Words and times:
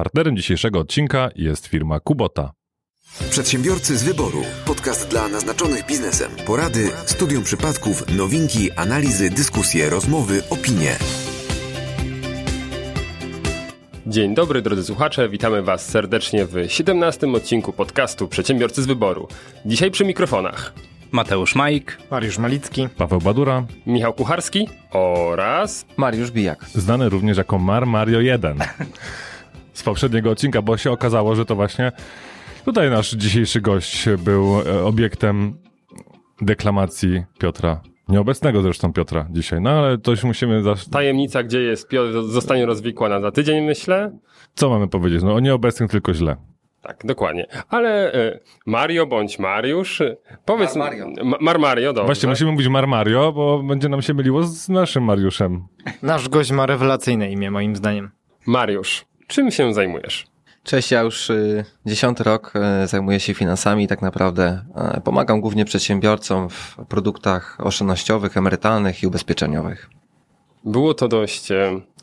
Partnerem 0.00 0.36
dzisiejszego 0.36 0.78
odcinka 0.78 1.28
jest 1.36 1.66
firma 1.66 2.00
Kubota. 2.00 2.52
Przedsiębiorcy 3.30 3.98
z 3.98 4.02
wyboru. 4.02 4.42
Podcast 4.66 5.08
dla 5.10 5.28
naznaczonych 5.28 5.86
biznesem. 5.86 6.30
Porady, 6.46 6.90
studium 7.06 7.44
przypadków, 7.44 8.16
nowinki, 8.16 8.72
analizy, 8.72 9.30
dyskusje, 9.30 9.90
rozmowy, 9.90 10.42
opinie. 10.50 10.96
Dzień 14.06 14.34
dobry 14.34 14.62
drodzy 14.62 14.84
słuchacze, 14.84 15.28
witamy 15.28 15.62
Was 15.62 15.88
serdecznie 15.88 16.46
w 16.46 16.54
17 16.68 17.26
odcinku 17.26 17.72
podcastu 17.72 18.28
Przedsiębiorcy 18.28 18.82
z 18.82 18.86
wyboru. 18.86 19.28
Dzisiaj 19.66 19.90
przy 19.90 20.04
mikrofonach 20.04 20.72
Mateusz 21.12 21.54
Majk, 21.54 21.98
Mariusz 22.10 22.38
Malicki, 22.38 22.88
Paweł 22.96 23.20
Badura, 23.20 23.66
Michał 23.86 24.12
Kucharski 24.12 24.68
oraz 24.92 25.86
Mariusz 25.96 26.30
Bijak. 26.30 26.64
znany 26.74 27.08
również 27.08 27.38
jako 27.38 27.58
Mar 27.58 27.86
Mario 27.86 28.20
1 28.20 28.58
z 29.80 29.82
poprzedniego 29.82 30.30
odcinka, 30.30 30.62
bo 30.62 30.76
się 30.76 30.90
okazało, 30.90 31.34
że 31.34 31.44
to 31.44 31.54
właśnie 31.54 31.92
tutaj 32.64 32.90
nasz 32.90 33.10
dzisiejszy 33.10 33.60
gość 33.60 34.08
był 34.18 34.60
e, 34.60 34.84
obiektem 34.84 35.58
deklamacji 36.40 37.24
Piotra. 37.38 37.80
Nieobecnego 38.08 38.62
zresztą 38.62 38.92
Piotra 38.92 39.26
dzisiaj, 39.30 39.60
no 39.60 39.70
ale 39.70 39.98
coś 39.98 40.24
musimy... 40.24 40.62
Zaś... 40.62 40.88
tajemnica, 40.88 41.42
gdzie 41.42 41.60
jest 41.60 41.88
Piotr, 41.88 42.22
zostanie 42.22 42.66
rozwikłana 42.66 43.20
za 43.20 43.30
tydzień, 43.30 43.64
myślę. 43.64 44.18
Co 44.54 44.70
mamy 44.70 44.88
powiedzieć? 44.88 45.22
No 45.22 45.34
o 45.34 45.40
nieobecnych 45.40 45.90
tylko 45.90 46.14
źle. 46.14 46.36
Tak, 46.82 47.00
dokładnie. 47.04 47.46
Ale 47.68 48.12
e, 48.12 48.40
Mario 48.66 49.06
bądź 49.06 49.38
Mariusz, 49.38 50.00
e, 50.00 50.16
powiedz... 50.44 50.76
Mar 50.76 50.92
Mario. 50.96 51.24
Ma, 51.24 51.36
Mar 51.40 51.58
Mario, 51.58 51.92
dobrze. 51.92 52.06
Właśnie 52.06 52.28
musimy 52.28 52.52
mówić 52.52 52.68
Mar 52.68 52.86
Mario, 52.86 53.32
bo 53.32 53.62
będzie 53.62 53.88
nam 53.88 54.02
się 54.02 54.14
myliło 54.14 54.42
z 54.42 54.68
naszym 54.68 55.04
Mariuszem. 55.04 55.66
nasz 56.02 56.28
gość 56.28 56.50
ma 56.50 56.66
rewelacyjne 56.66 57.30
imię 57.30 57.50
moim 57.50 57.76
zdaniem. 57.76 58.10
Mariusz, 58.46 59.04
czym 59.30 59.50
się 59.50 59.74
zajmujesz? 59.74 60.26
Cześć, 60.62 60.90
ja 60.90 61.00
już 61.00 61.30
y, 61.30 61.64
dziesiąty 61.86 62.24
rok 62.24 62.52
y, 62.84 62.86
zajmuję 62.86 63.20
się 63.20 63.34
finansami 63.34 63.84
i 63.84 63.88
tak 63.88 64.02
naprawdę 64.02 64.62
y, 64.98 65.00
pomagam 65.00 65.40
głównie 65.40 65.64
przedsiębiorcom 65.64 66.48
w 66.50 66.76
produktach 66.88 67.56
oszczędnościowych, 67.60 68.36
emerytalnych 68.36 69.02
i 69.02 69.06
ubezpieczeniowych. 69.06 69.90
Było 70.64 70.94
to 70.94 71.08
dość 71.08 71.48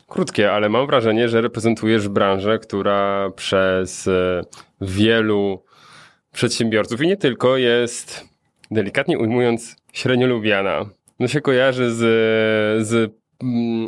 krótkie, 0.08 0.52
ale 0.52 0.68
mam 0.68 0.86
wrażenie, 0.86 1.28
że 1.28 1.40
reprezentujesz 1.40 2.08
branżę, 2.08 2.58
która 2.58 3.30
przez 3.36 4.08
wielu 4.80 5.62
przedsiębiorców 6.32 7.02
i 7.02 7.06
nie 7.06 7.16
tylko 7.16 7.56
jest, 7.56 8.24
delikatnie 8.70 9.18
ujmując, 9.18 9.76
średnio 9.92 10.26
lubiana. 10.26 10.86
No 11.20 11.28
się 11.28 11.40
kojarzy 11.40 11.90
z, 11.90 11.98
z 12.86 13.12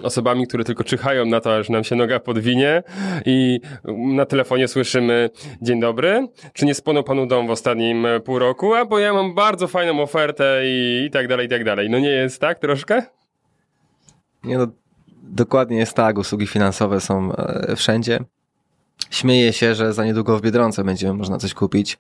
osobami, 0.03 0.47
które 0.47 0.65
tylko 0.65 0.85
czyhają 0.85 1.27
na 1.27 1.41
to, 1.41 1.57
aż 1.57 1.69
nam 1.69 1.85
się 1.85 1.97
noga 1.97 2.21
podwinie 2.21 2.83
i 3.27 3.61
na 3.97 4.27
telefonie 4.27 4.69
słyszymy 4.69 5.31
dzień 5.63 5.81
dobry, 5.81 6.29
czy 6.53 6.67
nie 6.67 6.75
spłonął 6.75 7.05
panu 7.05 7.27
dom 7.27 7.47
w 7.47 7.51
ostatnim 7.51 8.07
e, 8.07 8.21
pół 8.21 8.39
roku, 8.39 8.75
a 8.75 8.85
bo 8.85 8.99
ja 8.99 9.13
mam 9.13 9.35
bardzo 9.35 9.69
fajną 9.69 10.03
ofertę 10.03 10.61
i, 10.65 11.05
i 11.07 11.11
tak 11.11 11.29
dalej, 11.29 11.47
i 11.47 11.49
tak 11.49 11.65
dalej. 11.65 11.91
No 11.91 11.99
nie 11.99 12.11
jest 12.11 12.41
tak 12.41 12.59
troszkę? 12.59 13.03
Nie 14.45 14.59
no, 14.59 14.67
dokładnie 15.23 15.79
jest 15.79 15.95
tak, 15.95 16.19
usługi 16.19 16.47
finansowe 16.47 17.01
są 17.01 17.33
e, 17.37 17.77
wszędzie. 17.77 18.19
Śmieję 19.11 19.53
się, 19.53 19.75
że 19.75 19.93
za 19.93 20.05
niedługo 20.05 20.39
w 20.39 20.43
Biedronce 20.43 20.85
będzie 20.85 21.13
można 21.13 21.39
coś 21.39 21.55
kupić, 21.55 21.99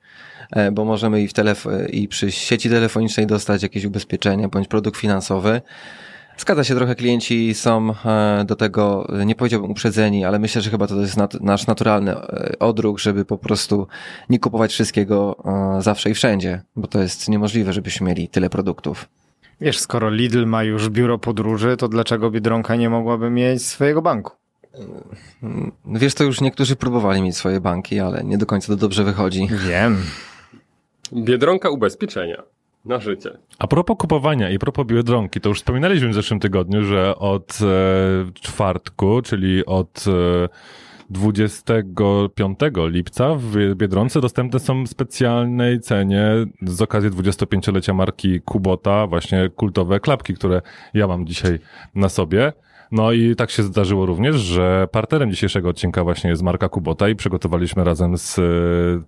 e, 0.51 0.73
bo 0.73 0.85
możemy 0.85 1.23
i, 1.23 1.29
w 1.29 1.33
telef- 1.33 1.91
i 1.91 2.09
przy 2.09 2.33
sieci 2.33 2.71
telefonicznej 2.71 3.27
dostać 3.27 3.63
jakieś 3.63 3.85
ubezpieczenie 3.85 4.49
bądź 4.49 4.69
produkt 4.69 5.01
finansowy. 5.01 5.61
Zgadza 6.41 6.65
się, 6.65 6.75
trochę 6.75 6.95
klienci 6.95 7.55
są 7.55 7.95
e, 8.05 8.45
do 8.45 8.57
tego, 8.57 9.09
e, 9.21 9.27
nie 9.27 9.35
powiedziałbym 9.35 9.71
uprzedzeni, 9.71 10.25
ale 10.25 10.39
myślę, 10.39 10.63
że 10.63 10.71
chyba 10.71 10.87
to 10.87 11.01
jest 11.01 11.17
nat- 11.17 11.41
nasz 11.41 11.67
naturalny 11.67 12.13
e, 12.17 12.59
odruch, 12.59 12.99
żeby 13.01 13.25
po 13.25 13.39
prostu 13.39 13.87
nie 14.29 14.39
kupować 14.39 14.73
wszystkiego 14.73 15.37
zawsze 15.81 16.11
i 16.11 16.15
wszędzie, 16.15 16.63
bo 16.77 16.87
to 16.87 17.01
jest 17.01 17.29
niemożliwe, 17.29 17.73
żebyśmy 17.73 18.07
mieli 18.07 18.29
tyle 18.29 18.51
produktów. 18.51 19.09
Wiesz, 19.61 19.79
skoro 19.79 20.11
Lidl 20.11 20.47
ma 20.47 20.63
już 20.63 20.89
biuro 20.89 21.19
podróży, 21.19 21.77
to 21.77 21.89
dlaczego 21.89 22.31
Biedronka 22.31 22.77
nie 22.77 22.91
mogłaby 22.91 23.31
mieć 23.31 23.63
swojego 23.67 24.03
banku? 24.03 24.33
Mm, 25.43 25.73
Wiesz, 25.87 26.15
to 26.15 26.25
już 26.25 26.41
niektórzy 26.41 26.77
próbowali 26.77 27.23
mieć 27.23 27.37
swoje 27.37 27.61
banki, 27.61 28.01
ale 28.01 28.25
nie 28.25 28.39
do 28.39 28.47
końca 28.47 28.67
to 28.67 28.77
dobrze 28.77 29.05
wychodzi. 29.05 29.49
Wiem. 29.69 29.97
Biedronka 31.13 31.71
ubezpieczenia 31.71 32.43
na 32.85 32.99
życie. 32.99 33.39
A 33.59 33.67
propos 33.67 33.97
kupowania 33.99 34.51
i 34.51 34.59
propos 34.59 34.87
Biedronki, 34.87 35.41
to 35.41 35.49
już 35.49 35.59
wspominaliśmy 35.59 36.09
w 36.09 36.15
zeszłym 36.15 36.41
tygodniu, 36.41 36.85
że 36.85 37.19
od 37.19 37.59
e, 37.63 38.33
czwartku, 38.35 39.23
czyli 39.23 39.67
od 39.67 40.05
e, 40.07 40.49
25 41.11 42.59
lipca 42.87 43.35
w 43.35 43.75
Biedronce 43.75 44.21
dostępne 44.21 44.61
są 44.61 44.85
w 44.85 44.89
specjalnej 44.89 45.81
cenie 45.81 46.31
z 46.63 46.83
okazji 46.83 47.11
25-lecia 47.11 47.95
marki 47.95 48.41
Kubota, 48.41 49.07
właśnie 49.07 49.51
kultowe 49.57 50.01
klapki, 50.01 50.35
które 50.35 50.63
ja 50.95 51.07
mam 51.07 51.27
dzisiaj 51.27 51.59
na 51.95 52.09
sobie. 52.09 52.53
No 52.93 53.13
i 53.13 53.37
tak 53.37 53.51
się 53.51 53.63
zdarzyło 53.63 54.07
również, 54.07 54.37
że 54.37 54.89
partnerem 54.93 55.31
dzisiejszego 55.31 55.69
odcinka 55.69 56.05
właśnie 56.05 56.31
jest 56.31 56.43
marka 56.43 56.69
Kubota 56.69 57.09
i 57.09 57.15
przygotowaliśmy 57.17 57.85
razem 57.85 58.19
z 58.19 58.39
e, 58.39 58.43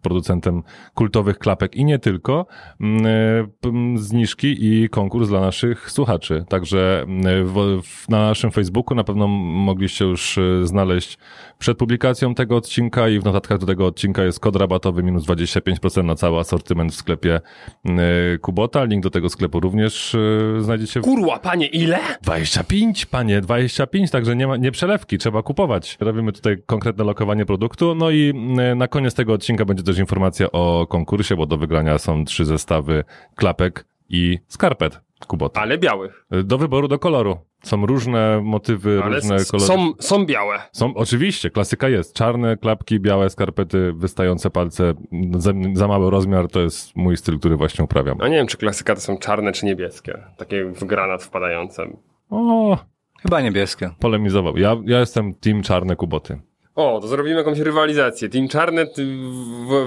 producentem 0.02 0.62
kultowych 0.94 1.38
klapek 1.38 1.76
i 1.76 1.84
nie 1.84 1.98
tylko 1.98 2.46
mm, 2.80 3.06
e, 3.06 3.98
zniżki 3.98 4.56
i 4.60 4.88
konkurs 4.88 5.28
dla 5.28 5.40
naszych 5.40 5.90
słuchaczy. 5.90 6.44
Także 6.48 7.02
mm, 7.02 7.46
w, 7.46 7.82
w, 7.82 8.08
na 8.08 8.18
naszym 8.18 8.50
Facebooku 8.50 8.94
na 8.94 9.04
pewno 9.04 9.26
mogliście 9.28 10.04
już 10.04 10.38
e, 10.38 10.66
znaleźć 10.66 11.18
przed 11.58 11.78
publikacją 11.78 12.34
tego 12.34 12.56
odcinka 12.56 13.08
i 13.08 13.18
w 13.18 13.24
notatkach 13.24 13.58
do 13.58 13.66
tego 13.66 13.86
odcinka 13.86 14.24
jest 14.24 14.40
kod 14.40 14.56
rabatowy 14.56 15.02
minus 15.02 15.24
25% 15.24 16.04
na 16.04 16.14
cały 16.14 16.38
asortyment 16.38 16.92
w 16.92 16.96
sklepie 16.96 17.40
mm, 17.84 18.00
e, 18.34 18.38
Kubota. 18.38 18.84
Link 18.84 19.02
do 19.02 19.10
tego 19.10 19.28
sklepu 19.28 19.60
również 19.60 20.14
e, 20.14 20.18
znajdziecie 20.62 21.00
w 21.00 21.04
Kurwa, 21.04 21.38
panie, 21.38 21.66
ile? 21.66 21.98
25, 22.22 23.06
panie, 23.06 23.40
25, 23.40 23.71
także 24.12 24.36
nie 24.36 24.46
ma, 24.46 24.56
nie 24.56 24.72
przelewki, 24.72 25.18
trzeba 25.18 25.42
kupować. 25.42 25.96
Robimy 26.00 26.32
tutaj 26.32 26.62
konkretne 26.66 27.04
lokowanie 27.04 27.46
produktu, 27.46 27.94
no 27.94 28.10
i 28.10 28.30
mm, 28.34 28.78
na 28.78 28.88
koniec 28.88 29.14
tego 29.14 29.32
odcinka 29.32 29.64
będzie 29.64 29.82
też 29.82 29.98
informacja 29.98 30.52
o 30.52 30.86
konkursie, 30.86 31.36
bo 31.36 31.46
do 31.46 31.56
wygrania 31.56 31.98
są 31.98 32.24
trzy 32.24 32.44
zestawy 32.44 33.04
klapek 33.36 33.86
i 34.08 34.38
skarpet 34.48 35.00
Kubota. 35.26 35.60
Ale 35.60 35.78
białych. 35.78 36.26
Do 36.44 36.58
wyboru, 36.58 36.88
do 36.88 36.98
koloru. 36.98 37.38
Są 37.62 37.86
różne 37.86 38.40
motywy, 38.44 39.00
Ale 39.04 39.16
różne 39.16 39.44
kolory. 39.50 39.66
są, 39.66 39.92
są 40.00 40.26
białe. 40.26 40.58
Są, 40.72 40.94
oczywiście, 40.94 41.50
klasyka 41.50 41.88
jest. 41.88 42.14
Czarne 42.14 42.56
klapki, 42.56 43.00
białe 43.00 43.30
skarpety, 43.30 43.92
wystające 43.92 44.50
palce, 44.50 44.94
za, 45.38 45.52
za 45.72 45.88
mały 45.88 46.10
rozmiar, 46.10 46.48
to 46.48 46.60
jest 46.60 46.96
mój 46.96 47.16
styl, 47.16 47.38
który 47.38 47.56
właśnie 47.56 47.84
uprawiam. 47.84 48.18
No 48.18 48.28
nie 48.28 48.36
wiem, 48.36 48.46
czy 48.46 48.56
klasyka 48.56 48.94
to 48.94 49.00
są 49.00 49.18
czarne, 49.18 49.52
czy 49.52 49.66
niebieskie. 49.66 50.18
Takie 50.36 50.64
w 50.64 50.84
granat 50.84 51.22
wpadające. 51.22 51.86
O, 52.30 52.78
chyba 53.22 53.40
niebieskie. 53.40 53.90
polemizował. 53.98 54.56
Ja, 54.56 54.76
ja 54.84 55.00
jestem 55.00 55.34
team 55.34 55.62
czarne 55.62 55.96
kuboty. 55.96 56.38
O, 56.74 57.00
to 57.00 57.08
zrobimy 57.08 57.36
jakąś 57.36 57.58
rywalizację. 57.58 58.28
Team 58.28 58.48
czarne 58.48 58.86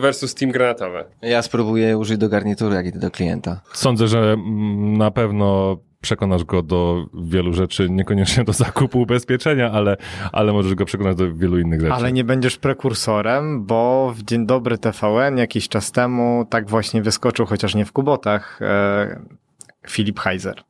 versus 0.01 0.35
team 0.35 0.51
granatowe. 0.51 1.05
Ja 1.21 1.41
spróbuję 1.41 1.97
użyć 1.97 2.17
do 2.17 2.29
garnitury, 2.29 2.75
jak 2.75 2.85
idę 2.85 2.99
do 2.99 3.11
klienta. 3.11 3.61
Sądzę, 3.73 4.07
że 4.07 4.19
mm, 4.19 4.97
na 4.97 5.11
pewno 5.11 5.77
przekonasz 6.01 6.43
go 6.43 6.61
do 6.61 7.05
wielu 7.23 7.53
rzeczy, 7.53 7.89
niekoniecznie 7.89 8.43
do 8.43 8.53
zakupu 8.53 9.01
ubezpieczenia, 9.01 9.71
ale, 9.71 9.97
ale 10.31 10.53
możesz 10.53 10.75
go 10.75 10.85
przekonać 10.85 11.17
do 11.17 11.33
wielu 11.33 11.59
innych 11.59 11.81
rzeczy. 11.81 11.93
Ale 11.93 12.11
nie 12.11 12.23
będziesz 12.23 12.57
prekursorem, 12.57 13.65
bo 13.65 14.13
w 14.15 14.23
Dzień 14.23 14.45
Dobry 14.45 14.77
TVN 14.77 15.37
jakiś 15.37 15.69
czas 15.69 15.91
temu 15.91 16.45
tak 16.49 16.69
właśnie 16.69 17.01
wyskoczył, 17.01 17.45
chociaż 17.45 17.75
nie 17.75 17.85
w 17.85 17.91
Kubotach, 17.91 18.59
e, 18.61 19.19
Filip 19.87 20.19
Heiser. 20.19 20.63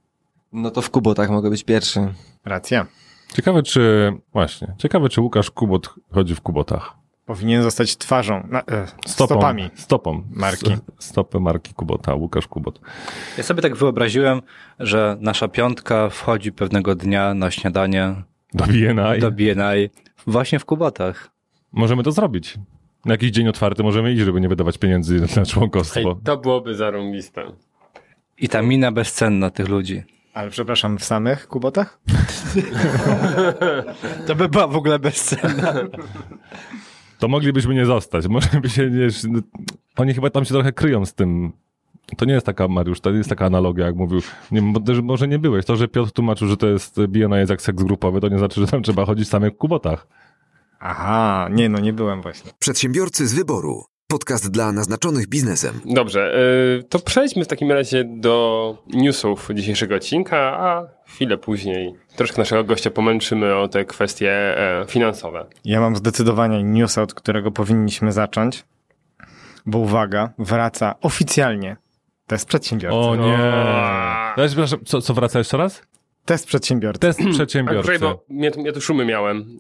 No 0.56 0.72
to 0.72 0.82
w 0.82 0.90
kubotach 0.90 1.30
mogę 1.30 1.50
być 1.50 1.64
pierwszy. 1.64 2.14
Racja. 2.46 2.86
Ciekawe, 3.34 3.64
czy 3.64 4.14
właśnie, 4.34 4.74
ciekawe, 4.78 5.10
czy 5.10 5.22
Łukasz 5.22 5.52
Kubot 5.52 5.94
chodzi 6.12 6.36
w 6.36 6.42
Kubotach. 6.42 6.94
Powinien 7.26 7.64
zostać 7.64 7.98
twarzą, 7.98 8.48
na, 8.50 8.60
e, 8.62 8.88
Stopą, 9.08 9.34
stopami. 9.36 9.70
Stopą. 9.76 10.24
Marki. 10.30 10.72
Stopy 11.00 11.40
marki 11.40 11.74
Kubota, 11.74 12.16
Łukasz 12.16 12.48
Kubot. 12.48 12.80
Ja 13.38 13.44
sobie 13.44 13.62
tak 13.62 13.76
wyobraziłem, 13.76 14.42
że 14.80 15.18
nasza 15.20 15.48
piątka 15.48 16.10
wchodzi 16.10 16.52
pewnego 16.52 16.96
dnia 16.96 17.34
na 17.34 17.52
śniadanie 17.52 18.16
Do 18.54 18.66
BNI. 18.66 19.20
do 19.20 19.32
BNI 19.32 19.90
właśnie 20.28 20.60
w 20.60 20.66
Kubatach. 20.66 21.30
Możemy 21.72 22.04
to 22.04 22.12
zrobić. 22.12 22.58
Na 23.06 23.14
jakiś 23.14 23.32
dzień 23.32 23.48
otwarty 23.48 23.84
możemy 23.84 24.14
iść, 24.14 24.22
żeby 24.26 24.42
nie 24.42 24.50
wydawać 24.50 24.78
pieniędzy 24.78 25.20
na 25.20 25.28
Ej, 25.38 25.46
członkostwo. 25.46 26.18
to 26.24 26.38
byłoby 26.38 26.76
zarąbiste. 26.76 27.44
I 28.38 28.50
ta 28.50 28.62
mina 28.62 28.92
bezcenna 28.92 29.50
tych 29.50 29.70
ludzi. 29.70 30.04
Ale 30.36 30.50
przepraszam, 30.50 30.98
w 30.98 31.04
samych 31.04 31.48
Kubotach? 31.48 31.98
To 34.28 34.36
by 34.36 34.50
była 34.50 34.68
w 34.68 34.76
ogóle 34.76 35.00
bezcenna. 35.00 35.74
To 37.20 37.28
moglibyśmy 37.28 37.74
nie 37.74 37.86
zostać. 37.86 38.28
Może 38.28 38.48
by 38.62 38.70
się 38.70 38.90
nie... 38.90 39.08
Oni 39.98 40.14
chyba 40.14 40.30
tam 40.30 40.46
się 40.46 40.54
trochę 40.54 40.72
kryją 40.72 41.06
z 41.06 41.14
tym. 41.14 41.52
To 42.18 42.26
nie 42.26 42.34
jest 42.34 42.46
taka, 42.46 42.68
Mariusz, 42.68 43.02
to 43.02 43.12
nie 43.12 43.18
jest 43.18 43.30
taka 43.30 43.46
analogia, 43.46 43.86
jak 43.86 43.96
mówił. 43.96 44.22
Nie, 44.52 44.62
może 45.04 45.28
nie 45.28 45.40
byłeś. 45.40 45.66
To, 45.66 45.76
że 45.76 45.88
Piotr 45.88 46.12
tłumaczył, 46.12 46.48
że 46.48 46.58
to 46.58 46.68
jest 46.68 47.02
BNI 47.02 47.36
jest 47.36 47.50
jak 47.50 47.62
seks 47.62 47.84
grupowy, 47.84 48.22
to 48.22 48.30
nie 48.30 48.38
znaczy, 48.38 48.62
że 48.62 48.68
tam 48.68 48.84
trzeba 48.84 49.06
chodzić 49.06 49.28
w 49.28 49.32
samych 49.32 49.58
kubotach. 49.58 50.08
Aha, 50.80 51.48
nie 51.52 51.70
no, 51.70 51.80
nie 51.80 51.94
byłem 51.94 52.22
właśnie. 52.22 52.52
Przedsiębiorcy 52.60 53.28
z 53.28 53.34
wyboru. 53.34 53.84
Podcast 54.08 54.52
dla 54.52 54.72
naznaczonych 54.72 55.28
biznesem. 55.28 55.80
Dobrze, 55.86 56.40
y, 56.80 56.84
to 56.84 57.00
przejdźmy 57.00 57.46
w 57.46 57.48
takim 57.48 57.72
razie 57.72 58.04
do 58.08 58.78
newsów 58.94 59.50
dzisiejszego 59.54 59.96
odcinka, 59.96 60.38
a 60.38 60.88
chwilę 61.08 61.38
później 61.38 61.94
troszkę 62.16 62.38
naszego 62.42 62.64
gościa 62.64 62.92
pomęczymy 62.92 63.56
o 63.56 63.68
te 63.68 63.86
kwestie 63.86 64.32
e, 64.32 64.86
finansowe. 64.88 65.46
Ja 65.66 65.80
mam 65.80 65.96
zdecydowanie 65.96 66.64
news, 66.64 66.98
od 66.98 67.14
którego 67.14 67.52
powinniśmy 67.52 68.12
zacząć, 68.12 68.66
bo 69.66 69.78
uwaga, 69.80 70.34
wraca 70.40 70.96
oficjalnie 71.02 71.78
test 72.28 72.48
przedsiębiorcy. 72.48 72.98
O 72.98 73.16
nie. 73.16 73.38
Przepraszam, 74.48 74.80
co, 74.86 75.02
co 75.02 75.14
wraca 75.14 75.40
jeszcze 75.40 75.58
raz? 75.58 75.82
Test 76.26 76.48
przedsiębiorcy. 76.48 77.00
Test 77.00 77.20
A, 77.22 77.30
przedsiębiorcy. 77.32 77.82
poczekaj, 78.00 78.00
bo 78.56 78.62
ja 78.66 78.74
tu 78.74 78.82
szumy 78.82 79.06
miałem. 79.06 79.60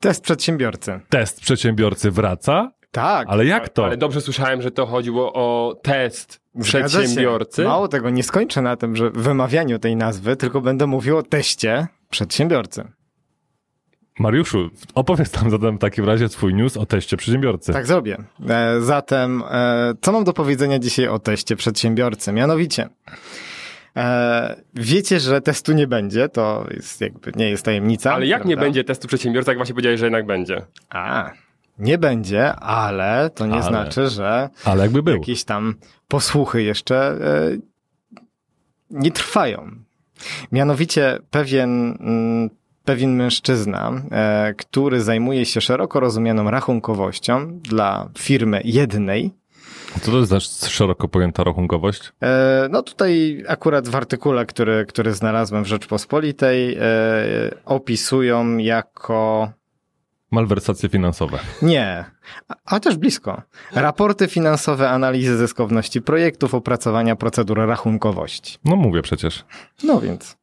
Test 0.00 0.22
przedsiębiorcy. 0.22 1.00
Test 1.08 1.40
przedsiębiorcy 1.40 2.10
wraca? 2.10 2.70
Tak. 2.96 3.28
Ale 3.30 3.44
jak 3.44 3.68
to? 3.68 3.84
Ale 3.84 3.96
dobrze 3.96 4.20
słyszałem, 4.20 4.62
że 4.62 4.70
to 4.70 4.86
chodziło 4.86 5.32
o 5.32 5.74
test 5.82 6.40
Zgadza 6.54 6.88
się. 6.88 6.98
przedsiębiorcy. 6.98 7.64
Mało 7.64 7.88
tego, 7.88 8.10
nie 8.10 8.22
skończę 8.22 8.62
na 8.62 8.76
tym, 8.76 8.96
że 8.96 9.10
wymawianiu 9.10 9.78
tej 9.78 9.96
nazwy, 9.96 10.36
tylko 10.36 10.60
będę 10.60 10.86
mówił 10.86 11.18
o 11.18 11.22
teście 11.22 11.86
przedsiębiorcy. 12.10 12.84
Mariuszu, 14.18 14.70
opowiedz 14.94 15.34
nam 15.34 15.50
zatem 15.50 15.76
w 15.76 15.80
takim 15.80 16.04
razie 16.04 16.28
swój 16.28 16.54
news 16.54 16.76
o 16.76 16.86
teście 16.86 17.16
przedsiębiorcy. 17.16 17.72
Tak 17.72 17.86
zrobię. 17.86 18.18
E, 18.48 18.80
zatem, 18.80 19.42
e, 19.50 19.94
co 20.00 20.12
mam 20.12 20.24
do 20.24 20.32
powiedzenia 20.32 20.78
dzisiaj 20.78 21.08
o 21.08 21.18
teście 21.18 21.56
przedsiębiorcy? 21.56 22.32
Mianowicie, 22.32 22.88
e, 23.96 24.62
wiecie, 24.74 25.20
że 25.20 25.40
testu 25.40 25.72
nie 25.72 25.86
będzie, 25.86 26.28
to 26.28 26.66
jest 26.70 27.00
jakby 27.00 27.32
nie 27.36 27.50
jest 27.50 27.64
tajemnica. 27.64 28.14
Ale 28.14 28.26
jak 28.26 28.44
nie 28.44 28.54
prawda? 28.54 28.66
będzie 28.66 28.84
testu 28.84 29.08
przedsiębiorcy, 29.08 29.50
jak 29.50 29.58
właśnie 29.58 29.74
powiedziałeś, 29.74 30.00
że 30.00 30.06
jednak 30.06 30.26
będzie? 30.26 30.62
A, 30.90 31.30
nie 31.78 31.98
będzie, 31.98 32.52
ale 32.54 33.30
to 33.34 33.46
nie 33.46 33.52
Ale. 33.54 33.62
znaczy, 33.62 34.08
że 34.08 34.48
Ale 34.64 34.82
jakby 34.82 35.02
był. 35.02 35.14
jakieś 35.14 35.44
tam 35.44 35.74
posłuchy 36.08 36.62
jeszcze 36.62 36.96
e, 37.08 37.56
nie 38.90 39.10
trwają. 39.10 39.70
Mianowicie 40.52 41.18
pewien, 41.30 41.96
mm, 42.00 42.50
pewien 42.84 43.16
mężczyzna, 43.16 43.92
e, 44.10 44.54
który 44.54 45.00
zajmuje 45.02 45.46
się 45.46 45.60
szeroko 45.60 46.00
rozumianą 46.00 46.50
rachunkowością 46.50 47.58
dla 47.58 48.08
firmy 48.18 48.60
jednej, 48.64 49.30
Co 50.02 50.10
to 50.10 50.18
jest 50.18 50.30
za 50.30 50.40
szeroko 50.68 51.08
pojęta 51.08 51.44
rachunkowość? 51.44 52.12
E, 52.22 52.68
No 52.70 52.82
tutaj 52.82 53.44
akurat 53.48 53.88
w 53.88 53.96
artykule, 53.96 54.46
który, 54.46 54.86
który 54.86 55.12
znalazłem 55.12 55.64
w 55.64 55.66
Rzeczpospolitej, 55.66 56.78
opisują 57.64 58.56
jako 58.56 59.50
Malwersacje 60.36 60.88
finansowe. 60.88 61.38
Nie, 61.62 62.04
a, 62.64 62.80
też 62.80 62.96
blisko. 62.96 63.42
Raporty 63.74 64.28
finansowe, 64.28 64.90
analizy 64.90 65.36
zyskowności 65.36 66.02
projektów, 66.02 66.54
opracowania 66.54 67.16
procedur 67.16 67.58
rachunkowości. 67.58 68.58
No 68.64 68.76
mówię 68.76 69.02
przecież. 69.02 69.44
No 69.84 70.00
więc. 70.00 70.36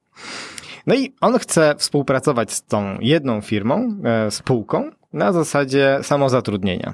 No 0.87 0.95
i 0.95 1.13
on 1.21 1.39
chce 1.39 1.75
współpracować 1.77 2.51
z 2.51 2.63
tą 2.63 2.97
jedną 2.99 3.41
firmą, 3.41 3.95
e, 4.03 4.31
spółką, 4.31 4.91
na 5.13 5.31
zasadzie 5.31 5.99
samozatrudnienia. 6.01 6.93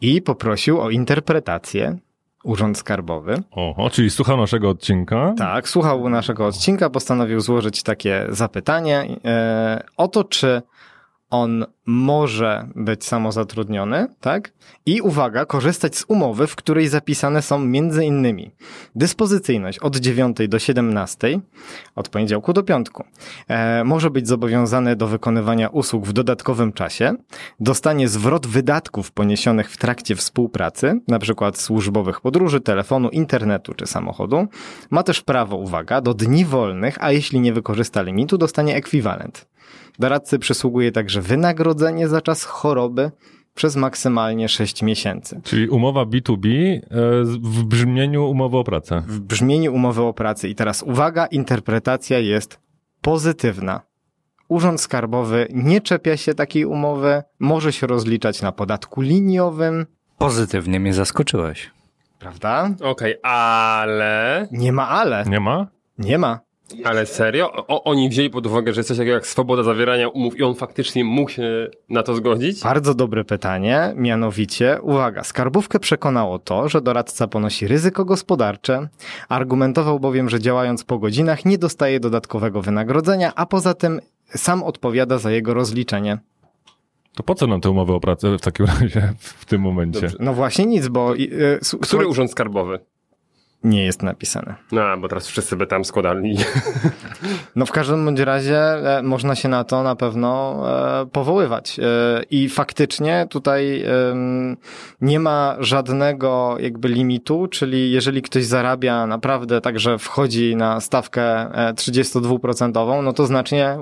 I 0.00 0.22
poprosił 0.22 0.80
o 0.80 0.90
interpretację 0.90 1.98
Urząd 2.44 2.78
Skarbowy. 2.78 3.42
Oho, 3.50 3.90
czyli 3.90 4.10
słuchał 4.10 4.36
naszego 4.36 4.70
odcinka. 4.70 5.34
Tak, 5.38 5.68
słuchał 5.68 6.08
naszego 6.08 6.46
odcinka, 6.46 6.90
postanowił 6.90 7.40
złożyć 7.40 7.82
takie 7.82 8.26
zapytanie 8.28 9.06
e, 9.24 9.84
o 9.96 10.08
to, 10.08 10.24
czy 10.24 10.62
on 11.32 11.64
może 11.86 12.68
być 12.74 13.04
samozatrudniony, 13.04 14.06
tak? 14.20 14.52
I 14.86 15.00
uwaga, 15.00 15.44
korzystać 15.44 15.96
z 15.96 16.04
umowy, 16.08 16.46
w 16.46 16.56
której 16.56 16.88
zapisane 16.88 17.42
są 17.42 17.58
między 17.58 18.04
innymi 18.04 18.50
dyspozycyjność 18.94 19.78
od 19.78 19.96
9 19.96 20.36
do 20.48 20.58
17, 20.58 21.40
od 21.96 22.08
poniedziałku 22.08 22.52
do 22.52 22.62
piątku. 22.62 23.04
E, 23.48 23.84
może 23.84 24.10
być 24.10 24.28
zobowiązany 24.28 24.96
do 24.96 25.06
wykonywania 25.06 25.68
usług 25.68 26.06
w 26.06 26.12
dodatkowym 26.12 26.72
czasie, 26.72 27.14
dostanie 27.60 28.08
zwrot 28.08 28.46
wydatków 28.46 29.12
poniesionych 29.12 29.70
w 29.70 29.76
trakcie 29.76 30.16
współpracy, 30.16 31.00
na 31.08 31.18
przykład 31.18 31.58
służbowych 31.58 32.20
podróży, 32.20 32.60
telefonu, 32.60 33.08
internetu 33.08 33.74
czy 33.74 33.86
samochodu. 33.86 34.46
Ma 34.90 35.02
też 35.02 35.22
prawo, 35.22 35.56
uwaga, 35.56 36.00
do 36.00 36.14
dni 36.14 36.44
wolnych, 36.44 36.96
a 37.00 37.12
jeśli 37.12 37.40
nie 37.40 37.52
wykorzysta 37.52 38.02
limitu, 38.02 38.38
dostanie 38.38 38.76
ekwiwalent. 38.76 39.51
Doradcy 39.98 40.38
przysługuje 40.38 40.92
także 40.92 41.20
wynagrodzenie 41.22 42.08
za 42.08 42.20
czas 42.20 42.44
choroby 42.44 43.10
przez 43.54 43.76
maksymalnie 43.76 44.48
6 44.48 44.82
miesięcy. 44.82 45.40
Czyli 45.44 45.68
umowa 45.68 46.02
B2B 46.04 46.46
e, 46.48 46.80
w 47.24 47.64
brzmieniu 47.64 48.24
umowy 48.30 48.56
o 48.56 48.64
pracę. 48.64 49.02
W 49.06 49.20
brzmieniu 49.20 49.74
umowy 49.74 50.02
o 50.02 50.12
pracy. 50.12 50.48
I 50.48 50.54
teraz 50.54 50.82
uwaga, 50.82 51.26
interpretacja 51.26 52.18
jest 52.18 52.58
pozytywna. 53.00 53.80
Urząd 54.48 54.80
Skarbowy 54.80 55.46
nie 55.50 55.80
czepia 55.80 56.16
się 56.16 56.34
takiej 56.34 56.64
umowy, 56.64 57.22
może 57.38 57.72
się 57.72 57.86
rozliczać 57.86 58.42
na 58.42 58.52
podatku 58.52 59.00
liniowym, 59.00 59.86
Pozytywnie 60.18 60.80
mnie 60.80 60.94
zaskoczyłeś. 60.94 61.70
prawda? 62.18 62.70
Okej, 62.82 63.14
ale... 63.22 64.48
Nie 64.52 64.72
ma 64.72 64.88
ale. 64.88 65.24
Nie 65.26 65.40
ma? 65.40 65.66
Nie 65.98 66.18
ma. 66.18 66.40
Ale 66.84 67.06
serio? 67.06 67.52
O, 67.52 67.84
oni 67.84 68.08
wzięli 68.08 68.30
pod 68.30 68.46
uwagę, 68.46 68.72
że 68.72 68.80
jest 68.80 68.88
coś 68.88 68.98
takiego 68.98 69.14
jak 69.14 69.26
swoboda 69.26 69.62
zawierania 69.62 70.08
umów 70.08 70.38
i 70.38 70.42
on 70.42 70.54
faktycznie 70.54 71.04
mógł 71.04 71.30
się 71.30 71.68
na 71.88 72.02
to 72.02 72.14
zgodzić? 72.14 72.62
Bardzo 72.62 72.94
dobre 72.94 73.24
pytanie, 73.24 73.92
mianowicie, 73.96 74.78
uwaga, 74.82 75.24
skarbówkę 75.24 75.78
przekonało 75.80 76.38
to, 76.38 76.68
że 76.68 76.80
doradca 76.80 77.26
ponosi 77.28 77.66
ryzyko 77.68 78.04
gospodarcze, 78.04 78.88
argumentował 79.28 80.00
bowiem, 80.00 80.28
że 80.28 80.40
działając 80.40 80.84
po 80.84 80.98
godzinach 80.98 81.44
nie 81.44 81.58
dostaje 81.58 82.00
dodatkowego 82.00 82.62
wynagrodzenia, 82.62 83.32
a 83.36 83.46
poza 83.46 83.74
tym 83.74 84.00
sam 84.28 84.62
odpowiada 84.62 85.18
za 85.18 85.30
jego 85.30 85.54
rozliczenie. 85.54 86.18
To 87.14 87.22
po 87.22 87.34
co 87.34 87.46
nam 87.46 87.60
te 87.60 87.70
umowy 87.70 87.92
o 87.92 88.00
pracę 88.00 88.38
w 88.38 88.40
takim 88.40 88.66
razie 88.80 89.12
w 89.18 89.44
tym 89.44 89.60
momencie? 89.60 90.00
Dobrze. 90.00 90.16
No 90.20 90.32
właśnie 90.34 90.66
nic, 90.66 90.88
bo... 90.88 91.16
y, 91.16 91.58
s- 91.60 91.68
Który 91.68 91.86
słuchaj- 91.86 92.06
urząd 92.06 92.30
skarbowy? 92.30 92.78
Nie 93.64 93.84
jest 93.84 94.02
napisane. 94.02 94.54
No, 94.72 94.98
bo 94.98 95.08
teraz 95.08 95.26
wszyscy 95.26 95.56
by 95.56 95.66
tam 95.66 95.84
składali. 95.84 96.36
No 97.56 97.66
w 97.66 97.72
każdym 97.72 98.04
bądź 98.04 98.20
razie 98.20 98.58
e, 98.58 99.02
można 99.02 99.34
się 99.34 99.48
na 99.48 99.64
to 99.64 99.82
na 99.82 99.96
pewno 99.96 100.62
e, 101.02 101.06
powoływać. 101.06 101.78
E, 101.78 101.82
I 102.30 102.48
faktycznie 102.48 103.26
tutaj 103.30 103.84
nie 105.00 105.20
ma 105.20 105.56
żadnego 105.60 106.56
jakby 106.60 106.88
limitu, 106.88 107.46
czyli 107.46 107.92
jeżeli 107.92 108.22
ktoś 108.22 108.44
zarabia 108.44 109.06
naprawdę 109.06 109.60
tak, 109.60 109.80
że 109.80 109.98
wchodzi 109.98 110.56
na 110.56 110.80
stawkę 110.80 111.22
e, 111.22 111.72
32%, 111.72 113.02
no 113.02 113.12
to 113.12 113.26
znacznie 113.26 113.78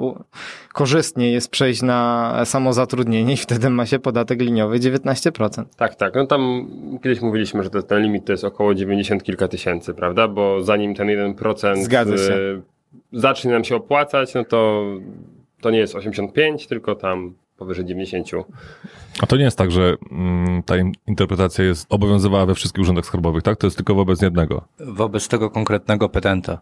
korzystnie 0.73 1.33
jest 1.33 1.51
przejść 1.51 1.83
na 1.83 2.33
samozatrudnienie 2.45 3.33
i 3.33 3.37
wtedy 3.37 3.71
ma 3.71 3.87
się 3.87 3.99
podatek 3.99 4.41
liniowy 4.41 4.79
19%. 4.79 5.65
tak, 5.77 5.95
tak. 5.95 6.15
No 6.15 6.27
tam 6.27 6.67
kiedyś 7.03 7.21
mówiliśmy, 7.21 7.63
że 7.63 7.71
to, 7.71 7.83
ten 7.83 8.03
limit 8.03 8.25
to 8.25 8.33
jest 8.33 8.45
około 8.45 8.75
90 8.75 9.23
kilka 9.23 9.49
tysięcy, 9.49 9.95
prawda? 9.95 10.29
Bo 10.29 10.63
zanim 10.63 10.95
ten 10.95 11.09
1% 11.09 11.83
Zgadza 11.83 12.17
się. 12.17 12.33
y, 12.33 12.63
zacznie 13.13 13.51
nam 13.53 13.65
się 13.65 13.77
opłacać, 13.77 14.35
no 14.35 14.45
to 14.45 14.85
to 15.61 15.71
nie 15.71 15.79
jest 15.79 15.95
85, 15.95 16.67
tylko 16.67 16.95
tam 16.95 17.35
powyżej 17.57 17.85
90. 17.85 18.31
A 19.21 19.27
to 19.27 19.37
nie 19.37 19.45
jest 19.45 19.59
tak, 19.59 19.71
że 19.71 19.97
mm, 20.13 20.63
ta 20.63 20.77
in- 20.77 20.93
interpretacja 21.07 21.65
jest 21.65 21.87
obowiązywała 21.89 22.47
we 22.47 22.55
wszystkich 22.55 22.83
urzędach 22.83 23.07
skarbowych, 23.07 23.43
tak? 23.43 23.59
To 23.59 23.67
jest 23.67 23.77
tylko 23.77 23.95
wobec 23.95 24.23
jednego. 24.23 24.65
Wobec 24.81 25.29
tego 25.29 25.51
konkretnego 25.51 26.09
petenta. 26.09 26.61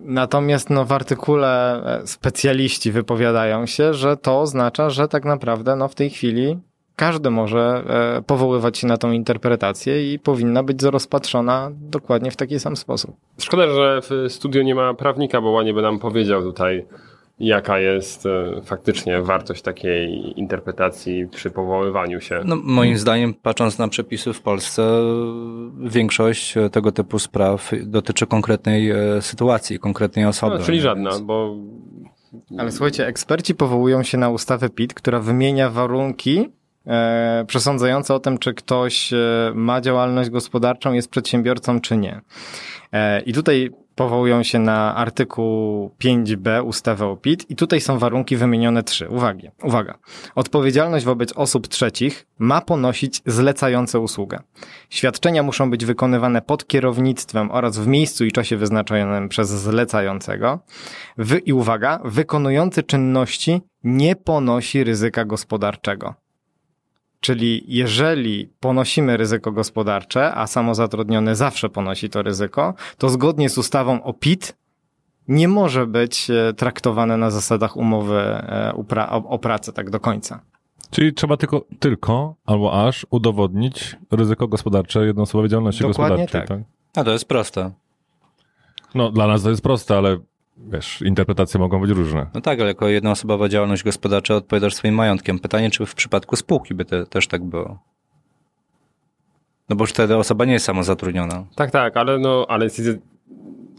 Natomiast 0.00 0.70
no, 0.70 0.84
w 0.84 0.92
artykule 0.92 1.82
e, 1.84 2.06
specjaliści 2.06 2.92
wypowiadają 2.92 3.66
się, 3.66 3.94
że 3.94 4.16
to 4.16 4.40
oznacza, 4.40 4.90
że 4.90 5.08
tak 5.08 5.24
naprawdę 5.24 5.76
no, 5.76 5.88
w 5.88 5.94
tej 5.94 6.10
chwili 6.10 6.58
każdy 6.96 7.30
może 7.30 7.84
e, 8.18 8.22
powoływać 8.22 8.78
się 8.78 8.86
na 8.86 8.96
tą 8.96 9.12
interpretację 9.12 10.12
i 10.12 10.18
powinna 10.18 10.62
być 10.62 10.82
rozpatrzona 10.82 11.70
dokładnie 11.72 12.30
w 12.30 12.36
taki 12.36 12.60
sam 12.60 12.76
sposób. 12.76 13.16
Szkoda, 13.40 13.68
że 13.68 14.00
w 14.02 14.32
studiu 14.32 14.62
nie 14.62 14.74
ma 14.74 14.94
prawnika, 14.94 15.40
bo 15.40 15.50
ładnie 15.50 15.74
by 15.74 15.82
nam 15.82 15.98
powiedział 15.98 16.42
tutaj, 16.42 16.86
jaka 17.40 17.78
jest 17.78 18.26
e, 18.26 18.62
faktycznie 18.64 19.22
wartość 19.22 19.62
takiej 19.62 20.32
interpretacji 20.40 21.26
przy 21.26 21.50
powoływaniu 21.50 22.20
się. 22.20 22.40
No, 22.44 22.56
moim 22.56 22.98
zdaniem, 22.98 23.34
patrząc 23.34 23.78
na 23.78 23.88
przepisy 23.88 24.32
w 24.32 24.40
Polsce, 24.40 24.82
większość 25.80 26.54
tego 26.72 26.92
typu 26.92 27.18
spraw 27.18 27.72
dotyczy 27.82 28.26
konkretnej 28.26 28.90
e, 28.90 29.22
sytuacji, 29.22 29.78
konkretnej 29.78 30.24
osoby. 30.24 30.58
No, 30.58 30.64
czyli 30.64 30.80
żadna, 30.80 31.10
Więc- 31.10 31.22
bo 31.22 31.56
Ale 32.58 32.72
słuchajcie, 32.72 33.06
eksperci 33.06 33.54
powołują 33.54 34.02
się 34.02 34.18
na 34.18 34.28
ustawę 34.30 34.68
PIT, 34.70 34.94
która 34.94 35.20
wymienia 35.20 35.70
warunki 35.70 36.48
e, 36.86 37.44
przesądzające 37.48 38.14
o 38.14 38.20
tym, 38.20 38.38
czy 38.38 38.54
ktoś 38.54 39.12
e, 39.12 39.16
ma 39.54 39.80
działalność 39.80 40.30
gospodarczą, 40.30 40.92
jest 40.92 41.10
przedsiębiorcą, 41.10 41.80
czy 41.80 41.96
nie. 41.96 42.20
E, 42.92 43.20
I 43.20 43.32
tutaj 43.32 43.70
powołują 43.98 44.42
się 44.42 44.58
na 44.58 44.94
artykuł 44.94 45.90
5b 46.04 46.64
ustawy 46.64 47.04
o 47.04 47.16
PIT 47.16 47.50
i 47.50 47.56
tutaj 47.56 47.80
są 47.80 47.98
warunki 47.98 48.36
wymienione 48.36 48.82
trzy. 48.82 49.08
Uwagi. 49.08 49.50
Uwaga. 49.62 49.98
Odpowiedzialność 50.34 51.04
wobec 51.04 51.32
osób 51.32 51.68
trzecich 51.68 52.26
ma 52.38 52.60
ponosić 52.60 53.22
zlecające 53.26 54.00
usługę. 54.00 54.38
Świadczenia 54.90 55.42
muszą 55.42 55.70
być 55.70 55.84
wykonywane 55.84 56.42
pod 56.42 56.66
kierownictwem 56.66 57.50
oraz 57.50 57.78
w 57.78 57.86
miejscu 57.86 58.24
i 58.24 58.32
czasie 58.32 58.56
wyznaczonym 58.56 59.28
przez 59.28 59.48
zlecającego. 59.48 60.58
Wy, 61.16 61.38
I 61.38 61.52
uwaga, 61.52 62.00
wykonujący 62.04 62.82
czynności 62.82 63.60
nie 63.84 64.16
ponosi 64.16 64.84
ryzyka 64.84 65.24
gospodarczego. 65.24 66.14
Czyli 67.20 67.64
jeżeli 67.66 68.52
ponosimy 68.60 69.16
ryzyko 69.16 69.52
gospodarcze, 69.52 70.34
a 70.34 70.46
samozatrudniony 70.46 71.36
zawsze 71.36 71.68
ponosi 71.68 72.10
to 72.10 72.22
ryzyko, 72.22 72.74
to 72.98 73.08
zgodnie 73.08 73.48
z 73.48 73.58
ustawą 73.58 74.02
o 74.02 74.12
PIT 74.12 74.56
nie 75.28 75.48
może 75.48 75.86
być 75.86 76.30
e, 76.30 76.54
traktowane 76.54 77.16
na 77.16 77.30
zasadach 77.30 77.76
umowy 77.76 78.20
e, 78.20 78.72
o 79.28 79.38
pracę 79.38 79.72
tak 79.72 79.90
do 79.90 80.00
końca. 80.00 80.40
Czyli 80.90 81.14
trzeba 81.14 81.36
tylko, 81.36 81.64
tylko 81.78 82.34
albo 82.46 82.86
aż 82.86 83.06
udowodnić 83.10 83.96
ryzyko 84.10 84.48
gospodarcze 84.48 85.06
jednoosobowej 85.06 85.50
działalności 85.50 85.82
Dokładnie 85.82 86.16
gospodarczej. 86.16 86.48
tak. 86.48 86.58
tak? 86.58 86.68
A 86.96 87.04
to 87.04 87.12
jest 87.12 87.24
proste. 87.24 87.70
No, 88.94 89.10
dla 89.10 89.26
nas 89.26 89.42
to 89.42 89.50
jest 89.50 89.62
proste, 89.62 89.96
ale 89.96 90.18
wiesz, 90.66 91.02
interpretacje 91.02 91.60
mogą 91.60 91.80
być 91.80 91.90
różne. 91.90 92.26
No 92.34 92.40
tak, 92.40 92.60
ale 92.60 92.68
jako 92.68 92.88
jednoosobowa 92.88 93.48
działalność 93.48 93.84
gospodarcza 93.84 94.34
odpowiadasz 94.34 94.74
swoim 94.74 94.94
majątkiem. 94.94 95.38
Pytanie, 95.38 95.70
czy 95.70 95.86
w 95.86 95.94
przypadku 95.94 96.36
spółki 96.36 96.74
by 96.74 96.84
te, 96.84 97.06
też 97.06 97.26
tak 97.26 97.44
było? 97.44 97.78
No 99.68 99.76
bo 99.76 99.86
wtedy 99.86 100.16
osoba 100.16 100.44
nie 100.44 100.52
jest 100.52 100.66
samozatrudniona. 100.66 101.44
Tak, 101.54 101.70
tak, 101.70 101.96
ale 101.96 102.18
no, 102.18 102.46
ale, 102.48 102.64
jesteś, 102.64 102.86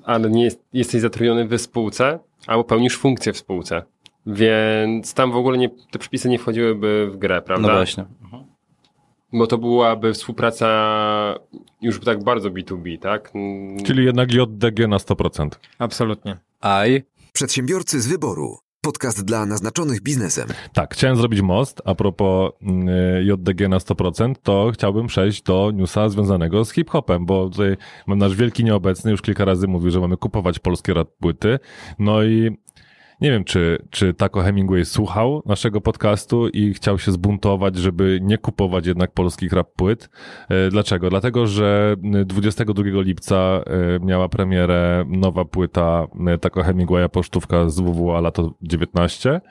ale 0.04 0.30
nie 0.30 0.44
jest, 0.44 0.64
jesteś 0.74 1.02
zatrudniony 1.02 1.46
w 1.46 1.62
spółce, 1.62 2.20
albo 2.48 2.64
pełnisz 2.64 2.98
funkcję 2.98 3.34
w 3.34 3.38
spółce. 3.38 3.84
Więc 4.26 5.14
tam 5.14 5.32
w 5.32 5.36
ogóle 5.36 5.58
nie, 5.58 5.70
te 5.70 6.00
przepisy 6.00 6.30
nie 6.30 6.40
wchodziłyby 6.40 7.10
w 7.12 7.18
grę, 7.18 7.42
prawda? 7.42 7.68
No 7.68 7.74
właśnie. 7.74 8.06
Bo 9.34 9.48
to 9.48 9.58
byłaby 9.58 10.14
współpraca 10.14 10.68
już 11.82 12.00
tak 12.00 12.24
bardzo 12.24 12.50
B2B, 12.50 13.00
tak? 13.00 13.34
Czyli 13.86 14.06
jednak 14.06 14.34
JDG 14.34 14.88
na 14.88 14.98
100%. 14.98 15.50
Absolutnie. 15.80 16.38
Aj. 16.60 17.04
Przedsiębiorcy 17.34 18.02
z 18.02 18.08
wyboru. 18.08 18.58
Podcast 18.82 19.26
dla 19.26 19.46
naznaczonych 19.46 20.02
biznesem. 20.02 20.48
Tak, 20.74 20.94
chciałem 20.94 21.18
zrobić 21.18 21.42
most. 21.42 21.82
A 21.86 21.96
propos 21.96 22.52
y, 22.62 23.24
JDG 23.24 23.70
na 23.70 23.78
100%, 23.78 24.36
to 24.44 24.72
chciałbym 24.74 25.08
przejść 25.08 25.42
do 25.42 25.72
newsa 25.74 26.10
związanego 26.10 26.66
z 26.66 26.72
hip-hopem, 26.72 27.26
bo 27.26 27.50
tutaj 27.50 27.78
mam 28.08 28.18
nasz 28.18 28.36
wielki 28.36 28.64
nieobecny, 28.64 29.12
już 29.12 29.22
kilka 29.22 29.46
razy 29.46 29.68
mówił, 29.68 29.92
że 29.92 30.00
mamy 30.00 30.18
kupować 30.18 30.60
polskie 30.60 30.94
rap 30.94 31.10
płyty. 31.20 31.60
No 32.00 32.24
i 32.24 32.58
nie 33.22 33.32
wiem, 33.32 33.44
czy, 33.44 33.86
czy 33.90 34.14
Taco 34.14 34.42
Hemingway 34.42 34.86
słuchał 34.86 35.44
naszego 35.46 35.82
podcastu 35.82 36.48
i 36.48 36.74
chciał 36.74 37.00
się 37.00 37.12
zbuntować, 37.12 37.76
żeby 37.76 38.20
nie 38.22 38.38
kupować 38.38 38.86
jednak 38.86 39.12
polskich 39.12 39.54
rap 39.54 39.72
płyt. 39.76 40.10
E, 40.50 40.70
Dlaczego? 40.70 41.10
Dlatego, 41.10 41.48
że 41.48 41.96
22 42.26 42.84
lipca 43.02 43.36
e, 43.36 43.62
miała 44.06 44.30
premierę 44.30 45.06
nowa 45.08 45.46
płyta 45.46 46.08
e, 46.28 46.38
Taco 46.38 46.64
Hemingwaya 46.64 47.10
Pocztówka 47.10 47.70
z 47.70 47.80
WWA 47.80 48.22
lato 48.22 48.54
19. 48.62 49.42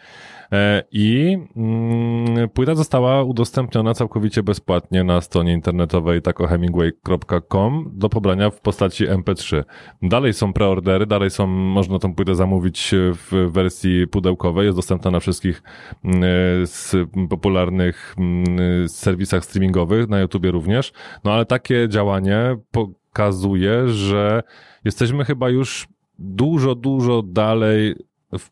E, 0.52 0.85
I 0.93 1.38
mm, 1.57 2.49
płyta 2.49 2.75
została 2.75 3.23
udostępniona 3.23 3.95
całkowicie 3.95 4.43
bezpłatnie 4.43 5.05
na 5.05 5.21
stronie 5.21 5.52
internetowej 5.52 6.23
takohemingway.com 6.23 7.90
do 7.93 8.09
pobrania 8.09 8.50
w 8.50 8.61
postaci 8.61 9.07
MP3. 9.07 9.64
Dalej 10.02 10.35
są 10.35 10.52
preordery, 10.52 11.07
dalej 11.07 11.31
są, 11.31 11.47
można 11.47 11.99
tą 11.99 12.14
płytę 12.14 12.35
zamówić 12.35 12.95
w 12.95 13.50
wersji 13.52 14.07
pudełkowej, 14.07 14.67
jest 14.67 14.78
dostępna 14.78 15.11
na 15.11 15.21
wszystkich 15.21 15.62
mm, 16.05 16.23
z 16.67 16.97
popularnych 17.31 18.14
mm, 18.19 18.88
serwisach 18.88 19.45
streamingowych, 19.45 20.09
na 20.09 20.21
YouTubie 20.21 20.50
również. 20.50 20.93
No 21.25 21.33
ale 21.33 21.47
takie 21.47 21.88
działanie 21.88 22.57
pokazuje, 22.71 23.88
że 23.88 24.43
jesteśmy 24.85 25.25
chyba 25.25 25.50
już 25.50 25.88
dużo, 26.19 26.75
dużo 26.75 27.23
dalej 27.23 27.95
w, 28.38 28.50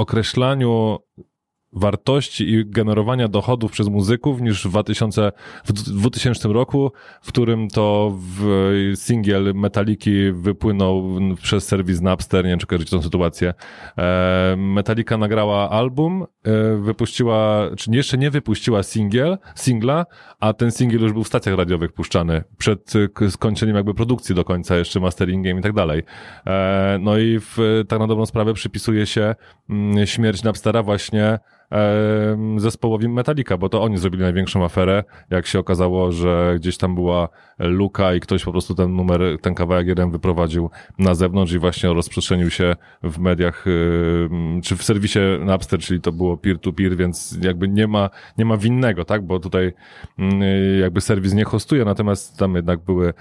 określaniu 0.00 0.98
wartości 1.72 2.50
i 2.50 2.66
generowania 2.66 3.28
dochodów 3.28 3.72
przez 3.72 3.88
muzyków 3.88 4.40
niż 4.40 4.66
w, 4.66 4.70
2000, 4.70 5.32
w 5.64 5.72
2000 5.72 6.48
roku, 6.48 6.92
w 7.22 7.28
którym 7.28 7.68
to 7.68 8.16
w 8.18 8.42
singiel 8.94 9.54
Metaliki 9.54 10.32
wypłynął 10.32 11.04
przez 11.42 11.68
serwis 11.68 12.00
Napster, 12.00 12.44
nie 12.44 12.50
wiem 12.50 12.58
czy 12.58 12.90
tą 12.90 13.02
sytuację. 13.02 13.54
E, 13.98 14.54
Metallica 14.58 15.18
nagrała 15.18 15.70
album, 15.70 16.26
wypuściła, 16.80 17.70
czy 17.76 17.90
jeszcze 17.90 18.18
nie 18.18 18.30
wypuściła 18.30 18.82
singiel, 18.82 19.38
singla, 19.54 20.06
a 20.40 20.52
ten 20.52 20.70
singiel 20.70 21.00
już 21.00 21.12
był 21.12 21.24
w 21.24 21.28
stacjach 21.28 21.56
radiowych 21.56 21.92
puszczany 21.92 22.44
przed 22.58 22.92
skończeniem 23.30 23.76
jakby 23.76 23.94
produkcji 23.94 24.34
do 24.34 24.44
końca, 24.44 24.76
jeszcze 24.76 25.00
masteringiem 25.00 25.58
i 25.58 25.62
tak 25.62 25.72
dalej. 25.72 26.02
E, 26.46 26.98
no 27.00 27.18
i 27.18 27.38
w, 27.40 27.84
tak 27.88 27.98
na 27.98 28.06
dobrą 28.06 28.26
sprawę 28.26 28.54
przypisuje 28.54 29.06
się 29.06 29.34
mm, 29.70 30.06
śmierć 30.06 30.42
Napstera 30.42 30.82
właśnie 30.82 31.38
zespołowi 32.56 33.08
Metallica, 33.08 33.56
bo 33.56 33.68
to 33.68 33.82
oni 33.82 33.98
zrobili 33.98 34.22
największą 34.22 34.64
aferę, 34.64 35.04
jak 35.30 35.46
się 35.46 35.58
okazało, 35.58 36.12
że 36.12 36.54
gdzieś 36.56 36.76
tam 36.78 36.94
była 36.94 37.28
luka 37.58 38.14
i 38.14 38.20
ktoś 38.20 38.44
po 38.44 38.52
prostu 38.52 38.74
ten 38.74 38.96
numer, 38.96 39.20
ten 39.40 39.54
kawałek 39.54 39.86
jeden 39.86 40.10
wyprowadził 40.10 40.70
na 40.98 41.14
zewnątrz 41.14 41.52
i 41.52 41.58
właśnie 41.58 41.92
rozprzestrzenił 41.92 42.50
się 42.50 42.76
w 43.02 43.18
mediach, 43.18 43.64
czy 44.62 44.76
w 44.76 44.82
serwisie 44.82 45.18
Napster, 45.40 45.80
czyli 45.80 46.00
to 46.00 46.12
było 46.12 46.36
peer-to-peer, 46.36 46.96
więc 46.96 47.38
jakby 47.42 47.68
nie 47.68 47.86
ma, 47.86 48.10
nie 48.38 48.44
ma 48.44 48.56
winnego, 48.56 49.04
tak, 49.04 49.22
bo 49.22 49.40
tutaj 49.40 49.72
mm, 50.18 50.40
jakby 50.80 51.00
serwis 51.00 51.34
nie 51.34 51.44
hostuje, 51.44 51.84
natomiast 51.84 52.38
tam 52.38 52.54
jednak 52.54 52.80
były 52.80 53.12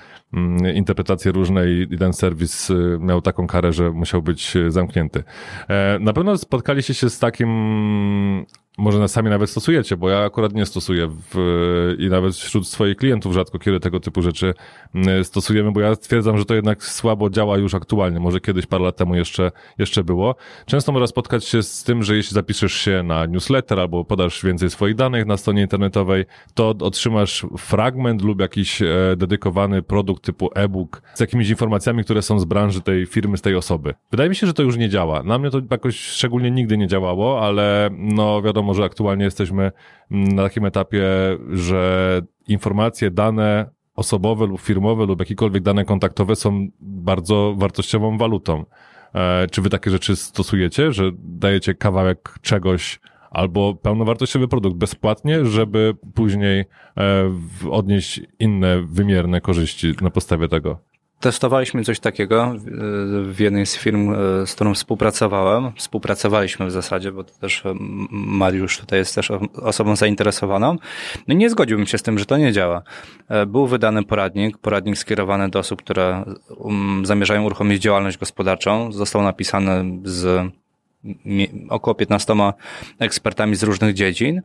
interpretacje 0.76 1.32
różne 1.32 1.72
i 1.72 1.98
ten 1.98 2.14
serwis 2.14 2.70
y, 2.70 2.98
miał 3.00 3.22
taką 3.22 3.48
karę, 3.48 3.74
że 3.74 3.92
musiał 3.92 4.22
być 4.22 4.54
zamknięty. 4.68 5.24
E, 5.68 6.00
na 6.00 6.14
pewno 6.14 6.38
spotkaliście 6.38 6.94
się 6.94 7.10
z 7.10 7.20
takim 7.20 7.50
może 8.80 9.08
sami 9.08 9.30
nawet 9.30 9.50
stosujecie, 9.50 9.98
bo 9.98 10.10
ja 10.10 10.20
akurat 10.20 10.54
nie 10.54 10.66
stosuję 10.66 11.10
w, 11.34 11.96
i 12.00 12.10
nawet 12.10 12.36
wśród 12.36 12.68
swoich 12.68 12.98
klientów 12.98 13.34
rzadko 13.34 13.60
kiedy 13.60 13.80
tego 13.80 14.00
typu 14.00 14.22
rzeczy 14.22 14.54
mm, 14.96 15.24
stosujemy, 15.24 15.72
bo 15.72 15.80
ja 15.80 15.96
stwierdzam, 15.96 16.38
że 16.38 16.46
to 16.46 16.56
jednak 16.56 16.84
słabo 16.84 17.30
działa 17.30 17.58
już 17.58 17.74
aktualnie. 17.74 18.20
Może 18.20 18.40
kiedyś 18.40 18.66
parę 18.66 18.84
lat 18.84 18.98
temu 18.98 19.16
jeszcze, 19.16 19.52
jeszcze 19.78 20.04
było. 20.04 20.36
Często 20.66 20.92
można 20.92 21.08
spotkać 21.08 21.46
się 21.46 21.64
z 21.64 21.84
tym, 21.84 22.04
że 22.04 22.16
jeśli 22.16 22.34
zapiszesz 22.34 22.74
się 22.74 23.04
na 23.04 23.26
newsletter 23.26 23.80
albo 23.80 24.06
podasz 24.06 24.46
więcej 24.46 24.70
swoich 24.70 24.96
danych 24.96 25.26
na 25.26 25.38
stronie 25.38 25.62
internetowej, 25.62 26.26
to 26.54 26.70
otrzymasz 26.80 27.46
fragment 27.58 28.22
lub 28.22 28.42
jakiś 28.42 28.82
e, 28.82 28.88
dedykowany 29.18 29.82
produkt 29.82 30.24
typu 30.24 30.50
e-book 30.56 31.02
z 31.14 31.20
jakimiś 31.20 31.50
informacjami, 31.50 32.04
które 32.04 32.22
są 32.22 32.40
z 32.40 32.46
branży 32.46 32.82
tej 32.82 33.06
firmy, 33.06 33.38
z 33.38 33.42
tej 33.42 33.56
osoby. 33.56 33.94
Wydaje 34.12 34.30
mi 34.30 34.36
się, 34.36 34.48
że 34.48 34.54
to 34.54 34.64
już 34.64 34.78
nie 34.78 34.90
działa. 34.90 35.24
Na 35.24 35.40
mnie 35.40 35.50
to 35.50 35.62
jakoś 35.72 36.00
szczególnie 36.00 36.52
nigdy 36.52 36.78
nie 36.78 36.88
działało, 36.88 37.42
ale 37.42 37.90
no 37.92 38.42
wiadomo, 38.42 38.69
że 38.74 38.84
aktualnie 38.84 39.26
jesteśmy 39.26 39.72
na 40.10 40.44
takim 40.44 40.66
etapie, 40.66 41.04
że 41.50 42.22
informacje, 42.48 43.12
dane 43.12 43.70
osobowe 43.96 44.46
lub 44.46 44.62
firmowe 44.62 45.06
lub 45.06 45.20
jakiekolwiek 45.20 45.64
dane 45.64 45.86
kontaktowe 45.86 46.36
są 46.36 46.68
bardzo 46.80 47.56
wartościową 47.58 48.18
walutą. 48.18 48.66
E, 49.16 49.48
czy 49.48 49.62
wy 49.62 49.70
takie 49.70 49.92
rzeczy 49.92 50.16
stosujecie, 50.16 50.92
że 50.92 51.12
dajecie 51.14 51.74
kawałek 51.74 52.36
czegoś 52.42 53.00
albo 53.32 53.76
pełnowartościowy 53.76 54.48
produkt 54.48 54.78
bezpłatnie, 54.78 55.46
żeby 55.46 55.94
później 56.16 56.66
e, 56.98 57.32
odnieść 57.70 58.22
inne 58.40 58.82
wymierne 58.82 59.42
korzyści 59.42 59.94
na 60.02 60.10
podstawie 60.10 60.48
tego? 60.48 60.89
Testowaliśmy 61.20 61.84
coś 61.84 62.00
takiego 62.00 62.56
w 63.24 63.40
jednej 63.40 63.66
z 63.66 63.78
firm, 63.78 64.14
e, 64.14 64.48
z 64.48 64.56
którą 64.56 64.74
współpracowałem. 64.74 65.72
Współpracowaliśmy 65.76 66.66
w 66.66 66.72
zasadzie, 66.72 67.12
bo 67.12 67.24
to 67.24 67.34
też 67.34 67.66
e, 67.66 67.74
Mariusz 68.12 68.78
tutaj 68.78 69.00
jest 69.00 69.16
też 69.16 69.32
osobą 69.56 69.96
zainteresowaną. 69.96 70.76
No 71.28 71.36
nie 71.36 71.50
zgodziłbym 71.50 71.88
się 71.88 71.98
z 71.98 72.04
tym, 72.04 72.20
że 72.20 72.26
to 72.26 72.38
nie 72.38 72.52
działa. 72.52 72.82
E, 73.30 73.46
był 73.46 73.68
wydany 73.68 74.04
poradnik, 74.04 74.58
poradnik 74.58 74.98
skierowany 74.98 75.50
do 75.50 75.60
osób, 75.60 75.82
które 75.82 76.26
um, 76.58 77.06
zamierzają 77.06 77.44
uruchomić 77.44 77.82
działalność 77.82 78.18
gospodarczą. 78.18 78.92
Został 78.92 79.22
napisany 79.22 80.00
z 80.04 80.52
około 81.70 81.96
15 81.96 82.34
ekspertami 83.00 83.56
z 83.56 83.64
różnych 83.64 83.94
dziedzin 83.94 84.42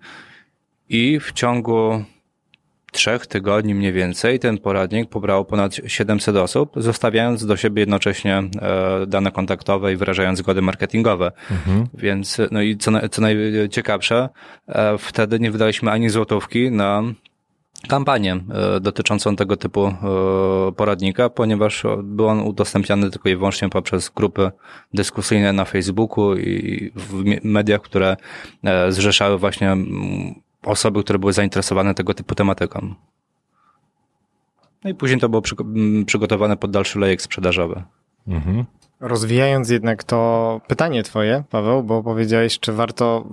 i 0.88 1.20
w 1.20 1.32
ciągu 1.32 2.04
trzech 2.94 3.26
tygodni 3.26 3.74
mniej 3.74 3.92
więcej 3.92 4.38
ten 4.38 4.58
poradnik 4.58 5.10
pobrał 5.10 5.44
ponad 5.44 5.74
700 5.86 6.36
osób, 6.36 6.70
zostawiając 6.76 7.46
do 7.46 7.56
siebie 7.56 7.82
jednocześnie 7.82 8.42
e, 8.62 9.06
dane 9.06 9.32
kontaktowe 9.32 9.92
i 9.92 9.96
wyrażając 9.96 10.38
zgody 10.38 10.62
marketingowe. 10.62 11.32
Mhm. 11.50 11.86
Więc, 11.94 12.38
no 12.50 12.62
i 12.62 12.76
co, 12.76 13.08
co 13.08 13.22
najciekawsze, 13.22 14.28
e, 14.68 14.98
wtedy 14.98 15.40
nie 15.40 15.50
wydaliśmy 15.50 15.90
ani 15.90 16.08
złotówki 16.10 16.70
na 16.70 17.02
kampanię 17.88 18.32
e, 18.32 18.80
dotyczącą 18.80 19.36
tego 19.36 19.56
typu 19.56 19.94
poradnika, 20.76 21.30
ponieważ 21.30 21.82
był 22.02 22.28
on 22.28 22.40
udostępniany 22.40 23.10
tylko 23.10 23.28
i 23.28 23.36
wyłącznie 23.36 23.68
poprzez 23.68 24.10
grupy 24.16 24.50
dyskusyjne 24.94 25.52
na 25.52 25.64
Facebooku 25.64 26.36
i 26.36 26.92
w 26.96 27.24
mediach, 27.44 27.82
które 27.82 28.16
zrzeszały 28.88 29.38
właśnie 29.38 29.76
osoby, 30.64 31.02
które 31.02 31.18
były 31.18 31.32
zainteresowane 31.32 31.94
tego 31.94 32.14
typu 32.14 32.34
tematyką. 32.34 32.94
No 34.84 34.90
i 34.90 34.94
później 34.94 35.20
to 35.20 35.28
było 35.28 35.42
mm, 35.60 36.04
przygotowane 36.04 36.56
pod 36.56 36.70
dalszy 36.70 36.98
lejek 36.98 37.22
sprzedażowy. 37.22 37.82
Mhm. 38.28 38.64
Rozwijając 39.00 39.70
jednak 39.70 40.04
to 40.04 40.60
pytanie 40.68 41.02
twoje, 41.02 41.44
Paweł, 41.50 41.82
bo 41.82 42.02
powiedziałeś, 42.02 42.60
czy 42.60 42.72
warto, 42.72 43.24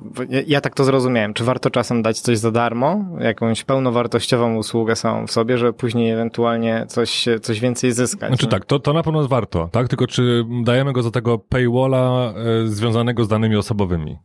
ja 0.48 0.62
tak 0.62 0.76
to 0.76 0.84
zrozumiałem, 0.84 1.34
czy 1.34 1.44
warto 1.44 1.70
czasem 1.70 2.02
dać 2.02 2.20
coś 2.20 2.38
za 2.38 2.52
darmo, 2.52 3.06
jakąś 3.20 3.64
pełnowartościową 3.64 4.56
usługę 4.56 4.96
samą 4.96 5.28
w 5.28 5.32
sobie, 5.32 5.58
żeby 5.58 5.74
później 5.74 6.12
ewentualnie 6.12 6.86
coś, 6.88 7.26
coś 7.42 7.60
więcej 7.60 7.92
zyskać. 7.92 8.30
Znaczy 8.30 8.48
tak, 8.48 8.66
to, 8.66 8.80
to 8.80 8.94
na 8.94 9.04
pewno 9.04 9.28
warto, 9.28 9.70
tak? 9.72 9.88
Tylko 9.88 10.08
czy 10.08 10.46
dajemy 10.64 10.94
go 10.94 11.04
za 11.04 11.12
tego 11.12 11.40
paywalla 11.40 12.34
e, 12.34 12.68
związanego 12.68 13.24
z 13.24 13.28
danymi 13.28 13.56
osobowymi? 13.56 14.18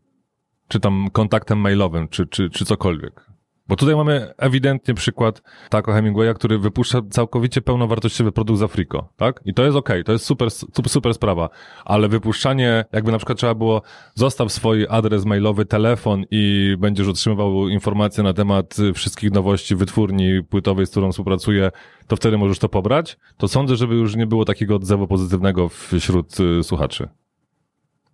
Czy 0.69 0.81
tam 0.81 1.09
kontaktem 1.13 1.59
mailowym, 1.59 2.09
czy, 2.09 2.27
czy, 2.27 2.51
czy 2.51 2.65
cokolwiek? 2.65 3.27
Bo 3.69 3.77
tutaj 3.77 3.97
mamy 3.97 4.35
ewidentnie 4.39 4.95
przykład 4.95 5.43
Taco 5.71 5.93
Hemingwaya, 5.93 6.35
który 6.35 6.59
wypuszcza 6.59 7.01
całkowicie 7.11 7.63
pełnowartościowy 7.63 8.33
produkt 8.33 8.61
za 8.61 8.69
Frico, 8.69 9.09
tak? 9.17 9.41
I 9.45 9.55
to 9.55 9.65
jest 9.65 9.77
okej, 9.77 9.97
okay, 9.97 10.05
to 10.05 10.13
jest 10.13 10.25
super, 10.25 10.49
super 10.89 11.15
sprawa, 11.15 11.49
ale 11.85 12.09
wypuszczanie, 12.09 12.85
jakby 12.93 13.13
na 13.13 13.19
przykład 13.19 13.39
trzeba 13.39 13.55
było, 13.55 13.83
zostaw 14.15 14.53
swój 14.53 14.87
adres 14.91 15.25
mailowy, 15.25 15.65
telefon 15.65 16.25
i 16.31 16.75
będziesz 16.79 17.09
otrzymywał 17.09 17.69
informacje 17.69 18.25
na 18.25 18.33
temat 18.33 18.77
wszystkich 18.95 19.33
nowości 19.33 19.77
wytwórni 19.77 20.43
płytowej, 20.43 20.87
z 20.87 20.91
którą 20.91 21.13
współpracuję, 21.13 21.71
to 22.07 22.17
wtedy 22.17 22.39
możesz 22.39 22.59
to 22.59 22.69
pobrać, 22.69 23.17
to 23.37 23.49
sądzę, 23.49 23.77
żeby 23.77 23.95
już 23.95 24.17
nie 24.17 24.27
było 24.27 24.45
takiego 24.45 24.77
odzewu 24.77 25.07
pozytywnego 25.07 25.69
wśród 25.69 26.41
y, 26.41 26.63
słuchaczy. 26.63 27.09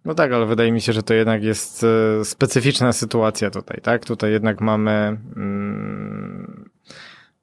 No 0.05 0.15
tak, 0.15 0.33
ale 0.33 0.47
wydaje 0.47 0.73
mi 0.73 0.81
się, 0.81 0.93
że 0.93 1.03
to 1.03 1.15
jednak 1.15 1.45
jest 1.45 1.85
e, 1.85 2.25
specyficzna 2.25 2.93
sytuacja 2.93 3.51
tutaj, 3.51 3.81
tak? 3.83 4.05
Tutaj 4.05 4.33
jednak 4.33 4.61
mamy 4.61 4.91
mm, 5.37 6.71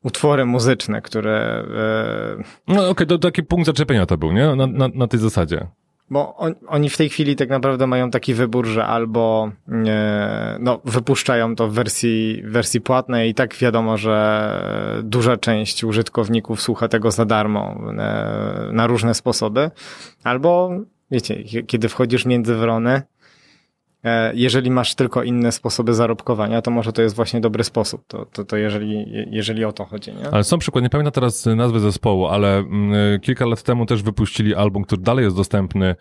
utwory 0.03 0.45
muzyczne, 0.45 1.01
które... 1.01 1.65
E... 2.37 2.43
No 2.67 2.75
okej, 2.75 2.89
okay, 2.89 3.07
to 3.07 3.17
taki 3.17 3.43
punkt 3.43 3.65
zaczepienia 3.65 4.05
to 4.05 4.17
był, 4.17 4.31
nie? 4.31 4.55
Na, 4.55 4.67
na, 4.67 4.89
na 4.95 5.07
tej 5.07 5.19
zasadzie. 5.19 5.67
Bo 6.11 6.35
on, 6.35 6.55
oni 6.67 6.89
w 6.89 6.97
tej 6.97 7.09
chwili 7.09 7.35
tak 7.35 7.49
naprawdę 7.49 7.87
mają 7.87 8.11
taki 8.11 8.33
wybór, 8.33 8.65
że 8.65 8.85
albo 8.85 9.51
e, 9.87 10.57
no, 10.59 10.79
wypuszczają 10.85 11.55
to 11.55 11.67
w 11.67 11.73
wersji, 11.73 12.43
wersji 12.45 12.81
płatnej 12.81 13.29
i 13.29 13.33
tak 13.33 13.55
wiadomo, 13.55 13.97
że 13.97 15.01
duża 15.03 15.37
część 15.37 15.83
użytkowników 15.83 16.61
słucha 16.61 16.87
tego 16.87 17.11
za 17.11 17.25
darmo 17.25 17.75
e, 17.97 18.69
na 18.73 18.87
różne 18.87 19.13
sposoby, 19.13 19.71
albo 20.23 20.71
wiecie, 21.11 21.63
kiedy 21.63 21.89
wchodzisz 21.89 22.25
między 22.25 22.55
wrony, 22.55 23.01
e, 24.03 24.31
jeżeli 24.35 24.71
masz 24.71 24.95
tylko 24.95 25.23
inne 25.23 25.51
sposoby 25.51 25.93
zarobkowania, 25.93 26.61
to 26.61 26.71
może 26.71 26.93
to 26.93 27.01
jest 27.01 27.15
właśnie 27.15 27.41
dobry 27.41 27.63
sposób. 27.63 28.03
To, 28.07 28.25
to, 28.25 28.45
to 28.45 28.57
jeżeli, 28.57 29.05
jeżeli 29.31 29.65
o 29.65 29.71
to 29.71 29.85
chodzi. 29.85 30.11
Nie? 30.13 30.29
Ale 30.31 30.43
są 30.43 30.57
przykłady, 30.57 30.83
nie 30.83 30.89
pamiętam 30.89 31.11
teraz 31.11 31.45
nazwy 31.45 31.79
zespołu, 31.79 32.27
ale 32.27 32.57
mm, 32.57 33.19
kilka 33.19 33.45
lat 33.45 33.63
temu 33.63 33.85
też 33.85 34.03
wypuścili 34.03 34.55
album, 34.55 34.83
który 34.83 35.01
dalej 35.01 35.25
jest 35.25 35.37
dostępny 35.37 35.85
e, 35.85 35.95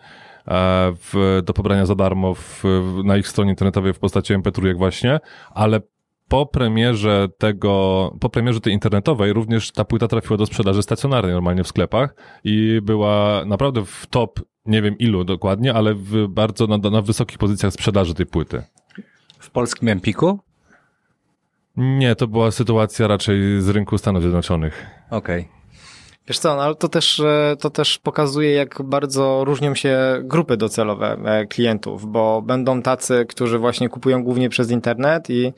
w, 0.95 1.41
do 1.45 1.53
pobrania 1.53 1.85
za 1.85 1.95
darmo 1.95 2.33
w, 2.33 2.63
na 3.03 3.17
ich 3.17 3.27
stronie 3.27 3.49
internetowej 3.49 3.93
w 3.93 3.99
postaci 3.99 4.33
MP3 4.33 4.77
właśnie, 4.77 5.19
ale 5.53 5.81
po 6.29 6.45
premierze 6.45 7.27
tego, 7.37 8.13
po 8.19 8.29
premierze 8.29 8.59
tej 8.59 8.73
internetowej 8.73 9.33
również 9.33 9.71
ta 9.71 9.85
płyta 9.85 10.07
trafiła 10.07 10.37
do 10.37 10.45
sprzedaży 10.45 10.83
stacjonarnej 10.83 11.33
normalnie 11.33 11.63
w 11.63 11.67
sklepach 11.67 12.15
i 12.43 12.79
była 12.83 13.43
naprawdę 13.45 13.85
w 13.85 14.07
top 14.09 14.39
nie 14.69 14.81
wiem 14.81 14.97
ilu 14.97 15.23
dokładnie, 15.23 15.73
ale 15.73 15.93
w 15.93 16.27
bardzo 16.27 16.67
na, 16.67 16.77
na 16.77 17.01
wysokich 17.01 17.37
pozycjach 17.37 17.73
sprzedaży 17.73 18.13
tej 18.13 18.25
płyty. 18.25 18.63
W 19.39 19.49
polskim 19.49 19.87
Empiku? 19.87 20.39
Nie, 21.77 22.15
to 22.15 22.27
była 22.27 22.51
sytuacja 22.51 23.07
raczej 23.07 23.61
z 23.61 23.69
rynku 23.69 23.97
Stanów 23.97 24.21
Zjednoczonych. 24.21 24.85
Okej. 25.09 25.41
Okay. 25.41 25.59
Wiesz 26.27 26.39
co, 26.39 26.55
no, 26.55 26.63
ale 26.63 26.75
to 26.75 26.89
też, 26.89 27.19
e, 27.19 27.55
to 27.59 27.69
też 27.69 27.97
pokazuje, 27.97 28.51
jak 28.51 28.81
bardzo 28.81 29.43
różnią 29.45 29.75
się 29.75 29.99
grupy 30.23 30.57
docelowe 30.57 31.17
e, 31.25 31.45
klientów, 31.45 32.11
bo 32.11 32.41
będą 32.41 32.81
tacy, 32.81 33.25
którzy 33.29 33.59
właśnie 33.59 33.89
kupują 33.89 34.23
głównie 34.23 34.49
przez 34.49 34.71
internet 34.71 35.29
i 35.29 35.53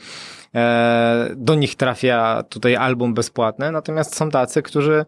do 1.35 1.55
nich 1.55 1.75
trafia 1.75 2.43
tutaj 2.49 2.75
album 2.75 3.13
bezpłatny, 3.13 3.71
natomiast 3.71 4.15
są 4.15 4.29
tacy, 4.29 4.61
którzy 4.61 5.05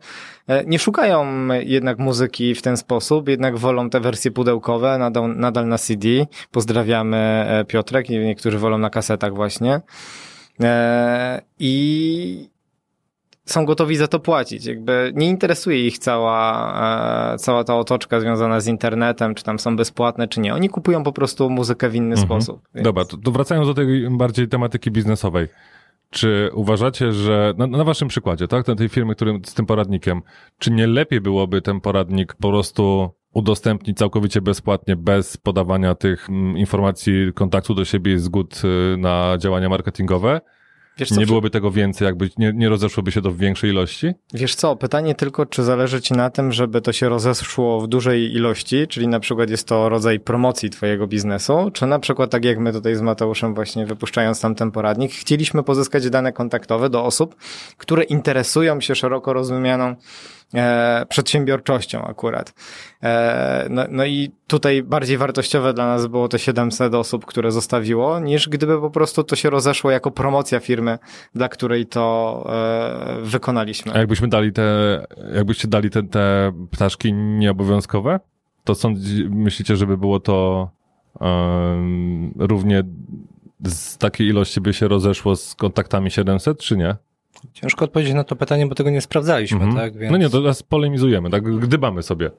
nie 0.66 0.80
szukają 0.80 1.48
jednak 1.60 2.00
muzyki 2.00 2.56
w 2.56 2.62
ten 2.62 2.78
sposób, 2.78 3.30
jednak 3.30 3.58
wolą 3.58 3.90
te 3.90 4.00
wersje 4.00 4.32
pudełkowe, 4.32 4.98
nadal, 4.98 5.36
nadal 5.36 5.68
na 5.68 5.78
CD. 5.78 6.08
Pozdrawiamy 6.52 7.46
Piotrek, 7.68 8.10
niektórzy 8.10 8.58
wolą 8.58 8.78
na 8.78 8.90
kasetach 8.90 9.34
właśnie. 9.34 9.82
I 11.60 12.53
są 13.46 13.66
gotowi 13.66 13.96
za 13.96 14.08
to 14.08 14.20
płacić. 14.20 14.66
Jakby 14.66 15.12
nie 15.16 15.30
interesuje 15.30 15.88
ich 15.88 15.98
cała, 15.98 17.34
e, 17.34 17.38
cała 17.38 17.64
ta 17.64 17.78
otoczka 17.78 18.20
związana 18.20 18.60
z 18.60 18.68
internetem, 18.68 19.36
czy 19.36 19.44
tam 19.44 19.60
są 19.60 19.76
bezpłatne, 19.76 20.28
czy 20.28 20.40
nie. 20.40 20.54
Oni 20.54 20.70
kupują 20.70 21.04
po 21.04 21.12
prostu 21.12 21.50
muzykę 21.50 21.90
w 21.90 21.96
inny 21.96 22.16
mhm. 22.16 22.28
sposób. 22.28 22.62
Więc... 22.76 22.86
Dobra, 22.86 23.06
to, 23.06 23.18
to 23.18 23.32
wracając 23.32 23.68
do 23.68 23.74
tej 23.74 24.10
bardziej 24.10 24.48
tematyki 24.48 24.92
biznesowej. 24.92 25.48
Czy 26.10 26.50
uważacie, 26.54 27.12
że 27.12 27.54
na, 27.58 27.68
na 27.68 27.84
waszym 27.84 28.08
przykładzie, 28.08 28.48
tak, 28.48 28.68
na 28.68 28.76
tej 28.76 28.90
firmy, 28.90 29.16
którym, 29.16 29.46
z 29.46 29.54
tym 29.54 29.66
poradnikiem, 29.66 30.22
czy 30.60 30.72
nie 30.72 30.88
lepiej 30.88 31.22
byłoby 31.22 31.62
ten 31.62 31.82
poradnik 31.82 32.34
po 32.34 32.50
prostu 32.50 33.10
udostępnić 33.34 33.98
całkowicie 33.98 34.42
bezpłatnie, 34.42 34.96
bez 34.96 35.38
podawania 35.38 35.96
tych 35.96 36.30
mm, 36.30 36.58
informacji 36.58 37.34
kontaktu 37.36 37.74
do 37.74 37.86
siebie 37.86 38.14
i 38.14 38.20
zgód 38.20 38.62
y, 38.94 38.98
na 38.98 39.38
działania 39.38 39.70
marketingowe? 39.70 40.42
Wiesz 40.98 41.10
co, 41.10 41.20
nie 41.20 41.26
byłoby 41.26 41.50
tego 41.50 41.72
więcej, 41.72 42.06
jakby 42.06 42.30
nie, 42.38 42.54
nie 42.56 42.70
rozeszłoby 42.70 43.12
się 43.12 43.22
to 43.22 43.32
w 43.32 43.38
większej 43.38 43.70
ilości? 43.70 44.14
Wiesz 44.34 44.56
co, 44.56 44.76
pytanie 44.76 45.16
tylko, 45.16 45.46
czy 45.46 45.64
zależy 45.64 46.02
ci 46.02 46.14
na 46.14 46.30
tym, 46.30 46.52
żeby 46.52 46.82
to 46.82 46.94
się 46.94 47.10
rozeszło 47.10 47.82
w 47.82 47.88
dużej 47.88 48.34
ilości, 48.34 48.88
czyli 48.88 49.08
na 49.08 49.20
przykład 49.20 49.50
jest 49.50 49.68
to 49.68 49.90
rodzaj 49.90 50.20
promocji 50.20 50.70
twojego 50.70 51.08
biznesu, 51.08 51.72
czy 51.74 51.86
na 51.86 52.00
przykład 52.00 52.32
tak 52.32 52.46
jak 52.46 52.60
my 52.60 52.74
tutaj 52.74 52.96
z 52.96 53.02
Mateuszem 53.02 53.56
właśnie 53.56 53.86
wypuszczając 53.86 54.42
tam 54.42 54.56
ten 54.56 54.72
poradnik, 54.72 55.12
chcieliśmy 55.12 55.64
pozyskać 55.64 56.10
dane 56.10 56.34
kontaktowe 56.34 56.90
do 56.90 57.06
osób, 57.06 57.36
które 57.78 58.04
interesują 58.04 58.82
się 58.82 58.96
szeroko 58.96 59.34
rozumianą 59.34 59.96
e, 60.54 61.06
przedsiębiorczością 61.10 62.06
akurat. 62.06 62.54
E, 63.04 63.68
no, 63.70 63.86
no 63.90 64.06
i 64.06 64.32
tutaj 64.48 64.84
bardziej 64.84 65.18
wartościowe 65.18 65.74
dla 65.74 65.86
nas 65.86 66.08
było 66.08 66.28
te 66.28 66.40
700 66.40 66.94
osób, 66.96 67.26
które 67.26 67.52
zostawiło, 67.52 68.20
niż 68.20 68.50
gdyby 68.50 68.82
po 68.82 68.90
prostu 68.90 69.24
to 69.24 69.36
się 69.36 69.50
rozeszło 69.50 69.92
jako 69.92 70.12
promocja 70.12 70.60
firmy, 70.60 71.00
dla 71.36 71.50
której 71.50 71.86
to 71.86 72.46
e, 72.50 73.22
wykonaliśmy. 73.22 73.94
A 73.94 73.98
jakbyśmy 73.98 74.28
dali 74.28 74.54
te, 74.54 74.64
jakbyście 75.36 75.68
dali 75.68 75.90
te, 75.90 76.04
te 76.04 76.52
ptaszki 76.72 77.14
nieobowiązkowe, 77.14 78.20
to 78.64 78.76
sądzi, 78.76 79.30
myślicie, 79.30 79.76
żeby 79.76 79.98
było 79.98 80.20
to 80.20 80.70
um, 81.20 82.34
równie 82.38 82.84
z 83.66 83.98
takiej 83.98 84.28
ilości 84.28 84.62
by 84.62 84.74
się 84.74 84.88
rozeszło 84.88 85.36
z 85.36 85.56
kontaktami 85.56 86.12
700, 86.12 86.60
czy 86.60 86.78
nie? 86.78 86.96
Ciężko 87.54 87.86
odpowiedzieć 87.86 88.14
na 88.14 88.24
to 88.24 88.36
pytanie, 88.36 88.68
bo 88.68 88.76
tego 88.76 88.90
nie 88.90 89.02
sprawdzaliśmy, 89.02 89.64
mhm. 89.64 89.76
tak? 89.76 89.98
Więc... 89.98 90.12
No 90.12 90.18
nie, 90.18 90.30
to 90.30 90.42
teraz 90.42 90.64
polemizujemy, 90.64 91.30
tak? 91.30 91.60
Gdybamy 91.60 92.04
sobie. 92.04 92.32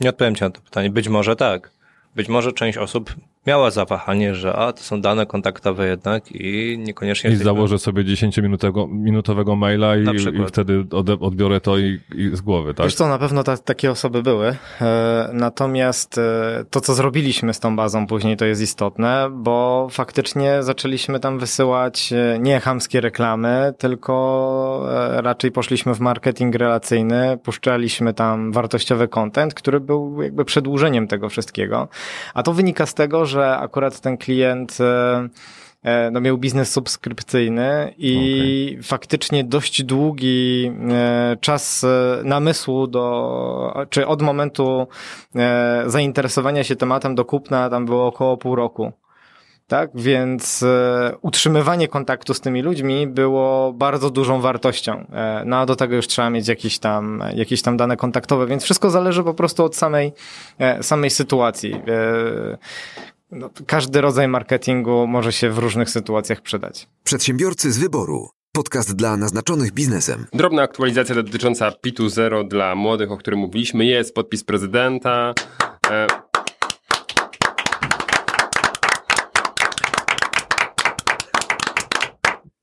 Nie 0.00 0.10
odpowiem 0.10 0.34
ci 0.34 0.44
na 0.44 0.50
to 0.50 0.60
pytanie. 0.60 0.90
Być 0.90 1.08
może 1.08 1.36
tak. 1.36 1.70
Być 2.16 2.28
może 2.28 2.52
część 2.52 2.78
osób 2.78 3.14
miała 3.46 3.70
zawahanie, 3.70 4.34
że 4.34 4.52
a, 4.52 4.72
to 4.72 4.82
są 4.82 5.00
dane 5.00 5.26
kontaktowe 5.26 5.86
jednak 5.86 6.32
i 6.32 6.78
niekoniecznie... 6.78 7.30
I 7.30 7.36
założę 7.36 7.78
sobie 7.78 8.04
10-minutowego 8.04 9.56
maila 9.56 9.96
i, 9.96 10.04
i 10.42 10.46
wtedy 10.46 10.84
odbiorę 11.20 11.60
to 11.60 11.78
i, 11.78 12.00
i, 12.14 12.30
z 12.36 12.40
głowy, 12.40 12.74
tak? 12.74 12.86
Wiesz 12.86 12.94
co, 12.94 13.08
na 13.08 13.18
pewno 13.18 13.44
ta, 13.44 13.56
takie 13.56 13.90
osoby 13.90 14.22
były. 14.22 14.56
E, 14.80 15.30
natomiast 15.32 16.18
e, 16.18 16.64
to, 16.70 16.80
co 16.80 16.94
zrobiliśmy 16.94 17.54
z 17.54 17.60
tą 17.60 17.76
bazą 17.76 18.06
później, 18.06 18.36
to 18.36 18.44
jest 18.44 18.62
istotne, 18.62 19.28
bo 19.32 19.88
faktycznie 19.90 20.62
zaczęliśmy 20.62 21.20
tam 21.20 21.38
wysyłać 21.38 22.12
e, 22.12 22.38
nie 22.38 22.60
chamskie 22.60 23.00
reklamy, 23.00 23.74
tylko 23.78 24.10
raczej 25.16 25.52
poszliśmy 25.52 25.94
w 25.94 26.00
marketing 26.00 26.54
relacyjny, 26.54 27.38
puszczaliśmy 27.42 28.14
tam 28.14 28.52
wartościowy 28.52 29.08
content, 29.08 29.54
który 29.54 29.80
był 29.80 30.22
jakby 30.22 30.44
przedłużeniem 30.44 31.08
tego 31.08 31.28
wszystkiego. 31.28 31.88
A 32.34 32.42
to 32.42 32.52
wynika 32.52 32.86
z 32.86 32.94
tego, 32.94 33.26
że 33.30 33.56
akurat 33.56 34.00
ten 34.00 34.16
klient 34.16 34.78
e, 34.80 35.28
e, 35.82 36.10
no, 36.10 36.20
miał 36.20 36.38
biznes 36.38 36.72
subskrypcyjny 36.72 37.94
i 37.98 38.68
okay. 38.72 38.82
faktycznie 38.82 39.44
dość 39.44 39.82
długi 39.82 40.72
e, 40.90 41.36
czas 41.40 41.86
namysłu 42.24 42.86
do, 42.86 43.86
czy 43.90 44.06
od 44.06 44.22
momentu 44.22 44.86
zainteresowania 45.86 46.64
się 46.64 46.76
tematem 46.76 47.14
do 47.14 47.24
kupna 47.24 47.70
tam 47.70 47.86
było 47.86 48.06
około 48.06 48.36
pół 48.36 48.54
roku. 48.54 48.92
tak? 49.68 49.90
Więc 49.94 50.64
utrzymywanie 51.22 51.88
kontaktu 51.88 52.34
z 52.34 52.40
tymi 52.40 52.62
ludźmi 52.62 53.06
było 53.06 53.72
bardzo 53.72 54.10
dużą 54.10 54.40
wartością. 54.40 55.04
No 55.44 55.56
a 55.56 55.66
do 55.66 55.76
tego 55.76 55.96
już 55.96 56.06
trzeba 56.06 56.30
mieć 56.30 56.48
jakieś 56.48 56.78
tam, 56.78 57.24
jakieś 57.34 57.62
tam 57.62 57.76
dane 57.76 57.96
kontaktowe, 57.96 58.46
więc 58.46 58.62
wszystko 58.62 58.90
zależy 58.90 59.24
po 59.24 59.34
prostu 59.34 59.64
od 59.64 59.76
samej, 59.76 60.12
samej 60.80 61.10
sytuacji. 61.10 61.74
No, 63.32 63.50
każdy 63.66 64.00
rodzaj 64.00 64.28
marketingu 64.28 65.06
może 65.06 65.32
się 65.32 65.50
w 65.50 65.58
różnych 65.58 65.90
sytuacjach 65.90 66.40
przydać. 66.40 66.88
Przedsiębiorcy 67.04 67.72
z 67.72 67.78
wyboru. 67.78 68.28
Podcast 68.52 68.96
dla 68.96 69.16
naznaczonych 69.16 69.72
biznesem. 69.72 70.26
Drobna 70.32 70.62
aktualizacja 70.62 71.14
dotycząca 71.14 71.72
PIT-u 71.72 72.08
0 72.08 72.44
dla 72.44 72.74
młodych, 72.74 73.10
o 73.10 73.16
którym 73.16 73.40
mówiliśmy. 73.40 73.84
Jest 73.84 74.14
podpis 74.14 74.44
prezydenta. 74.44 75.34
E, 75.90 76.06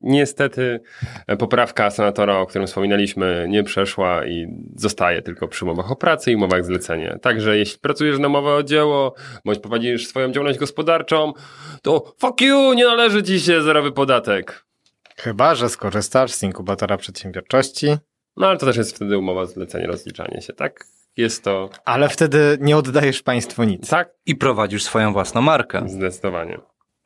Niestety 0.07 0.79
e, 1.27 1.37
poprawka 1.37 1.89
senatora, 1.91 2.37
o 2.37 2.45
którym 2.45 2.67
wspominaliśmy, 2.67 3.45
nie 3.49 3.63
przeszła 3.63 4.25
i 4.25 4.47
zostaje 4.75 5.21
tylko 5.21 5.47
przy 5.47 5.65
umowach 5.65 5.91
o 5.91 5.95
pracę 5.95 6.31
i 6.31 6.35
umowach 6.35 6.65
zlecenia. 6.65 7.19
Także 7.19 7.57
jeśli 7.57 7.79
pracujesz 7.79 8.19
na 8.19 8.27
umowę 8.27 8.53
o 8.53 8.63
dzieło, 8.63 9.13
bądź 9.45 9.59
prowadzisz 9.59 10.07
swoją 10.07 10.31
działalność 10.31 10.59
gospodarczą, 10.59 11.33
to 11.81 12.13
fuck 12.19 12.41
you, 12.41 12.73
nie 12.73 12.85
należy 12.85 13.23
ci 13.23 13.39
się 13.39 13.61
zerowy 13.61 13.91
podatek. 13.91 14.65
Chyba, 15.17 15.55
że 15.55 15.69
skorzystasz 15.69 16.31
z 16.31 16.43
inkubatora 16.43 16.97
przedsiębiorczości. 16.97 17.87
No 18.37 18.47
ale 18.47 18.57
to 18.57 18.65
też 18.65 18.77
jest 18.77 18.95
wtedy 18.95 19.17
umowa 19.17 19.45
zlecenia, 19.45 19.87
rozliczanie 19.87 20.41
się, 20.41 20.53
tak? 20.53 20.85
Jest 21.17 21.43
to... 21.43 21.69
Ale 21.85 22.09
wtedy 22.09 22.57
nie 22.61 22.77
oddajesz 22.77 23.23
państwu 23.23 23.63
nic. 23.63 23.89
Tak, 23.89 24.09
I 24.25 24.35
prowadzisz 24.35 24.83
swoją 24.83 25.13
własną 25.13 25.41
markę. 25.41 25.83
zdecydowanie. 25.87 26.57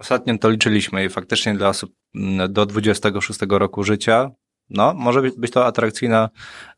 Ostatnio 0.02 0.38
to 0.38 0.50
liczyliśmy 0.50 1.06
i 1.06 1.10
faktycznie 1.10 1.54
dla 1.54 1.70
osób 1.70 1.92
mm, 2.16 2.54
do 2.54 2.66
26 2.66 3.40
roku 3.50 3.84
życia, 3.84 4.32
no, 4.70 4.94
może 4.94 5.22
być, 5.22 5.36
być 5.36 5.52
to 5.52 5.66
atrakcyjna 5.66 6.30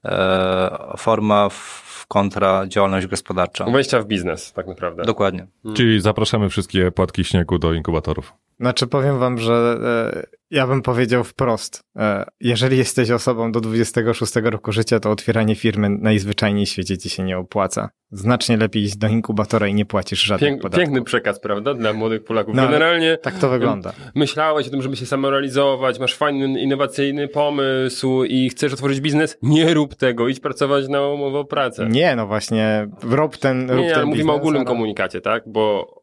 e, 0.05 0.93
forma 0.97 1.49
w 1.49 2.05
kontra 2.07 2.67
działalność 2.67 3.07
gospodarcza. 3.07 3.65
Wejścia 3.65 3.99
w 3.99 4.05
biznes, 4.05 4.53
tak 4.53 4.67
naprawdę. 4.67 5.03
Dokładnie. 5.03 5.47
Czyli 5.73 6.01
zapraszamy 6.01 6.49
wszystkie 6.49 6.91
płatki 6.91 7.23
śniegu 7.23 7.59
do 7.59 7.73
inkubatorów. 7.73 8.33
Znaczy 8.63 8.87
powiem 8.87 9.19
wam, 9.19 9.37
że 9.39 9.77
e, 10.13 10.23
ja 10.51 10.67
bym 10.67 10.81
powiedział 10.81 11.23
wprost. 11.23 11.83
E, 11.97 12.25
jeżeli 12.39 12.77
jesteś 12.77 13.11
osobą 13.11 13.51
do 13.51 13.61
26 13.61 14.35
roku 14.35 14.71
życia, 14.71 14.99
to 14.99 15.11
otwieranie 15.11 15.55
firmy 15.55 15.89
najzwyczajniej 15.89 16.65
w 16.65 16.69
świecie 16.69 16.97
ci 16.97 17.09
się 17.09 17.23
nie 17.23 17.37
opłaca. 17.37 17.89
Znacznie 18.11 18.57
lepiej 18.57 18.83
iść 18.83 18.97
do 18.97 19.07
inkubatora 19.07 19.67
i 19.67 19.73
nie 19.73 19.85
płacisz 19.85 20.23
żadnych 20.23 20.49
Pięk, 20.49 20.61
podatków. 20.61 20.83
piękny 20.85 21.03
przekaz, 21.03 21.39
prawda? 21.39 21.73
Dla 21.73 21.93
młodych 21.93 22.23
Polaków. 22.23 22.55
No, 22.55 22.63
Generalnie 22.65 23.17
Tak 23.17 23.39
to 23.39 23.49
wygląda. 23.49 23.93
myślałeś 24.15 24.67
o 24.67 24.69
tym, 24.71 24.81
żeby 24.81 24.95
się 24.95 25.05
samorealizować, 25.05 25.99
masz 25.99 26.15
fajny, 26.15 26.61
innowacyjny 26.61 27.27
pomysł 27.27 28.23
i 28.23 28.49
chcesz 28.49 28.73
otworzyć 28.73 29.01
biznes? 29.01 29.37
Nie 29.41 29.73
rób 29.73 29.95
tego, 29.95 30.27
idź 30.27 30.39
pracować 30.39 30.87
na 30.87 31.07
umowę 31.07 31.39
o 31.39 31.45
pracę. 31.45 31.87
Nie, 31.89 32.15
no 32.15 32.27
właśnie, 32.27 32.87
rób 33.03 33.37
ten, 33.37 33.71
rób 33.71 33.79
Nie, 33.81 33.87
ten 33.89 33.95
ale 33.97 34.05
mówimy 34.05 34.23
o 34.23 34.33
biznes, 34.33 34.41
ogólnym 34.41 34.59
ale- 34.61 34.67
komunikacie, 34.67 35.21
tak? 35.21 35.43
Bo 35.47 35.93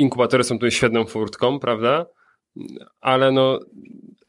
inkubatory 0.00 0.44
są 0.44 0.58
tu 0.58 0.70
świetną 0.70 1.04
furtką, 1.04 1.58
prawda? 1.58 2.06
Ale 3.00 3.32
no 3.32 3.60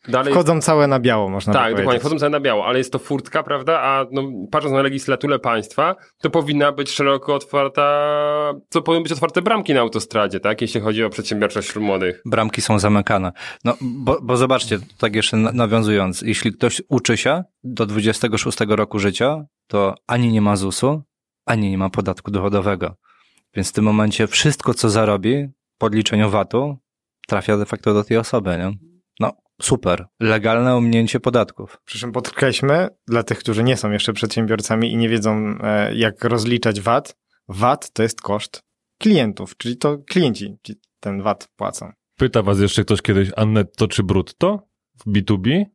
dalej... 0.08 0.34
Wchodzą 0.34 0.62
całe 0.62 0.88
na 0.88 1.00
biało, 1.00 1.30
można 1.30 1.54
tak, 1.54 1.64
tak 1.64 1.76
dokładnie, 1.76 2.00
wchodzą 2.00 2.20
całe 2.20 2.30
na 2.30 2.40
biało, 2.40 2.66
ale 2.66 2.78
jest 2.78 2.92
to 2.92 3.00
furtka, 3.00 3.44
prawda? 3.44 3.82
A 3.82 4.06
no, 4.12 4.24
patrząc 4.52 4.74
na 4.74 4.82
legislaturę 4.82 5.40
państwa, 5.40 5.96
to 6.22 6.30
powinna 6.30 6.72
być 6.72 6.90
szeroko 6.90 7.36
otwarta, 7.36 8.54
to 8.70 8.82
powinny 8.82 9.04
być 9.04 9.12
otwarte 9.12 9.42
bramki 9.42 9.74
na 9.74 9.80
autostradzie, 9.80 10.40
tak? 10.40 10.62
Jeśli 10.62 10.82
chodzi 10.82 11.04
o 11.04 11.10
przedsiębiorczość 11.10 11.68
wśród 11.68 11.86
młodych. 11.86 12.22
Bramki 12.26 12.62
są 12.62 12.80
zamykane. 12.80 13.32
No, 13.66 13.78
bo, 13.82 14.20
bo 14.22 14.38
zobaczcie, 14.38 14.80
tak 14.98 15.16
jeszcze 15.16 15.38
na- 15.38 15.52
nawiązując, 15.52 16.22
jeśli 16.22 16.54
ktoś 16.54 16.82
uczy 16.90 17.18
się 17.18 17.44
do 17.64 17.86
26 17.86 18.58
roku 18.70 19.00
życia, 19.00 19.46
to 19.68 19.96
ani 20.08 20.32
nie 20.32 20.42
ma 20.42 20.56
ZUS-u, 20.56 21.02
ani 21.46 21.72
nie 21.72 21.78
ma 21.78 21.90
podatku 21.90 22.32
dochodowego. 22.32 22.96
Więc 23.56 23.70
w 23.70 23.74
tym 23.74 23.86
momencie 23.86 24.28
wszystko, 24.28 24.74
co 24.74 24.90
zarobi 24.90 25.48
po 25.82 25.88
odliczeniu 25.88 26.30
VAT-u, 26.30 26.78
trafia 27.28 27.58
de 27.58 27.66
facto 27.66 27.94
do 27.94 28.04
tej 28.04 28.18
osoby, 28.18 28.50
nie? 28.50 28.72
No, 29.20 29.32
super. 29.62 30.06
Legalne 30.20 30.76
ominięcie 30.76 31.20
podatków. 31.20 31.82
Przy 31.86 32.00
czym 32.00 32.12
podkreślmy, 32.12 32.88
dla 33.08 33.24
tych, 33.24 33.40
którzy 33.40 33.64
nie 33.64 33.78
są 33.78 33.92
jeszcze 33.92 34.14
przedsiębiorcami 34.14 34.92
i 34.92 34.98
nie 34.98 35.10
wiedzą, 35.10 35.58
e, 35.64 35.96
jak 35.96 36.24
rozliczać 36.24 36.82
VAT, 36.82 37.16
VAT 37.48 37.92
to 37.94 38.04
jest 38.04 38.22
koszt 38.22 38.64
klientów, 39.00 39.58
czyli 39.58 39.78
to 39.78 39.98
klienci 39.98 40.58
ci 40.64 40.74
ten 41.00 41.22
VAT 41.22 41.48
płacą. 41.56 41.92
Pyta 42.18 42.42
was 42.42 42.60
jeszcze 42.60 42.84
ktoś 42.84 43.02
kiedyś, 43.02 43.32
a 43.36 43.46
netto 43.46 43.88
czy 43.88 44.04
brutto? 44.04 44.68
W 45.06 45.12
B2B? 45.12 45.66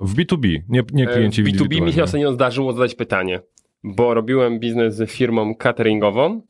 W 0.00 0.14
B2B, 0.14 0.58
nie, 0.68 0.82
nie 0.92 1.06
klienci 1.06 1.40
E, 1.40 1.44
W 1.44 1.48
B2B 1.48 1.82
mi 1.82 1.92
się 1.92 2.02
ostatnio 2.02 2.32
zdarzyło 2.32 2.72
zadać 2.72 2.94
pytanie, 2.94 3.40
bo 3.82 4.14
robiłem 4.14 4.60
biznes 4.60 4.96
z 4.96 5.10
firmą 5.10 5.54
cateringową. 5.54 6.42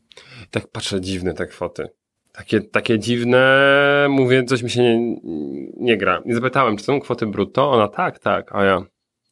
Tak 0.51 0.69
patrzę, 0.69 1.01
dziwne 1.01 1.35
te 1.35 1.47
kwoty. 1.47 1.89
Takie, 2.33 2.61
takie 2.61 2.99
dziwne, 2.99 4.07
mówię, 4.11 4.45
coś 4.45 4.63
mi 4.63 4.71
się 4.71 4.83
nie, 4.83 5.17
nie 5.77 5.97
gra. 5.97 6.23
I 6.25 6.33
zapytałem, 6.33 6.77
czy 6.77 6.85
są 6.85 7.01
kwoty 7.01 7.27
brutto? 7.27 7.71
Ona 7.71 7.89
tak, 7.89 8.19
tak, 8.19 8.55
a 8.55 8.65
ja. 8.65 8.83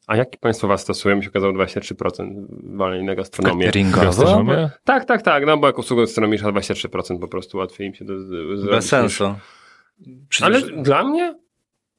A 0.07 0.15
jakie 0.15 0.37
państwo 0.37 0.67
was 0.67 0.81
stosują? 0.81 1.15
Mi 1.15 1.23
się 1.23 1.29
okazało 1.29 1.53
23% 1.53 2.45
walnej 2.77 3.15
gastronomię. 3.15 3.65
Cateringowo? 3.65 4.43
Tak, 4.83 5.05
tak, 5.05 5.21
tak, 5.21 5.45
no 5.45 5.57
bo 5.57 5.67
jak 5.67 5.77
usługa 5.77 6.03
gastronomiczna 6.03 6.51
23% 6.51 7.19
po 7.19 7.27
prostu 7.27 7.57
łatwiej 7.57 7.87
im 7.87 7.93
się 7.93 8.05
do, 8.05 8.13
do, 8.13 8.47
Bez 8.47 8.59
zrobić 8.59 8.85
sensu. 8.85 9.35
Przecież 10.29 10.63
Ale 10.63 10.81
dla 10.83 11.03
mnie? 11.03 11.35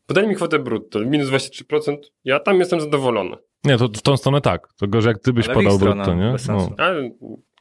Podaj 0.07 0.29
mi 0.29 0.35
kwotę 0.35 0.59
brutto, 0.59 1.01
minus 1.01 1.29
23%, 1.29 1.97
ja 2.25 2.41
tam 2.41 2.59
jestem 2.59 2.81
zadowolony. 2.81 3.37
Nie, 3.65 3.79
to 3.79 3.89
w 3.89 4.03
tą 4.03 4.17
stronę 4.17 4.41
tak. 4.41 4.69
To 4.79 4.89
gorzej 4.89 5.11
jak 5.11 5.23
ty 5.23 5.33
byś 5.33 5.47
Ale 5.47 5.55
podał 5.55 5.79
brutto, 5.79 6.15
nie? 6.15 6.33
bez 6.33 6.49
No, 6.49 6.61
sensu. 6.61 6.75
Ale, 6.79 7.11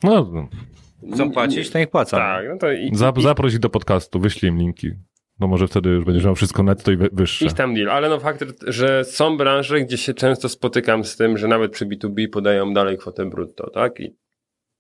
no, 0.04 0.50
chcą 1.14 1.32
płacić, 1.32 1.70
to 1.70 1.80
niech 1.80 1.90
płacą. 1.90 2.18
Tak, 2.18 2.46
no 2.50 2.58
to 2.58 2.72
i, 2.72 2.96
Zap, 2.96 3.18
i, 3.18 3.22
zaproś 3.22 3.54
ich 3.54 3.60
do 3.60 3.70
podcastu, 3.70 4.20
wyślij 4.20 4.50
im 4.52 4.58
linki. 4.58 4.92
No 5.40 5.48
może 5.48 5.68
wtedy 5.68 5.90
już 5.90 6.06
będziesz 6.06 6.26
miał 6.26 6.36
wszystko 6.36 6.64
netto 6.64 6.92
i 6.92 6.98
wy- 6.98 7.10
wyższe. 7.14 7.46
ich 7.46 7.54
tam 7.54 7.74
deal. 7.74 7.90
Ale 7.90 8.10
no 8.10 8.20
fakt, 8.20 8.46
że 8.68 9.06
są 9.06 9.38
branże, 9.38 9.82
gdzie 9.82 9.98
się 9.98 10.14
często 10.14 10.50
spotykam 10.50 11.04
z 11.04 11.18
tym, 11.18 11.38
że 11.38 11.48
nawet 11.48 11.72
przy 11.72 11.86
B2B 11.86 12.30
podają 12.30 12.74
dalej 12.74 12.98
kwotę 12.98 13.30
brutto, 13.30 13.70
tak? 13.70 14.00
I 14.00 14.16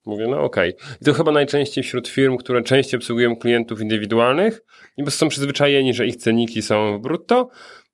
mówię, 0.05 0.27
no 0.27 0.43
okej. 0.43 0.73
I 1.01 1.05
to 1.05 1.13
chyba 1.13 1.31
najczęściej 1.31 1.83
wśród 1.83 2.07
firm, 2.07 2.37
które 2.37 2.63
częściej 2.63 2.97
obsługują 2.97 3.35
klientów 3.35 3.81
indywidualnych 3.81 4.61
i 4.97 5.01
po 5.01 5.03
prostu 5.03 5.19
są 5.19 5.29
przyzwyczajeni, 5.29 5.93
że 5.93 6.07
ich 6.07 6.15
ceniki 6.15 6.61
są 6.61 6.97
w 6.97 7.01
brutto. 7.01 7.49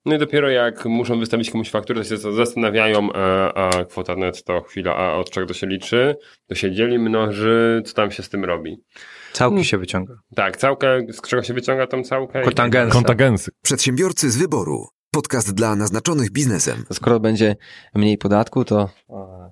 No 0.06 0.14
i 0.14 0.18
dopiero 0.18 0.50
jak 0.50 0.84
muszą 0.84 1.18
wystawić 1.18 1.50
komuś 1.50 1.70
fakturę, 1.70 2.02
to 2.02 2.08
się 2.08 2.16
zastanawiają, 2.16 3.12
e, 3.12 3.18
a 3.54 3.84
kwota 3.84 4.16
netto, 4.16 4.62
chwila, 4.62 4.96
a 4.96 5.14
od 5.14 5.30
czego 5.30 5.46
to 5.46 5.54
się 5.54 5.66
liczy? 5.66 6.16
To 6.46 6.54
się 6.54 6.72
dzieli, 6.72 6.98
mnoży, 6.98 7.82
co 7.84 7.94
tam 7.94 8.10
się 8.10 8.22
z 8.22 8.28
tym 8.28 8.44
robi? 8.44 8.82
Całki 9.32 9.64
się 9.64 9.78
wyciąga. 9.78 10.14
Tak, 10.34 10.56
całkę, 10.56 11.00
z 11.10 11.20
czego 11.20 11.42
się 11.42 11.54
wyciąga 11.54 11.86
tą 11.86 12.02
całkę? 12.02 12.42
Kotangensy. 12.42 12.92
Kontagensy. 12.92 13.50
Przedsiębiorcy 13.62 14.30
z 14.30 14.36
wyboru. 14.36 14.86
Podcast 15.10 15.54
dla 15.54 15.76
naznaczonych 15.76 16.30
biznesem. 16.32 16.84
Skoro 16.92 17.20
będzie 17.20 17.56
mniej 17.94 18.18
podatku, 18.18 18.64
to 18.64 18.90
e, 19.10 19.50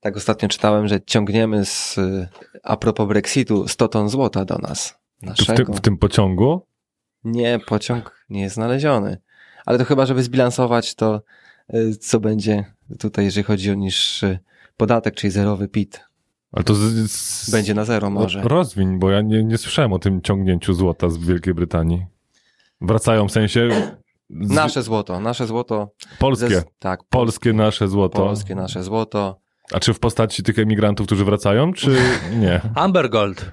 tak 0.00 0.16
ostatnio 0.16 0.48
czytałem, 0.48 0.88
że 0.88 1.00
ciągniemy 1.06 1.64
z, 1.64 1.98
e, 1.98 2.28
a 2.62 2.76
propos 2.76 3.08
Brexitu 3.08 3.68
100 3.68 3.88
ton 3.88 4.08
złota 4.08 4.44
do 4.44 4.58
nas. 4.58 4.98
W, 5.22 5.46
tym, 5.56 5.66
w 5.66 5.80
tym 5.80 5.96
pociągu? 5.98 6.66
Nie, 7.24 7.58
pociąg 7.66 8.24
nie 8.28 8.42
jest 8.42 8.54
znaleziony. 8.54 9.23
Ale 9.66 9.78
to 9.78 9.84
chyba, 9.84 10.06
żeby 10.06 10.22
zbilansować 10.22 10.94
to, 10.94 11.22
e, 11.68 11.92
co 12.00 12.20
będzie 12.20 12.64
tutaj, 12.98 13.24
jeżeli 13.24 13.44
chodzi 13.44 13.70
o 13.70 13.74
niższy 13.74 14.38
podatek, 14.76 15.14
czyli 15.14 15.30
zerowy 15.30 15.68
PIT. 15.68 16.00
Ale 16.52 16.64
to 16.64 16.74
z, 16.74 16.80
z, 17.10 17.50
Będzie 17.50 17.74
na 17.74 17.84
zero 17.84 18.10
może. 18.10 18.42
Rozwiń, 18.42 18.98
bo 18.98 19.10
ja 19.10 19.20
nie, 19.20 19.44
nie 19.44 19.58
słyszałem 19.58 19.92
o 19.92 19.98
tym 19.98 20.22
ciągnięciu 20.22 20.74
złota 20.74 21.08
z 21.08 21.16
Wielkiej 21.18 21.54
Brytanii. 21.54 22.06
Wracają 22.80 23.28
w 23.28 23.32
sensie... 23.32 23.68
Z, 24.30 24.50
Nasze 24.50 24.82
złoto, 24.82 25.20
nasze 25.20 25.46
złoto. 25.46 25.90
Polskie. 26.18 26.48
ze- 26.48 26.64
tak, 26.78 27.00
Polskie 27.10 27.52
nasze 27.52 27.88
złoto. 27.88 28.18
polskie 28.18 28.54
nasze 28.54 28.82
złoto. 28.82 29.40
A 29.72 29.80
czy 29.80 29.94
w 29.94 29.98
postaci 29.98 30.42
tych 30.42 30.58
emigrantów, 30.58 31.06
którzy 31.06 31.24
wracają, 31.24 31.72
czy 31.72 31.96
nie? 32.40 32.60
Amber 32.74 33.10
Gold. 33.10 33.50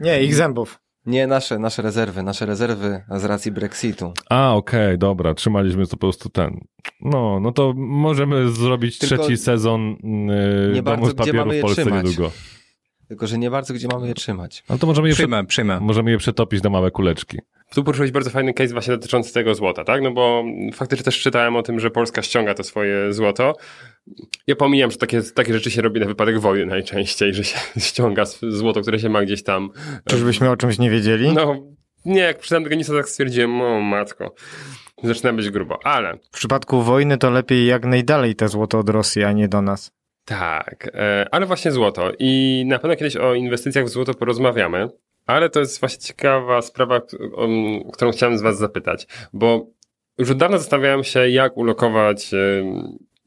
Nie, 0.00 0.22
ich 0.22 0.34
zębów. 0.34 0.80
Nie, 1.06 1.26
nasze, 1.26 1.58
nasze 1.58 1.82
rezerwy, 1.82 2.22
nasze 2.22 2.46
rezerwy 2.46 3.02
z 3.16 3.24
racji 3.24 3.52
Brexitu. 3.52 4.12
A, 4.30 4.54
okej, 4.54 4.98
dobra, 4.98 5.34
trzymaliśmy 5.34 5.84
to 5.86 5.90
po 5.90 5.96
prostu 5.96 6.28
ten. 6.28 6.60
No, 7.00 7.40
no 7.40 7.52
to 7.52 7.72
możemy 7.76 8.50
zrobić 8.50 8.98
Tylko 8.98 9.16
trzeci 9.24 9.36
sezon 9.36 9.96
yy, 10.02 10.72
nie 10.74 10.82
Domu 10.82 10.96
bardzo 10.96 11.06
z 11.10 11.14
papieru 11.14 11.50
w 11.50 11.60
Polsce 11.60 11.82
trzymać. 11.82 12.04
niedługo. 12.04 12.32
Tylko, 13.08 13.26
że 13.26 13.38
nie 13.38 13.50
bardzo 13.50 13.74
gdzie 13.74 13.88
mamy 13.88 14.08
je 14.08 14.14
trzymać. 14.14 14.64
Ale 14.68 14.78
to 14.78 14.86
możemy 14.86 15.08
je, 15.08 15.14
Przyjmę, 15.14 15.46
przyjmę. 15.46 15.80
możemy 15.80 16.10
je 16.10 16.18
przetopić 16.18 16.62
na 16.62 16.70
małe 16.70 16.90
kuleczki. 16.90 17.38
Tu 17.74 17.84
poruszyłeś 17.84 18.10
bardzo 18.10 18.30
fajny 18.30 18.54
case 18.54 18.72
właśnie 18.72 18.94
dotyczący 18.94 19.34
tego 19.34 19.54
złota, 19.54 19.84
tak? 19.84 20.02
No 20.02 20.10
bo 20.10 20.44
faktycznie 20.74 21.04
też 21.04 21.20
czytałem 21.20 21.56
o 21.56 21.62
tym, 21.62 21.80
że 21.80 21.90
Polska 21.90 22.22
ściąga 22.22 22.54
to 22.54 22.64
swoje 22.64 23.12
złoto. 23.12 23.56
Ja 24.46 24.56
pomijam, 24.56 24.90
że 24.90 24.96
takie, 24.96 25.22
takie 25.22 25.52
rzeczy 25.52 25.70
się 25.70 25.82
robi 25.82 26.00
na 26.00 26.06
wypadek 26.06 26.40
wojny 26.40 26.66
najczęściej, 26.66 27.34
że 27.34 27.44
się 27.44 27.58
ściąga 27.88 28.24
złoto, 28.42 28.80
które 28.80 28.98
się 28.98 29.08
ma 29.08 29.22
gdzieś 29.22 29.42
tam. 29.42 29.70
Czyżbyśmy 30.08 30.50
o 30.50 30.56
czymś 30.56 30.78
nie 30.78 30.90
wiedzieli? 30.90 31.32
No, 31.32 31.56
nie, 32.04 32.20
jak 32.20 32.38
przydam 32.38 32.64
tego 32.64 32.76
nisa, 32.76 32.92
tak 32.94 33.08
stwierdziłem, 33.08 33.60
o 33.60 33.80
matko, 33.80 34.34
zaczyna 35.02 35.32
być 35.32 35.50
grubo, 35.50 35.78
ale... 35.86 36.16
W 36.16 36.30
przypadku 36.30 36.82
wojny 36.82 37.18
to 37.18 37.30
lepiej 37.30 37.66
jak 37.66 37.84
najdalej 37.84 38.34
te 38.34 38.48
złoto 38.48 38.78
od 38.78 38.88
Rosji, 38.88 39.24
a 39.24 39.32
nie 39.32 39.48
do 39.48 39.62
nas. 39.62 39.90
Tak, 40.24 40.90
e, 40.94 41.26
ale 41.30 41.46
właśnie 41.46 41.72
złoto 41.72 42.12
i 42.18 42.64
na 42.66 42.78
pewno 42.78 42.96
kiedyś 42.96 43.16
o 43.16 43.34
inwestycjach 43.34 43.84
w 43.84 43.88
złoto 43.88 44.14
porozmawiamy, 44.14 44.88
ale 45.26 45.50
to 45.50 45.60
jest 45.60 45.80
właśnie 45.80 45.98
ciekawa 46.02 46.62
sprawa, 46.62 47.00
o, 47.34 47.48
o 47.88 47.92
którą 47.92 48.10
chciałem 48.12 48.38
z 48.38 48.42
was 48.42 48.58
zapytać, 48.58 49.06
bo 49.32 49.66
już 50.18 50.30
od 50.30 50.38
dawna 50.38 50.58
zastanawiałem 50.58 51.04
się, 51.04 51.28
jak 51.28 51.56
ulokować 51.56 52.30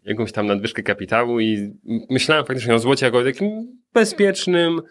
jakąś 0.06 0.32
tam 0.32 0.48
nadwyżkę 0.48 0.84
kapitału 0.84 1.40
i 1.40 1.74
myślałem 2.10 2.46
faktycznie 2.46 2.76
o 2.76 2.80
złocie 2.80 3.06
jako 3.06 3.18
o 3.18 3.24
takim 3.24 3.78
bezpiecznym 3.94 4.82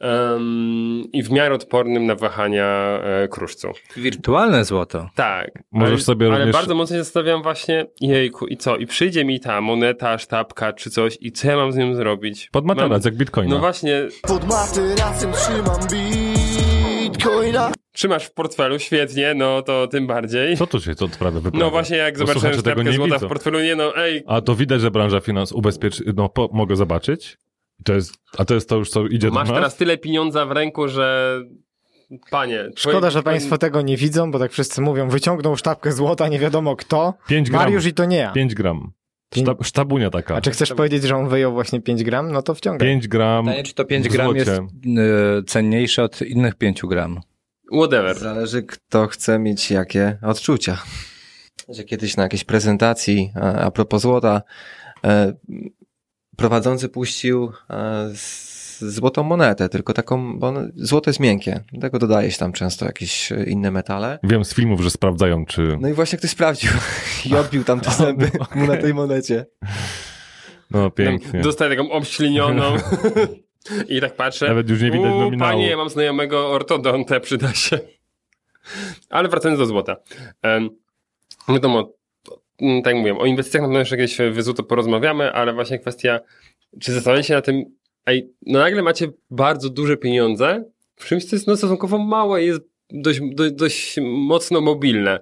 um, 0.00 1.02
i 1.12 1.22
w 1.22 1.30
miarę 1.30 1.54
odpornym 1.54 2.06
na 2.06 2.14
wahania 2.14 3.00
e, 3.02 3.28
kruszcu. 3.28 3.68
Wirtualne 3.96 4.64
złoto. 4.64 5.08
Tak. 5.14 5.50
Możesz 5.72 5.92
ale, 5.92 6.00
sobie 6.00 6.26
ale 6.26 6.38
również- 6.38 6.52
bardzo 6.52 6.74
mocno 6.74 6.96
się 6.96 7.04
zastanawiam 7.04 7.42
właśnie, 7.42 7.86
jejku, 8.00 8.46
i 8.46 8.56
co? 8.56 8.76
I 8.76 8.86
przyjdzie 8.86 9.24
mi 9.24 9.40
ta 9.40 9.60
moneta, 9.60 10.18
sztabka 10.18 10.72
czy 10.72 10.90
coś 10.90 11.18
i 11.20 11.32
co 11.32 11.48
ja 11.48 11.56
mam 11.56 11.72
z 11.72 11.76
nią 11.76 11.94
zrobić? 11.94 12.48
Pod 12.52 12.64
materac, 12.64 12.90
Mam- 12.90 13.00
jak 13.04 13.14
bitcoina. 13.14 13.54
No 13.54 13.60
właśnie, 13.60 14.08
Pod 14.22 14.48
materacem 14.48 15.32
trzymam 15.32 15.80
bitcoina 17.18 17.72
trzymasz 17.92 18.24
w 18.24 18.32
portfelu, 18.32 18.78
świetnie, 18.78 19.34
no 19.34 19.62
to 19.62 19.86
tym 19.86 20.06
bardziej. 20.06 20.56
Co 20.56 20.66
tu 20.66 20.80
się 20.80 20.94
to 20.94 21.04
odprawia 21.04 21.40
wyprawia? 21.40 21.64
No 21.64 21.70
właśnie, 21.70 21.96
jak 21.96 22.18
zobaczyłem 22.18 22.86
nie 22.86 22.92
złota 22.92 23.14
widzą. 23.14 23.26
w 23.26 23.28
portfelu, 23.28 23.60
nie 23.60 23.76
no, 23.76 23.96
ej, 23.96 24.22
A 24.26 24.40
to 24.40 24.54
widać, 24.54 24.80
że 24.80 24.90
branża 24.90 25.20
finans 25.20 25.52
ubezpieczy... 25.52 26.04
No, 26.16 26.28
po, 26.28 26.48
mogę 26.52 26.76
zobaczyć? 26.76 27.38
To 27.84 27.92
jest, 27.92 28.14
a 28.38 28.44
to 28.44 28.54
jest 28.54 28.68
to 28.68 28.76
już, 28.76 28.90
co 28.90 29.06
idzie 29.06 29.30
masz 29.30 29.48
do 29.48 29.54
nas? 29.54 29.60
teraz 29.60 29.76
tyle 29.76 29.98
pieniądza 29.98 30.46
w 30.46 30.52
ręku, 30.52 30.88
że 30.88 31.38
panie... 32.30 32.70
Szkoda, 32.76 32.98
twoje- 32.98 33.10
że 33.10 33.22
państwo 33.22 33.58
tego 33.58 33.82
nie 33.82 33.96
widzą, 33.96 34.30
bo 34.30 34.38
tak 34.38 34.52
wszyscy 34.52 34.80
mówią, 34.80 35.08
wyciągnął 35.08 35.56
sztabkę 35.56 35.92
złota, 35.92 36.28
nie 36.28 36.38
wiadomo 36.38 36.76
kto. 36.76 37.14
5 37.28 37.50
gram. 37.50 37.62
Mariusz 37.62 37.86
i 37.86 37.94
to 37.94 38.04
nie 38.04 38.16
ja. 38.16 38.32
5 38.32 38.54
gram. 38.54 38.92
Sztab, 39.34 39.64
sztabunia 39.64 40.10
taka. 40.10 40.34
A 40.36 40.40
czy 40.40 40.50
chcesz 40.50 40.72
powiedzieć, 40.72 41.02
że 41.02 41.16
on 41.16 41.28
wyjął 41.28 41.52
właśnie 41.52 41.80
5 41.80 42.04
gram? 42.04 42.32
No 42.32 42.42
to 42.42 42.54
wciągaj. 42.54 42.88
5 42.88 43.08
gram 43.08 43.44
Pytanie, 43.44 43.62
czy 43.62 43.74
to 43.74 43.84
5 43.84 44.08
w 44.08 44.12
gram 44.12 44.36
jest 44.36 44.50
y, 44.50 44.62
cenniejsze 45.46 46.02
od 46.02 46.22
innych 46.22 46.54
5 46.54 46.80
gram? 46.82 47.20
Whatever. 47.72 48.18
Zależy, 48.18 48.62
kto 48.62 49.06
chce 49.06 49.38
mieć 49.38 49.70
jakie 49.70 50.18
odczucia. 50.22 50.78
Że 51.68 51.84
kiedyś 51.84 52.16
na 52.16 52.22
jakiejś 52.22 52.44
prezentacji, 52.44 53.32
a, 53.34 53.52
a 53.54 53.70
propos 53.70 54.02
złota, 54.02 54.42
e, 55.04 55.32
prowadzący 56.36 56.88
puścił 56.88 57.52
e, 57.70 58.10
z- 58.14 58.47
złotą 58.80 59.22
monetę, 59.22 59.68
tylko 59.68 59.92
taką, 59.94 60.38
bo 60.38 60.52
złoto 60.74 61.10
jest 61.10 61.20
miękkie, 61.20 61.60
dlatego 61.72 61.98
dodaje 61.98 62.30
się 62.30 62.38
tam 62.38 62.52
często 62.52 62.84
jakieś 62.84 63.32
e, 63.32 63.44
inne 63.44 63.70
metale. 63.70 64.18
Wiem 64.22 64.44
z 64.44 64.54
filmów, 64.54 64.80
że 64.80 64.90
sprawdzają, 64.90 65.46
czy... 65.46 65.76
No 65.80 65.88
i 65.88 65.92
właśnie 65.92 66.18
ktoś 66.18 66.30
sprawdził 66.30 66.70
i 67.26 67.34
odbił 67.34 67.64
tam 67.64 67.80
te 67.80 67.90
zęby 67.90 68.30
mu 68.54 68.66
na 68.66 68.76
tej 68.76 68.94
monecie. 68.94 69.46
No 70.70 70.90
pięknie. 70.90 71.40
Dostaję 71.40 71.76
taką 71.76 71.90
obślinioną 71.90 72.76
i 73.88 74.00
tak 74.00 74.16
patrzę. 74.16 74.48
Nawet 74.48 74.70
już 74.70 74.82
nie 74.82 74.90
widać 74.90 75.12
"U, 75.12 75.18
nominału. 75.18 75.50
Panie, 75.50 75.70
ja 75.70 75.76
mam 75.76 75.88
znajomego 75.90 76.50
ortodontę, 76.50 77.20
przyda 77.20 77.52
się. 77.54 77.78
Ale 79.10 79.28
wracając 79.28 79.58
do 79.58 79.66
złota. 79.66 79.96
Um, 80.44 80.70
wiadomo, 81.48 81.92
tak 82.58 82.86
jak 82.86 82.96
mówiłem, 82.96 83.18
o 83.18 83.26
inwestycjach 83.26 83.62
na 83.62 83.68
pewno 83.68 83.78
jeszcze 83.78 83.96
kiedyś 83.96 84.18
w 84.32 84.42
złoto 84.42 84.62
porozmawiamy, 84.62 85.32
ale 85.32 85.52
właśnie 85.52 85.78
kwestia, 85.78 86.20
czy 86.80 86.92
zastanawiacie 86.92 87.28
się 87.28 87.34
na 87.34 87.42
tym, 87.42 87.64
ej, 88.08 88.32
no 88.46 88.58
nagle 88.58 88.82
macie 88.82 89.08
bardzo 89.30 89.70
duże 89.70 89.96
pieniądze 89.96 90.64
w 90.96 91.06
czymś, 91.06 91.24
co 91.24 91.36
jest 91.36 91.46
no, 91.46 91.56
stosunkowo 91.56 91.98
małe 91.98 92.44
jest 92.44 92.60
dość, 92.90 93.20
dość, 93.34 93.54
dość 93.54 93.96
mocno 94.02 94.60
mobilne. 94.60 95.20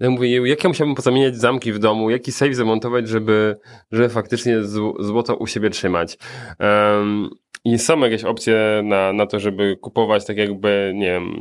Ja 0.00 0.10
mówię, 0.10 0.48
jak 0.48 0.64
ja 0.64 0.68
musiałbym 0.68 0.96
pozamieniać 0.96 1.36
zamki 1.36 1.72
w 1.72 1.78
domu, 1.78 2.10
jaki 2.10 2.32
safe 2.32 2.54
zamontować, 2.54 3.08
żeby, 3.08 3.56
żeby 3.92 4.08
faktycznie 4.08 4.60
zł- 4.60 4.94
złoto 5.02 5.36
u 5.36 5.46
siebie 5.46 5.70
trzymać. 5.70 6.18
Um, 6.60 7.30
I 7.64 7.78
są 7.78 8.00
jakieś 8.00 8.24
opcje 8.24 8.80
na, 8.84 9.12
na 9.12 9.26
to, 9.26 9.40
żeby 9.40 9.76
kupować 9.76 10.26
tak 10.26 10.36
jakby, 10.36 10.92
nie 10.94 11.06
wiem, 11.06 11.36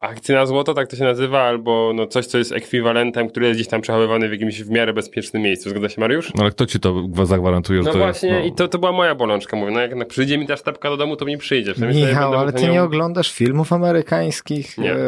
akcje 0.00 0.34
na 0.34 0.46
złoto, 0.46 0.74
tak 0.74 0.88
to 0.88 0.96
się 0.96 1.04
nazywa, 1.04 1.42
albo 1.42 1.92
no 1.94 2.06
coś, 2.06 2.26
co 2.26 2.38
jest 2.38 2.52
ekwiwalentem, 2.52 3.28
który 3.28 3.46
jest 3.46 3.58
gdzieś 3.58 3.68
tam 3.68 3.80
przechowywany 3.80 4.28
w 4.28 4.32
jakimś 4.32 4.62
w 4.62 4.70
miarę 4.70 4.92
bezpiecznym 4.92 5.42
miejscu. 5.42 5.70
Zgadza 5.70 5.88
się, 5.88 6.00
Mariusz? 6.00 6.34
No 6.34 6.42
ale 6.42 6.50
kto 6.50 6.66
ci 6.66 6.80
to 6.80 7.08
zagwarantuje, 7.24 7.82
że 7.82 7.86
No 7.86 7.92
to 7.92 7.98
właśnie, 7.98 8.28
jest... 8.28 8.46
i 8.46 8.52
to, 8.52 8.68
to 8.68 8.78
była 8.78 8.92
moja 8.92 9.14
bolączka. 9.14 9.56
Mówię, 9.56 9.72
no 9.72 9.80
jak 9.80 9.96
jak 9.96 10.08
przyjdzie 10.08 10.38
mi 10.38 10.46
ta 10.46 10.56
sztabka 10.56 10.90
do 10.90 10.96
domu, 10.96 11.16
to 11.16 11.24
mi 11.24 11.38
przyjdzie. 11.38 11.74
Michał, 11.94 12.34
ale 12.34 12.52
ty 12.52 12.68
nie 12.68 12.82
oglądasz 12.82 13.32
filmów 13.32 13.72
amerykańskich? 13.72 14.78
Nie. 14.78 14.92
E, 14.92 14.98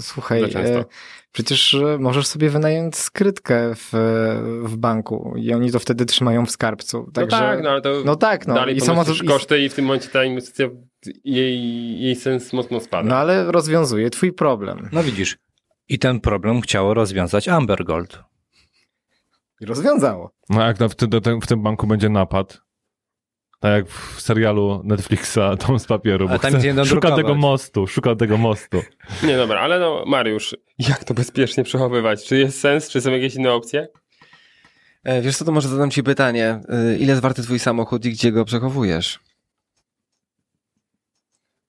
słuchaj, 0.00 0.42
e, 0.42 0.84
przecież 1.32 1.74
e, 1.74 1.98
możesz 1.98 2.26
sobie 2.26 2.50
wynająć 2.50 2.96
skrytkę 2.96 3.74
w, 3.74 3.90
w 4.62 4.76
banku 4.76 5.34
i 5.36 5.52
oni 5.54 5.70
to 5.72 5.78
wtedy 5.78 6.06
trzymają 6.06 6.46
w 6.46 6.50
skarbcu. 6.50 6.98
No 7.06 7.12
Także, 7.12 7.38
tak, 7.38 7.62
no 7.62 7.70
ale 7.70 7.80
to 7.80 8.02
no 8.04 8.16
tak, 8.16 8.46
no. 8.46 8.54
dalej 8.54 8.74
I 8.74 8.78
I 8.78 8.80
samo 8.80 9.04
to, 9.04 9.12
i, 9.12 9.26
koszty 9.26 9.58
i 9.60 9.68
w 9.68 9.74
tym 9.74 9.84
momencie 9.84 10.08
ta 10.08 10.24
inwestycja, 10.24 10.68
jej, 11.24 12.00
jej 12.00 12.16
sens 12.16 12.52
mocno 12.52 12.80
spada. 12.80 13.08
no 13.08 13.16
ale 13.16 13.52
rozwiązuje 13.52 14.10
twój 14.10 14.32
problem. 14.32 14.88
No 14.92 15.02
widzisz. 15.02 15.36
I 15.88 15.98
ten 15.98 16.20
problem 16.20 16.60
chciało 16.60 16.94
rozwiązać 16.94 17.48
Amber 17.48 17.84
Gold. 17.84 18.18
I 19.60 19.66
rozwiązało. 19.66 20.30
No 20.50 20.66
jak 20.66 20.80
na- 20.80 20.88
w, 20.88 20.94
tym, 20.94 21.10
w 21.42 21.46
tym 21.46 21.62
banku 21.62 21.86
będzie 21.86 22.08
napad, 22.08 22.60
tak 23.60 23.72
jak 23.72 23.88
w 23.88 24.20
serialu 24.20 24.80
Netflixa 24.84 25.38
Tom 25.66 25.78
z 25.78 25.86
papieru, 25.86 26.28
bo 26.28 26.34
A 26.34 26.38
tam 26.38 26.58
chce, 26.58 26.84
szuka 26.84 27.16
tego 27.16 27.34
mostu, 27.34 27.86
szuka 27.86 28.14
tego 28.16 28.36
mostu. 28.36 28.82
Nie, 29.26 29.36
dobra, 29.36 29.60
ale 29.60 29.80
no 29.80 30.04
Mariusz, 30.06 30.56
jak 30.78 31.04
to 31.04 31.14
bezpiecznie 31.14 31.64
przechowywać? 31.64 32.24
Czy 32.24 32.38
jest 32.38 32.60
sens, 32.60 32.88
czy 32.88 33.00
są 33.00 33.10
jakieś 33.10 33.34
inne 33.34 33.52
opcje? 33.52 33.88
E, 35.04 35.22
Wiesz 35.22 35.36
co, 35.36 35.44
to 35.44 35.52
może 35.52 35.68
zadam 35.68 35.90
ci 35.90 36.02
pytanie. 36.02 36.60
E, 36.68 36.96
Ile 36.96 37.10
jest 37.10 37.22
warty 37.22 37.42
twój 37.42 37.58
samochód 37.58 38.04
i 38.04 38.10
gdzie 38.10 38.32
go 38.32 38.44
przechowujesz? 38.44 39.20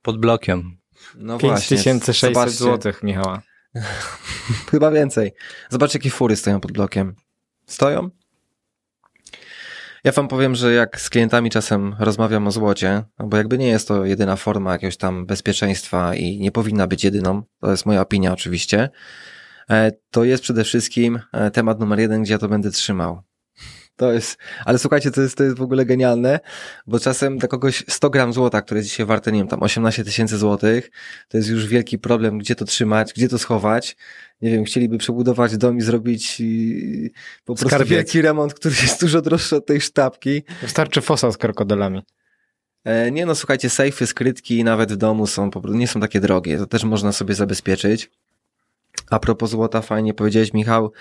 Pod 0.01 0.19
blokiem. 0.19 0.77
No 1.15 1.37
właśnie. 1.37 1.77
5600 1.77 2.33
zobaczcie. 2.33 2.57
złotych, 2.57 3.03
Michała. 3.03 3.41
Chyba 4.71 4.91
więcej. 4.91 5.31
Zobacz, 5.69 5.93
jakie 5.93 6.09
fury 6.09 6.35
stoją 6.35 6.59
pod 6.59 6.71
blokiem. 6.71 7.15
Stoją? 7.65 8.09
Ja 10.03 10.11
wam 10.11 10.27
powiem, 10.27 10.55
że 10.55 10.73
jak 10.73 11.01
z 11.01 11.09
klientami 11.09 11.49
czasem 11.49 11.95
rozmawiam 11.99 12.47
o 12.47 12.51
złocie, 12.51 13.03
no 13.19 13.27
bo 13.27 13.37
jakby 13.37 13.57
nie 13.57 13.67
jest 13.67 13.87
to 13.87 14.05
jedyna 14.05 14.35
forma 14.35 14.71
jakiegoś 14.71 14.97
tam 14.97 15.25
bezpieczeństwa 15.25 16.15
i 16.15 16.39
nie 16.39 16.51
powinna 16.51 16.87
być 16.87 17.03
jedyną, 17.03 17.43
to 17.61 17.71
jest 17.71 17.85
moja 17.85 18.01
opinia 18.01 18.33
oczywiście, 18.33 18.89
e, 19.69 19.91
to 20.11 20.23
jest 20.23 20.43
przede 20.43 20.63
wszystkim 20.63 21.19
e, 21.33 21.51
temat 21.51 21.79
numer 21.79 21.99
jeden, 21.99 22.23
gdzie 22.23 22.33
ja 22.33 22.39
to 22.39 22.47
będę 22.47 22.71
trzymał. 22.71 23.28
To 23.99 24.13
jest, 24.13 24.37
ale 24.65 24.79
słuchajcie, 24.79 25.11
to 25.11 25.21
jest, 25.21 25.37
to 25.37 25.43
jest 25.43 25.57
w 25.57 25.61
ogóle 25.61 25.85
genialne, 25.85 26.39
bo 26.87 26.99
czasem 26.99 27.37
dla 27.37 27.47
kogoś 27.47 27.83
100 27.87 28.09
gram 28.09 28.33
złota, 28.33 28.61
które 28.61 28.79
jest 28.79 28.89
dzisiaj 28.89 29.05
warte, 29.05 29.31
nie 29.31 29.39
wiem, 29.39 29.47
tam 29.47 29.63
18 29.63 30.03
tysięcy 30.03 30.37
złotych, 30.37 30.91
to 31.27 31.37
jest 31.37 31.49
już 31.49 31.67
wielki 31.67 31.99
problem, 31.99 32.37
gdzie 32.37 32.55
to 32.55 32.65
trzymać, 32.65 33.13
gdzie 33.13 33.29
to 33.29 33.39
schować. 33.39 33.97
Nie 34.41 34.51
wiem, 34.51 34.63
chcieliby 34.63 34.97
przebudować 34.97 35.57
dom 35.57 35.77
i 35.77 35.81
zrobić 35.81 36.39
i, 36.39 37.11
po 37.45 37.53
prostu 37.53 37.69
Skarbiec. 37.69 37.89
wielki 37.89 38.21
remont, 38.21 38.53
który 38.53 38.75
jest 38.81 39.01
dużo 39.01 39.21
droższy 39.21 39.55
od 39.55 39.65
tej 39.65 39.81
sztabki. 39.81 40.43
Wystarczy 40.61 41.01
fosa 41.01 41.31
z 41.31 41.37
krokodylami. 41.37 42.01
E, 42.83 43.11
nie 43.11 43.25
no, 43.25 43.35
słuchajcie, 43.35 43.69
sejfy, 43.69 44.07
skrytki 44.07 44.63
nawet 44.63 44.93
w 44.93 44.97
domu 44.97 45.27
są, 45.27 45.51
po, 45.51 45.61
prostu- 45.61 45.77
nie 45.77 45.87
są 45.87 45.99
takie 45.99 46.19
drogie, 46.19 46.57
to 46.57 46.65
też 46.65 46.83
można 46.83 47.11
sobie 47.11 47.35
zabezpieczyć. 47.35 48.11
A 49.09 49.19
propos 49.19 49.49
złota, 49.49 49.81
fajnie 49.81 50.13
powiedziałeś 50.13 50.53
Michał, 50.53 50.91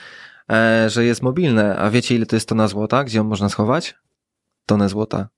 że 0.87 1.05
jest 1.05 1.23
mobilne, 1.23 1.77
a 1.77 1.91
wiecie 1.91 2.15
ile 2.15 2.27
to 2.27 2.37
jest 2.37 2.49
tona 2.49 2.69
złota? 2.69 3.05
Gdzie 3.05 3.19
ją 3.19 3.25
można 3.25 3.49
schować? 3.49 3.95
Tonę 4.67 4.89
złota. 4.89 5.29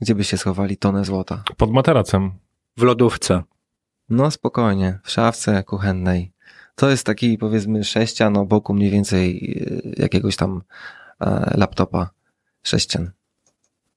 Gdzie 0.00 0.14
byście 0.14 0.38
schowali 0.38 0.76
tonę 0.76 1.04
złota? 1.04 1.44
Pod 1.56 1.72
materacem. 1.72 2.32
W 2.76 2.82
lodówce. 2.82 3.42
No 4.08 4.30
spokojnie, 4.30 4.98
w 5.02 5.10
szafce 5.10 5.64
kuchennej. 5.64 6.32
To 6.74 6.90
jest 6.90 7.06
taki 7.06 7.38
powiedzmy 7.38 7.84
sześcian 7.84 8.36
o 8.36 8.44
boku 8.44 8.74
mniej 8.74 8.90
więcej 8.90 9.54
e, 9.96 10.02
jakiegoś 10.02 10.36
tam 10.36 10.62
e, 11.20 11.54
laptopa. 11.56 12.10
Sześcian. 12.62 13.10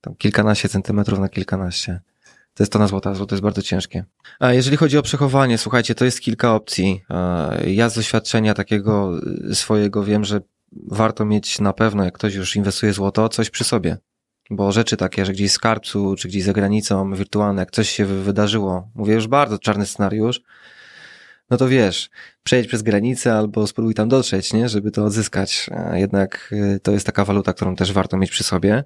Tam 0.01 0.15
kilkanaście 0.15 0.69
centymetrów 0.69 1.19
na 1.19 1.29
kilkanaście. 1.29 2.01
To 2.55 2.63
jest 2.63 2.73
to 2.73 2.79
na 2.79 2.87
złota, 2.87 3.13
złoto 3.13 3.35
jest 3.35 3.43
bardzo 3.43 3.61
ciężkie. 3.61 4.03
A 4.39 4.53
jeżeli 4.53 4.77
chodzi 4.77 4.97
o 4.97 5.01
przechowanie, 5.01 5.57
słuchajcie, 5.57 5.95
to 5.95 6.05
jest 6.05 6.21
kilka 6.21 6.55
opcji. 6.55 7.01
E, 7.09 7.71
Ja 7.71 7.89
z 7.89 7.95
doświadczenia 7.95 8.53
takiego 8.53 9.19
e, 9.51 9.55
swojego 9.55 10.03
wiem, 10.03 10.25
że 10.25 10.41
warto 10.91 11.25
mieć 11.25 11.59
na 11.59 11.73
pewno, 11.73 12.03
jak 12.03 12.13
ktoś 12.13 12.33
już 12.35 12.55
inwestuje 12.55 12.93
złoto, 12.93 13.29
coś 13.29 13.49
przy 13.49 13.63
sobie. 13.63 13.97
Bo 14.49 14.71
rzeczy 14.71 14.97
takie, 14.97 15.25
że 15.25 15.33
gdzieś 15.33 15.51
w 15.51 15.53
skarbcu, 15.53 16.15
czy 16.15 16.27
gdzieś 16.27 16.43
za 16.43 16.53
granicą, 16.53 17.13
wirtualne, 17.13 17.61
jak 17.61 17.71
coś 17.71 17.89
się 17.89 18.05
wy- 18.05 18.23
wydarzyło, 18.23 18.89
mówię 18.95 19.13
już 19.13 19.27
bardzo 19.27 19.59
czarny 19.59 19.85
scenariusz, 19.85 20.41
no 21.49 21.57
to 21.57 21.67
wiesz, 21.67 22.09
przejdź 22.43 22.67
przez 22.67 22.81
granicę 22.81 23.33
albo 23.33 23.67
spróbuj 23.67 23.93
tam 23.93 24.09
dotrzeć, 24.09 24.53
nie, 24.53 24.69
żeby 24.69 24.91
to 24.91 25.05
odzyskać. 25.05 25.69
A 25.89 25.97
Jednak 25.97 26.49
y, 26.75 26.79
to 26.83 26.91
jest 26.91 27.05
taka 27.05 27.25
waluta, 27.25 27.53
którą 27.53 27.75
też 27.75 27.91
warto 27.93 28.17
mieć 28.17 28.31
przy 28.31 28.43
sobie. 28.43 28.83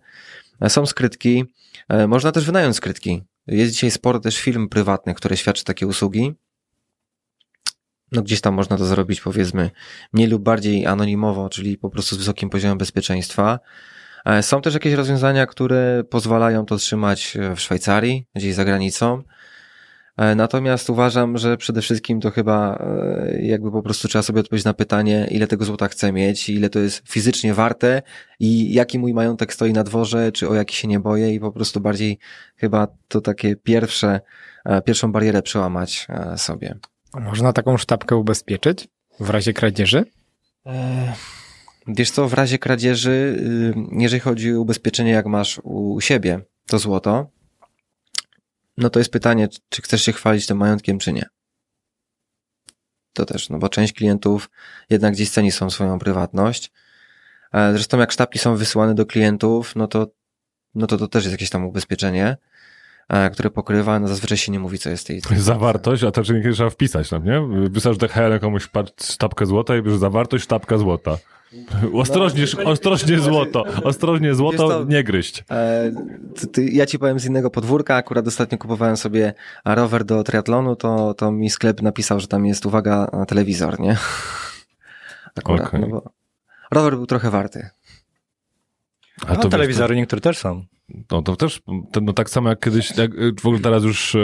E, 0.62 0.70
Są 0.70 0.86
skrytki, 0.86 1.46
e, 1.90 2.08
można 2.08 2.32
też 2.32 2.46
wynająć 2.46 2.76
skrytki. 2.76 3.24
Jest 3.48 3.74
dzisiaj 3.74 3.92
sporo 3.92 4.20
też 4.20 4.38
firm 4.38 4.70
prywatnych, 4.70 5.18
które 5.18 5.38
świadczy 5.38 5.64
takie 5.64 5.88
usługi. 5.88 6.34
no 8.12 8.22
gdzieś 8.22 8.42
tam 8.42 8.54
można 8.54 8.78
to 8.78 8.86
zrobić 8.86 9.22
powiedzmy 9.22 9.72
mniej 10.14 10.28
lub 10.28 10.44
bardziej 10.44 10.86
anonimowo, 10.86 11.50
czyli 11.50 11.78
po 11.78 11.90
prostu 11.90 12.16
z 12.16 12.18
wysokim 12.18 12.50
poziomem 12.50 12.78
bezpieczeństwa. 12.78 13.60
E, 14.26 14.44
Są 14.44 14.62
też 14.62 14.74
jakieś 14.74 14.94
rozwiązania, 14.94 15.46
które 15.46 16.04
pozwalają 16.10 16.66
to 16.66 16.78
trzymać 16.78 17.38
w 17.56 17.60
Szwajcarii, 17.60 18.26
gdzieś 18.36 18.54
za 18.56 18.66
granicą. 18.66 19.24
E, 20.20 20.36
Natomiast 20.36 20.90
uważam, 20.90 21.38
że 21.38 21.58
przede 21.58 21.82
wszystkim 21.82 22.22
to 22.22 22.32
chyba 22.32 22.76
e, 22.76 23.42
jakby 23.42 23.72
po 23.72 23.82
prostu 23.84 24.08
trzeba 24.08 24.24
sobie 24.24 24.40
odpowiedzieć 24.40 24.66
na 24.66 24.74
pytanie, 24.74 25.28
ile 25.32 25.48
tego 25.48 25.66
złota 25.66 25.88
chcę 25.88 26.12
mieć, 26.12 26.50
ile 26.50 26.70
to 26.70 26.80
jest 26.80 27.10
fizycznie 27.10 27.54
warte 27.54 28.02
i 28.40 28.74
jaki 28.74 29.00
mój 29.00 29.14
majątek 29.14 29.54
stoi 29.54 29.74
na 29.74 29.84
dworze, 29.84 30.32
czy 30.32 30.50
o 30.50 30.54
jaki 30.54 30.76
się 30.76 30.88
nie 30.88 31.00
boję 31.00 31.34
i 31.34 31.40
po 31.40 31.52
prostu 31.52 31.80
bardziej 31.80 32.20
chyba 32.56 32.88
to 33.08 33.22
takie 33.22 33.56
pierwsze, 33.56 34.22
e, 34.66 34.82
pierwszą 34.82 35.12
barierę 35.12 35.42
przełamać 35.42 36.08
sobie. 36.36 36.76
Można 37.14 37.54
taką 37.54 37.78
sztabkę 37.78 38.16
ubezpieczyć 38.16 38.88
w 39.20 39.30
razie 39.30 39.54
kradzieży? 39.54 40.06
E, 40.66 41.14
Wiesz 41.88 42.12
co, 42.12 42.28
w 42.28 42.34
razie 42.34 42.58
kradzieży, 42.58 43.12
y, 43.12 44.00
jeżeli 44.00 44.20
chodzi 44.20 44.56
o 44.56 44.62
ubezpieczenie, 44.62 45.12
jak 45.12 45.26
masz 45.26 45.62
u 45.64 46.02
siebie 46.02 46.42
to 46.68 46.80
złoto, 46.80 47.30
no 48.80 48.90
to 48.90 49.00
jest 49.00 49.12
pytanie, 49.12 49.48
czy 49.70 49.82
chcesz 49.82 50.02
się 50.02 50.14
chwalić 50.14 50.48
tym 50.48 50.58
majątkiem, 50.58 51.00
czy 51.00 51.14
nie. 51.14 51.26
To 53.14 53.26
też, 53.26 53.50
no 53.50 53.58
bo 53.58 53.70
część 53.70 53.94
klientów 53.94 54.50
jednak 54.90 55.14
gdzieś 55.14 55.30
ceni 55.30 55.52
są 55.52 55.70
swoją 55.70 56.00
prywatność. 56.00 56.72
E, 57.54 57.72
Zresztą 57.74 58.00
jak 58.00 58.12
sztabki 58.12 58.40
są 58.40 58.56
wysyłane 58.56 58.96
do 58.96 59.06
klientów, 59.06 59.76
no 59.76 59.88
to, 59.88 60.08
no 60.76 60.88
to 60.88 60.98
to 60.98 61.08
też 61.08 61.24
jest 61.24 61.32
jakieś 61.32 61.50
tam 61.50 61.66
ubezpieczenie, 61.66 62.38
e, 63.10 63.30
które 63.30 63.50
pokrywa, 63.50 64.00
no 64.00 64.08
zazwyczaj 64.08 64.38
się 64.38 64.52
nie 64.52 64.60
mówi, 64.60 64.80
co 64.80 64.90
jest 64.90 65.08
tej... 65.08 65.22
tej 65.22 65.38
Zawartość, 65.38 66.04
a 66.04 66.12
to 66.12 66.24
czy 66.24 66.34
niekiedy 66.34 66.54
trzeba 66.56 66.70
wpisać 66.70 67.10
tam, 67.10 67.26
nie? 67.26 67.70
Wysasz 67.70 67.98
DHL 67.98 68.40
komuś 68.40 68.70
sztabkę 69.04 69.46
złota 69.46 69.78
i 69.78 69.82
bierz 69.82 69.98
zawartość 69.98 70.44
sztabka 70.44 70.78
złota. 70.78 71.18
Ostrożnie, 71.94 72.46
ostrożnie 72.66 73.20
złoto, 73.20 73.64
ostrożnie 73.84 74.36
złoto, 74.36 74.70
co? 74.70 74.84
nie 74.84 75.04
gryźć. 75.04 75.44
E, 75.52 75.92
ty, 76.36 76.48
ty, 76.48 76.70
ja 76.70 76.86
ci 76.86 77.00
powiem 77.00 77.20
z 77.20 77.26
innego 77.26 77.50
podwórka, 77.50 77.96
akurat 77.96 78.28
ostatnio 78.28 78.58
kupowałem 78.58 78.98
sobie 78.98 79.34
rower 79.66 80.06
do 80.06 80.24
triatlonu, 80.24 80.76
to, 80.76 81.14
to 81.14 81.32
mi 81.32 81.50
sklep 81.50 81.82
napisał, 81.82 82.20
że 82.20 82.28
tam 82.28 82.46
jest, 82.46 82.66
uwaga, 82.66 83.26
telewizor, 83.28 83.80
nie? 83.80 83.98
Akurat, 85.40 85.68
Okej. 85.68 85.80
no 85.82 85.88
bo 85.88 86.12
rower 86.72 86.96
był 86.96 87.06
trochę 87.06 87.30
warty. 87.30 87.70
A 89.28 89.34
No, 89.34 89.40
to 89.40 89.50
telewizory 89.50 89.96
niektóre 89.96 90.22
też 90.22 90.38
są. 90.38 90.66
No 91.12 91.22
to 91.22 91.36
też, 91.36 91.62
to, 91.92 92.02
no 92.02 92.14
tak 92.14 92.30
samo 92.30 92.50
jak 92.50 92.60
kiedyś, 92.60 92.98
jak, 92.98 93.14
y, 93.14 93.34
w 93.42 93.46
ogóle 93.46 93.62
teraz 93.62 93.84
już 93.84 94.16
e, 94.16 94.20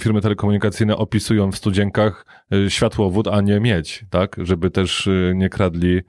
firmy 0.00 0.20
telekomunikacyjne 0.20 0.96
opisują 0.96 1.52
w 1.52 1.56
studzienkach 1.56 2.26
e, 2.52 2.70
światłowód, 2.70 3.28
a 3.28 3.40
nie 3.40 3.60
miedź, 3.60 4.04
tak? 4.10 4.36
Żeby 4.38 4.70
też 4.70 5.06
e, 5.06 5.32
nie 5.34 5.48
kradli 5.48 6.00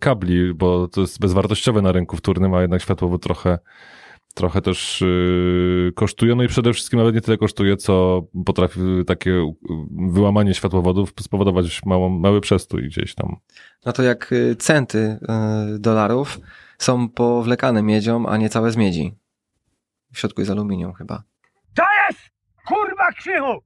kabli, 0.00 0.54
bo 0.54 0.88
to 0.88 1.00
jest 1.00 1.20
bezwartościowe 1.20 1.82
na 1.82 1.92
rynku 1.92 2.16
wtórnym, 2.16 2.54
a 2.54 2.60
jednak 2.60 2.82
światłowód 2.82 3.22
trochę, 3.22 3.58
trochę 4.34 4.62
też 4.62 5.02
e, 5.02 5.06
kosztuje, 5.92 6.34
no 6.34 6.42
i 6.42 6.48
przede 6.48 6.72
wszystkim 6.72 6.98
nawet 6.98 7.14
nie 7.14 7.20
tyle 7.20 7.38
kosztuje, 7.38 7.76
co 7.76 8.22
potrafi 8.46 8.80
takie 9.06 9.30
y, 9.30 9.54
wyłamanie 10.12 10.54
światłowodów 10.54 11.12
spowodować 11.20 11.84
małą, 11.84 12.08
mały 12.08 12.40
przestój 12.40 12.82
gdzieś 12.82 13.14
tam. 13.14 13.36
No 13.86 13.92
to 13.92 14.02
jak 14.02 14.34
centy 14.58 15.18
dolarów 15.78 16.40
są 16.78 17.08
powlekane 17.08 17.82
miedzią, 17.82 18.26
a 18.26 18.36
nie 18.36 18.48
całe 18.48 18.70
z 18.70 18.76
miedzi. 18.76 19.14
W 20.12 20.18
środku 20.18 20.40
jest 20.40 20.50
aluminium 20.50 20.92
chyba. 20.92 21.22
To 21.74 21.84
jest 22.08 22.20
kurwa 22.66 23.12
krzychu! 23.12 23.62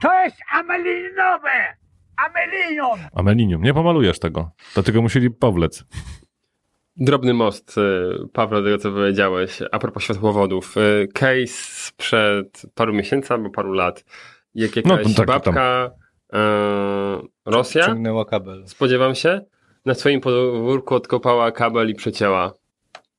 To 0.00 0.24
jest 0.24 0.36
amelinowe! 0.52 1.83
Amelinium! 2.16 2.98
Amelinium, 3.14 3.62
nie 3.62 3.74
pomalujesz 3.74 4.18
tego, 4.18 4.50
dlatego 4.74 5.02
musieli 5.02 5.30
powlec. 5.30 5.84
Drobny 6.96 7.34
most, 7.34 7.76
Paweł, 8.32 8.60
do 8.60 8.64
tego 8.66 8.78
co 8.78 8.90
powiedziałeś, 8.92 9.58
a 9.72 9.78
propos 9.78 10.02
światłowodów. 10.02 10.76
Y, 10.76 11.08
Case 11.14 11.46
sprzed 11.86 12.62
paru 12.74 12.92
miesięcy 12.92 13.34
albo 13.34 13.50
paru 13.50 13.72
lat, 13.72 14.04
jak 14.54 14.76
jakaś 14.76 14.90
No, 15.06 15.14
tak, 15.16 15.26
babka 15.26 15.90
y, 16.34 16.36
Rosja, 17.46 17.86
Ciągnęła 17.86 18.24
kabel. 18.24 18.64
spodziewam 18.66 19.14
się, 19.14 19.40
na 19.84 19.94
swoim 19.94 20.20
podwórku 20.20 20.94
odkopała 20.94 21.52
kabel 21.52 21.90
i 21.90 21.94
przecięła. 21.94 22.52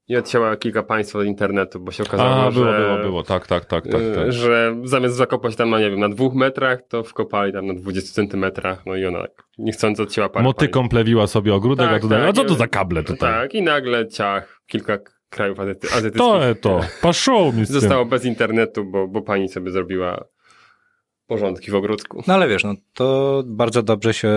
I 0.08 0.16
odcięła 0.18 0.56
kilka 0.56 0.84
państw 0.84 1.16
od 1.16 1.26
internetu, 1.26 1.80
bo 1.80 1.92
się 1.92 2.04
okazało, 2.04 2.30
A, 2.36 2.52
było, 2.52 2.66
że... 2.74 2.80
było, 2.80 2.98
było, 2.98 3.24
tak, 3.24 3.48
tak, 3.48 3.66
tak, 3.66 3.84
tak. 3.88 4.02
y, 4.02 4.16
tak. 4.16 4.32
Że 4.32 4.76
zamiast 4.84 5.16
zakopać 5.16 5.56
tam, 5.56 5.70
no 5.70 5.80
nie 5.80 5.90
wiem, 5.90 6.00
na 6.00 6.10
dwóch 6.10 6.34
metrach, 6.34 6.80
to 6.88 7.04
wkopali 7.04 7.54
tam 7.54 7.68
na 7.68 7.74
20 7.74 8.14
centymetrach, 8.14 8.86
no 8.86 8.96
i 8.96 9.06
ona 9.06 9.22
tak 9.22 9.32
niechcący 9.58 10.04
odcięła 10.04 10.30
parę 10.30 10.44
Motyką 10.44 10.90
plewiła 10.90 11.28
sobie 11.28 11.54
ogródek, 11.54 11.88
Tak, 11.88 11.96
a 11.98 12.00
tutaj, 12.00 12.20
tak. 12.20 12.30
a 12.30 12.34
co 12.34 12.44
to 12.46 12.54
za 12.56 12.68
kable 12.68 13.04
tutaj? 13.04 13.34
Tak, 13.34 13.54
i 13.56 13.62
nagle 13.62 14.08
ciach, 14.08 14.62
kilka 14.68 14.98
krajów 15.30 15.58
azjaty- 15.58 15.88
azjatyckich 15.98 16.18
To, 16.18 16.40
to, 16.62 16.82
paszą 17.02 17.46
mi 17.52 17.66
z 17.66 17.68
tym. 17.72 17.80
zostało 17.82 18.06
bez 18.06 18.26
internetu, 18.26 18.86
bo, 18.86 19.08
bo 19.08 19.22
pani 19.22 19.50
sobie 19.50 19.72
zrobiła 19.72 20.26
porządki 21.28 21.72
w 21.72 21.76
ogródku. 21.76 22.24
No 22.28 22.34
ale 22.34 22.48
wiesz, 22.48 22.64
no 22.64 22.74
to 22.94 23.44
bardzo 23.46 23.84
dobrze 23.84 24.14
się 24.14 24.28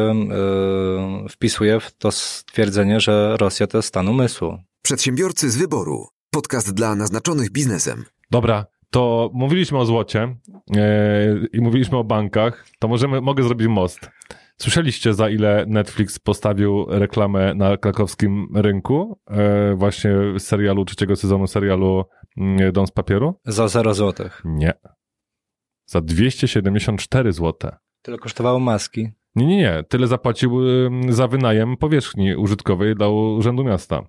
y, 1.26 1.28
wpisuje 1.28 1.81
w 1.81 1.92
to 1.96 2.11
stwierdzenie, 2.12 3.00
że 3.00 3.37
Rosja 3.40 3.66
to 3.66 3.78
jest 3.78 3.88
stan 3.88 4.09
umysłu. 4.09 4.59
Przedsiębiorcy 4.88 5.51
z 5.51 5.57
wyboru. 5.57 6.07
Podcast 6.31 6.74
dla 6.74 6.94
naznaczonych 6.94 7.51
biznesem. 7.51 8.05
Dobra, 8.31 8.66
to 8.90 9.31
mówiliśmy 9.35 9.79
o 9.79 9.85
złocie 9.85 10.37
e, 10.77 11.46
i 11.53 11.61
mówiliśmy 11.61 11.98
o 11.98 12.05
bankach, 12.05 12.66
to 12.79 12.88
możemy, 12.88 13.20
mogę 13.20 13.44
zrobić 13.44 13.68
most. 13.68 14.11
Słyszeliście 14.57 15.14
za 15.14 15.31
ile 15.31 15.64
Netflix 15.68 16.18
postawił 16.18 16.87
reklamę 16.88 17.55
na 17.55 17.77
krakowskim 17.77 18.48
rynku 18.55 19.18
e, 19.27 19.74
właśnie 19.74 20.11
z 20.38 20.42
serialu, 20.42 20.85
trzeciego 20.85 21.16
sezonu 21.16 21.46
serialu 21.46 22.05
mm, 22.37 22.72
Dom 22.72 22.87
z 22.87 22.90
papieru? 22.90 23.35
Za 23.44 23.68
0 23.68 23.94
złotych. 23.94 24.42
Nie. 24.44 24.72
Za 25.87 26.01
274 26.01 27.33
zł. 27.33 27.70
Tyle 28.03 28.18
kosztowało 28.18 28.59
maski. 28.59 29.09
Nie, 29.35 29.46
nie, 29.46 29.57
nie. 29.57 29.85
Tyle 29.88 30.07
zapłacił 30.07 30.61
za 31.09 31.29
wynajem 31.29 31.77
powierzchni 31.77 32.37
użytkowej 32.37 32.94
dla 32.94 33.09
Urzędu 33.09 33.64
Miasta. 33.64 34.03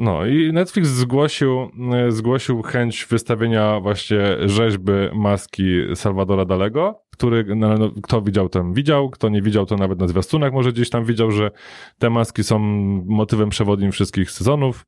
No 0.00 0.26
i 0.26 0.52
Netflix 0.52 0.88
zgłosił, 0.88 1.70
y, 2.08 2.12
zgłosił 2.12 2.62
chęć 2.62 3.06
wystawienia 3.10 3.80
właśnie 3.80 4.36
rzeźby 4.44 4.92
maski 5.14 5.64
Salvadora 5.94 6.44
Dalego, 6.44 7.02
który, 7.10 7.44
no, 7.56 7.78
no, 7.78 7.90
kto 8.02 8.22
widział, 8.22 8.48
ten 8.48 8.72
widział, 8.72 9.10
kto 9.10 9.28
nie 9.28 9.42
widział, 9.42 9.66
to 9.66 9.76
nawet 9.76 9.98
na 9.98 10.08
zwiastunach 10.08 10.52
może 10.52 10.72
gdzieś 10.72 10.90
tam 10.90 11.04
widział, 11.04 11.30
że 11.30 11.50
te 11.98 12.10
maski 12.10 12.44
są 12.44 12.58
motywem 13.06 13.48
przewodnim 13.48 13.92
wszystkich 13.92 14.30
sezonów 14.30 14.86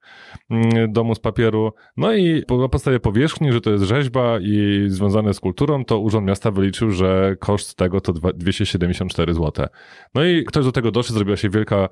mm, 0.50 0.92
Domu 0.92 1.14
z 1.14 1.20
papieru. 1.20 1.72
No 1.96 2.14
i 2.14 2.42
na 2.60 2.68
podstawie 2.68 3.00
powierzchni, 3.00 3.52
że 3.52 3.60
to 3.60 3.70
jest 3.70 3.84
rzeźba 3.84 4.38
i 4.40 4.84
związane 4.86 5.34
z 5.34 5.40
kulturą, 5.40 5.84
to 5.84 5.98
Urząd 5.98 6.26
Miasta 6.26 6.50
wyliczył, 6.50 6.90
że 6.90 7.36
koszt 7.40 7.76
tego 7.76 8.00
to 8.00 8.12
dwa- 8.12 8.32
274 8.32 9.34
zł. 9.34 9.66
No 10.14 10.24
i 10.24 10.44
ktoś 10.44 10.64
do 10.64 10.72
tego 10.72 10.90
doszedł, 10.90 11.14
zrobiła 11.14 11.36
się 11.36 11.50
wielka 11.50 11.88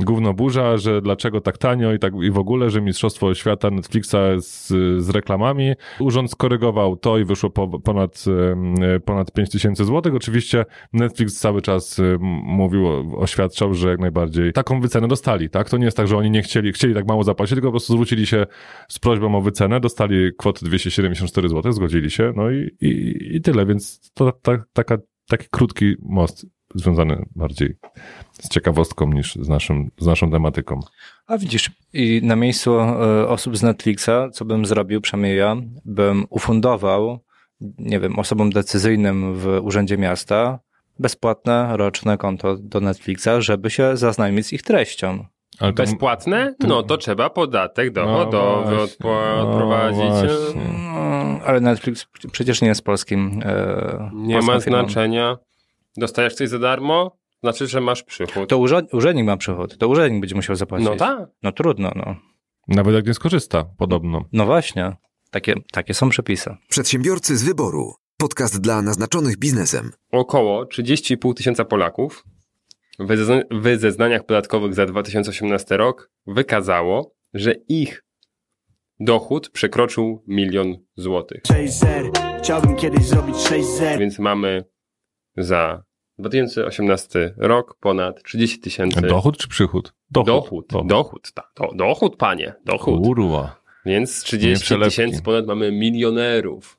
gówno 0.00 0.34
burza, 0.34 0.76
że 0.76 1.02
dlaczego 1.02 1.40
tak 1.40 1.58
tanio 1.58 1.92
i 1.92 1.98
tak 1.98 2.12
i 2.22 2.30
w 2.30 2.38
ogóle, 2.38 2.70
że 2.70 2.80
Mistrzostwo 2.80 3.34
Świata 3.34 3.70
Netflixa 3.70 4.16
z, 4.38 4.68
z 5.02 5.10
reklamami. 5.10 5.72
Urząd 6.00 6.30
skorygował 6.30 6.96
to 6.96 7.18
i 7.18 7.24
wyszło 7.24 7.50
po, 7.50 7.80
ponad, 7.80 8.24
ponad 9.04 9.32
5 9.32 9.50
tysięcy 9.50 9.84
złotych. 9.84 10.14
Oczywiście 10.14 10.64
Netflix 10.92 11.38
cały 11.38 11.62
czas 11.62 12.00
mówił, 12.42 12.86
oświadczał, 13.16 13.74
że 13.74 13.88
jak 13.88 14.00
najbardziej 14.00 14.52
taką 14.52 14.80
wycenę 14.80 15.08
dostali, 15.08 15.50
tak? 15.50 15.70
To 15.70 15.76
nie 15.76 15.84
jest 15.84 15.96
tak, 15.96 16.08
że 16.08 16.16
oni 16.16 16.30
nie 16.30 16.42
chcieli, 16.42 16.72
chcieli 16.72 16.94
tak 16.94 17.06
mało 17.06 17.24
zapłacić, 17.24 17.54
tylko 17.54 17.68
po 17.68 17.72
prostu 17.72 17.92
zwrócili 17.92 18.26
się 18.26 18.46
z 18.88 18.98
prośbą 18.98 19.34
o 19.34 19.40
wycenę, 19.40 19.80
dostali 19.80 20.30
kwotę 20.38 20.66
274 20.66 21.48
zł, 21.48 21.72
zgodzili 21.72 22.10
się, 22.10 22.32
no 22.36 22.50
i, 22.50 22.70
i, 22.80 23.36
i 23.36 23.40
tyle, 23.40 23.66
więc 23.66 24.10
to 24.14 24.32
ta, 24.32 24.64
taka, 24.72 24.98
taki 25.28 25.46
krótki 25.50 25.94
most 26.02 26.46
związany 26.74 27.24
bardziej 27.36 27.76
z 28.32 28.48
ciekawostką 28.48 29.06
niż 29.12 29.34
z, 29.34 29.48
naszym, 29.48 29.90
z 29.98 30.06
naszą 30.06 30.30
tematyką. 30.30 30.80
A 31.26 31.38
widzisz, 31.38 31.70
i 31.92 32.20
na 32.24 32.36
miejscu 32.36 32.80
e, 32.80 33.28
osób 33.28 33.56
z 33.56 33.62
Netflixa, 33.62 34.10
co 34.32 34.44
bym 34.44 34.66
zrobił, 34.66 35.00
przynajmniej 35.00 35.38
ja, 35.38 35.56
bym 35.84 36.26
ufundował, 36.30 37.18
nie 37.78 38.00
wiem, 38.00 38.18
osobom 38.18 38.50
decyzyjnym 38.50 39.34
w 39.34 39.46
Urzędzie 39.62 39.98
Miasta 39.98 40.58
bezpłatne 40.98 41.76
roczne 41.76 42.18
konto 42.18 42.56
do 42.56 42.80
Netflixa, 42.80 43.28
żeby 43.38 43.70
się 43.70 43.96
zaznajomić 43.96 44.46
z 44.46 44.52
ich 44.52 44.62
treścią. 44.62 45.24
Ale 45.60 45.72
to- 45.72 45.82
Bezpłatne? 45.82 46.54
No 46.60 46.82
to 46.82 46.96
trzeba 46.96 47.30
podatek 47.30 47.92
dochodowy 47.92 48.70
No 48.70 48.76
właśnie. 48.76 49.42
odprowadzić. 49.42 50.32
No. 50.56 50.62
No, 50.92 51.40
ale 51.46 51.60
Netflix 51.60 52.06
przecież 52.32 52.62
nie 52.62 52.68
jest 52.68 52.84
polskim. 52.84 53.40
E, 53.44 54.10
Nie 54.14 54.40
ma 54.42 54.60
firmą. 54.60 54.78
Dostajesz 55.96 56.34
coś 56.34 56.48
za 56.48 56.58
darmo? 56.58 57.18
Znaczy, 57.42 57.66
że 57.66 57.80
masz 57.80 58.02
przychód. 58.02 58.48
To 58.48 58.58
urzędnik 58.92 59.26
ma 59.26 59.36
przychód, 59.36 59.78
to 59.78 59.88
urzędnik 59.88 60.20
będzie 60.20 60.34
musiał 60.34 60.56
zapłacić. 60.56 60.88
No 60.88 60.96
tak. 60.96 61.28
No 61.42 61.52
trudno, 61.52 61.92
no. 61.96 62.16
Nawet 62.68 62.94
jak 62.94 63.06
nie 63.06 63.14
skorzysta, 63.14 63.64
podobno. 63.78 64.24
No 64.32 64.46
właśnie, 64.46 64.96
takie, 65.30 65.54
takie 65.72 65.94
są 65.94 66.08
przepisy. 66.08 66.56
Przedsiębiorcy 66.68 67.36
z 67.36 67.44
wyboru. 67.44 67.94
Podcast 68.18 68.60
dla 68.60 68.82
naznaczonych 68.82 69.38
biznesem. 69.38 69.90
Około 70.12 70.64
30,5 70.64 71.34
tysiąca 71.34 71.64
Polaków 71.64 72.24
w 72.98 73.08
zezna- 73.08 73.42
w 73.50 73.80
zeznaniach 73.80 74.26
podatkowych 74.26 74.74
za 74.74 74.86
2018 74.86 75.76
rok 75.76 76.10
wykazało, 76.26 77.14
że 77.34 77.54
ich 77.68 78.04
dochód 79.00 79.50
przekroczył 79.50 80.24
milion 80.26 80.76
złotych. 80.96 81.42
6Z, 81.48 81.86
chciałbym 82.38 82.76
kiedyś 82.76 83.04
zrobić 83.04 83.36
6Z. 83.36 83.98
Więc 83.98 84.18
mamy 84.18 84.64
za 85.36 85.82
2018 86.18 87.34
rok 87.36 87.76
ponad 87.80 88.22
30 88.22 88.60
tysięcy. 88.60 89.00
Dochód 89.00 89.36
czy 89.38 89.48
przychód? 89.48 89.94
Dochód, 90.10 90.66
Dobra. 90.70 90.88
dochód, 90.88 91.32
tak. 91.34 91.50
Do, 91.56 91.68
dochód, 91.74 92.16
panie, 92.16 92.54
dochód. 92.64 93.04
Kurwa. 93.04 93.62
Więc 93.86 94.18
Nie 94.20 94.24
30 94.26 94.64
przelewki. 94.64 94.90
tysięcy 94.90 95.22
ponad 95.22 95.46
mamy 95.46 95.72
milionerów. 95.72 96.78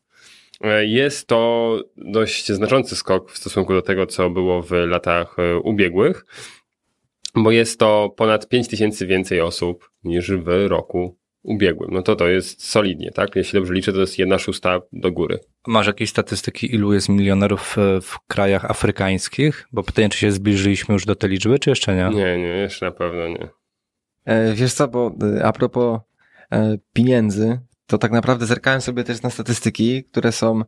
E, 0.62 0.86
Jest 0.86 1.28
to 1.28 1.80
dość 1.98 2.52
znaczący 2.52 2.96
skok 2.96 3.32
w 3.32 3.38
stosunku 3.38 3.74
do 3.74 3.82
tego, 3.82 4.06
co 4.06 4.30
było 4.30 4.62
w 4.62 4.72
latach 4.72 5.40
e, 5.40 5.58
ubiegłych, 5.60 6.26
bo 7.36 7.52
jest 7.52 7.80
to 7.80 8.14
ponad 8.18 8.48
5 8.50 8.68
tysięcy 8.68 9.08
więcej 9.08 9.42
osób 9.42 9.92
niż 10.04 10.32
w 10.32 10.68
roku 10.68 11.18
ubiegłym. 11.44 11.90
No 11.94 12.02
to 12.02 12.16
to 12.16 12.28
jest 12.28 12.70
solidnie, 12.70 13.12
tak? 13.12 13.36
Jeśli 13.36 13.60
dobrze 13.60 13.74
liczę, 13.74 13.94
to 13.94 14.00
jest 14.00 14.20
jedna 14.20 14.40
szósta 14.40 14.82
do 14.94 15.12
góry. 15.12 15.40
Masz 15.68 15.88
jakieś 15.88 16.10
statystyki, 16.10 16.76
ilu 16.76 16.94
jest 16.94 17.10
milionerów 17.10 17.78
e, 17.78 18.02
w 18.02 18.20
krajach 18.28 18.66
afrykańskich? 18.66 19.68
Bo 19.72 19.84
pytanie, 19.84 20.10
czy 20.10 20.18
się 20.18 20.32
zbliżyliśmy 20.32 20.94
już 20.94 21.06
do 21.06 21.16
tej 21.16 21.30
liczby, 21.30 21.60
czy 21.60 21.70
jeszcze 21.70 21.96
nie? 21.96 22.18
Nie, 22.18 22.38
nie, 22.38 22.48
jeszcze 22.48 22.86
na 22.86 22.92
pewno 22.92 23.28
nie. 23.28 23.50
E, 24.26 24.54
Wiesz 24.54 24.74
co, 24.74 24.88
bo 24.88 25.16
e, 25.38 25.46
a 25.46 25.52
propos 25.52 26.00
pieniędzy, 26.94 27.60
to 27.88 27.98
tak 27.98 28.12
naprawdę 28.12 28.46
zerkałem 28.46 28.82
sobie 28.82 29.04
też 29.04 29.22
na 29.22 29.30
statystyki, 29.30 30.04
które 30.04 30.32
są 30.32 30.62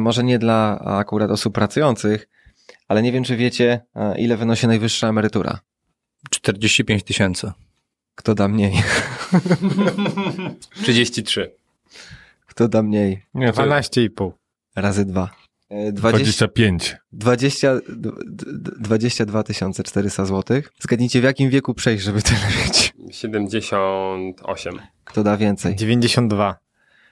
może 0.00 0.24
nie 0.24 0.38
dla 0.38 0.78
akurat 0.78 1.30
osób 1.30 1.54
pracujących, 1.54 2.28
ale 2.88 3.02
nie 3.02 3.12
wiem, 3.12 3.24
czy 3.24 3.36
wiecie, 3.36 3.80
ile 4.18 4.36
wynosi 4.36 4.66
najwyższa 4.66 5.08
emerytura. 5.08 5.60
45 6.30 7.02
tysięcy. 7.02 7.52
Kto 8.16 8.34
da 8.34 8.48
mniej? 8.48 8.72
33. 10.82 11.50
Kto 12.46 12.68
da 12.68 12.82
mniej? 12.82 13.22
Nie, 13.34 13.52
to 13.52 13.62
12,5. 13.62 14.30
Razy 14.76 15.04
dwa. 15.04 15.30
E, 15.70 15.92
20, 15.92 16.24
25. 16.24 16.96
20, 17.12 17.74
d- 17.74 18.10
d- 18.26 18.72
22 18.80 19.42
400 19.84 20.24
zł. 20.24 20.62
Zgadnijcie, 20.80 21.20
w 21.20 21.24
jakim 21.24 21.50
wieku 21.50 21.74
przejść, 21.74 22.04
żeby 22.04 22.22
tyle 22.22 22.40
mieć? 22.64 22.94
78. 23.10 24.78
Kto 25.04 25.22
da 25.22 25.36
więcej? 25.36 25.76
92. 25.76 26.56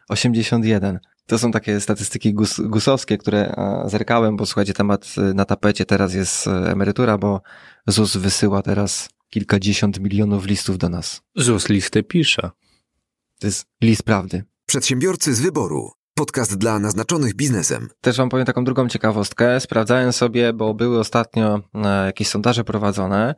81. 0.09 0.99
To 1.27 1.39
są 1.39 1.51
takie 1.53 1.81
statystyki 1.81 2.35
gus, 2.35 2.61
gusowskie, 2.61 3.19
które 3.19 3.55
zerkałem, 3.87 4.37
bo 4.37 4.47
słuchajcie, 4.47 4.73
temat 4.73 5.15
e, 5.19 5.21
na 5.21 5.45
tapecie 5.45 5.85
teraz 5.85 6.15
jest 6.15 6.47
e, 6.47 6.51
emerytura, 6.51 7.19
bo 7.19 7.41
ZUS 7.87 8.17
wysyła 8.17 8.63
teraz 8.63 9.09
kilkadziesiąt 9.35 10.01
milionów 10.01 10.47
listów 10.47 10.79
do 10.79 10.89
nas. 10.89 11.23
ZUS 11.37 11.69
listy 11.69 12.03
pisze. 12.03 12.51
To 13.41 13.47
jest 13.47 13.67
list 13.83 14.03
prawdy. 14.03 14.45
Przedsiębiorcy 14.67 15.35
z 15.35 15.41
wyboru. 15.41 15.91
Podcast 16.15 16.59
dla 16.59 16.79
naznaczonych 16.79 17.35
biznesem. 17.35 17.89
Też 18.01 18.17
wam 18.17 18.29
powiem 18.29 18.47
taką 18.47 18.65
drugą 18.65 18.89
ciekawostkę. 18.89 19.61
Sprawdzałem 19.61 20.13
sobie, 20.13 20.53
bo 20.53 20.75
były 20.75 20.99
ostatnio 20.99 21.61
e, 21.75 22.07
jakieś 22.07 22.29
sondaże 22.29 22.65
prowadzone, 22.65 23.35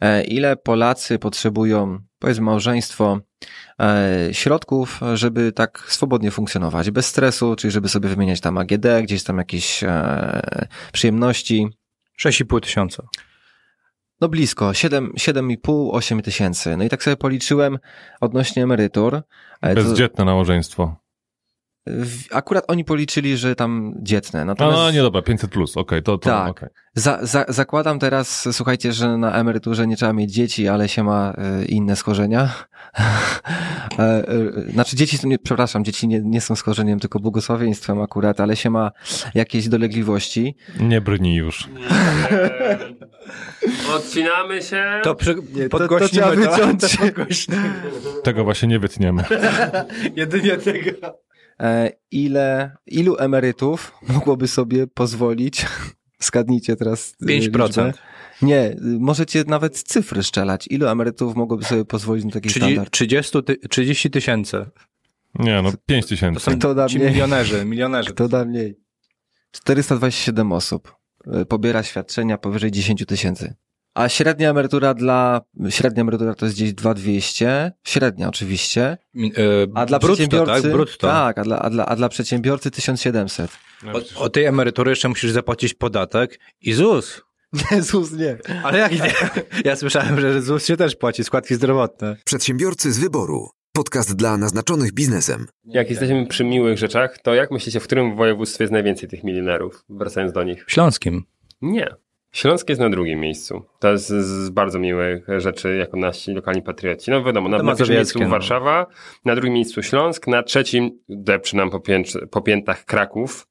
e, 0.00 0.24
ile 0.24 0.56
Polacy 0.56 1.18
potrzebują, 1.18 1.98
powiedzmy 2.18 2.44
małżeństwo, 2.44 3.20
e, 3.80 4.28
środków, 4.32 5.00
żeby 5.14 5.52
tak 5.52 5.84
swobodnie 5.88 6.30
funkcjonować, 6.30 6.90
bez 6.90 7.06
stresu, 7.06 7.56
czyli 7.56 7.70
żeby 7.70 7.88
sobie 7.88 8.08
wymieniać 8.08 8.40
tam 8.40 8.58
AGD, 8.58 8.86
gdzieś 9.02 9.24
tam 9.24 9.38
jakieś 9.38 9.84
przyjemności. 10.92 11.68
6,5 12.18 12.60
tysiąca. 12.60 13.02
No 14.20 14.28
blisko, 14.28 14.74
7, 14.74 15.12
7,5-8 15.16 16.22
tysięcy. 16.22 16.76
No 16.76 16.84
i 16.84 16.88
tak 16.88 17.02
sobie 17.02 17.16
policzyłem 17.16 17.78
odnośnie 18.20 18.62
emerytur. 18.62 19.14
E, 19.62 19.74
to- 19.74 19.82
Bezdzietne 19.82 20.24
nałożeństwo. 20.24 20.96
Akurat 22.32 22.64
oni 22.68 22.84
policzyli, 22.84 23.36
że 23.36 23.54
tam 23.56 23.94
dzietne. 24.02 24.44
Natomiast... 24.44 24.78
A, 24.78 24.90
nie 24.90 25.02
dobra, 25.02 25.22
500 25.22 25.50
plus, 25.50 25.76
okej, 25.76 26.02
to, 26.02 26.18
to 26.18 26.30
Tak. 26.30 26.50
okej. 26.50 26.68
Za, 26.94 27.18
za, 27.22 27.44
zakładam 27.48 27.98
teraz, 27.98 28.48
słuchajcie, 28.52 28.92
że 28.92 29.16
na 29.16 29.32
emeryturze 29.34 29.86
nie 29.86 29.96
trzeba 29.96 30.12
mieć 30.12 30.32
dzieci, 30.32 30.68
ale 30.68 30.88
się 30.88 31.04
ma 31.04 31.34
e, 31.36 31.64
inne 31.64 31.96
schorzenia. 31.96 32.48
e, 33.98 34.02
e, 34.02 34.24
znaczy 34.72 34.96
dzieci, 34.96 35.18
nie, 35.28 35.38
przepraszam, 35.38 35.84
dzieci 35.84 36.08
nie, 36.08 36.20
nie 36.20 36.40
są 36.40 36.56
schorzeniem, 36.56 37.00
tylko 37.00 37.20
błogosławieństwem 37.20 38.00
akurat, 38.00 38.40
ale 38.40 38.56
się 38.56 38.70
ma 38.70 38.90
jakieś 39.34 39.68
dolegliwości. 39.68 40.56
Nie 40.80 41.00
brnij 41.00 41.34
już. 41.34 41.68
Odcinamy 43.96 44.62
się. 44.62 45.00
To 45.02 45.14
przy... 45.14 45.34
to- 45.70 45.88
to 45.88 46.08
trzeba 46.08 46.30
wyciąć. 46.30 46.96
Tego 48.24 48.44
właśnie 48.44 48.68
nie 48.68 48.78
wytniemy. 48.78 49.24
Jedynie 50.16 50.56
tego. 50.56 50.90
E, 51.60 51.90
ile, 52.10 52.76
ilu 52.86 53.16
emerytów 53.18 53.92
mogłoby 54.08 54.48
sobie 54.48 54.86
pozwolić, 54.86 55.66
zgadnijcie 56.28 56.76
teraz 56.76 57.14
e, 57.22 57.26
5%. 57.26 57.28
liczbę. 57.28 57.92
Nie, 58.42 58.76
możecie 58.80 59.44
nawet 59.46 59.82
cyfry 59.82 60.22
szczelać. 60.22 60.66
Ilu 60.70 60.86
emerytów 60.88 61.36
mogłoby 61.36 61.64
sobie 61.64 61.84
pozwolić 61.84 62.24
na 62.24 62.30
taki 62.30 62.48
30, 62.48 62.72
standard? 62.72 62.92
30, 62.92 63.42
ty, 63.42 63.56
30 63.68 64.10
tysięcy. 64.10 64.66
Nie, 65.34 65.62
no 65.62 65.72
5 65.86 66.04
To 66.04 66.08
tysięcy. 66.08 66.40
są 66.40 66.58
Kto 66.58 66.74
da 66.74 66.88
ci 66.88 66.98
mniej? 66.98 67.10
milionerzy, 67.10 67.64
milionerzy. 67.64 68.10
Kto 68.10 68.28
da 68.28 68.44
mniej? 68.44 68.76
427 69.52 70.52
osób 70.52 70.94
y, 71.42 71.46
pobiera 71.46 71.82
świadczenia 71.82 72.38
powyżej 72.38 72.70
10 72.70 73.04
tysięcy. 73.06 73.54
A 73.94 74.08
średnia 74.08 74.50
emerytura 74.50 74.94
dla, 74.94 75.40
średnia 75.68 76.00
emerytura 76.00 76.34
to 76.34 76.46
jest 76.46 76.56
gdzieś 76.56 76.72
2200, 76.72 77.72
średnia 77.84 78.28
oczywiście, 78.28 78.82
e, 78.82 78.98
a 79.74 79.86
dla 79.86 79.98
brutto, 79.98 80.14
przedsiębiorcy, 80.16 80.62
tak? 80.62 80.72
Brutto. 80.72 81.06
tak, 81.06 81.38
a 81.38 81.42
dla, 81.42 81.58
a, 81.58 81.70
dla, 81.70 81.86
a 81.86 81.96
dla 81.96 82.08
przedsiębiorcy 82.08 82.70
1700. 82.70 83.50
O, 83.92 84.22
o 84.22 84.28
tej 84.28 84.44
emerytury 84.44 84.90
jeszcze 84.90 85.08
musisz 85.08 85.30
zapłacić 85.30 85.74
podatek 85.74 86.40
i 86.60 86.72
ZUS. 86.72 87.22
Jezus, 87.70 88.12
nie. 88.12 88.38
Ale 88.64 88.78
jak 88.78 88.92
nie? 88.92 89.12
Ja 89.64 89.76
słyszałem, 89.76 90.20
że 90.20 90.42
ZUS 90.42 90.66
się 90.66 90.76
też 90.76 90.96
płaci, 90.96 91.24
składki 91.24 91.54
zdrowotne. 91.54 92.16
Przedsiębiorcy 92.24 92.92
z 92.92 92.98
wyboru. 92.98 93.48
Podcast 93.72 94.16
dla 94.16 94.36
naznaczonych 94.36 94.92
biznesem. 94.92 95.46
Jak 95.64 95.90
jesteśmy 95.90 96.26
przy 96.26 96.44
miłych 96.44 96.78
rzeczach, 96.78 97.18
to 97.18 97.34
jak 97.34 97.50
myślicie, 97.50 97.80
w 97.80 97.84
którym 97.84 98.16
województwie 98.16 98.64
jest 98.64 98.72
najwięcej 98.72 99.08
tych 99.08 99.24
milionerów? 99.24 99.84
Wracając 99.88 100.32
do 100.32 100.42
nich. 100.42 100.64
Śląskim. 100.66 101.24
Nie. 101.62 101.94
Śląsk 102.32 102.68
jest 102.68 102.80
na 102.80 102.90
drugim 102.90 103.20
miejscu. 103.20 103.62
To 103.78 103.92
jest 103.92 104.08
z 104.08 104.50
bardzo 104.50 104.78
miłych 104.78 105.26
rzeczy, 105.38 105.76
jako 105.76 105.96
nasi 105.96 106.32
lokalni 106.32 106.62
patrioci. 106.62 107.10
No 107.10 107.24
wiadomo, 107.24 107.48
na, 107.48 107.62
na 107.62 107.74
pierwszym 107.76 107.96
miejscu 107.96 108.18
no. 108.18 108.28
Warszawa, 108.28 108.86
na 109.24 109.34
drugim 109.34 109.54
miejscu 109.54 109.82
Śląsk, 109.82 110.26
na 110.26 110.42
trzecim 110.42 110.90
depczy 111.08 111.56
nam 111.56 111.70
po, 111.70 111.80
pięć, 111.80 112.12
po 112.30 112.40
piętach 112.40 112.84
Kraków. 112.84 113.46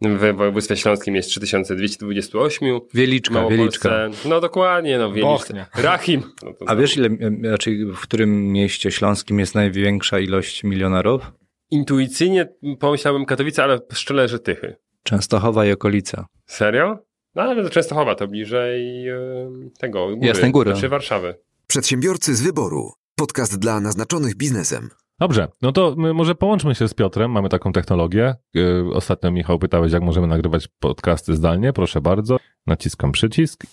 W 0.00 0.36
województwie 0.36 0.76
śląskim 0.76 1.16
jest 1.16 1.28
3228. 1.28 2.80
Wieliczka, 2.94 3.48
Wieliczka. 3.48 4.08
No 4.24 4.40
dokładnie, 4.40 4.98
no 4.98 5.12
Wieliczka. 5.12 5.66
Rahim. 5.74 6.22
No 6.42 6.52
to, 6.52 6.68
A 6.68 6.76
wiesz, 6.76 6.96
ile, 6.96 7.08
raczej 7.42 7.84
w 7.86 8.00
którym 8.00 8.52
mieście 8.52 8.90
śląskim 8.90 9.38
jest 9.38 9.54
największa 9.54 10.18
ilość 10.18 10.64
milionerów? 10.64 11.32
Intuicyjnie 11.70 12.48
pomyślałbym 12.80 13.24
Katowice, 13.24 13.64
ale 13.64 13.80
szczerze, 13.92 14.28
że 14.28 14.38
Tychy. 14.38 14.76
Częstochowa 15.02 15.66
i 15.66 15.72
okolica. 15.72 16.26
Serio? 16.46 17.07
No 17.38 17.44
ale 17.44 17.64
to 17.64 17.70
Częstochowa 17.70 18.14
to 18.14 18.28
bliżej 18.28 19.08
e, 19.08 19.16
tego, 19.78 20.16
góry, 20.16 20.26
Jasnej 20.26 20.50
Góry. 20.50 20.70
Znaczy 20.70 20.88
Warszawy. 20.88 21.34
Przedsiębiorcy 21.66 22.34
z 22.34 22.42
wyboru. 22.42 22.92
Podcast 23.16 23.58
dla 23.58 23.80
naznaczonych 23.80 24.36
biznesem. 24.36 24.88
Dobrze, 25.18 25.48
no 25.62 25.72
to 25.72 25.94
my 25.98 26.14
może 26.14 26.34
połączmy 26.34 26.74
się 26.74 26.88
z 26.88 26.94
Piotrem, 26.94 27.30
mamy 27.30 27.48
taką 27.48 27.72
technologię. 27.72 28.34
Yy, 28.54 28.90
Ostatnio 28.92 29.30
Michał 29.30 29.58
pytałeś, 29.58 29.92
jak 29.92 30.02
możemy 30.02 30.26
nagrywać 30.26 30.68
podcasty 30.80 31.36
zdalnie, 31.36 31.72
proszę 31.72 32.00
bardzo. 32.00 32.36
Naciskam 32.66 33.12
przycisk. 33.12 33.64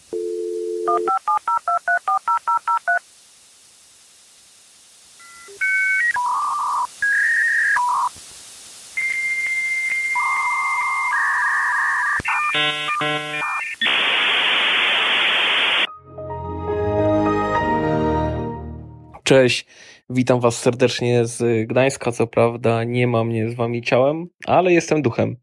Cześć, 19.26 19.66
witam 20.10 20.40
Was 20.40 20.58
serdecznie 20.58 21.26
z 21.26 21.68
Gdańska. 21.68 22.12
Co 22.12 22.28
prawda 22.28 22.84
nie 22.84 23.08
ma 23.08 23.24
mnie 23.24 23.50
z 23.50 23.54
Wami 23.54 23.82
ciałem, 23.82 24.28
ale 24.48 24.74
jestem 24.74 25.02
duchem. 25.02 25.38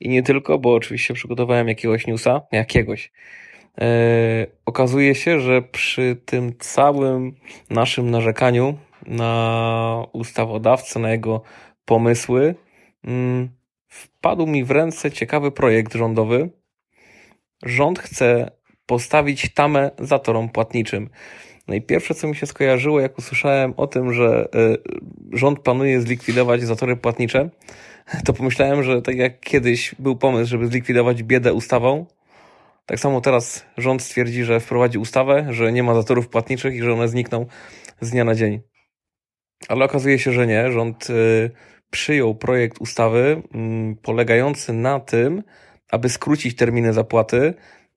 I 0.00 0.08
nie 0.08 0.22
tylko, 0.22 0.58
bo 0.58 0.74
oczywiście 0.74 1.14
przygotowałem 1.14 1.68
jakiegoś 1.68 2.06
newsa, 2.06 2.42
jakiegoś. 2.52 3.12
E, 3.80 4.46
okazuje 4.66 5.14
się, 5.14 5.40
że 5.40 5.62
przy 5.62 6.16
tym 6.24 6.52
całym 6.58 7.36
naszym 7.70 8.10
narzekaniu 8.10 8.78
na 9.06 10.06
ustawodawcę, 10.12 11.00
na 11.00 11.10
jego 11.10 11.42
pomysły, 11.84 12.54
mm, 13.04 13.48
wpadł 13.88 14.46
mi 14.46 14.64
w 14.64 14.70
ręce 14.70 15.10
ciekawy 15.10 15.52
projekt 15.52 15.94
rządowy. 15.94 16.50
Rząd 17.62 17.98
chce 17.98 18.50
postawić 18.86 19.54
tamę 19.54 19.90
zatorom 19.98 20.48
płatniczym. 20.48 21.10
No 21.68 21.74
i 21.74 21.82
pierwsze, 21.82 22.14
co 22.14 22.28
mi 22.28 22.36
się 22.36 22.46
skojarzyło, 22.46 23.00
jak 23.00 23.18
usłyszałem 23.18 23.74
o 23.76 23.86
tym, 23.86 24.12
że 24.12 24.48
y, 24.54 24.78
rząd 25.32 25.60
planuje 25.60 26.00
zlikwidować 26.00 26.62
zatory 26.62 26.96
płatnicze, 26.96 27.50
to 28.24 28.32
pomyślałem, 28.32 28.82
że 28.82 29.02
tak 29.02 29.16
jak 29.16 29.40
kiedyś 29.40 29.94
był 29.98 30.16
pomysł, 30.16 30.50
żeby 30.50 30.66
zlikwidować 30.66 31.22
biedę 31.22 31.52
ustawą, 31.52 32.06
tak 32.86 33.00
samo 33.00 33.20
teraz 33.20 33.66
rząd 33.76 34.02
stwierdzi, 34.02 34.44
że 34.44 34.60
wprowadzi 34.60 34.98
ustawę, 34.98 35.46
że 35.50 35.72
nie 35.72 35.82
ma 35.82 35.94
zatorów 35.94 36.28
płatniczych 36.28 36.74
i 36.74 36.82
że 36.82 36.92
one 36.92 37.08
znikną 37.08 37.46
z 38.00 38.10
dnia 38.10 38.24
na 38.24 38.34
dzień. 38.34 38.60
Ale 39.68 39.84
okazuje 39.84 40.18
się, 40.18 40.32
że 40.32 40.46
nie. 40.46 40.72
Rząd 40.72 41.10
y, 41.10 41.50
przyjął 41.90 42.34
projekt 42.34 42.80
ustawy 42.80 43.42
mm, 43.54 43.96
polegający 43.96 44.72
na 44.72 45.00
tym, 45.00 45.42
aby 45.90 46.08
skrócić 46.08 46.56
terminy 46.56 46.92
zapłaty, 46.92 47.54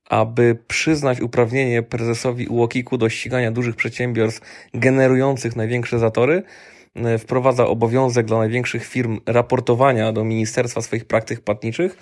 aby 0.09 0.57
przyznać 0.67 1.21
uprawnienie 1.21 1.83
prezesowi 1.83 2.47
UOKiK-u 2.47 2.97
do 2.97 3.09
ścigania 3.09 3.51
dużych 3.51 3.75
przedsiębiorstw 3.75 4.41
generujących 4.73 5.55
największe 5.55 5.99
zatory, 5.99 6.43
y, 7.15 7.17
wprowadza 7.17 7.67
obowiązek 7.67 8.25
dla 8.25 8.37
największych 8.37 8.85
firm 8.85 9.19
raportowania 9.25 10.11
do 10.11 10.23
ministerstwa 10.23 10.81
swoich 10.81 11.05
praktyk 11.05 11.41
płatniczych 11.41 11.97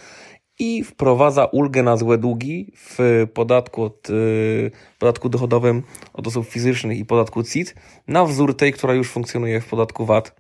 i 0.60 0.84
wprowadza 0.84 1.46
ulgę 1.46 1.84
na 1.84 1.98
złe 1.98 2.18
długi 2.18 2.72
w 2.76 3.28
podatku, 3.34 3.84
od, 3.84 4.10
y, 4.10 4.72
podatku 5.00 5.30
dochodowym 5.30 5.84
od 6.14 6.28
osób 6.28 6.48
fizycznych 6.50 6.98
i 6.98 7.06
podatku 7.06 7.44
CIT 7.44 7.76
na 8.08 8.26
wzór 8.26 8.58
tej, 8.58 8.74
która 8.74 8.94
już 8.94 9.10
funkcjonuje 9.10 9.62
w 9.62 9.66
podatku 9.66 10.06
VAT. 10.06 10.36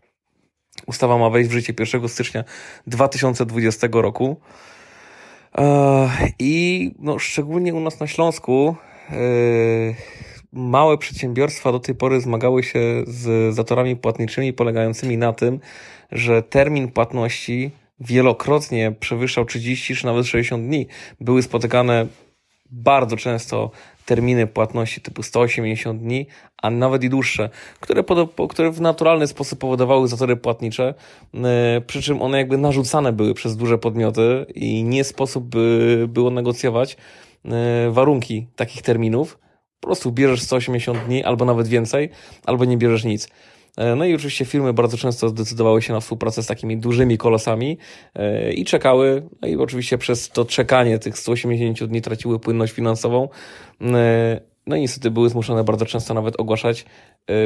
Ustawa 0.85 1.17
ma 1.17 1.29
wejść 1.29 1.49
w 1.49 1.53
życie 1.53 1.73
1 1.79 2.07
stycznia 2.07 2.43
2020 2.87 3.87
roku. 4.01 4.41
I 6.39 6.91
no, 6.99 7.19
szczególnie 7.19 7.73
u 7.73 7.79
nas 7.79 7.99
na 7.99 8.07
Śląsku 8.07 8.75
małe 10.53 10.97
przedsiębiorstwa 10.97 11.71
do 11.71 11.79
tej 11.79 11.95
pory 11.95 12.21
zmagały 12.21 12.63
się 12.63 12.79
z 13.07 13.55
zatorami 13.55 13.95
płatniczymi 13.95 14.53
polegającymi 14.53 15.17
na 15.17 15.33
tym, 15.33 15.59
że 16.11 16.43
termin 16.43 16.91
płatności 16.91 17.71
wielokrotnie 17.99 18.91
przewyższał 18.99 19.45
30 19.45 19.95
czy 19.95 20.05
nawet 20.05 20.25
60 20.25 20.63
dni. 20.63 20.87
Były 21.21 21.43
spotykane 21.43 22.07
bardzo 22.71 23.17
często 23.17 23.71
terminy 24.07 24.47
płatności 24.47 25.01
typu 25.01 25.23
180 25.23 26.01
dni, 26.01 26.27
a 26.61 26.69
nawet 26.69 27.03
i 27.03 27.09
dłuższe, 27.09 27.49
które, 27.79 28.03
które 28.49 28.71
w 28.71 28.81
naturalny 28.81 29.27
sposób 29.27 29.59
powodowały 29.59 30.07
zatory 30.07 30.35
płatnicze, 30.35 30.93
yy, 31.33 31.41
przy 31.87 32.01
czym 32.01 32.21
one 32.21 32.37
jakby 32.37 32.57
narzucane 32.57 33.13
były 33.13 33.33
przez 33.33 33.57
duże 33.57 33.77
podmioty 33.77 34.45
i 34.55 34.83
nie 34.83 35.03
sposób 35.03 35.45
by 35.45 36.05
było 36.09 36.29
negocjować 36.29 36.97
yy, 37.45 37.51
warunki 37.89 38.47
takich 38.55 38.81
terminów. 38.81 39.39
Po 39.79 39.87
prostu 39.87 40.11
bierzesz 40.11 40.41
180 40.41 41.05
dni, 41.05 41.23
albo 41.23 41.45
nawet 41.45 41.67
więcej, 41.67 42.09
albo 42.45 42.65
nie 42.65 42.77
bierzesz 42.77 43.03
nic. 43.03 43.29
E, 43.77 43.95
no 43.95 44.05
i 44.05 44.15
oczywiście 44.15 44.45
firmy 44.45 44.73
bardzo 44.73 44.97
często 44.97 45.29
zdecydowały 45.29 45.81
się 45.81 45.93
na 45.93 45.99
współpracę 45.99 46.43
z 46.43 46.47
takimi 46.47 46.77
dużymi 46.77 47.17
kolosami 47.17 47.77
e, 48.15 48.53
i 48.53 48.65
czekały, 48.65 49.29
no 49.41 49.47
i 49.47 49.55
oczywiście 49.55 49.97
przez 49.97 50.29
to 50.29 50.45
czekanie 50.45 50.99
tych 50.99 51.17
180 51.17 51.83
dni 51.83 52.01
traciły 52.01 52.39
płynność 52.39 52.73
finansową. 52.73 53.29
E, 53.81 54.41
no 54.67 54.75
i 54.75 54.81
niestety 54.81 55.11
były 55.11 55.29
zmuszone 55.29 55.63
bardzo 55.63 55.85
często 55.85 56.13
nawet 56.13 56.39
ogłaszać 56.39 56.85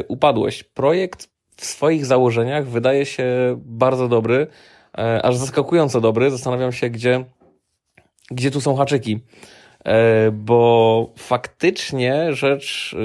upadłość. 0.07 0.63
Projekt 0.63 1.29
w 1.55 1.65
swoich 1.65 2.05
założeniach 2.05 2.67
wydaje 2.67 3.05
się 3.05 3.25
bardzo 3.65 4.07
dobry, 4.07 4.47
aż 5.23 5.35
zaskakująco 5.35 6.01
dobry. 6.01 6.31
Zastanawiam 6.31 6.71
się, 6.71 6.89
gdzie, 6.89 7.25
gdzie 8.31 8.51
tu 8.51 8.61
są 8.61 8.75
haczyki 8.75 9.19
bo 10.31 11.09
faktycznie 11.17 12.33
rzecz 12.33 12.95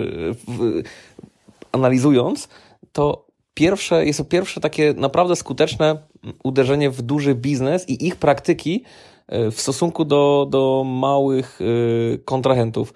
analizując, 1.72 2.49
to 2.97 3.26
pierwsze, 3.55 4.07
jest 4.07 4.18
to 4.18 4.24
pierwsze 4.24 4.61
takie 4.61 4.94
naprawdę 4.97 5.36
skuteczne 5.36 5.99
uderzenie 6.44 6.90
w 6.90 7.03
duży 7.03 7.34
biznes 7.34 7.88
i 7.88 8.07
ich 8.07 8.16
praktyki 8.16 8.84
e, 9.28 9.51
w 9.51 9.61
stosunku 9.61 10.05
do, 10.05 10.47
do 10.51 10.84
małych 10.86 11.61
e, 11.61 12.18
kontrahentów. 12.18 12.94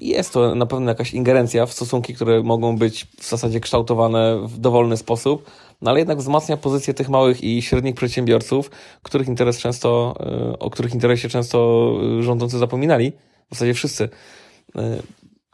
Jest 0.00 0.32
to 0.32 0.54
na 0.54 0.66
pewno 0.66 0.88
jakaś 0.88 1.14
ingerencja 1.14 1.66
w 1.66 1.72
stosunki, 1.72 2.14
które 2.14 2.42
mogą 2.42 2.76
być 2.76 3.06
w 3.20 3.28
zasadzie 3.28 3.60
kształtowane 3.60 4.46
w 4.46 4.58
dowolny 4.58 4.96
sposób, 4.96 5.50
no 5.82 5.90
ale 5.90 6.00
jednak 6.00 6.18
wzmacnia 6.18 6.56
pozycję 6.56 6.94
tych 6.94 7.08
małych 7.08 7.44
i 7.44 7.62
średnich 7.62 7.94
przedsiębiorców, 7.94 8.70
których 9.02 9.28
interes 9.28 9.58
często, 9.58 10.14
e, 10.20 10.58
o 10.58 10.70
których 10.70 10.94
interesie 10.94 11.28
często 11.28 11.90
rządzący 12.20 12.58
zapominali, 12.58 13.12
w 13.50 13.54
zasadzie 13.54 13.74
wszyscy. 13.74 14.08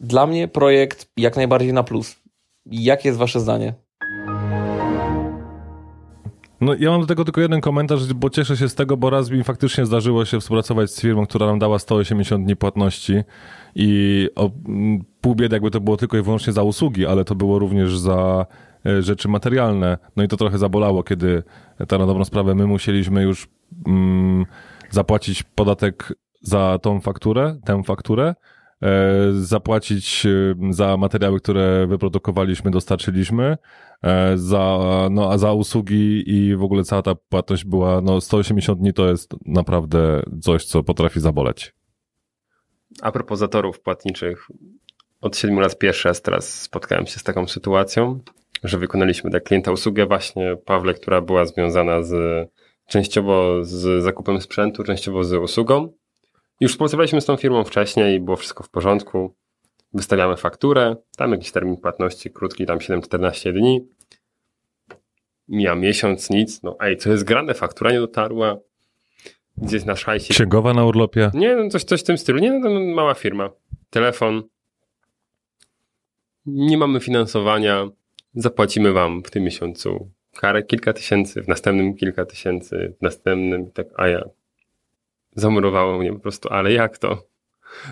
Dla 0.00 0.26
mnie 0.26 0.48
projekt 0.48 1.08
jak 1.16 1.36
najbardziej 1.36 1.72
na 1.72 1.82
plus. 1.82 2.21
Jakie 2.66 3.08
jest 3.08 3.18
wasze 3.18 3.40
zdanie? 3.40 3.74
No 6.60 6.74
ja 6.78 6.90
mam 6.90 7.00
do 7.00 7.06
tego 7.06 7.24
tylko 7.24 7.40
jeden 7.40 7.60
komentarz, 7.60 8.14
bo 8.14 8.30
cieszę 8.30 8.56
się 8.56 8.68
z 8.68 8.74
tego, 8.74 8.96
bo 8.96 9.10
raz 9.10 9.30
mi 9.30 9.44
faktycznie 9.44 9.86
zdarzyło 9.86 10.24
się 10.24 10.40
współpracować 10.40 10.90
z 10.90 11.00
firmą, 11.00 11.26
która 11.26 11.46
nam 11.46 11.58
dała 11.58 11.78
180 11.78 12.44
dni 12.44 12.56
płatności 12.56 13.22
i 13.74 14.28
o, 14.34 14.50
pół 15.20 15.34
biedy 15.34 15.56
jakby 15.56 15.70
to 15.70 15.80
było 15.80 15.96
tylko 15.96 16.18
i 16.18 16.22
wyłącznie 16.22 16.52
za 16.52 16.62
usługi, 16.62 17.06
ale 17.06 17.24
to 17.24 17.34
było 17.34 17.58
również 17.58 17.98
za 17.98 18.46
e, 18.86 19.02
rzeczy 19.02 19.28
materialne. 19.28 19.98
No 20.16 20.22
i 20.22 20.28
to 20.28 20.36
trochę 20.36 20.58
zabolało, 20.58 21.02
kiedy 21.02 21.42
tak 21.88 22.00
na 22.00 22.06
dobrą 22.06 22.24
sprawę 22.24 22.54
my 22.54 22.66
musieliśmy 22.66 23.22
już 23.22 23.48
mm, 23.86 24.46
zapłacić 24.90 25.42
podatek 25.42 26.12
za 26.42 26.78
tą 26.82 27.00
fakturę, 27.00 27.56
tę 27.64 27.82
fakturę, 27.82 28.34
zapłacić 29.32 30.26
e, 30.26 30.54
za 30.70 30.96
materiały, 30.96 31.40
które 31.40 31.86
wyprodukowaliśmy, 31.86 32.70
dostarczyliśmy, 32.70 33.56
e, 34.02 34.38
za, 34.38 34.78
no, 35.10 35.32
a 35.32 35.38
za 35.38 35.52
usługi 35.52 36.24
i 36.26 36.56
w 36.56 36.62
ogóle 36.62 36.84
cała 36.84 37.02
ta 37.02 37.14
płatność 37.14 37.64
była, 37.64 38.00
no 38.00 38.20
180 38.20 38.78
dni 38.78 38.92
to 38.92 39.08
jest 39.08 39.34
naprawdę 39.46 40.22
coś, 40.40 40.64
co 40.64 40.82
potrafi 40.82 41.20
zaboleć. 41.20 41.74
A 43.02 43.12
propos 43.12 43.38
zatorów 43.38 43.80
płatniczych, 43.80 44.48
od 45.20 45.36
7 45.36 45.60
lat 45.60 45.78
pierwszy 45.78 46.08
raz 46.08 46.22
teraz 46.22 46.60
spotkałem 46.60 47.06
się 47.06 47.18
z 47.18 47.22
taką 47.22 47.48
sytuacją, 47.48 48.20
że 48.64 48.78
wykonaliśmy 48.78 49.30
dla 49.30 49.40
klienta 49.40 49.72
usługę 49.72 50.06
właśnie, 50.06 50.56
Pawle, 50.64 50.94
która 50.94 51.20
była 51.20 51.44
związana 51.44 52.02
z 52.02 52.14
częściowo 52.88 53.64
z 53.64 54.02
zakupem 54.02 54.40
sprzętu, 54.40 54.84
częściowo 54.84 55.24
z 55.24 55.32
usługą. 55.32 55.92
Już 56.62 56.72
współpracowaliśmy 56.72 57.20
z 57.20 57.24
tą 57.24 57.36
firmą 57.36 57.64
wcześniej, 57.64 58.20
było 58.20 58.36
wszystko 58.36 58.64
w 58.64 58.68
porządku. 58.68 59.34
Wystawiamy 59.94 60.36
fakturę, 60.36 60.96
tam 61.16 61.32
jakiś 61.32 61.52
termin 61.52 61.76
płatności 61.76 62.30
krótki, 62.30 62.66
tam 62.66 62.78
7-14 62.78 63.52
dni. 63.52 63.88
Mija 65.48 65.74
miesiąc, 65.74 66.30
nic. 66.30 66.62
No 66.62 66.76
ej, 66.80 66.96
co 66.96 67.10
jest 67.10 67.24
grane? 67.24 67.54
Faktura 67.54 67.92
nie 67.92 67.98
dotarła. 67.98 68.56
Gdzieś 69.56 69.84
na 69.84 69.96
szajsie. 69.96 70.34
Księgowa 70.34 70.74
na 70.74 70.84
urlopie? 70.84 71.30
Nie, 71.34 71.56
no 71.56 71.68
coś, 71.68 71.84
coś 71.84 72.00
w 72.00 72.04
tym 72.04 72.18
stylu. 72.18 72.38
Nie, 72.38 72.52
no 72.52 72.68
to 72.68 72.80
mała 72.80 73.14
firma. 73.14 73.50
Telefon. 73.90 74.42
Nie 76.46 76.78
mamy 76.78 77.00
finansowania. 77.00 77.88
Zapłacimy 78.34 78.92
wam 78.92 79.22
w 79.22 79.30
tym 79.30 79.44
miesiącu 79.44 80.10
karę 80.36 80.62
kilka 80.62 80.92
tysięcy, 80.92 81.42
w 81.42 81.48
następnym 81.48 81.94
kilka 81.94 82.26
tysięcy, 82.26 82.94
w 82.98 83.02
następnym 83.02 83.70
tak, 83.70 83.86
a 83.96 84.08
ja 84.08 84.24
zamurowało 85.32 85.98
mnie 85.98 86.12
po 86.12 86.18
prostu, 86.18 86.48
ale 86.48 86.72
jak 86.72 86.98
to? 86.98 87.28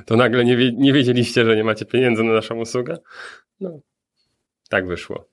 To 0.07 0.17
nagle 0.17 0.45
nie, 0.45 0.57
wie, 0.57 0.73
nie 0.73 0.93
wiedzieliście, 0.93 1.45
że 1.45 1.57
nie 1.57 1.65
macie 1.65 1.85
pieniędzy 1.85 2.23
na 2.23 2.33
naszą 2.33 2.57
usługę? 2.57 2.99
No, 3.61 3.81
tak 4.69 4.87
wyszło. 4.87 5.31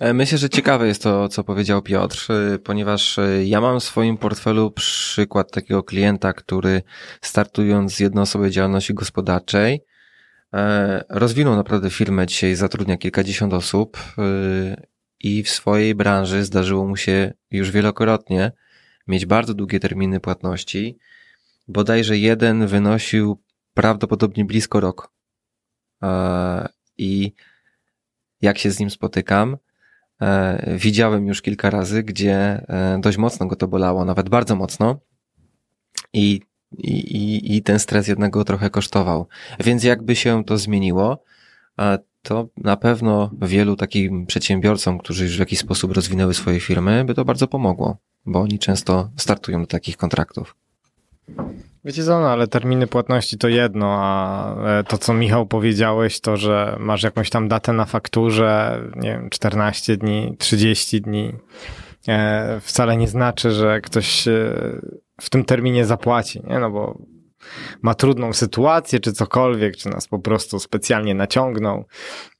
E, 0.00 0.14
myślę, 0.14 0.38
że 0.38 0.48
ciekawe 0.48 0.86
jest 0.86 1.02
to, 1.02 1.28
co 1.28 1.44
powiedział 1.44 1.82
Piotr, 1.82 2.26
e, 2.32 2.58
ponieważ 2.58 3.18
e, 3.18 3.44
ja 3.44 3.60
mam 3.60 3.80
w 3.80 3.84
swoim 3.84 4.16
portfelu 4.16 4.70
przykład 4.70 5.52
takiego 5.52 5.82
klienta, 5.82 6.32
który 6.32 6.82
startując 7.20 7.94
z 7.94 8.00
jednoosobowej 8.00 8.50
działalności 8.50 8.94
gospodarczej, 8.94 9.84
rozwinął 11.08 11.56
naprawdę 11.56 11.90
firmę, 11.90 12.26
dzisiaj 12.26 12.54
zatrudnia 12.54 12.96
kilkadziesiąt 12.96 13.54
osób 13.54 13.98
i 15.20 15.42
w 15.42 15.50
swojej 15.50 15.94
branży 15.94 16.44
zdarzyło 16.44 16.86
mu 16.86 16.96
się 16.96 17.32
już 17.50 17.70
wielokrotnie 17.70 18.52
mieć 19.08 19.26
bardzo 19.26 19.54
długie 19.54 19.80
terminy 19.80 20.20
płatności, 20.20 20.98
bodajże 21.68 22.18
jeden 22.18 22.66
wynosił 22.66 23.42
prawdopodobnie 23.74 24.44
blisko 24.44 24.80
rok. 24.80 25.12
E, 26.02 26.68
I 26.98 27.32
jak 28.42 28.58
się 28.58 28.70
z 28.70 28.80
nim 28.80 28.90
spotykam, 28.90 29.56
e, 30.20 30.76
widziałem 30.78 31.26
już 31.26 31.42
kilka 31.42 31.70
razy, 31.70 32.02
gdzie 32.02 32.36
e, 32.36 32.98
dość 33.00 33.18
mocno 33.18 33.46
go 33.46 33.56
to 33.56 33.68
bolało, 33.68 34.04
nawet 34.04 34.28
bardzo 34.28 34.56
mocno. 34.56 35.00
I, 36.12 36.40
i, 36.78 37.56
i 37.56 37.62
ten 37.62 37.78
stres 37.78 38.08
jednego 38.08 38.44
trochę 38.44 38.70
kosztował. 38.70 39.28
Więc 39.60 39.84
jakby 39.84 40.16
się 40.16 40.44
to 40.44 40.58
zmieniło, 40.58 41.24
to 42.22 42.48
na 42.56 42.76
pewno 42.76 43.30
wielu 43.42 43.76
takim 43.76 44.26
przedsiębiorcom, 44.26 44.98
którzy 44.98 45.24
już 45.24 45.36
w 45.36 45.40
jakiś 45.40 45.58
sposób 45.58 45.92
rozwinęły 45.92 46.34
swoje 46.34 46.60
firmy, 46.60 47.04
by 47.04 47.14
to 47.14 47.24
bardzo 47.24 47.48
pomogło, 47.48 47.96
bo 48.26 48.40
oni 48.40 48.58
często 48.58 49.10
startują 49.16 49.60
do 49.60 49.66
takich 49.66 49.96
kontraktów. 49.96 50.56
Wiecie 51.84 52.04
co, 52.04 52.20
no 52.20 52.28
ale 52.30 52.46
terminy 52.46 52.86
płatności 52.86 53.38
to 53.38 53.48
jedno, 53.48 53.96
a 53.98 54.54
e, 54.64 54.84
to 54.84 54.98
co 54.98 55.14
Michał 55.14 55.46
powiedziałeś, 55.46 56.20
to 56.20 56.36
że 56.36 56.76
masz 56.80 57.02
jakąś 57.02 57.30
tam 57.30 57.48
datę 57.48 57.72
na 57.72 57.84
fakturze, 57.84 58.80
nie 58.96 59.10
wiem, 59.10 59.30
14 59.30 59.96
dni, 59.96 60.36
30 60.38 61.00
dni, 61.00 61.32
e, 62.08 62.60
wcale 62.60 62.96
nie 62.96 63.08
znaczy, 63.08 63.50
że 63.50 63.80
ktoś 63.80 64.28
e, 64.28 64.54
w 65.20 65.30
tym 65.30 65.44
terminie 65.44 65.84
zapłaci, 65.84 66.42
nie? 66.46 66.58
No 66.58 66.70
bo 66.70 66.98
ma 67.82 67.94
trudną 67.94 68.32
sytuację, 68.32 69.00
czy 69.00 69.12
cokolwiek, 69.12 69.76
czy 69.76 69.88
nas 69.88 70.08
po 70.08 70.18
prostu 70.18 70.58
specjalnie 70.58 71.14
naciągnął. 71.14 71.84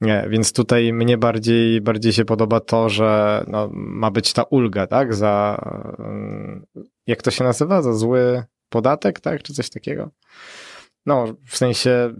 Nie, 0.01 0.25
więc 0.29 0.53
tutaj 0.53 0.93
mnie 0.93 1.17
bardziej, 1.17 1.81
bardziej 1.81 2.13
się 2.13 2.25
podoba 2.25 2.59
to, 2.59 2.89
że 2.89 3.43
no, 3.47 3.69
ma 3.73 4.11
być 4.11 4.33
ta 4.33 4.43
ulga, 4.43 4.87
tak? 4.87 5.13
Za, 5.13 5.61
mm, 5.99 6.65
jak 7.07 7.21
to 7.21 7.31
się 7.31 7.43
nazywa? 7.43 7.81
Za 7.81 7.93
zły 7.93 8.43
podatek, 8.69 9.19
tak? 9.19 9.43
Czy 9.43 9.53
coś 9.53 9.69
takiego? 9.69 10.11
No, 11.05 11.25
w 11.47 11.57
sensie, 11.57 12.13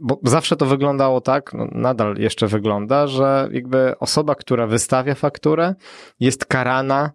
bo 0.00 0.20
zawsze 0.24 0.56
to 0.56 0.66
wyglądało 0.66 1.20
tak, 1.20 1.52
no, 1.54 1.68
nadal 1.72 2.16
jeszcze 2.16 2.46
wygląda, 2.46 3.06
że 3.06 3.48
jakby 3.52 3.98
osoba, 3.98 4.34
która 4.34 4.66
wystawia 4.66 5.14
fakturę, 5.14 5.74
jest 6.20 6.46
karana 6.46 7.12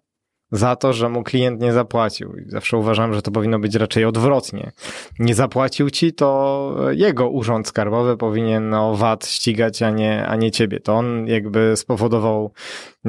za 0.57 0.75
to, 0.75 0.93
że 0.93 1.09
mu 1.09 1.23
klient 1.23 1.61
nie 1.61 1.73
zapłacił. 1.73 2.35
Zawsze 2.47 2.77
uważam, 2.77 3.13
że 3.13 3.21
to 3.21 3.31
powinno 3.31 3.59
być 3.59 3.75
raczej 3.75 4.05
odwrotnie. 4.05 4.71
Nie 5.19 5.35
zapłacił 5.35 5.89
ci, 5.89 6.13
to 6.13 6.75
jego 6.91 7.29
urząd 7.29 7.67
skarbowy 7.67 8.17
powinien 8.17 8.73
o 8.73 8.95
VAT 8.95 9.27
ścigać, 9.27 9.81
a 9.81 9.89
nie, 9.89 10.27
a 10.27 10.35
nie 10.35 10.51
ciebie. 10.51 10.79
To 10.79 10.93
on 10.93 11.27
jakby 11.27 11.77
spowodował, 11.77 12.51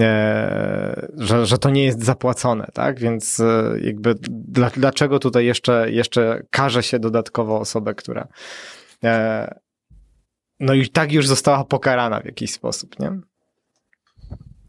e, 0.00 1.08
że, 1.16 1.46
że 1.46 1.58
to 1.58 1.70
nie 1.70 1.84
jest 1.84 2.04
zapłacone, 2.04 2.66
tak? 2.74 3.00
Więc 3.00 3.40
e, 3.40 3.74
jakby 3.80 4.14
dla, 4.30 4.70
dlaczego 4.70 5.18
tutaj 5.18 5.46
jeszcze, 5.46 5.90
jeszcze 5.90 6.42
karze 6.50 6.82
się 6.82 6.98
dodatkowo 6.98 7.60
osobę, 7.60 7.94
która 7.94 8.28
e, 9.04 9.54
no 10.60 10.74
i 10.74 10.88
tak 10.88 11.12
już 11.12 11.26
została 11.26 11.64
pokarana 11.64 12.20
w 12.20 12.24
jakiś 12.24 12.52
sposób, 12.52 12.98
nie? 13.00 13.20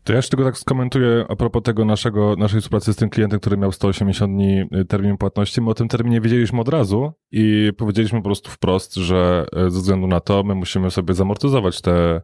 To 0.07 0.13
ja 0.13 0.17
jeszcze 0.17 0.29
tylko 0.29 0.45
tak 0.45 0.57
skomentuję 0.57 1.25
a 1.29 1.35
propos 1.35 1.63
tego 1.63 1.85
naszego, 1.85 2.35
naszej 2.37 2.61
współpracy 2.61 2.93
z 2.93 2.95
tym 2.95 3.09
klientem, 3.09 3.39
który 3.39 3.57
miał 3.57 3.71
180 3.71 4.33
dni 4.33 4.61
y, 4.81 4.85
termin 4.85 5.17
płatności. 5.17 5.61
My 5.61 5.69
o 5.69 5.73
tym 5.73 5.87
terminie 5.87 6.21
wiedzieliśmy 6.21 6.61
od 6.61 6.69
razu 6.69 7.13
i 7.31 7.71
powiedzieliśmy 7.77 8.19
po 8.19 8.23
prostu 8.23 8.51
wprost, 8.51 8.95
że 8.95 9.45
y, 9.67 9.71
ze 9.71 9.79
względu 9.79 10.07
na 10.07 10.19
to 10.19 10.43
my 10.43 10.55
musimy 10.55 10.91
sobie 10.91 11.13
zamortyzować 11.13 11.81
te 11.81 12.21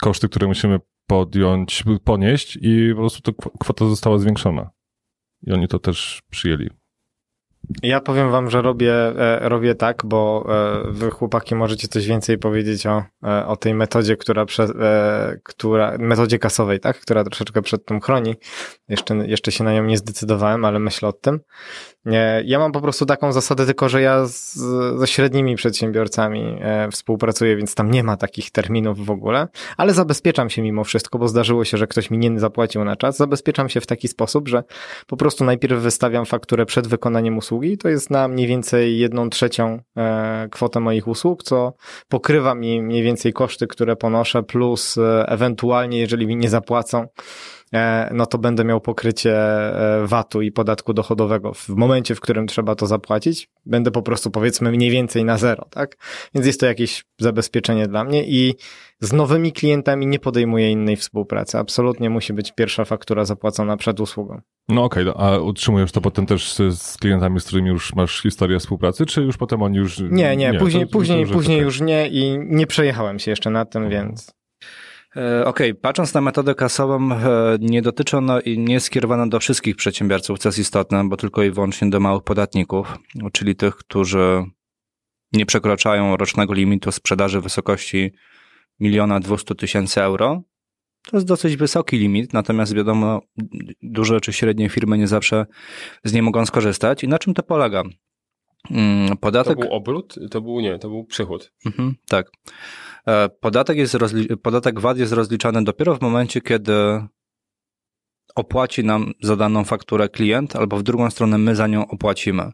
koszty, 0.00 0.28
które 0.28 0.46
musimy 0.46 0.80
podjąć, 1.06 1.84
ponieść 2.04 2.58
i 2.62 2.90
po 2.94 3.00
prostu 3.00 3.32
to 3.32 3.50
kwota 3.60 3.88
została 3.88 4.18
zwiększona. 4.18 4.70
I 5.42 5.52
oni 5.52 5.68
to 5.68 5.78
też 5.78 6.22
przyjęli. 6.30 6.70
Ja 7.82 8.00
powiem 8.00 8.30
wam, 8.30 8.50
że 8.50 8.62
robię, 8.62 8.94
e, 8.94 9.48
robię 9.48 9.74
tak, 9.74 10.02
bo 10.04 10.46
e, 10.48 10.92
wy 10.92 11.10
chłopaki 11.10 11.54
możecie 11.54 11.88
coś 11.88 12.06
więcej 12.06 12.38
powiedzieć 12.38 12.86
o, 12.86 13.04
e, 13.24 13.46
o 13.46 13.56
tej 13.56 13.74
metodzie, 13.74 14.16
która, 14.16 14.44
prze, 14.44 14.68
która, 15.44 15.96
metodzie 15.98 16.38
kasowej, 16.38 16.80
tak, 16.80 17.00
która 17.00 17.24
troszeczkę 17.24 17.62
przed 17.62 17.84
tym 17.84 18.00
chroni. 18.00 18.34
Jeszcze, 18.88 19.14
jeszcze 19.14 19.52
się 19.52 19.64
na 19.64 19.72
nią 19.72 19.84
nie 19.84 19.98
zdecydowałem, 19.98 20.64
ale 20.64 20.78
myślę 20.78 21.08
o 21.08 21.12
tym. 21.12 21.40
Ja 22.44 22.58
mam 22.58 22.72
po 22.72 22.80
prostu 22.80 23.06
taką 23.06 23.32
zasadę, 23.32 23.66
tylko 23.66 23.88
że 23.88 24.02
ja 24.02 24.26
z, 24.26 24.54
ze 24.98 25.06
średnimi 25.06 25.56
przedsiębiorcami 25.56 26.58
e, 26.60 26.88
współpracuję, 26.90 27.56
więc 27.56 27.74
tam 27.74 27.90
nie 27.90 28.04
ma 28.04 28.16
takich 28.16 28.50
terminów 28.50 29.06
w 29.06 29.10
ogóle, 29.10 29.48
ale 29.76 29.94
zabezpieczam 29.94 30.50
się 30.50 30.62
mimo 30.62 30.84
wszystko, 30.84 31.18
bo 31.18 31.28
zdarzyło 31.28 31.64
się, 31.64 31.76
że 31.76 31.86
ktoś 31.86 32.10
mi 32.10 32.18
nie 32.18 32.40
zapłacił 32.40 32.84
na 32.84 32.96
czas. 32.96 33.16
Zabezpieczam 33.16 33.68
się 33.68 33.80
w 33.80 33.86
taki 33.86 34.08
sposób, 34.08 34.48
że 34.48 34.62
po 35.06 35.16
prostu 35.16 35.44
najpierw 35.44 35.82
wystawiam 35.82 36.26
fakturę 36.26 36.66
przed 36.66 36.86
wykonaniem 36.86 37.38
usługi, 37.38 37.78
to 37.78 37.88
jest 37.88 38.10
na 38.10 38.28
mniej 38.28 38.46
więcej 38.46 38.98
jedną 38.98 39.30
trzecią 39.30 39.78
e, 39.96 40.48
kwotę 40.50 40.80
moich 40.80 41.08
usług, 41.08 41.42
co 41.42 41.72
pokrywa 42.08 42.54
mi 42.54 42.82
mniej 42.82 43.02
więcej 43.02 43.32
koszty, 43.32 43.66
które 43.66 43.96
ponoszę, 43.96 44.42
plus 44.42 44.98
e, 44.98 45.24
ewentualnie, 45.28 45.98
jeżeli 45.98 46.26
mi 46.26 46.36
nie 46.36 46.48
zapłacą, 46.48 47.06
E, 47.65 47.65
no 48.12 48.26
to 48.26 48.38
będę 48.38 48.64
miał 48.64 48.80
pokrycie 48.80 49.36
e, 49.36 50.06
VAT-u 50.06 50.42
i 50.42 50.52
podatku 50.52 50.94
dochodowego. 50.94 51.54
W 51.54 51.68
momencie, 51.68 52.14
w 52.14 52.20
którym 52.20 52.46
trzeba 52.46 52.74
to 52.74 52.86
zapłacić, 52.86 53.48
będę 53.66 53.90
po 53.90 54.02
prostu 54.02 54.30
powiedzmy 54.30 54.70
mniej 54.70 54.90
więcej 54.90 55.24
na 55.24 55.38
zero, 55.38 55.66
tak? 55.70 55.96
Więc 56.34 56.46
jest 56.46 56.60
to 56.60 56.66
jakieś 56.66 57.04
zabezpieczenie 57.20 57.88
dla 57.88 58.04
mnie 58.04 58.24
i 58.24 58.54
z 59.00 59.12
nowymi 59.12 59.52
klientami 59.52 60.06
nie 60.06 60.18
podejmuję 60.18 60.70
innej 60.70 60.96
współpracy. 60.96 61.58
Absolutnie 61.58 62.10
musi 62.10 62.32
być 62.32 62.52
pierwsza 62.52 62.84
faktura 62.84 63.24
zapłacona 63.24 63.76
przed 63.76 64.00
usługą. 64.00 64.40
No 64.68 64.84
okej, 64.84 65.08
okay, 65.08 65.26
a 65.26 65.38
utrzymujesz 65.38 65.92
to 65.92 66.00
potem 66.00 66.26
też 66.26 66.52
z, 66.52 66.80
z, 66.80 66.96
klientami, 66.96 67.40
z 67.40 67.44
którymi 67.44 67.68
już 67.68 67.94
masz 67.94 68.22
historię 68.22 68.58
współpracy, 68.58 69.06
czy 69.06 69.22
już 69.22 69.36
potem 69.36 69.62
oni 69.62 69.76
już... 69.76 69.98
Nie, 69.98 70.08
nie, 70.10 70.36
nie 70.36 70.58
później, 70.58 70.86
to, 70.86 70.92
później, 70.92 71.26
to, 71.26 71.32
później 71.32 71.60
już 71.60 71.80
nie 71.80 72.08
i 72.08 72.38
nie 72.38 72.66
przejechałem 72.66 73.18
się 73.18 73.30
jeszcze 73.30 73.50
na 73.50 73.64
tym, 73.64 73.84
mhm. 73.84 74.06
więc... 74.06 74.35
E, 75.16 75.46
okej, 75.46 75.70
okay. 75.70 75.74
patrząc 75.74 76.14
na 76.14 76.20
metodę 76.20 76.54
kasową, 76.54 77.12
e, 77.12 77.18
nie 77.60 77.82
dotyczy 77.82 78.16
ona 78.16 78.40
i 78.40 78.58
nie 78.58 78.80
skierowana 78.80 79.26
do 79.26 79.40
wszystkich 79.40 79.76
przedsiębiorców, 79.76 80.38
co 80.38 80.48
jest 80.48 80.58
istotne, 80.58 81.08
bo 81.08 81.16
tylko 81.16 81.42
i 81.42 81.50
wyłącznie 81.50 81.90
do 81.90 82.00
małych 82.00 82.22
podatników, 82.22 82.98
czyli 83.32 83.56
tych, 83.56 83.76
którzy 83.76 84.44
nie 85.32 85.46
przekraczają 85.46 86.16
rocznego 86.16 86.54
limitu 86.54 86.92
sprzedaży 86.92 87.40
w 87.40 87.42
wysokości 87.42 88.12
miliona 88.80 89.20
dwustu 89.20 89.54
tysięcy 89.54 90.02
euro. 90.02 90.42
To 91.10 91.16
jest 91.16 91.26
dosyć 91.26 91.56
wysoki 91.56 91.98
limit, 91.98 92.32
natomiast 92.32 92.74
wiadomo, 92.74 93.20
duże 93.82 94.20
czy 94.20 94.32
średnie 94.32 94.68
firmy 94.68 94.98
nie 94.98 95.06
zawsze 95.06 95.46
z 96.04 96.12
niej 96.12 96.22
mogą 96.22 96.46
skorzystać. 96.46 97.04
I 97.04 97.08
na 97.08 97.18
czym 97.18 97.34
to 97.34 97.42
polega? 97.42 97.82
Mm, 98.70 99.16
podatek... 99.16 99.54
To 99.54 99.60
był 99.60 99.72
obrót? 99.72 100.14
To 100.30 100.40
był 100.40 100.60
nie, 100.60 100.78
to 100.78 100.88
był 100.88 101.04
przychód. 101.04 101.52
Mhm, 101.66 101.94
tak. 102.08 102.30
E, 103.08 103.28
podatek, 103.28 103.76
jest 103.76 103.94
rozli- 103.94 104.36
podatek 104.36 104.80
VAT 104.80 104.98
jest 104.98 105.12
rozliczany 105.12 105.64
dopiero 105.64 105.94
w 105.94 106.00
momencie, 106.00 106.40
kiedy 106.40 106.72
opłaci 108.34 108.84
nam 108.84 109.12
za 109.22 109.36
daną 109.36 109.64
fakturę 109.64 110.08
klient, 110.08 110.56
albo 110.56 110.76
w 110.76 110.82
drugą 110.82 111.10
stronę 111.10 111.38
my 111.38 111.56
za 111.56 111.66
nią 111.66 111.86
opłacimy 111.88 112.52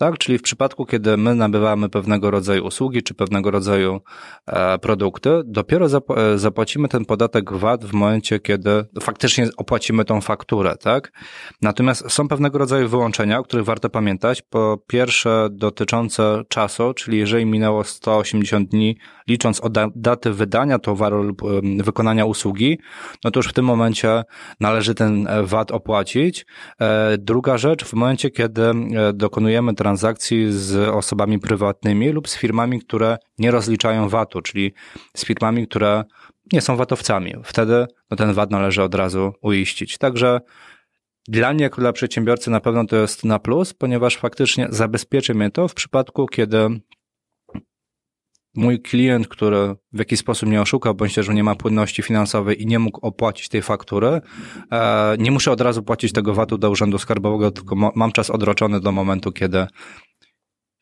tak? 0.00 0.18
Czyli 0.18 0.38
w 0.38 0.42
przypadku, 0.42 0.86
kiedy 0.86 1.16
my 1.16 1.34
nabywamy 1.34 1.88
pewnego 1.88 2.30
rodzaju 2.30 2.66
usługi 2.66 3.02
czy 3.02 3.14
pewnego 3.14 3.50
rodzaju 3.50 4.00
e, 4.46 4.78
produkty, 4.78 5.30
dopiero 5.44 5.86
e, 5.86 6.38
zapłacimy 6.38 6.88
ten 6.88 7.04
podatek 7.04 7.52
VAT 7.52 7.84
w 7.84 7.92
momencie, 7.92 8.40
kiedy 8.40 8.84
faktycznie 9.00 9.48
opłacimy 9.56 10.04
tą 10.04 10.20
fakturę, 10.20 10.76
tak? 10.76 11.12
Natomiast 11.62 12.10
są 12.10 12.28
pewnego 12.28 12.58
rodzaju 12.58 12.88
wyłączenia, 12.88 13.38
o 13.38 13.42
których 13.42 13.64
warto 13.64 13.90
pamiętać. 13.90 14.42
Po 14.42 14.78
pierwsze, 14.86 15.48
dotyczące 15.50 16.42
czasu, 16.48 16.94
czyli 16.94 17.18
jeżeli 17.18 17.46
minęło 17.46 17.84
180 17.84 18.68
dni, 18.68 18.96
licząc 19.30 19.60
od 19.60 19.72
daty 19.96 20.32
wydania 20.32 20.78
towaru 20.78 21.22
lub 21.22 21.42
wykonania 21.82 22.24
usługi, 22.24 22.78
no 23.24 23.30
to 23.30 23.38
już 23.38 23.48
w 23.48 23.52
tym 23.52 23.64
momencie 23.64 24.22
należy 24.60 24.94
ten 24.94 25.26
e, 25.26 25.42
VAT 25.42 25.70
opłacić. 25.70 26.46
Druga 27.18 27.58
rzecz, 27.58 27.84
w 27.84 27.92
momencie, 27.92 28.30
kiedy 28.30 28.62
dokonujemy 29.14 29.74
transakcji, 29.74 30.00
transakcji 30.00 30.52
z 30.52 30.88
osobami 30.88 31.38
prywatnymi 31.38 32.08
lub 32.08 32.28
z 32.28 32.36
firmami, 32.36 32.80
które 32.80 33.18
nie 33.38 33.50
rozliczają 33.50 34.08
VAT-u, 34.08 34.42
czyli 34.42 34.72
z 35.16 35.24
firmami, 35.24 35.66
które 35.66 36.04
nie 36.52 36.60
są 36.60 36.76
VAT-owcami. 36.76 37.34
Wtedy 37.44 37.86
no, 38.10 38.16
ten 38.16 38.32
VAT 38.32 38.50
należy 38.50 38.82
od 38.82 38.94
razu 38.94 39.32
uiścić. 39.42 39.98
Także 39.98 40.40
dla 41.28 41.52
mnie, 41.52 41.62
jako 41.62 41.80
dla 41.80 41.92
przedsiębiorcy, 41.92 42.50
na 42.50 42.60
pewno 42.60 42.84
to 42.84 42.96
jest 42.96 43.24
na 43.24 43.38
plus, 43.38 43.74
ponieważ 43.74 44.16
faktycznie 44.16 44.66
zabezpieczy 44.70 45.34
mnie 45.34 45.50
to 45.50 45.68
w 45.68 45.74
przypadku, 45.74 46.26
kiedy 46.26 46.68
mój 48.54 48.80
klient, 48.80 49.28
który 49.28 49.74
w 49.92 49.98
jakiś 49.98 50.20
sposób 50.20 50.48
mnie 50.48 50.60
oszukał, 50.60 50.94
bądź 50.94 51.14
też 51.14 51.28
nie 51.28 51.44
ma 51.44 51.54
płynności 51.54 52.02
finansowej 52.02 52.62
i 52.62 52.66
nie 52.66 52.78
mógł 52.78 53.06
opłacić 53.06 53.48
tej 53.48 53.62
faktury, 53.62 54.20
e, 54.72 55.16
nie 55.18 55.30
muszę 55.30 55.50
od 55.52 55.60
razu 55.60 55.82
płacić 55.82 56.12
tego 56.12 56.34
VAT-u 56.34 56.58
do 56.58 56.70
Urzędu 56.70 56.98
Skarbowego, 56.98 57.50
tylko 57.50 57.76
mam 57.76 58.12
czas 58.12 58.30
odroczony 58.30 58.80
do 58.80 58.92
momentu, 58.92 59.32
kiedy 59.32 59.66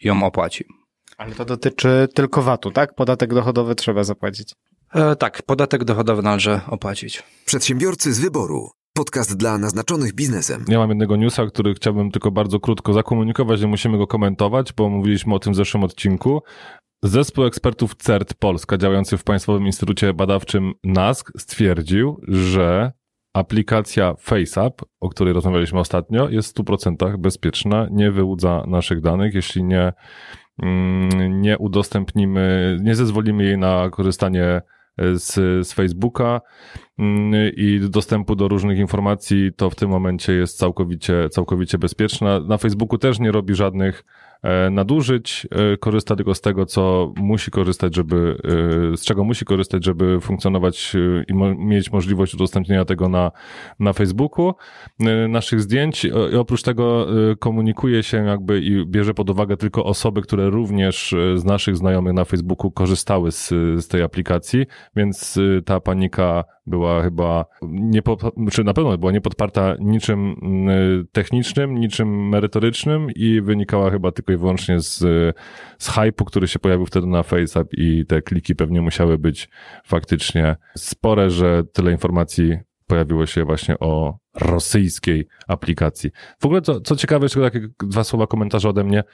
ją 0.05 0.23
opłaci. 0.23 0.65
Ale 1.19 1.35
to 1.35 1.45
dotyczy 1.45 2.09
tylko 2.15 2.43
VAT-u, 2.43 2.71
tak? 2.71 2.95
Podatek 2.95 3.35
dochodowy 3.35 3.75
trzeba 3.75 4.05
zapłacić. 4.05 4.55
E, 4.95 5.17
tak, 5.17 5.43
podatek 5.43 5.85
dochodowy 5.85 6.23
należy 6.23 6.61
opłacić. 6.67 7.23
Przedsiębiorcy 7.45 8.13
z 8.13 8.21
wyboru. 8.21 8.71
Podcast 8.99 9.37
dla 9.37 9.59
naznaczonych 9.59 10.15
biznesem. 10.15 10.65
Ja 10.69 10.79
mam 10.79 10.89
jednego 10.89 11.17
newsa, 11.17 11.47
który 11.47 11.75
chciałbym 11.75 12.11
tylko 12.11 12.31
bardzo 12.31 12.61
krótko 12.61 12.93
zakomunikować, 12.93 13.61
nie 13.61 13.67
musimy 13.67 13.99
go 13.99 14.07
komentować, 14.07 14.73
bo 14.73 14.89
mówiliśmy 14.89 15.35
o 15.35 15.39
tym 15.39 15.53
w 15.53 15.57
zeszłym 15.57 15.85
odcinku. 15.85 16.43
Zespół 17.03 17.45
ekspertów 17.45 17.95
CERT 17.95 18.35
Polska, 18.35 18.79
działający 18.79 19.17
w 19.17 19.25
Państwowym 19.25 19.67
Instytucie 19.67 20.15
Badawczym 20.15 20.73
NASK, 20.85 21.33
stwierdził, 21.39 22.21
że 22.29 22.93
aplikacja 23.35 24.15
FaceApp, 24.21 24.83
o 25.01 25.09
której 25.09 25.35
rozmawialiśmy 25.35 25.79
ostatnio, 25.79 26.29
jest 26.29 26.59
w 26.59 26.63
100% 26.63 27.17
bezpieczna, 27.17 27.89
nie 27.91 28.11
wyłudza 28.11 28.65
naszych 28.67 29.01
danych, 29.01 29.35
jeśli 29.35 29.65
nie, 29.65 29.93
mm, 30.63 31.41
nie 31.41 31.59
udostępnimy, 31.59 32.77
nie 32.83 32.95
zezwolimy 32.95 33.45
jej 33.45 33.59
na 33.59 33.91
korzystanie 33.91 34.63
z, 34.99 35.35
z 35.67 35.73
Facebooka 35.73 36.41
i 37.57 37.81
dostępu 37.91 38.37
do 38.37 38.49
różnych 38.49 38.79
informacji, 38.79 39.53
to 39.57 39.71
w 39.71 39.75
tym 39.75 39.91
momencie 39.91 40.33
jest 40.33 40.59
całkowicie, 40.59 41.29
całkowicie 41.29 41.79
bezpieczna. 41.79 42.41
Na 42.41 42.59
Facebooku 42.59 42.99
też 42.99 43.19
nie 43.19 43.33
robi 43.33 43.55
żadnych 43.55 44.05
nadużyć, 44.71 45.47
e, 45.51 45.77
korzysta 45.77 46.17
tylko 46.17 46.35
z 46.35 46.41
tego, 46.41 46.67
co 46.67 47.13
musi 47.17 47.51
korzystać, 47.51 47.95
żeby, 47.95 48.37
e, 48.93 48.97
z 48.97 49.05
czego 49.05 49.25
musi 49.25 49.45
korzystać, 49.45 49.85
żeby 49.85 50.21
funkcjonować 50.21 50.97
e, 50.97 51.25
i 51.29 51.35
mo- 51.35 51.55
mieć 51.55 51.93
możliwość 51.93 52.35
udostępnienia 52.35 52.85
tego 52.85 53.09
na, 53.09 53.31
na 53.81 53.93
Facebooku, 53.93 54.55
e, 55.01 55.29
naszych 55.29 55.61
zdjęć. 55.61 56.05
I 56.05 56.37
oprócz 56.37 56.63
tego 56.63 57.07
e, 57.31 57.37
komunikuje 57.37 58.03
się 58.03 58.25
jakby 58.25 58.61
i 58.61 58.87
bierze 58.87 59.15
pod 59.15 59.31
uwagę 59.31 59.57
tylko 59.57 59.85
osoby, 59.85 60.23
które 60.23 60.51
również 60.51 61.13
e, 61.13 61.39
z 61.39 61.45
naszych 61.45 61.77
znajomych 61.77 62.13
na 62.13 62.25
Facebooku 62.25 62.71
korzystały 62.71 63.33
z, 63.33 63.49
z 63.79 63.89
tej 63.89 64.03
aplikacji, 64.03 64.67
więc 64.97 65.39
e, 65.59 65.63
ta 65.63 65.81
panika 65.81 66.45
była 66.67 67.03
chyba 67.03 67.45
nie 67.63 68.03
czy 68.51 68.65
na 68.65 68.75
pewno 68.75 68.99
była 68.99 69.13
niepodparta 69.13 69.77
niczym 69.81 70.37
technicznym, 71.13 71.81
niczym 71.81 72.29
merytorycznym 72.29 73.07
i 73.17 73.41
wynikała 73.41 73.91
chyba 73.91 74.13
tylko 74.13 74.28
i 74.33 74.37
wyłącznie 74.37 74.81
z, 74.81 74.99
z 75.79 75.91
hype'u, 75.91 76.25
który 76.25 76.49
się 76.49 76.59
pojawił 76.59 76.87
wtedy 76.87 77.07
na 77.07 77.23
FaceApp 77.23 77.75
i 77.75 78.07
te 78.07 78.23
kliki 78.23 78.55
pewnie 78.55 78.81
musiały 78.81 79.19
być 79.19 79.49
faktycznie 79.85 80.57
spore, 80.77 81.31
że 81.31 81.65
tyle 81.73 81.93
informacji 81.93 82.59
pojawiło 82.87 83.27
się 83.27 83.45
właśnie 83.45 83.79
o 83.79 84.19
rosyjskiej 84.35 85.27
aplikacji. 85.49 86.11
W 86.41 86.47
ogóle 86.47 86.63
co, 86.63 86.81
co 86.81 86.97
ciekawe, 86.97 87.25
jeszcze 87.25 87.41
takie 87.41 87.69
dwa 87.83 88.05
słowa 88.05 88.27
komentarza 88.27 88.69
ode 88.69 88.85
mnie. 88.85 89.05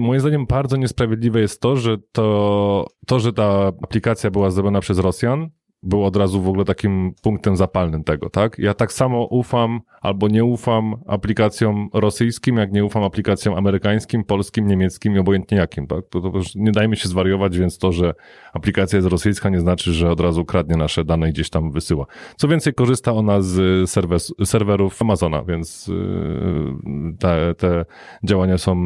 Moim 0.00 0.20
zdaniem 0.20 0.46
bardzo 0.46 0.76
niesprawiedliwe 0.76 1.40
jest 1.40 1.60
to, 1.60 1.76
że 1.76 1.96
to, 2.12 2.86
to, 3.06 3.20
że 3.20 3.32
ta 3.32 3.72
aplikacja 3.82 4.30
była 4.30 4.50
zrobiona 4.50 4.80
przez 4.80 4.98
Rosjan, 4.98 5.50
był 5.82 6.04
od 6.04 6.16
razu 6.16 6.42
w 6.42 6.48
ogóle 6.48 6.64
takim 6.64 7.14
punktem 7.22 7.56
zapalnym 7.56 8.04
tego, 8.04 8.30
tak? 8.30 8.58
Ja 8.58 8.74
tak 8.74 8.92
samo 8.92 9.24
ufam 9.24 9.80
albo 10.00 10.28
nie 10.28 10.44
ufam 10.44 10.96
aplikacjom 11.06 11.88
rosyjskim, 11.92 12.56
jak 12.56 12.72
nie 12.72 12.84
ufam 12.84 13.02
aplikacjom 13.02 13.54
amerykańskim, 13.54 14.24
polskim, 14.24 14.66
niemieckim 14.66 15.16
i 15.16 15.18
obojętnie 15.18 15.58
jakim, 15.58 15.86
tak? 15.86 16.08
To, 16.10 16.20
to 16.20 16.32
nie 16.54 16.72
dajmy 16.72 16.96
się 16.96 17.08
zwariować, 17.08 17.58
więc 17.58 17.78
to, 17.78 17.92
że 17.92 18.14
aplikacja 18.52 18.96
jest 18.96 19.08
rosyjska 19.08 19.48
nie 19.48 19.60
znaczy, 19.60 19.92
że 19.92 20.10
od 20.10 20.20
razu 20.20 20.44
kradnie 20.44 20.76
nasze 20.76 21.04
dane 21.04 21.28
i 21.28 21.32
gdzieś 21.32 21.50
tam 21.50 21.72
wysyła. 21.72 22.06
Co 22.36 22.48
więcej, 22.48 22.74
korzysta 22.74 23.12
ona 23.12 23.40
z 23.40 23.90
serwes, 23.90 24.34
serwerów 24.44 25.02
Amazona, 25.02 25.42
więc 25.42 25.86
yy, 25.86 27.16
te, 27.18 27.54
te 27.54 27.84
działania 28.24 28.58
są, 28.58 28.76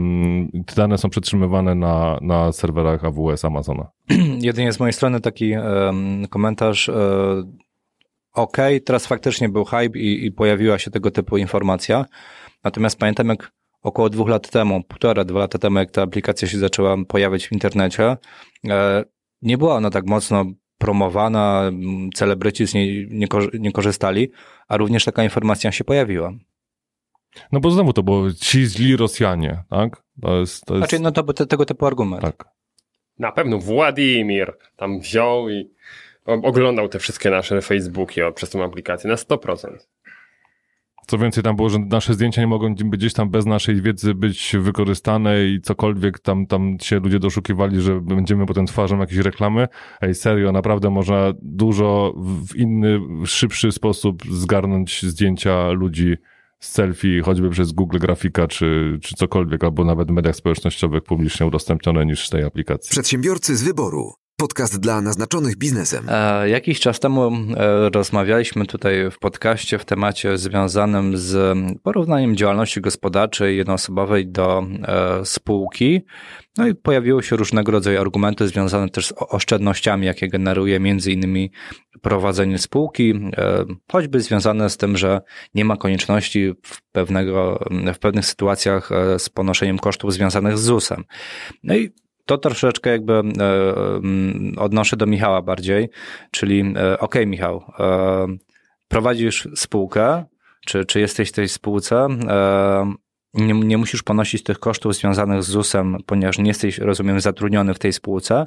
te 0.66 0.74
dane 0.74 0.98
są 0.98 1.10
przetrzymywane 1.10 1.74
na, 1.74 2.18
na 2.22 2.52
serwerach 2.52 3.04
AWS 3.04 3.44
Amazona. 3.44 3.90
Jedynie 4.40 4.72
z 4.72 4.80
mojej 4.80 4.92
strony 4.92 5.20
taki 5.20 5.52
em, 5.52 6.26
komentarz. 6.30 6.88
E, 6.88 6.94
OK, 8.32 8.56
teraz 8.84 9.06
faktycznie 9.06 9.48
był 9.48 9.64
hype 9.64 9.98
i, 9.98 10.26
i 10.26 10.32
pojawiła 10.32 10.78
się 10.78 10.90
tego 10.90 11.10
typu 11.10 11.36
informacja. 11.36 12.04
Natomiast 12.64 12.98
pamiętam, 12.98 13.28
jak 13.28 13.52
około 13.82 14.10
dwóch 14.10 14.28
lat 14.28 14.50
temu, 14.50 14.82
półtora, 14.82 15.24
dwa 15.24 15.38
lata 15.38 15.58
temu, 15.58 15.78
jak 15.78 15.90
ta 15.90 16.02
aplikacja 16.02 16.48
się 16.48 16.58
zaczęła 16.58 16.96
pojawiać 17.08 17.46
w 17.46 17.52
internecie, 17.52 18.16
e, 18.68 19.04
nie 19.44 19.58
była 19.58 19.74
ona 19.74 19.90
tak 19.90 20.06
mocno 20.06 20.44
promowana, 20.78 21.70
celebryci 22.14 22.66
z 22.66 22.74
niej 22.74 23.08
nie, 23.10 23.26
nie 23.58 23.72
korzystali, 23.72 24.30
a 24.68 24.76
również 24.76 25.04
taka 25.04 25.24
informacja 25.24 25.72
się 25.72 25.84
pojawiła. 25.84 26.32
No 27.52 27.60
bo 27.60 27.70
znowu 27.70 27.92
to 27.92 28.02
było 28.02 28.32
ci 28.32 28.64
źli 28.66 28.96
Rosjanie, 28.96 29.62
tak? 29.70 30.02
To 30.22 30.40
jest, 30.40 30.64
to 30.64 30.74
jest 30.74 30.88
Znaczy, 30.90 31.02
no 31.02 31.12
to 31.12 31.22
był 31.22 31.34
te, 31.34 31.46
tego 31.46 31.64
typu 31.64 31.86
argument. 31.86 32.22
tak. 32.22 32.44
Na 33.18 33.32
pewno 33.32 33.58
Władimir 33.58 34.56
tam 34.76 35.00
wziął 35.00 35.50
i 35.50 35.70
oglądał 36.26 36.88
te 36.88 36.98
wszystkie 36.98 37.30
nasze 37.30 37.62
Facebooki 37.62 38.22
o, 38.22 38.32
przez 38.32 38.50
tą 38.50 38.64
aplikację 38.64 39.10
na 39.10 39.16
100%. 39.16 39.76
Co 41.06 41.18
więcej, 41.18 41.44
tam 41.44 41.56
było, 41.56 41.68
że 41.68 41.78
nasze 41.78 42.14
zdjęcia 42.14 42.40
nie 42.40 42.46
mogą 42.46 42.74
gdzieś 42.74 43.12
tam 43.12 43.30
bez 43.30 43.46
naszej 43.46 43.82
wiedzy 43.82 44.14
być 44.14 44.56
wykorzystane 44.60 45.44
i 45.44 45.60
cokolwiek 45.60 46.18
tam, 46.18 46.46
tam 46.46 46.76
się 46.80 46.98
ludzie 46.98 47.18
doszukiwali, 47.18 47.80
że 47.80 48.00
będziemy 48.00 48.46
potem 48.46 48.66
twarzą 48.66 48.98
jakieś 48.98 49.18
reklamy. 49.18 49.68
Ej, 50.00 50.14
serio, 50.14 50.52
naprawdę 50.52 50.90
można 50.90 51.32
dużo 51.42 52.14
w 52.46 52.56
inny, 52.56 53.00
szybszy 53.26 53.72
sposób 53.72 54.22
zgarnąć 54.30 55.02
zdjęcia 55.02 55.70
ludzi 55.70 56.16
z 56.60 56.70
selfie, 56.70 57.22
choćby 57.22 57.50
przez 57.50 57.72
Google 57.72 57.98
Grafika 57.98 58.46
czy, 58.46 58.98
czy 59.02 59.14
cokolwiek, 59.14 59.64
albo 59.64 59.84
nawet 59.84 60.08
w 60.08 60.12
mediach 60.12 60.36
społecznościowych 60.36 61.02
publicznie 61.02 61.46
udostępnione 61.46 62.06
niż 62.06 62.26
z 62.26 62.30
tej 62.30 62.44
aplikacji. 62.44 62.90
Przedsiębiorcy 62.90 63.56
z 63.56 63.62
wyboru. 63.62 64.23
Podcast 64.44 64.80
dla 64.80 65.00
naznaczonych 65.00 65.56
biznesem. 65.56 66.06
Jakiś 66.46 66.80
czas 66.80 67.00
temu 67.00 67.26
e, 67.26 67.90
rozmawialiśmy 67.90 68.66
tutaj 68.66 69.10
w 69.10 69.18
podcaście 69.18 69.78
w 69.78 69.84
temacie 69.84 70.38
związanym 70.38 71.16
z 71.16 71.58
porównaniem 71.82 72.36
działalności 72.36 72.80
gospodarczej 72.80 73.56
jednoosobowej 73.56 74.26
do 74.26 74.66
e, 74.82 75.24
spółki. 75.24 76.00
No 76.56 76.66
i 76.66 76.74
pojawiły 76.74 77.22
się 77.22 77.36
różnego 77.36 77.72
rodzaju 77.72 78.00
argumenty 78.00 78.48
związane 78.48 78.88
też 78.88 79.06
z 79.06 79.12
oszczędnościami, 79.16 80.06
jakie 80.06 80.28
generuje 80.28 80.80
między 80.80 81.12
innymi 81.12 81.50
prowadzenie 82.02 82.58
spółki, 82.58 83.14
e, 83.36 83.64
choćby 83.92 84.20
związane 84.20 84.70
z 84.70 84.76
tym, 84.76 84.96
że 84.96 85.20
nie 85.54 85.64
ma 85.64 85.76
konieczności 85.76 86.52
w, 86.62 86.82
pewnego, 86.92 87.64
w 87.94 87.98
pewnych 87.98 88.26
sytuacjach 88.26 88.90
z 89.18 89.28
ponoszeniem 89.28 89.78
kosztów 89.78 90.12
związanych 90.12 90.58
z 90.58 90.62
ZUS-em. 90.62 91.04
No 91.62 91.76
i 91.76 92.03
to 92.26 92.38
troszeczkę 92.38 92.90
jakby 92.90 93.12
e, 93.12 93.20
mm, 93.20 94.54
odnoszę 94.58 94.96
do 94.96 95.06
Michała 95.06 95.42
bardziej, 95.42 95.88
czyli 96.30 96.74
e, 96.76 96.98
okej 96.98 97.26
Michał, 97.26 97.64
e, 97.78 98.26
prowadzisz 98.88 99.48
spółkę, 99.54 100.24
czy, 100.66 100.84
czy 100.84 101.00
jesteś 101.00 101.28
w 101.28 101.32
tej 101.32 101.48
spółce, 101.48 102.06
e, 102.28 102.94
nie, 103.34 103.54
nie 103.54 103.78
musisz 103.78 104.02
ponosić 104.02 104.42
tych 104.42 104.58
kosztów 104.58 104.94
związanych 104.94 105.42
z 105.42 105.46
ZUS-em, 105.46 105.96
ponieważ 106.06 106.38
nie 106.38 106.48
jesteś, 106.48 106.78
rozumiem, 106.78 107.20
zatrudniony 107.20 107.74
w 107.74 107.78
tej 107.78 107.92
spółce, 107.92 108.46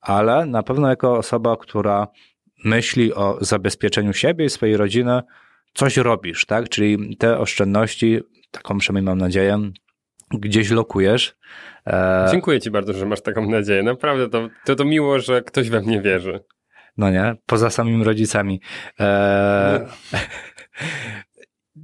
ale 0.00 0.46
na 0.46 0.62
pewno 0.62 0.88
jako 0.88 1.18
osoba, 1.18 1.56
która 1.56 2.08
myśli 2.64 3.14
o 3.14 3.38
zabezpieczeniu 3.40 4.12
siebie 4.12 4.44
i 4.44 4.50
swojej 4.50 4.76
rodziny, 4.76 5.20
coś 5.74 5.96
robisz, 5.96 6.46
tak? 6.46 6.68
Czyli 6.68 7.16
te 7.16 7.38
oszczędności, 7.38 8.20
taką 8.50 8.78
przynajmniej 8.78 9.10
mam 9.10 9.18
nadzieję, 9.18 9.70
gdzieś 10.30 10.70
lokujesz. 10.70 11.36
E, 11.86 12.28
Dziękuję 12.30 12.60
Ci 12.60 12.70
bardzo, 12.70 12.92
że 12.92 13.06
masz 13.06 13.20
taką 13.20 13.50
nadzieję. 13.50 13.82
Naprawdę 13.82 14.28
to, 14.28 14.48
to, 14.64 14.76
to 14.76 14.84
miło, 14.84 15.18
że 15.18 15.42
ktoś 15.42 15.70
we 15.70 15.80
mnie 15.80 16.00
wierzy. 16.00 16.40
No 16.96 17.10
nie, 17.10 17.34
poza 17.46 17.70
samymi 17.70 18.04
rodzicami. 18.04 18.60
Eee, 18.98 19.80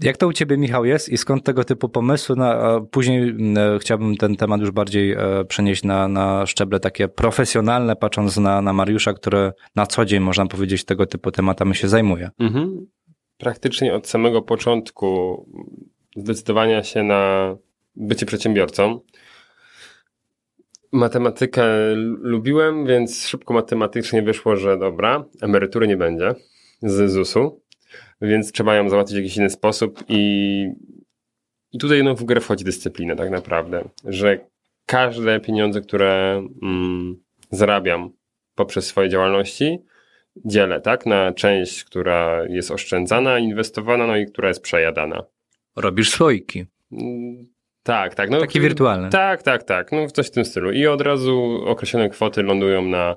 jak 0.03 0.17
to 0.17 0.27
u 0.27 0.33
ciebie, 0.33 0.57
Michał, 0.57 0.85
jest 0.85 1.09
i 1.09 1.17
skąd 1.17 1.45
tego 1.45 1.65
typu 1.65 1.89
pomysły? 1.89 2.37
No, 2.39 2.81
później 2.81 3.35
e, 3.57 3.79
chciałbym 3.79 4.17
ten 4.17 4.37
temat 4.37 4.61
już 4.61 4.71
bardziej 4.71 5.13
e, 5.13 5.45
przenieść 5.49 5.83
na, 5.83 6.09
na 6.09 6.47
szczeble 6.47 6.81
takie 6.81 7.09
profesjonalne, 7.09 7.97
patrząc 7.97 8.37
na, 8.37 8.63
na 8.63 8.73
Mariusza, 8.73 9.13
który 9.13 9.53
na 9.77 9.87
co 9.87 10.05
dzień, 10.05 10.21
można 10.21 10.47
powiedzieć, 10.47 10.85
tego 10.85 11.07
typu 11.07 11.31
tematami 11.31 11.75
się 11.75 11.89
zajmuje. 11.89 12.31
Mhm. 12.39 12.87
Praktycznie 13.39 13.95
od 13.95 14.09
samego 14.09 14.43
początku 14.43 15.45
zdecydowania 16.17 16.83
się 16.83 17.03
na 17.03 17.55
bycie 17.97 18.27
przedsiębiorcą. 18.27 19.01
Matematykę 20.93 21.65
lubiłem, 22.21 22.87
więc 22.87 23.27
szybko 23.27 23.55
matematycznie 23.55 24.23
wyszło, 24.23 24.57
że 24.57 24.79
dobra, 24.79 25.25
emerytury 25.43 25.89
nie 25.89 25.97
będzie 25.97 26.35
z 26.83 27.11
ZUS-u, 27.11 27.63
więc 28.21 28.53
trzeba 28.53 28.75
ją 28.75 28.89
załatwić 28.89 29.15
w 29.17 29.19
jakiś 29.19 29.37
inny 29.37 29.51
sposób 29.51 30.05
i, 30.09 30.67
i 31.73 31.79
tutaj 31.79 32.05
no, 32.05 32.15
w 32.15 32.25
grę 32.25 32.41
wchodzi 32.41 32.65
dyscyplina 32.65 33.17
tak 33.17 33.31
naprawdę, 33.31 33.89
że 34.05 34.39
każde 34.87 35.41
pieniądze, 35.41 35.81
które 35.81 36.43
mm, 36.63 37.17
zarabiam 37.51 38.11
poprzez 38.55 38.87
swoje 38.87 39.09
działalności, 39.09 39.79
dzielę, 40.45 40.81
tak, 40.81 41.07
na 41.07 41.33
część, 41.33 41.85
która 41.85 42.45
jest 42.49 42.71
oszczędzana, 42.71 43.39
inwestowana, 43.39 44.07
no 44.07 44.17
i 44.17 44.27
która 44.27 44.49
jest 44.49 44.63
przejadana. 44.63 45.25
Robisz 45.77 46.11
słoiki. 46.11 46.67
Tak, 47.87 48.15
tak. 48.15 48.31
No, 48.31 48.41
Takie 48.41 48.61
wirtualne. 48.61 49.11
Tak, 49.11 49.43
tak, 49.43 49.63
tak. 49.63 49.93
No 49.93 50.07
coś 50.07 50.27
w 50.27 50.31
tym 50.31 50.45
stylu. 50.45 50.73
I 50.73 50.87
od 50.87 51.01
razu 51.01 51.63
określone 51.67 52.09
kwoty 52.09 52.43
lądują 52.43 52.83
na, 52.83 53.17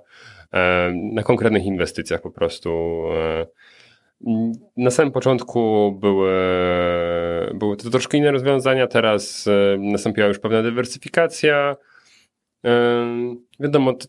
e, 0.53 0.91
na 1.13 1.23
konkretnych 1.23 1.65
inwestycjach 1.65 2.21
po 2.21 2.31
prostu. 2.31 3.03
e. 3.13 3.45
Na 4.77 4.91
samym 4.91 5.11
początku 5.11 5.91
były, 5.99 6.31
były 7.53 7.77
to 7.77 7.89
troszkę 7.89 8.17
inne 8.17 8.31
rozwiązania, 8.31 8.87
teraz 8.87 9.47
e, 9.47 9.77
nastąpiła 9.77 10.27
już 10.27 10.39
pewna 10.39 10.63
dywersyfikacja. 10.63 11.75
Wiadomo, 13.59 13.93
to, 13.93 14.07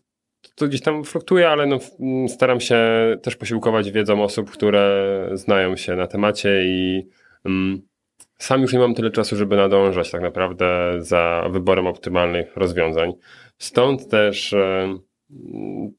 to 0.55 0.67
gdzieś 0.67 0.81
tam 0.81 1.03
fluktuuje, 1.03 1.49
ale 1.49 1.65
no, 1.65 1.79
staram 2.27 2.59
się 2.59 2.77
też 3.23 3.35
posiłkować 3.35 3.91
wiedzą 3.91 4.23
osób, 4.23 4.51
które 4.51 5.29
znają 5.33 5.75
się 5.75 5.95
na 5.95 6.07
temacie 6.07 6.63
i 6.65 7.07
mm, 7.45 7.81
sam 8.41 8.61
już 8.61 8.73
nie 8.73 8.79
mam 8.79 8.93
tyle 8.93 9.11
czasu, 9.11 9.35
żeby 9.35 9.55
nadążać 9.55 10.11
tak 10.11 10.21
naprawdę 10.21 10.93
za 10.97 11.47
wyborem 11.51 11.87
optymalnych 11.87 12.55
rozwiązań. 12.55 13.13
Stąd 13.57 14.09
też 14.09 14.55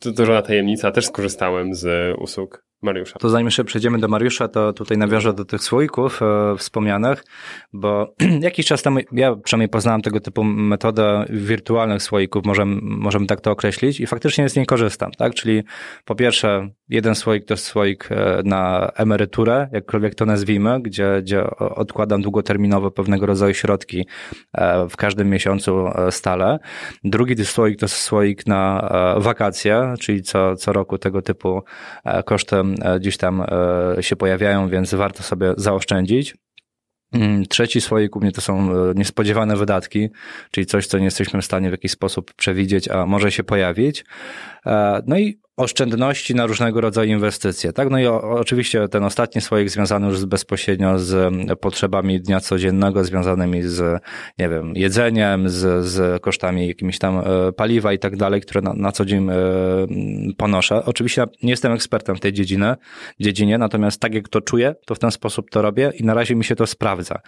to, 0.01 0.13
to 0.13 0.27
żadna 0.27 0.43
tajemnica, 0.43 0.91
też 0.91 1.07
skorzystałem 1.07 1.75
z 1.75 2.15
usług 2.19 2.65
Mariusza. 2.83 3.19
To 3.19 3.29
zanim 3.29 3.47
jeszcze 3.47 3.65
przejdziemy 3.65 3.99
do 3.99 4.09
Mariusza, 4.09 4.49
to 4.49 4.73
tutaj 4.73 4.99
nawiążę 4.99 5.33
do 5.33 5.45
tych 5.45 5.63
słoików 5.63 6.21
e, 6.23 6.57
wspomnianych, 6.57 7.25
bo 7.73 8.15
jakiś 8.41 8.67
czas 8.67 8.83
temu 8.83 8.99
ja 9.13 9.37
przynajmniej 9.37 9.69
poznałem 9.69 10.03
tego 10.03 10.21
typu 10.21 10.45
metodę 10.45 11.25
wirtualnych 11.31 12.03
słoików, 12.03 12.45
możemy, 12.45 12.81
możemy 12.83 13.27
tak 13.27 13.41
to 13.41 13.51
określić 13.51 14.01
i 14.01 14.07
faktycznie 14.07 14.49
z 14.49 14.57
niej 14.57 14.67
korzystam, 14.67 15.11
tak? 15.11 15.35
Czyli 15.35 15.63
po 16.05 16.15
pierwsze 16.15 16.69
jeden 16.89 17.15
słoik 17.15 17.45
to 17.45 17.57
słoik 17.57 18.09
e, 18.11 18.43
na 18.45 18.91
emeryturę, 18.97 19.69
jakkolwiek 19.73 20.15
to 20.15 20.27
nazwijmy, 20.27 20.81
gdzie, 20.81 21.21
gdzie 21.23 21.51
odkładam 21.59 22.23
długoterminowo 22.23 22.91
pewnego 22.91 23.27
rodzaju 23.27 23.55
środki 23.55 24.07
e, 24.53 24.89
w 24.89 24.97
każdym 24.97 25.31
miesiącu 25.31 25.89
e, 25.89 26.13
stale. 26.13 26.59
Drugi 27.05 27.45
słoik 27.45 27.79
to 27.79 27.89
słoik 27.89 28.47
na 28.47 28.93
wakacje, 29.17 29.95
czyli 30.01 30.23
co, 30.23 30.57
co 30.57 30.73
roku 30.73 30.99
tego 30.99 31.23
typu 31.23 31.63
koszty 32.25 32.57
e, 32.57 32.72
gdzieś 33.01 33.17
tam 33.17 33.43
e, 33.99 34.03
się 34.03 34.17
pojawiają, 34.17 34.69
więc 34.69 34.95
warto 34.95 35.23
sobie 35.23 35.55
zaoszczędzić. 35.57 36.35
Mm, 37.13 37.47
Trzeci 37.47 37.81
słoik 37.81 38.17
u 38.17 38.21
mnie 38.21 38.33
to 38.33 38.41
są 38.41 38.73
e, 38.73 38.93
niespodziewane 38.95 39.57
wydatki, 39.57 40.09
czyli 40.51 40.67
coś, 40.67 40.87
co 40.87 40.99
nie 40.99 41.05
jesteśmy 41.05 41.43
w 41.43 41.45
stanie 41.45 41.69
w 41.69 41.73
jakiś 41.73 41.93
sposób 41.93 42.35
przewidzieć, 42.35 42.89
a 42.89 43.07
może 43.07 43.33
się 43.33 43.45
pojawić. 43.45 44.05
E, 44.67 45.03
No 45.07 45.19
i 45.19 45.41
oszczędności 45.57 46.35
na 46.35 46.47
różnego 46.47 46.81
rodzaju 46.81 47.11
inwestycje. 47.11 47.73
Tak? 47.73 47.91
No 47.91 47.99
i 47.99 48.07
o, 48.07 48.23
oczywiście 48.31 48.89
ten 48.89 49.05
ostatni 49.05 49.41
słoik 49.41 49.71
związany 49.71 50.07
już 50.07 50.25
bezpośrednio 50.25 50.99
z 50.99 51.15
mm, 51.15 51.57
potrzebami 51.57 52.21
dnia 52.21 52.41
codziennego, 52.41 53.05
związanymi 53.05 53.63
z, 53.63 54.03
nie 54.39 54.49
wiem, 54.49 54.73
jedzeniem, 54.77 55.49
z, 55.49 55.87
z 55.87 56.23
kosztami 56.23 56.69
jakimiś 56.69 56.99
tam 56.99 57.19
e, 57.19 57.53
paliwa 57.53 57.93
i 57.93 57.99
tak 57.99 58.17
dalej, 58.17 58.41
które 58.41 58.61
na, 58.61 58.75
na 58.75 58.93
co 58.93 59.05
dzień 59.05 59.29
e, 59.29 59.33
mm, 59.33 60.35
ponoszę. 60.37 60.85
Oczywiście 60.85 61.25
nie 61.43 61.51
jestem 61.51 61.73
ekspertem 61.73 62.17
w 62.17 62.21
tej 62.21 62.33
dziedzinie, 62.33 62.75
dziedzinie, 63.21 63.59
natomiast 63.59 64.01
tak 64.01 64.15
jak 64.15 64.29
to 64.29 64.41
czuję, 64.41 64.75
to 64.87 64.95
w 64.95 64.99
ten 64.99 65.11
sposób 65.11 65.51
to 65.51 65.63
robię 65.63 65.93
i 65.99 66.05
na 66.05 66.15
razie 66.15 66.35
mi 66.35 66.45
się 66.45 66.57
to 66.57 66.67
sprawdza. 66.67 67.21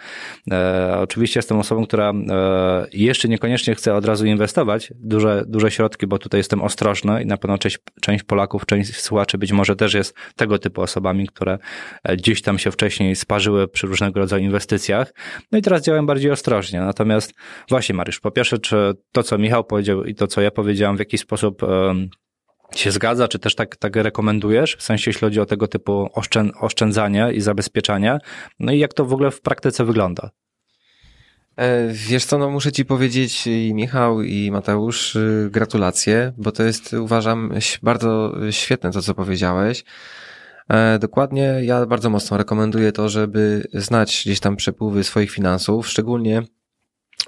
E, 0.51 0.97
oczywiście 0.99 1.37
jestem 1.37 1.59
osobą, 1.59 1.85
która 1.85 2.09
e, 2.09 2.87
jeszcze 2.93 3.27
niekoniecznie 3.27 3.75
chce 3.75 3.95
od 3.95 4.05
razu 4.05 4.25
inwestować 4.25 4.93
duże, 4.95 5.43
duże 5.47 5.71
środki, 5.71 6.07
bo 6.07 6.19
tutaj 6.19 6.39
jestem 6.39 6.61
ostrożny 6.61 7.23
i 7.23 7.25
na 7.25 7.37
pewno 7.37 7.57
część, 7.57 7.77
część 8.01 8.15
Polaków, 8.25 8.65
część 8.65 9.01
słuchaczy 9.01 9.37
być 9.37 9.51
może 9.51 9.75
też 9.75 9.93
jest 9.93 10.15
tego 10.35 10.59
typu 10.59 10.81
osobami, 10.81 11.27
które 11.27 11.57
e, 12.03 12.17
gdzieś 12.17 12.41
tam 12.41 12.59
się 12.59 12.71
wcześniej 12.71 13.15
sparzyły 13.15 13.67
przy 13.67 13.87
różnego 13.87 14.19
rodzaju 14.19 14.43
inwestycjach. 14.43 15.13
No 15.51 15.57
i 15.57 15.61
teraz 15.61 15.81
działam 15.81 16.05
bardziej 16.05 16.31
ostrożnie. 16.31 16.81
Natomiast 16.81 17.33
właśnie 17.69 17.95
Mariusz, 17.95 18.19
po 18.19 18.31
pierwsze, 18.31 18.59
czy 18.59 18.93
to, 19.11 19.23
co 19.23 19.37
Michał 19.37 19.63
powiedział 19.63 20.03
i 20.03 20.15
to, 20.15 20.27
co 20.27 20.41
ja 20.41 20.51
powiedziałam, 20.51 20.95
w 20.95 20.99
jakiś 20.99 21.21
sposób 21.21 21.61
się 22.75 22.91
zgadza, 22.91 23.27
czy 23.27 23.39
też 23.39 23.55
tak, 23.55 23.75
tak 23.75 23.95
rekomendujesz, 23.95 24.75
w 24.75 24.81
sensie 24.83 25.09
jeśli 25.09 25.19
chodzi 25.19 25.39
o 25.39 25.45
tego 25.45 25.67
typu 25.67 26.09
oszczę, 26.13 26.49
oszczędzanie 26.59 27.31
i 27.33 27.41
zabezpieczanie, 27.41 28.17
no 28.59 28.71
i 28.71 28.79
jak 28.79 28.93
to 28.93 29.05
w 29.05 29.13
ogóle 29.13 29.31
w 29.31 29.41
praktyce 29.41 29.85
wygląda? 29.85 30.29
E, 31.57 31.87
Wiesz 31.87 32.25
co, 32.25 32.37
no 32.37 32.49
muszę 32.49 32.71
ci 32.71 32.85
powiedzieć 32.85 33.47
i 33.47 33.73
Michał 33.73 34.21
i 34.21 34.51
Mateusz 34.51 35.15
y, 35.15 35.49
gratulacje, 35.51 36.33
bo 36.37 36.51
to 36.51 36.63
jest 36.63 36.93
uważam 36.93 37.53
bardzo 37.83 38.35
świetne 38.51 38.91
to, 38.91 39.01
co 39.01 39.13
powiedziałeś. 39.13 39.83
E, 40.69 40.99
Dokładnie, 40.99 41.59
ja 41.61 41.85
bardzo 41.85 42.09
mocno 42.09 42.37
rekomenduję 42.37 42.91
to, 42.91 43.09
żeby 43.09 43.67
znać 43.73 44.21
gdzieś 44.25 44.39
tam 44.39 44.55
przepływy 44.55 45.03
swoich 45.03 45.31
finansów, 45.31 45.87
szczególnie 45.87 46.43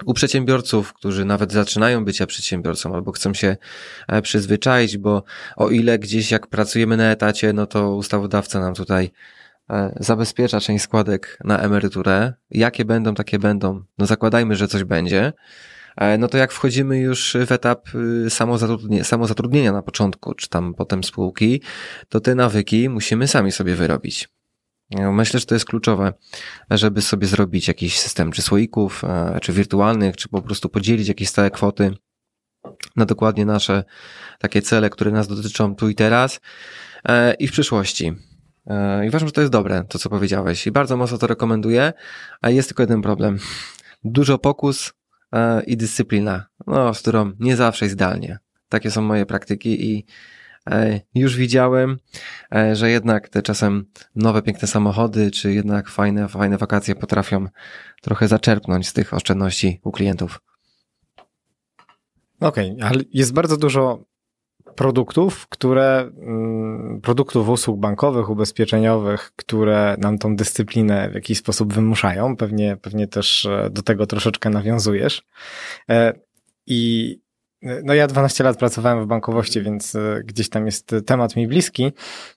u 0.04 0.14
przedsiębiorców, 0.14 0.92
którzy 0.92 1.24
nawet 1.24 1.52
zaczynają 1.52 2.04
bycia 2.04 2.26
przedsiębiorcą 2.26 2.94
albo 2.94 3.12
chcą 3.12 3.34
się 3.34 3.56
e, 4.08 4.22
przyzwyczaić, 4.22 4.98
bo 4.98 5.22
o 5.56 5.70
ile 5.70 5.98
gdzieś 5.98 6.30
jak 6.30 6.46
pracujemy 6.46 6.96
na 6.96 7.10
etacie, 7.10 7.52
no 7.52 7.66
to 7.66 7.94
ustawodawca 7.94 8.60
nam 8.60 8.74
tutaj 8.74 9.10
zabezpiecza 10.00 10.60
część 10.60 10.84
składek 10.84 11.38
na 11.44 11.58
emeryturę. 11.58 12.32
Jakie 12.50 12.84
będą, 12.84 13.14
takie 13.14 13.38
będą. 13.38 13.84
No 13.98 14.06
zakładajmy, 14.06 14.56
że 14.56 14.68
coś 14.68 14.84
będzie. 14.84 15.32
E, 15.96 16.18
No 16.18 16.28
to 16.28 16.38
jak 16.38 16.52
wchodzimy 16.52 16.98
już 16.98 17.36
w 17.46 17.52
etap 17.52 17.88
y, 18.26 18.30
samozatrudnienia, 18.30 19.04
samozatrudnienia 19.04 19.72
na 19.72 19.82
początku, 19.82 20.34
czy 20.34 20.48
tam 20.48 20.74
potem 20.74 21.04
spółki, 21.04 21.62
to 22.08 22.20
te 22.20 22.34
nawyki 22.34 22.88
musimy 22.88 23.28
sami 23.28 23.52
sobie 23.52 23.74
wyrobić. 23.74 24.28
No, 24.90 25.12
Myślę, 25.12 25.40
że 25.40 25.46
to 25.46 25.54
jest 25.54 25.64
kluczowe, 25.64 26.12
żeby 26.70 27.02
sobie 27.02 27.26
zrobić 27.26 27.68
jakiś 27.68 27.98
system 27.98 28.32
czy 28.32 28.42
słoików, 28.42 29.04
e, 29.04 29.38
czy 29.42 29.52
wirtualnych, 29.52 30.16
czy 30.16 30.28
po 30.28 30.42
prostu 30.42 30.68
podzielić 30.68 31.08
jakieś 31.08 31.28
stałe 31.28 31.50
kwoty 31.50 31.94
na 32.96 33.06
dokładnie 33.06 33.46
nasze 33.46 33.84
takie 34.38 34.62
cele, 34.62 34.90
które 34.90 35.10
nas 35.10 35.28
dotyczą 35.28 35.74
tu 35.74 35.88
i 35.88 35.94
teraz 35.94 36.40
e, 37.08 37.34
i 37.34 37.48
w 37.48 37.52
przyszłości. 37.52 38.27
E, 38.68 39.04
I 39.06 39.08
uważam, 39.08 39.28
że 39.28 39.32
to 39.32 39.40
jest 39.40 39.52
dobre, 39.52 39.84
to 39.88 39.98
co 39.98 40.10
powiedziałeś 40.10 40.66
i 40.66 40.70
bardzo 40.70 40.96
mocno 40.96 41.18
to 41.18 41.26
rekomenduję, 41.26 41.92
a 42.40 42.50
jest 42.50 42.68
tylko 42.68 42.82
jeden 42.82 43.02
problem. 43.02 43.38
Dużo 44.04 44.38
pokus 44.38 44.92
e, 45.32 45.62
i 45.62 45.76
dyscyplina, 45.76 46.46
no, 46.66 46.94
z 46.94 47.00
którą 47.00 47.32
nie 47.40 47.56
zawsze 47.56 47.84
jest 47.84 47.94
idealnie. 47.94 48.38
Takie 48.68 48.90
są 48.90 49.02
moje 49.02 49.26
praktyki 49.26 49.90
i 49.92 50.06
e, 50.70 51.00
już 51.14 51.36
widziałem, 51.36 51.98
że 52.72 52.90
jednak 52.90 53.28
te 53.28 53.42
czasem 53.42 53.84
nowe, 54.16 54.42
piękne 54.42 54.68
samochody, 54.68 55.30
czy 55.30 55.52
jednak 55.52 55.88
fajne, 55.88 56.28
fajne 56.28 56.58
wakacje 56.58 56.94
potrafią 56.94 57.46
trochę 58.02 58.28
zaczerpnąć 58.28 58.88
z 58.88 58.92
tych 58.92 59.14
oszczędności 59.14 59.80
u 59.84 59.92
klientów. 59.92 60.40
Okej, 62.40 62.76
ale 62.80 63.02
jest 63.12 63.32
bardzo 63.32 63.56
dużo 63.56 64.04
produktów, 64.78 65.48
które, 65.48 66.10
mm, 66.20 67.00
produktów 67.00 67.48
usług 67.48 67.80
bankowych, 67.80 68.30
ubezpieczeniowych, 68.30 69.32
które 69.36 69.96
nam 69.98 70.18
tą 70.18 70.36
dyscyplinę 70.36 71.10
w 71.10 71.14
jakiś 71.14 71.38
sposób 71.38 71.72
wymuszają. 71.74 72.36
Pewnie, 72.36 72.76
pewnie 72.76 73.06
też 73.06 73.46
e, 73.46 73.70
do 73.70 73.82
tego 73.82 74.06
troszeczkę 74.06 74.50
nawiązujesz. 74.50 75.22
E, 75.90 76.12
I 76.66 77.20
e, 77.62 77.82
no 77.84 77.94
ja 77.94 78.06
12 78.06 78.44
lat 78.44 78.58
pracowałem 78.58 79.04
w 79.04 79.06
bankowości, 79.06 79.62
więc 79.62 79.96
gdzieś 80.24 80.48
tam 80.48 80.66
jest 80.66 80.94
temat 81.06 81.36
mi 81.36 81.48
bliski. 81.48 81.92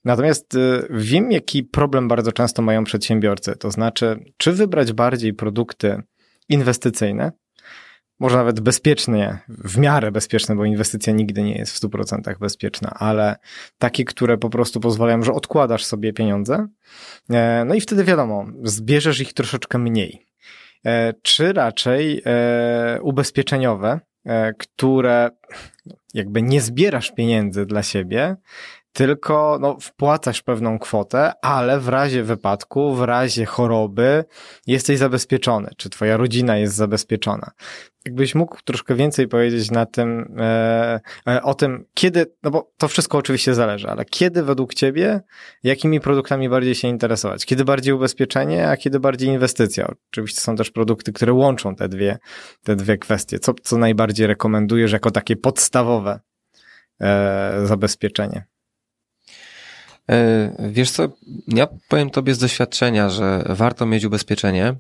Natomiast 0.06 0.58
wiem, 0.90 1.32
jaki 1.32 1.64
problem 1.64 2.08
bardzo 2.08 2.32
często 2.32 2.62
mają 2.62 2.84
przedsiębiorcy. 2.84 3.56
To 3.56 3.72
znaczy, 3.72 4.20
czy 4.38 4.52
wybrać 4.52 4.94
bardziej 4.94 5.34
produkty 5.34 6.02
inwestycyjne, 6.50 7.32
może 8.22 8.38
nawet 8.38 8.60
bezpiecznie, 8.60 9.38
w 9.48 9.78
miarę 9.78 10.12
bezpieczne, 10.12 10.56
bo 10.56 10.66
inwestycja 10.66 11.14
nigdy 11.14 11.44
nie 11.44 11.58
jest 11.58 11.74
w 11.74 11.82
100% 11.82 12.40
bezpieczna, 12.40 12.90
ale 12.96 13.36
takie, 13.78 14.06
które 14.06 14.38
po 14.38 14.50
prostu 14.50 14.80
pozwalają, 14.80 15.24
że 15.24 15.34
odkładasz 15.34 15.86
sobie 15.86 16.14
pieniądze, 16.14 16.68
e, 17.30 17.64
no 17.66 17.76
i 17.76 17.82
wtedy 17.82 18.04
wiadomo, 18.04 18.46
zbierzesz 18.64 19.20
ich 19.20 19.34
troszeczkę 19.34 19.78
mniej. 19.78 20.26
E, 20.86 21.14
Czy 21.22 21.54
raczej 21.54 22.22
e, 22.26 23.00
ubezpieczeniowe, 23.02 24.00
które 24.58 25.30
jakby 26.14 26.42
nie 26.42 26.62
zbierasz 26.62 27.12
pieniędzy 27.12 27.66
dla 27.66 27.84
siebie, 27.84 28.36
tylko 28.94 29.58
no, 29.62 29.78
wpłacasz 29.82 30.42
pewną 30.42 30.80
kwotę, 30.80 31.32
ale 31.42 31.80
w 31.80 31.88
razie 31.88 32.24
wypadku, 32.24 32.96
w 32.96 33.02
razie 33.02 33.46
choroby 33.46 34.26
jesteś 34.68 34.98
zabezpieczony, 34.98 35.70
czy 35.78 35.90
twoja 35.90 36.18
rodzina 36.18 36.58
jest 36.58 36.76
zabezpieczona. 36.76 37.52
Jakbyś 38.06 38.36
mógł 38.36 38.58
troszkę 38.64 38.96
więcej 38.96 39.28
powiedzieć 39.28 39.72
na 39.72 39.86
tym, 39.86 40.36
e, 40.40 41.00
e, 41.28 41.44
o 41.44 41.54
tym, 41.54 41.86
kiedy, 41.94 42.26
no 42.44 42.52
bo 42.52 42.72
to 42.78 42.88
wszystko 42.88 43.18
oczywiście 43.18 43.54
zależy, 43.54 43.90
ale 43.90 44.06
kiedy 44.06 44.44
według 44.44 44.74
ciebie, 44.74 45.22
jakimi 45.64 46.00
produktami 46.00 46.50
bardziej 46.50 46.76
się 46.76 46.88
interesować? 46.88 47.46
Kiedy 47.46 47.66
bardziej 47.66 47.94
ubezpieczenie, 47.94 48.70
a 48.70 48.78
kiedy 48.78 49.00
bardziej 49.00 49.30
inwestycja? 49.30 49.88
Oczywiście 50.12 50.42
są 50.42 50.56
też 50.56 50.72
produkty, 50.72 51.14
które 51.14 51.34
łączą 51.34 51.76
te 51.76 51.90
dwie, 51.90 52.18
te 52.64 52.76
dwie 52.76 52.98
kwestie. 52.98 53.40
Co, 53.40 53.54
co 53.64 53.78
najbardziej 53.78 54.28
rekomendujesz 54.28 54.92
jako 54.92 55.12
takie 55.12 55.36
podstawowe 55.36 56.20
e, 57.02 57.62
zabezpieczenie? 57.66 58.46
E, 60.10 60.70
Wiesz 60.70 60.92
co, 60.92 61.10
ja 61.48 61.68
powiem 61.90 62.10
tobie 62.10 62.34
z 62.34 62.40
doświadczenia, 62.40 63.10
że 63.10 63.44
warto 63.50 63.86
mieć 63.86 64.06
ubezpieczenie 64.06 64.76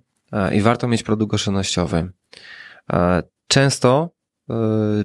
i 0.53 0.61
warto 0.61 0.87
mieć 0.87 1.03
produkt 1.03 1.33
oszczędnościowy. 1.33 2.09
E, 2.91 3.23
Często, 3.47 4.09
e, 4.49 4.53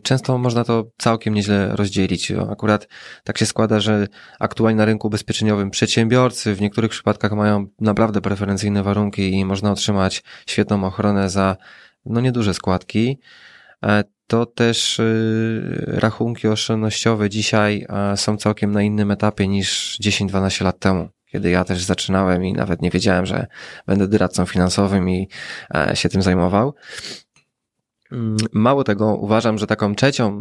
często 0.03 0.39
można 0.39 0.64
to 0.64 0.84
całkiem 0.99 1.34
nieźle 1.34 1.76
rozdzielić. 1.76 2.32
Akurat 2.51 2.89
tak 3.24 3.39
się 3.39 3.47
składa, 3.47 3.80
że 3.80 4.07
aktualnie 4.41 4.76
na 4.76 4.84
rynku 4.84 5.07
ubezpieczeniowym 5.07 5.70
przedsiębiorcy 5.70 6.55
w 6.55 6.61
niektórych 6.61 6.91
przypadkach 6.91 7.32
mają 7.32 7.66
naprawdę 7.80 8.20
preferencyjne 8.20 8.82
warunki 8.82 9.32
i 9.32 9.45
można 9.45 9.72
otrzymać 9.72 10.22
świetną 10.49 10.84
ochronę 10.84 11.30
za 11.30 11.57
no 12.05 12.20
nieduże 12.20 12.55
składki. 12.55 13.18
E, 13.84 14.05
To 14.28 14.47
też 14.47 14.99
y, 14.99 15.84
rachunki 15.87 16.49
oszczędnościowe 16.49 17.30
dzisiaj 17.30 17.87
są 18.16 18.37
całkiem 18.37 18.72
na 18.72 18.82
innym 18.82 19.11
etapie 19.11 19.49
niż 19.49 19.99
10-12 20.01 20.64
lat 20.64 20.78
temu, 20.78 21.09
kiedy 21.26 21.51
ja 21.51 21.64
też 21.64 21.82
zaczynałem 21.82 22.45
i 22.45 22.53
nawet 22.53 22.82
nie 22.82 22.91
wiedziałem, 22.91 23.26
że 23.26 23.47
będę 23.87 24.09
doradcą 24.09 24.47
finansowym 24.47 25.09
i 25.11 25.28
się 25.95 26.09
tym 26.09 26.22
zajmował. 26.22 26.74
Mm, 28.12 28.36
Mało 28.52 28.84
tego, 28.84 29.14
uważam, 29.14 29.59
że 29.59 29.66
taką 29.66 29.94
trzecią, 29.94 30.40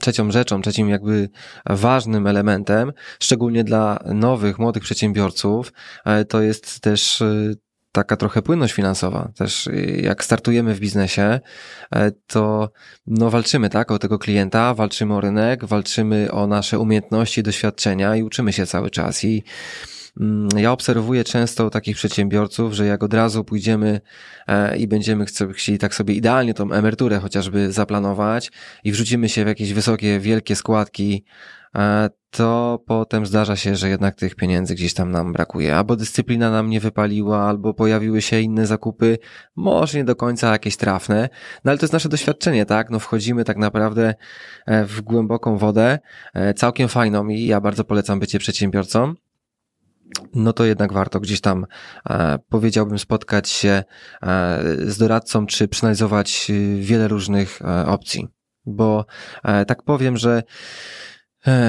trzecią 0.00 0.30
rzeczą, 0.30 0.62
trzecim 0.62 0.88
jakby 0.88 1.28
ważnym 1.66 2.26
elementem, 2.26 2.92
szczególnie 3.20 3.64
dla 3.64 3.98
nowych, 4.14 4.58
młodych 4.58 4.82
przedsiębiorców, 4.82 5.72
e, 6.04 6.24
to 6.24 6.42
jest 6.42 6.80
też 6.80 7.22
e, 7.22 7.54
taka 7.92 8.16
trochę 8.16 8.42
płynność 8.42 8.74
finansowa. 8.74 9.32
Też 9.36 9.66
e, 9.66 9.72
jak 9.80 10.24
startujemy 10.24 10.74
w 10.74 10.80
biznesie, 10.80 11.40
to 12.26 12.70
no 13.06 13.30
walczymy 13.30 13.70
tak 13.70 13.90
o 13.90 13.98
tego 13.98 14.18
klienta, 14.18 14.74
walczymy 14.74 15.14
o 15.14 15.20
rynek, 15.20 15.64
walczymy 15.64 16.32
o 16.32 16.46
nasze 16.46 16.78
umiejętności, 16.78 17.42
doświadczenia 17.42 18.16
i 18.16 18.22
uczymy 18.22 18.52
się 18.52 18.66
cały 18.66 18.90
czas. 18.90 19.24
I 19.24 19.44
ja 20.56 20.72
obserwuję 20.72 21.24
często 21.24 21.70
takich 21.70 21.96
przedsiębiorców, 21.96 22.72
że 22.72 22.86
jak 22.86 23.02
od 23.02 23.14
razu 23.14 23.44
pójdziemy 23.44 24.00
e, 24.46 24.76
i 24.76 24.88
będziemy 24.88 25.24
chcieli 25.54 25.78
tak 25.78 25.94
sobie 25.94 26.14
idealnie 26.14 26.54
tą 26.54 26.72
emeryturę 26.72 27.18
chociażby 27.18 27.72
zaplanować 27.72 28.50
i 28.84 28.92
wrzucimy 28.92 29.28
się 29.28 29.44
w 29.44 29.48
jakieś 29.48 29.72
wysokie, 29.72 30.20
wielkie 30.20 30.56
składki, 30.56 31.24
e, 31.76 32.10
to 32.30 32.82
potem 32.86 33.26
zdarza 33.26 33.56
się, 33.56 33.76
że 33.76 33.88
jednak 33.88 34.14
tych 34.14 34.34
pieniędzy 34.34 34.74
gdzieś 34.74 34.94
tam 34.94 35.10
nam 35.10 35.32
brakuje. 35.32 35.76
Albo 35.76 35.96
dyscyplina 35.96 36.50
nam 36.50 36.70
nie 36.70 36.80
wypaliła, 36.80 37.48
albo 37.48 37.74
pojawiły 37.74 38.22
się 38.22 38.40
inne 38.40 38.66
zakupy, 38.66 39.18
może 39.56 39.98
nie 39.98 40.04
do 40.04 40.16
końca 40.16 40.52
jakieś 40.52 40.76
trafne, 40.76 41.28
no 41.64 41.70
ale 41.70 41.78
to 41.78 41.84
jest 41.84 41.92
nasze 41.92 42.08
doświadczenie, 42.08 42.66
tak? 42.66 42.90
No 42.90 42.98
wchodzimy 42.98 43.44
tak 43.44 43.56
naprawdę 43.56 44.14
e, 44.66 44.84
w 44.84 45.00
głęboką 45.00 45.58
wodę, 45.58 45.98
całkiem 46.56 46.88
fajną 46.88 47.28
i 47.28 47.46
ja 47.46 47.60
bardzo 47.60 47.84
polecam 47.84 48.20
bycie 48.20 48.38
przedsiębiorcą 48.38 49.14
no 50.34 50.52
to 50.52 50.64
jednak 50.64 50.92
warto 50.92 51.20
gdzieś 51.20 51.40
tam, 51.40 51.66
e, 52.10 52.38
powiedziałbym, 52.48 52.98
spotkać 52.98 53.48
się 53.48 53.70
e, 53.70 53.84
z 54.78 54.98
doradcą, 54.98 55.46
czy 55.46 55.68
przeanalizować 55.68 56.50
e, 56.50 56.80
wiele 56.80 57.08
różnych 57.08 57.62
e, 57.62 57.86
opcji. 57.86 58.28
Bo 58.66 59.04
tak 59.42 59.82
powiem, 59.82 60.16
że 60.16 60.42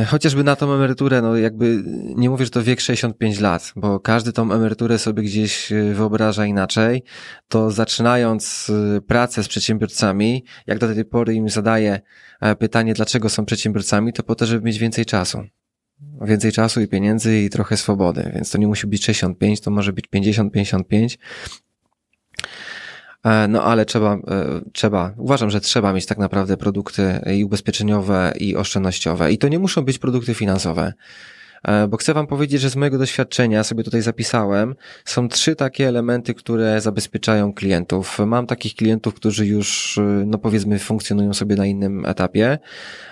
chociażby 0.07 0.43
na 0.43 0.55
tą 0.55 0.73
emeryturę, 0.73 1.21
no 1.21 1.37
jakby 1.37 1.83
nie 2.15 2.29
mówię, 2.29 2.45
że 2.45 2.51
to 2.51 2.63
wiek 2.63 2.81
65 2.81 3.39
lat, 3.39 3.73
bo 3.75 3.99
każdy 3.99 4.33
tą 4.33 4.51
emeryturę 4.51 4.99
sobie 4.99 5.23
gdzieś 5.23 5.71
e, 5.71 5.93
wyobraża 5.93 6.45
inaczej, 6.45 7.03
to 7.47 7.71
zaczynając 7.71 8.71
e, 8.97 9.01
pracę 9.01 9.43
z 9.43 9.47
przedsiębiorcami, 9.47 10.45
jak 10.67 10.79
do 10.79 10.93
tej 10.95 11.05
pory 11.05 11.33
im 11.33 11.49
zadaję 11.49 12.01
pytanie, 12.59 12.93
dlaczego 12.93 13.29
są 13.29 13.45
przedsiębiorcami, 13.45 14.13
to 14.13 14.23
po 14.23 14.35
to, 14.35 14.45
żeby 14.45 14.65
mieć 14.65 14.79
więcej 14.79 15.05
czasu 15.05 15.43
więcej 16.21 16.51
czasu 16.51 16.81
i 16.81 16.87
pieniędzy 16.87 17.39
i 17.39 17.49
trochę 17.49 17.77
swobody, 17.77 18.31
więc 18.35 18.51
to 18.51 18.57
nie 18.57 18.67
musi 18.67 18.87
być 18.87 19.05
65, 19.05 19.61
to 19.61 19.71
może 19.71 19.93
być 19.93 20.07
50, 20.07 20.53
55. 20.53 21.19
E, 23.23 23.47
No 23.47 23.63
ale 23.63 23.85
trzeba, 23.85 24.13
e, 24.13 24.19
trzeba, 24.73 25.13
uważam, 25.17 25.49
że 25.49 25.61
trzeba 25.61 25.93
mieć 25.93 26.05
tak 26.05 26.17
naprawdę 26.17 26.57
produkty 26.57 27.19
i 27.35 27.43
ubezpieczeniowe 27.43 28.33
i 28.39 28.55
oszczędnościowe. 28.55 29.31
I 29.31 29.37
to 29.37 29.47
nie 29.47 29.59
muszą 29.59 29.81
być 29.81 29.99
produkty 29.99 30.33
finansowe. 30.33 30.93
E, 31.64 31.88
Bo 31.88 31.97
chcę 31.97 32.14
wam 32.14 32.28
powiedzieć, 32.28 32.62
że 32.62 32.70
z 32.70 32.76
mojego 32.76 32.97
doświadczenia, 32.97 33.64
sobie 33.64 33.84
tutaj 33.84 34.01
zapisałem, 34.01 34.76
są 35.05 35.30
trzy 35.30 35.55
takie 35.55 35.88
elementy, 35.88 36.34
które 36.34 36.82
zabezpieczają 36.82 37.53
klientów. 37.53 38.20
Mam 38.26 38.47
takich 38.47 38.76
klientów, 38.76 39.14
którzy 39.14 39.45
już, 39.45 39.97
e, 39.97 40.01
no 40.26 40.38
powiedzmy, 40.38 40.80
funkcjonują 40.80 41.34
sobie 41.34 41.55
na 41.55 41.66
innym 41.66 42.05
etapie 42.05 42.59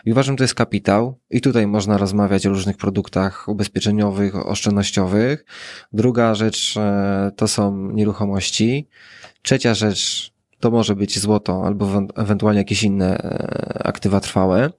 i 0.06 0.12
uważam, 0.12 0.34
że 0.34 0.38
to 0.38 0.44
jest 0.44 0.56
kapitał 0.56 1.18
i 1.30 1.42
tutaj 1.42 1.68
można 1.68 1.98
rozmawiać 1.98 2.46
o 2.46 2.50
różnych 2.50 2.78
produktach 2.78 3.48
ubezpieczeniowych, 3.48 4.48
oszczędnościowych. 4.48 5.46
Druga 5.94 6.36
rzecz 6.36 6.78
e, 6.78 7.32
to 7.36 7.48
są 7.48 7.92
nieruchomości. 7.92 8.88
Trzecia 9.42 9.74
rzecz 9.74 10.32
to 10.60 10.72
może 10.72 10.96
być 10.96 11.20
złoto 11.20 11.64
albo 11.66 11.86
ewen- 11.86 12.08
ewentualnie 12.16 12.58
jakieś 12.60 12.84
inne 12.84 13.18
aktywa 13.84 14.20
trwałe. 14.20 14.70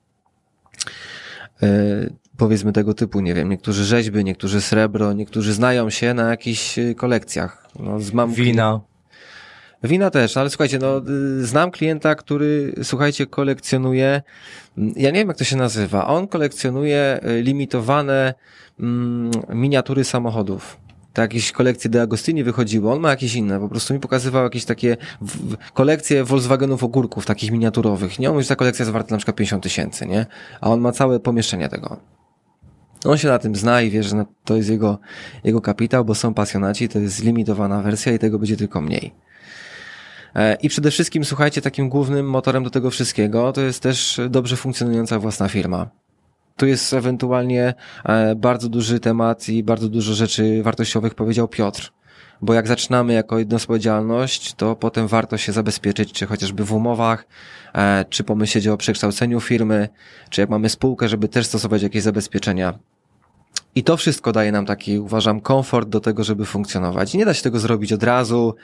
Powiedzmy 2.41 2.73
tego 2.73 2.95
typu, 2.95 3.21
nie 3.21 3.35
wiem, 3.35 3.49
niektórzy 3.49 3.85
rzeźby, 3.85 4.25
niektórzy 4.25 4.61
srebro, 4.61 5.13
niektórzy 5.13 5.53
znają 5.53 5.91
się 5.91 6.15
na 6.15 6.31
jakichś 6.31 6.79
e, 6.79 6.95
kolekcjach. 6.95 7.69
No, 7.79 8.01
z 8.01 8.13
mam 8.13 8.33
Wina. 8.33 8.81
Wina 9.83 10.11
też, 10.11 10.37
ale 10.37 10.51
słuchajcie, 10.51 10.79
no, 10.79 11.03
y, 11.09 11.47
znam 11.47 11.71
klienta, 11.71 12.15
który, 12.15 12.75
słuchajcie, 12.83 13.27
kolekcjonuje, 13.27 14.23
mm, 14.79 14.93
ja 14.97 15.11
nie 15.11 15.19
wiem 15.19 15.29
jak 15.29 15.37
to 15.37 15.45
się 15.45 15.57
nazywa, 15.57 16.07
on 16.07 16.29
kolekcjonuje 16.29 17.21
y, 17.25 17.43
limitowane 17.43 18.35
mm, 18.81 19.31
miniatury 19.49 20.05
samochodów. 20.05 20.77
Tak, 21.13 21.35
jakieś 21.35 21.53
kolekcje 21.53 21.91
De 21.91 22.03
Agostini 22.03 22.45
wychodziły, 22.45 22.93
on 22.93 23.01
ma 23.01 23.11
jakieś 23.11 23.35
inne, 23.35 23.61
po 23.61 23.69
prostu 23.69 23.95
mi 23.95 24.01
pokazywał 24.01 24.45
jakieś 24.45 24.65
takie 24.65 24.97
w, 25.21 25.57
kolekcje 25.73 26.25
Volkswagenów 26.25 26.85
ogórków, 26.85 27.27
takich 27.27 27.51
miniaturowych, 27.51 28.19
nie? 28.19 28.29
On 28.29 28.35
mówi, 28.35 28.45
że 28.45 28.49
ta 28.49 28.57
kolekcja 28.57 28.83
jest 28.83 28.93
warta 28.93 29.15
na 29.15 29.19
przykład 29.19 29.37
50 29.37 29.63
tysięcy, 29.63 30.07
nie? 30.07 30.27
A 30.61 30.71
on 30.71 30.81
ma 30.81 30.93
całe 30.93 31.21
pomieszczenie 31.21 31.69
tego. 31.69 32.20
On 33.05 33.19
się 33.19 33.29
na 33.29 33.39
tym 33.39 33.57
zna 33.57 33.83
i 33.83 33.91
wie, 33.91 34.03
że 34.03 34.25
to 34.45 34.57
jest 34.57 34.71
jego, 34.71 34.99
jego 35.45 35.61
kapitał, 35.61 36.05
bo 36.05 36.15
są 36.15 36.35
pasjonaci, 36.35 36.89
to 36.89 36.99
jest 36.99 37.25
limitowana 37.25 37.83
wersja 37.83 38.13
i 38.13 38.19
tego 38.19 38.39
będzie 38.39 38.57
tylko 38.57 38.81
mniej. 38.81 39.13
E, 40.35 40.55
I 40.55 40.69
przede 40.69 40.91
wszystkim, 40.91 41.25
słuchajcie, 41.25 41.63
takim 41.63 41.89
głównym 41.89 42.31
motorem 42.31 42.65
do 42.65 42.71
tego 42.71 42.91
wszystkiego 42.91 43.53
to 43.53 43.61
jest 43.61 43.83
też 43.83 44.21
dobrze 44.31 44.57
funkcjonująca 44.57 45.19
własna 45.19 45.49
firma. 45.49 45.91
Tu 46.57 46.67
jest 46.67 46.93
ewentualnie 46.93 47.75
e, 48.05 48.35
bardzo 48.35 48.69
duży 48.69 49.01
temat 49.01 49.49
i 49.49 49.63
bardzo 49.63 49.89
dużo 49.89 50.15
rzeczy 50.15 50.63
wartościowych 50.63 51.15
powiedział 51.15 51.49
Piotr. 51.49 51.93
Bo 52.43 52.55
jak 52.55 52.69
zaczynamy 52.69 53.13
jako 53.13 53.39
jednospodzialność, 53.39 54.55
to 54.55 54.77
potem 54.77 55.09
warto 55.09 55.37
się 55.37 55.53
zabezpieczyć, 55.53 56.13
czy 56.13 56.27
chociażby 56.27 56.65
w 56.65 56.73
umowach, 56.73 57.27
e, 57.75 58.05
czy 58.11 58.25
pomyśleć 58.25 58.69
o 58.69 58.77
przekształceniu 58.77 59.41
firmy, 59.41 59.89
czy 60.31 60.41
jak 60.41 60.51
mamy 60.51 60.69
spółkę, 60.69 61.09
żeby 61.09 61.29
też 61.29 61.47
stosować 61.47 61.83
jakieś 61.83 62.03
zabezpieczenia. 62.03 62.79
I 63.75 63.85
to 63.85 63.97
wszystko 63.97 64.33
daje 64.33 64.53
nam 64.53 64.67
taki, 64.67 64.99
uważam, 64.99 65.41
komfort 65.41 65.89
do 65.89 66.01
tego, 66.01 66.25
żeby 66.25 66.45
funkcjonować. 66.45 67.15
Nie 67.15 67.25
da 67.25 67.35
się 67.35 67.43
tego 67.43 67.59
zrobić 67.59 67.93
od 67.93 68.03
razu. 68.03 68.55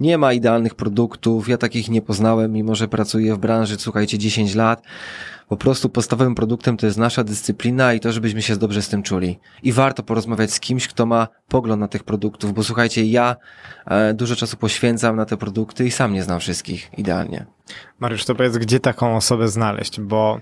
Nie 0.00 0.18
ma 0.18 0.32
idealnych 0.32 0.74
produktów. 0.74 1.48
Ja 1.48 1.58
takich 1.58 1.88
nie 1.88 2.02
poznałem, 2.02 2.52
mimo 2.52 2.74
że 2.74 2.88
pracuję 2.88 3.34
w 3.34 3.38
branży, 3.38 3.76
słuchajcie, 3.78 4.18
10 4.18 4.54
lat. 4.54 4.82
Po 5.48 5.56
prostu 5.56 5.88
podstawowym 5.88 6.34
produktem 6.34 6.76
to 6.76 6.86
jest 6.86 6.98
nasza 6.98 7.24
dyscyplina 7.24 7.94
i 7.94 8.00
to, 8.00 8.12
żebyśmy 8.12 8.42
się 8.42 8.56
dobrze 8.56 8.82
z 8.82 8.88
tym 8.88 9.02
czuli. 9.02 9.38
I 9.62 9.72
warto 9.72 10.02
porozmawiać 10.02 10.52
z 10.52 10.60
kimś, 10.60 10.88
kto 10.88 11.06
ma 11.06 11.28
pogląd 11.48 11.80
na 11.80 11.88
tych 11.88 12.04
produktów, 12.04 12.54
bo 12.54 12.62
słuchajcie, 12.62 13.04
ja 13.04 13.36
e, 13.86 14.14
dużo 14.14 14.36
czasu 14.36 14.56
poświęcam 14.56 15.16
na 15.16 15.24
te 15.24 15.36
produkty 15.36 15.86
i 15.86 15.90
sam 15.90 16.12
nie 16.12 16.22
znam 16.22 16.40
wszystkich 16.40 16.90
idealnie. 16.98 17.46
Mariusz, 18.00 18.24
to 18.24 18.34
powiedz, 18.34 18.56
gdzie 18.58 18.80
taką 18.80 19.16
osobę 19.16 19.48
znaleźć, 19.48 20.00
bo 20.00 20.40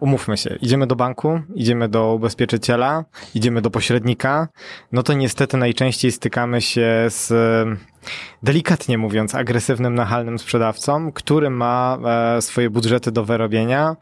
umówmy 0.00 0.36
się, 0.36 0.56
idziemy 0.60 0.86
do 0.86 0.96
banku, 0.96 1.40
idziemy 1.54 1.88
do 1.88 2.14
ubezpieczyciela, 2.14 3.04
idziemy 3.34 3.62
do 3.62 3.70
pośrednika, 3.70 4.48
no 4.92 5.02
to 5.02 5.12
niestety 5.12 5.56
najczęściej 5.56 6.12
stykamy 6.12 6.60
się 6.60 7.06
z, 7.08 7.30
e, 7.32 7.91
delikatnie 8.42 8.98
mówiąc, 8.98 9.34
agresywnym, 9.34 9.94
nachalnym 9.94 10.38
sprzedawcą, 10.38 11.12
który 11.12 11.50
ma 11.50 11.98
e, 12.36 12.42
swoje 12.42 12.70
budżety 12.70 13.12
do 13.12 13.24
wyrobienia, 13.24 13.96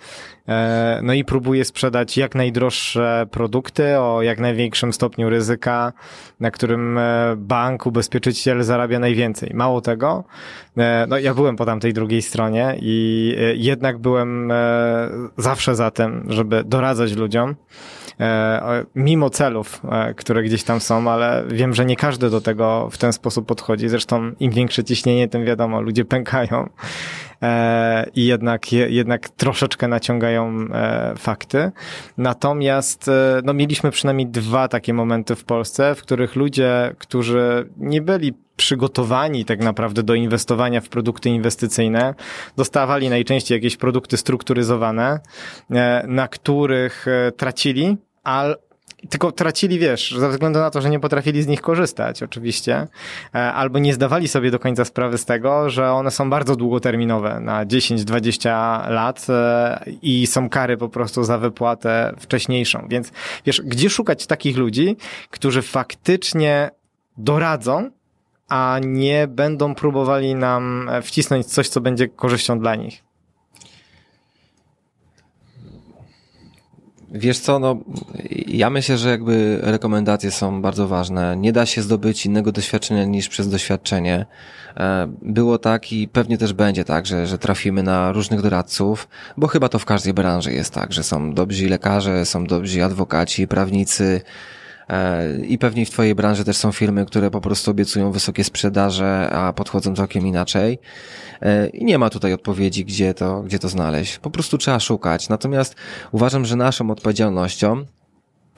e, 0.48 1.00
no 1.02 1.12
i 1.12 1.24
próbuje 1.24 1.64
sprzedać 1.64 2.16
jak 2.16 2.34
najdroższe 2.34 3.26
produkty 3.30 3.98
o 3.98 4.22
jak 4.22 4.40
największym 4.40 4.92
stopniu 4.92 5.30
ryzyka, 5.30 5.92
na 6.40 6.50
którym 6.50 6.98
e, 6.98 7.34
bank, 7.36 7.86
ubezpieczyciel 7.86 8.62
zarabia 8.62 8.98
najwięcej. 8.98 9.50
Mało 9.54 9.80
tego, 9.80 10.24
no 11.08 11.18
ja 11.18 11.34
byłem 11.34 11.56
po 11.56 11.66
tamtej 11.66 11.92
drugiej 11.92 12.22
stronie 12.22 12.76
i 12.80 13.36
jednak 13.54 13.98
byłem 13.98 14.52
zawsze 15.36 15.76
za 15.76 15.90
tym, 15.90 16.26
żeby 16.28 16.64
doradzać 16.64 17.16
ludziom, 17.16 17.56
mimo 18.94 19.30
celów, 19.30 19.82
e, 19.90 20.14
które 20.14 20.42
gdzieś 20.42 20.64
tam 20.64 20.80
są, 20.80 21.10
ale 21.10 21.44
wiem, 21.48 21.74
że 21.74 21.84
nie 21.84 21.96
każdy 21.96 22.30
do 22.30 22.40
tego 22.40 22.88
w 22.90 22.98
ten 22.98 23.12
sposób 23.12 23.46
podchodzi. 23.46 23.88
Zresztą 23.88 24.32
im 24.40 24.52
większe 24.52 24.84
ciśnienie, 24.84 25.28
tym 25.28 25.44
wiadomo, 25.44 25.80
ludzie 25.80 26.04
pękają 26.04 26.68
e, 27.42 28.06
i 28.14 28.26
jednak, 28.26 28.72
je, 28.72 28.88
jednak 28.88 29.28
troszeczkę 29.28 29.88
naciągają 29.88 30.66
e, 30.72 31.14
fakty. 31.18 31.72
Natomiast 32.18 33.08
e, 33.08 33.40
no, 33.44 33.54
mieliśmy 33.54 33.90
przynajmniej 33.90 34.26
dwa 34.26 34.68
takie 34.68 34.94
momenty 34.94 35.36
w 35.36 35.44
Polsce, 35.44 35.94
w 35.94 36.02
których 36.02 36.36
ludzie, 36.36 36.94
którzy 36.98 37.70
nie 37.76 38.02
byli 38.02 38.34
przygotowani 38.60 39.44
tak 39.44 39.60
naprawdę 39.60 40.02
do 40.02 40.14
inwestowania 40.14 40.80
w 40.80 40.88
produkty 40.88 41.30
inwestycyjne, 41.30 42.14
dostawali 42.56 43.08
najczęściej 43.08 43.56
jakieś 43.56 43.76
produkty 43.76 44.16
strukturyzowane, 44.16 45.20
e, 45.70 46.04
na 46.08 46.28
których 46.28 47.08
e, 47.08 47.32
tracili, 47.32 47.96
ale 48.22 48.56
tylko 49.08 49.32
tracili, 49.32 49.78
wiesz, 49.78 50.14
ze 50.18 50.28
względu 50.28 50.58
na 50.58 50.70
to, 50.70 50.80
że 50.80 50.90
nie 50.90 51.00
potrafili 51.00 51.42
z 51.42 51.46
nich 51.46 51.60
korzystać, 51.60 52.22
oczywiście, 52.22 52.86
e, 53.34 53.52
albo 53.52 53.78
nie 53.78 53.94
zdawali 53.94 54.28
sobie 54.28 54.50
do 54.50 54.58
końca 54.58 54.84
sprawy 54.84 55.18
z 55.18 55.24
tego, 55.24 55.70
że 55.70 55.92
one 55.92 56.10
są 56.10 56.30
bardzo 56.30 56.56
długoterminowe, 56.56 57.40
na 57.40 57.66
10-20 57.66 58.90
lat 58.90 59.26
e, 59.28 59.84
i 60.02 60.26
są 60.26 60.48
kary 60.48 60.76
po 60.76 60.88
prostu 60.88 61.24
za 61.24 61.38
wypłatę 61.38 62.14
wcześniejszą. 62.18 62.86
Więc 62.90 63.12
wiesz, 63.46 63.62
gdzie 63.64 63.90
szukać 63.90 64.26
takich 64.26 64.56
ludzi, 64.56 64.96
którzy 65.30 65.62
faktycznie 65.62 66.70
doradzą, 67.16 67.90
a 68.48 68.78
nie 68.82 69.26
będą 69.28 69.74
próbowali 69.74 70.34
nam 70.34 70.88
e, 70.88 71.02
wcisnąć 71.02 71.46
coś, 71.46 71.68
co 71.68 71.80
będzie 71.80 72.08
korzyścią 72.08 72.58
dla 72.58 72.74
nich. 72.74 73.09
Wiesz 77.10 77.38
co, 77.38 77.58
no, 77.58 77.76
ja 78.46 78.70
myślę, 78.70 78.98
że 78.98 79.10
jakby 79.10 79.58
rekomendacje 79.62 80.30
są 80.30 80.62
bardzo 80.62 80.88
ważne. 80.88 81.36
Nie 81.36 81.52
da 81.52 81.66
się 81.66 81.82
zdobyć 81.82 82.26
innego 82.26 82.52
doświadczenia 82.52 83.04
niż 83.04 83.28
przez 83.28 83.48
doświadczenie. 83.48 84.26
E, 84.76 85.12
Było 85.22 85.58
tak 85.58 85.92
i 85.92 86.08
pewnie 86.08 86.38
też 86.38 86.52
będzie 86.52 86.84
tak, 86.84 87.06
że, 87.06 87.26
że 87.26 87.38
trafimy 87.38 87.82
na 87.82 88.12
różnych 88.12 88.40
doradców, 88.42 89.08
bo 89.36 89.46
chyba 89.46 89.68
to 89.68 89.78
w 89.78 89.84
każdej 89.84 90.14
branży 90.14 90.52
jest 90.52 90.74
tak, 90.74 90.92
że 90.92 91.02
są 91.02 91.34
dobrzy 91.34 91.68
lekarze, 91.68 92.26
są 92.26 92.44
dobrzy 92.44 92.84
adwokaci, 92.84 93.48
prawnicy, 93.48 94.20
I 95.48 95.58
pewnie 95.58 95.86
w 95.86 95.90
Twojej 95.90 96.14
branży 96.14 96.44
też 96.44 96.56
są 96.56 96.72
firmy, 96.72 97.06
które 97.06 97.30
po 97.30 97.40
prostu 97.40 97.70
obiecują 97.70 98.12
wysokie 98.12 98.44
sprzedaże, 98.44 99.30
a 99.30 99.52
podchodzą 99.52 99.94
całkiem 99.94 100.26
inaczej. 100.26 100.78
E, 101.42 101.68
I 101.68 101.84
nie 101.84 101.98
ma 101.98 102.10
tutaj 102.10 102.32
odpowiedzi, 102.32 102.84
gdzie 102.84 103.14
to, 103.14 103.42
gdzie 103.42 103.58
to 103.58 103.68
znaleźć. 103.68 104.18
Po 104.18 104.30
prostu 104.30 104.58
trzeba 104.58 104.80
szukać. 104.80 105.28
Natomiast 105.28 105.74
uważam, 106.12 106.44
że 106.44 106.56
naszą 106.56 106.90
odpowiedzialnością 106.90 107.84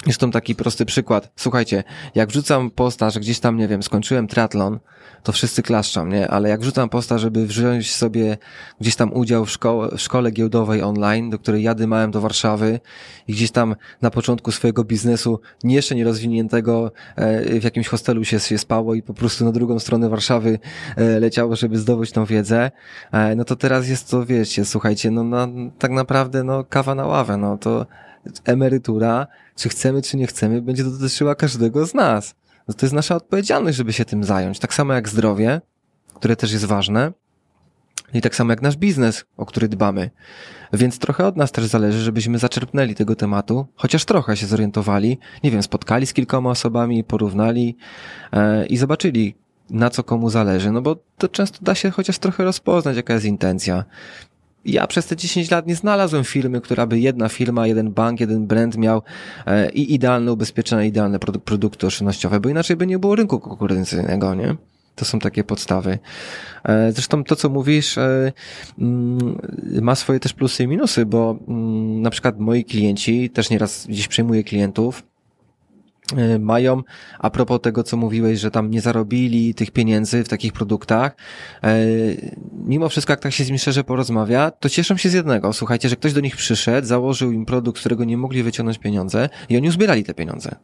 Zresztą 0.05 0.31
taki 0.31 0.55
prosty 0.55 0.85
przykład. 0.85 1.33
Słuchajcie, 1.37 1.85
jak 2.15 2.29
wrzucam 2.29 2.71
posta, 2.71 3.11
że 3.11 3.21
gdzieś 3.21 3.41
tam, 3.41 3.57
nie 3.57 3.69
wiem, 3.69 3.83
skończyłem 3.83 4.27
triatlon, 4.27 4.79
to 5.23 5.33
wszyscy 5.33 5.63
klaszczą, 5.63 6.07
nie? 6.07 6.29
Ale 6.29 6.49
jak 6.49 6.61
wrzucam 6.61 6.89
posta, 6.89 7.19
żeby 7.19 7.47
wziąć 7.47 7.95
sobie 7.95 8.37
gdzieś 8.81 8.97
tam 8.97 9.13
udział 9.13 9.45
w, 9.45 9.51
szko 9.51 9.89
w 9.97 10.01
szkole 10.01 10.31
giełdowej 10.31 10.83
online, 10.83 11.31
do 11.31 11.39
której 11.39 11.63
ja 11.63 11.75
dymałem 11.75 12.11
do 12.11 12.21
Warszawy 12.21 12.81
i 13.29 13.33
gdzieś 13.33 13.51
tam 13.51 13.77
na 14.03 14.11
początku 14.11 14.53
swojego 14.53 14.85
biznesu 14.85 15.41
jeszcze 15.65 15.95
nie 15.95 16.05
rozwiniętego 16.05 16.93
e, 17.17 17.61
w 17.61 17.65
jakimś 17.65 17.89
hostelu 17.89 18.25
się, 18.25 18.41
się 18.41 18.59
spało 18.59 18.95
i 18.95 19.03
po 19.03 19.15
prostu 19.15 19.45
na 19.45 19.53
drugą 19.53 19.79
stronę 19.79 20.09
Warszawy 20.09 20.59
e, 20.97 21.21
leciało, 21.21 21.57
żeby 21.57 21.79
zdobyć 21.79 22.13
tą 22.13 22.25
wiedzę, 22.25 22.71
e, 23.13 23.35
no 23.35 23.45
to 23.45 23.57
teraz 23.57 23.89
jest 23.89 24.11
to, 24.11 24.27
wiecie, 24.27 24.65
słuchajcie, 24.65 25.11
no 25.11 25.25
na, 25.25 25.49
tak 25.79 25.91
naprawdę, 25.91 26.45
no 26.45 26.65
kawa 26.65 26.95
na 26.95 27.07
ławę, 27.07 27.37
no 27.37 27.59
to 27.59 27.87
emerytura, 28.45 29.27
czy 29.57 29.69
chcemy, 29.69 30.03
czy 30.03 30.17
nie 30.17 30.27
chcemy, 30.27 30.63
będzie 30.63 30.85
dotyczyła 30.85 31.35
każdego 31.35 31.87
z 31.87 31.95
nas. 31.95 32.35
No 32.69 32.75
to 32.75 32.87
jest 32.87 32.95
nasza 32.95 33.17
odpowiedzialność, 33.17 33.77
żeby 33.77 33.93
się 33.93 34.05
tym 34.05 34.25
zająć. 34.25 34.59
Tak 34.59 34.75
samo 34.75 34.95
jak 34.95 35.09
zdrowie, 35.09 35.61
które 36.15 36.37
też 36.37 36.53
jest 36.53 36.65
ważne, 36.65 37.13
i 38.15 38.21
tak 38.21 38.37
samo 38.37 38.53
jak 38.53 38.63
nasz 38.63 38.77
biznes, 38.77 39.25
o 39.37 39.47
który 39.47 39.69
dbamy. 39.69 40.11
Więc 40.73 40.99
trochę 40.99 41.27
od 41.27 41.37
nas 41.37 41.53
też 41.53 41.65
zależy, 41.67 41.99
żebyśmy 41.99 42.39
zaczerpnęli 42.39 42.95
tego 42.95 43.17
tematu, 43.17 43.67
chociaż 43.75 44.05
trochę 44.05 44.37
się 44.37 44.47
zorientowali, 44.47 45.19
nie 45.45 45.51
wiem, 45.51 45.63
spotkali 45.63 46.07
z 46.07 46.13
kilkoma 46.13 46.51
osobami, 46.51 47.05
porównali 47.05 47.77
e, 48.33 48.67
i 48.67 48.77
zobaczyli, 48.77 49.35
na 49.71 49.91
co 49.91 50.05
komu 50.05 50.31
zależy, 50.31 50.71
no 50.73 50.83
bo 50.83 50.97
to 51.19 51.29
często 51.29 51.59
da 51.63 51.75
się 51.75 51.91
chociaż 51.91 52.19
trochę 52.19 52.45
rozpoznać, 52.45 52.97
jaka 52.97 53.15
jest 53.15 53.27
intencja 53.27 53.85
ja 54.65 54.87
przez 54.87 55.07
te 55.07 55.17
10 55.17 55.51
lat 55.51 55.67
nie 55.67 55.77
znalazłem 55.77 56.25
firmy, 56.25 56.61
która 56.61 56.87
by 56.87 57.01
jedna 57.01 57.29
firma, 57.29 57.67
jeden 57.67 57.93
bank, 57.93 58.21
jeden 58.21 58.47
brand 58.47 58.77
miał 58.77 59.03
e, 59.47 59.71
i 59.71 59.95
idealne 59.95 60.33
ubezpieczenia, 60.33 60.85
idealne 60.85 61.19
produ 61.19 61.41
produkty 61.41 61.87
oszczędnościowe, 61.87 62.41
bo 62.41 62.49
inaczej 62.49 62.77
by 62.77 62.87
nie 62.87 62.99
było 62.99 63.17
rynku 63.17 63.41
konkurencyjnego, 63.41 64.35
nie? 64.35 64.57
To 64.95 65.05
są 65.05 65.19
takie 65.19 65.45
podstawy. 65.45 65.99
E, 66.65 66.93
zresztą 66.93 67.25
to, 67.25 67.37
co 67.37 67.49
mówisz, 67.49 67.99
e, 67.99 68.33
mm, 68.79 69.39
ma 69.81 69.95
swoje 69.95 70.21
też 70.21 70.33
plusy 70.33 70.63
i 70.63 70.69
minusy, 70.69 71.07
bo 71.07 71.39
mm, 71.49 72.03
na 72.03 72.11
przykład 72.11 72.39
moi 72.39 72.65
klienci, 72.65 73.31
też 73.31 73.51
nieraz 73.51 73.87
gdzieś 73.87 74.09
przejmuję 74.09 74.45
klientów, 74.45 75.03
mają, 76.39 76.83
a 77.19 77.31
propos 77.31 77.61
tego, 77.61 77.83
co 77.83 77.97
mówiłeś, 77.97 78.41
że 78.41 78.51
tam 78.51 78.71
nie 78.71 78.81
zarobili 78.81 79.55
tych 79.55 79.71
pieniędzy 79.71 80.25
w 80.25 80.29
takich 80.29 80.53
produktach, 80.53 81.17
e, 81.63 81.77
mimo 82.53 82.89
wszystko, 82.89 83.13
jak 83.13 83.21
tak 83.21 83.33
się 83.33 83.45
z 83.45 83.47
nimi 83.47 83.59
szczerze 83.59 83.85
porozmawia, 83.85 84.51
to 84.51 84.69
cieszą 84.69 84.97
się 84.97 85.09
z 85.09 85.13
jednego. 85.13 85.53
Słuchajcie, 85.53 85.89
że 85.89 85.97
ktoś 85.97 86.13
do 86.13 86.21
nich 86.21 86.37
przyszedł, 86.37 86.87
założył 86.87 87.33
im 87.33 87.47
produkt, 87.47 87.79
z 87.79 87.81
którego 87.81 88.05
nie 88.05 88.17
mogli 88.17 88.43
wyciągnąć 88.43 88.79
pieniądze 88.79 89.29
i 89.49 89.57
oni 89.57 89.69
uzbierali 89.69 90.05
te 90.05 90.15
pieniądze. 90.15 90.55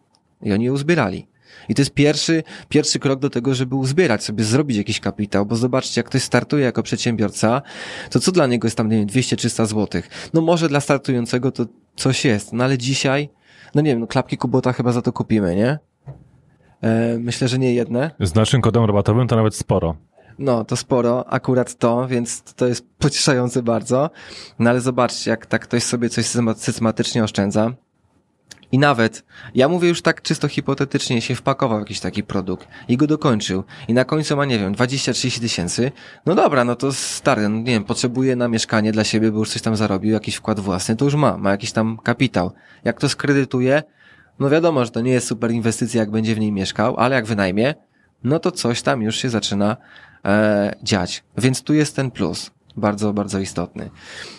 I 0.43 0.53
oni 0.53 0.65
je 0.65 0.73
uzbierali. 0.73 1.27
I 1.69 1.75
to 1.75 1.83
jest 1.83 1.95
pierwszy, 1.95 2.43
pierwszy 2.69 2.99
krok 2.99 3.21
do 3.21 3.31
tego, 3.31 3.55
żeby 3.55 3.75
uzbierać 3.75 4.25
sobie, 4.25 4.45
zrobić 4.45 4.77
jakiś 4.77 5.01
kapitał, 5.01 5.47
bo 5.47 5.57
zobaczcie, 5.57 6.01
jak 6.01 6.07
ktoś 6.07 6.23
startuje 6.23 6.65
jako 6.65 6.83
przedsiębiorca, 6.83 7.63
to 8.11 8.21
co 8.21 8.33
dla 8.33 8.47
niego 8.47 8.67
jest 8.67 8.77
tam, 8.77 8.89
nie 8.89 8.97
wiem, 8.97 9.07
200-300 9.07 9.67
złotych? 9.67 10.31
No 10.35 10.41
może 10.41 10.69
dla 10.69 10.81
startującego 10.81 11.53
to 11.53 11.67
coś 11.97 12.25
jest, 12.25 12.53
no 12.53 12.65
ale 12.65 12.79
dzisiaj 12.79 13.29
no 13.75 13.83
nie 13.83 13.91
wiem, 13.91 14.01
no 14.01 14.07
klapki 14.07 14.37
Kubota 14.37 14.73
chyba 14.73 14.93
za 14.93 15.03
to 15.03 15.13
kupimy, 15.13 15.57
nie? 15.57 15.79
E, 16.83 17.19
myślę, 17.19 17.49
że 17.49 17.59
nie 17.59 17.75
jedne. 17.75 18.11
Z 18.21 18.35
naszym 18.35 18.61
kodem 18.61 18.85
rabatowym 18.85 19.29
to 19.29 19.37
nawet 19.37 19.57
sporo. 19.57 19.97
No, 20.39 20.65
to 20.65 20.77
sporo, 20.77 21.29
akurat 21.29 21.75
to, 21.75 22.09
więc 22.09 22.43
to 22.43 22.67
jest 22.67 22.87
pocieszające 22.99 23.63
bardzo. 23.63 24.11
No 24.59 24.71
ale 24.71 24.81
zobaczcie, 24.81 25.31
jak 25.31 25.47
tak 25.47 25.63
ktoś 25.63 25.83
sobie 25.83 26.09
coś 26.09 26.27
systematycznie 26.57 27.25
oszczędza, 27.25 27.73
i 28.73 28.79
nawet, 28.79 29.25
ja 29.55 29.69
mówię 29.69 29.89
już 29.89 30.03
tak 30.03 30.23
czysto 30.23 30.49
hipotetycznie, 30.49 31.21
się 31.21 31.35
wpakował 31.35 31.79
jakiś 31.79 32.01
taki 32.01 32.23
produkt 32.23 32.69
i 32.89 32.97
go 32.97 33.07
dokończył 33.07 33.65
i 33.89 33.95
na 33.95 34.05
końcu 34.05 34.37
ma, 34.37 34.45
nie 34.45 34.59
wiem, 34.59 34.75
20-30 34.75 35.41
tysięcy, 35.41 35.93
no 36.27 36.35
dobra, 36.35 36.65
no 36.65 36.77
to 36.77 36.93
stary, 36.93 37.49
no 37.49 37.57
nie 37.57 37.65
wiem, 37.65 37.85
potrzebuje 37.85 38.37
na 38.37 38.49
mieszkanie 38.49 38.93
dla 38.93 39.05
siebie, 39.05 39.33
bo 39.33 39.39
już 39.39 39.51
coś 39.51 39.63
tam 39.63 39.77
zarobił, 39.77 40.13
jakiś 40.13 40.35
wkład 40.35 40.61
własny, 40.61 40.97
to 40.97 41.05
już 41.05 41.15
ma, 41.15 41.37
ma 41.37 41.51
jakiś 41.51 41.73
tam 41.73 41.99
kapitał. 42.03 42.53
Jak 42.85 43.01
to 43.01 43.09
skredytuje, 43.09 43.83
no 44.39 44.51
wiadomo, 44.51 44.85
że 44.85 44.91
to 44.91 45.01
nie 45.01 45.13
jest 45.13 45.27
super 45.27 45.51
inwestycja, 45.51 46.01
jak 46.01 46.11
będzie 46.11 46.35
w 46.35 46.39
niej 46.39 46.53
mieszkał, 46.53 46.97
ale 46.97 47.15
jak 47.15 47.27
wynajmie, 47.27 47.75
no 48.25 48.39
to 48.39 48.53
coś 48.53 48.83
tam 48.83 49.03
już 49.03 49.17
się 49.17 49.29
zaczyna 49.29 49.77
e, 50.25 50.75
dziać. 50.83 51.25
Więc 51.39 51.63
tu 51.63 51.75
jest 51.75 51.97
ten 51.97 52.11
plus 52.11 52.51
bardzo, 52.79 53.13
bardzo 53.13 53.39
istotny. 53.39 53.91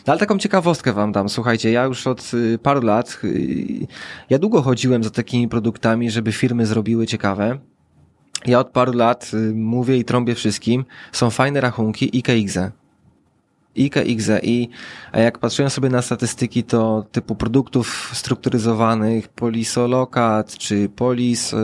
No, 0.08 0.14
ale 0.14 0.20
taką 0.20 0.38
ciekawostkę 0.38 0.94
wam 0.94 1.12
dam. 1.12 1.30
Słuchajcie, 1.30 1.72
ja 1.72 1.84
już 1.84 2.08
od 2.08 2.32
y, 2.34 2.60
paru 2.64 2.82
lat, 2.82 3.20
y, 3.24 3.88
ja 4.30 4.40
długo 4.40 4.62
chodziłem 4.62 5.04
za 5.04 5.10
takimi 5.10 5.48
produktami, 5.48 6.12
żeby 6.12 6.32
firmy 6.32 6.66
zrobiły 6.66 7.08
ciekawe. 7.08 7.60
Ja 8.46 8.60
od 8.60 8.70
paru 8.70 8.94
lat 8.94 9.32
y, 9.34 9.54
mówię 9.56 9.98
i 9.98 10.06
trąbię 10.06 10.36
wszystkim, 10.36 10.86
są 11.12 11.30
fajne 11.30 11.62
rachunki 11.62 12.18
IKX. 12.18 12.58
IKX 13.76 14.30
i 14.44 14.70
jak 15.14 15.40
patrzyłem 15.40 15.70
sobie 15.70 15.90
na 15.90 16.02
statystyki, 16.02 16.64
to 16.64 17.06
typu 17.12 17.36
produktów 17.36 18.12
strukturyzowanych, 18.14 19.28
polisolokat 19.28 20.58
czy 20.58 20.90
polis, 20.90 21.56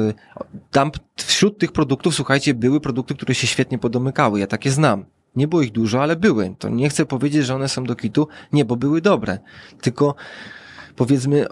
tam 0.71 0.91
wśród 1.15 1.57
tych 1.57 1.71
produktów, 1.71 2.15
słuchajcie, 2.15 2.53
były 2.53 2.82
produkty, 2.82 3.15
które 3.15 3.36
się 3.36 3.47
świetnie 3.47 3.78
podomykały. 3.78 4.39
Ja 4.39 4.47
takie 4.47 4.71
znam. 4.71 5.05
Nie 5.36 5.47
było 5.47 5.61
ich 5.61 5.71
dużo, 5.71 6.03
ale 6.03 6.15
były. 6.15 6.55
To 6.59 6.69
nie 6.69 6.89
chcę 6.89 7.05
powiedzieć, 7.05 7.45
że 7.45 7.55
one 7.55 7.69
są 7.69 7.83
do 7.83 7.95
kitu. 7.95 8.27
Nie, 8.53 8.65
bo 8.65 8.75
były 8.75 9.01
dobre. 9.01 9.39
Tylko 9.81 10.15
powiedzmy, 10.95 11.45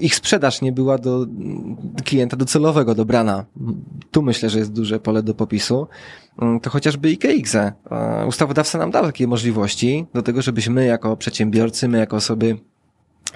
ich 0.00 0.14
sprzedaż 0.14 0.62
nie 0.62 0.72
była 0.72 0.98
do 0.98 1.26
klienta 2.04 2.36
docelowego 2.36 2.94
dobrana. 2.94 3.44
Tu 4.10 4.22
myślę, 4.22 4.50
że 4.50 4.58
jest 4.58 4.72
duże 4.72 5.00
pole 5.00 5.22
do 5.22 5.34
popisu. 5.34 5.86
Mm, 6.42 6.60
to 6.60 6.70
chociażby 6.70 7.10
IKX. 7.10 7.54
E, 7.54 7.72
ustawodawca 8.28 8.78
nam 8.78 8.90
dał 8.90 9.04
takie 9.04 9.26
możliwości 9.26 10.06
do 10.14 10.22
tego, 10.22 10.42
żebyśmy 10.42 10.84
jako 10.86 11.16
przedsiębiorcy, 11.16 11.88
my 11.88 11.98
jako 11.98 12.16
osoby 12.16 12.58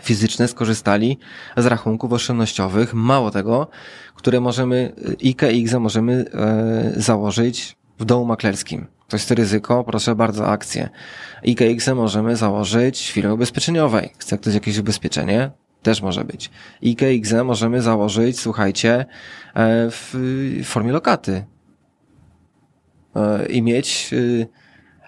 fizyczne 0.03 0.49
skorzystali 0.49 1.19
z 1.57 1.67
rachunków 1.67 2.13
oszczędnościowych. 2.13 2.95
Mało 2.95 3.31
tego, 3.31 3.69
które 4.15 4.41
możemy, 4.41 4.93
IKX 5.21 5.75
możemy 5.81 6.25
e, 6.35 6.93
założyć 6.97 7.77
w 7.99 8.05
domu 8.05 8.25
maklerskim. 8.25 8.87
To 9.13 9.17
jest 9.17 9.31
ryzyko, 9.31 9.85
proszę 9.85 10.15
bardzo, 10.15 10.49
akcje. 10.49 10.89
IKX 11.43 11.89
możemy 11.89 12.37
założyć 12.37 13.01
w 13.01 13.13
firmie 13.13 13.35
ubezpieczeniowej. 13.35 14.11
Chce 14.19 14.39
ktoś 14.39 14.55
jakieś 14.55 14.79
ubezpieczenie? 14.79 15.51
Też 15.83 16.03
może 16.03 16.25
być. 16.25 16.51
IKX 16.83 17.33
możemy 17.45 17.83
założyć, 17.83 18.41
słuchajcie, 18.41 18.93
e, 18.95 19.05
w 19.91 20.15
formie 20.65 20.93
lokaty. 20.93 21.45
E, 23.17 23.47
I 23.47 23.63
mieć, 23.63 24.11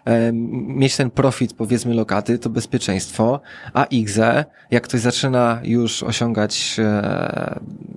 e, 0.07 0.33
mieć 0.67 0.97
ten 0.97 1.11
profit, 1.11 1.53
powiedzmy, 1.53 1.95
lokaty, 1.95 2.39
to 2.39 2.51
bezpieczeństwo, 2.51 3.41
a 3.75 3.85
IGZE, 3.85 4.45
jak 4.71 4.83
ktoś 4.83 5.01
zaczyna 5.01 5.61
już 5.63 6.03
osiągać 6.03 6.77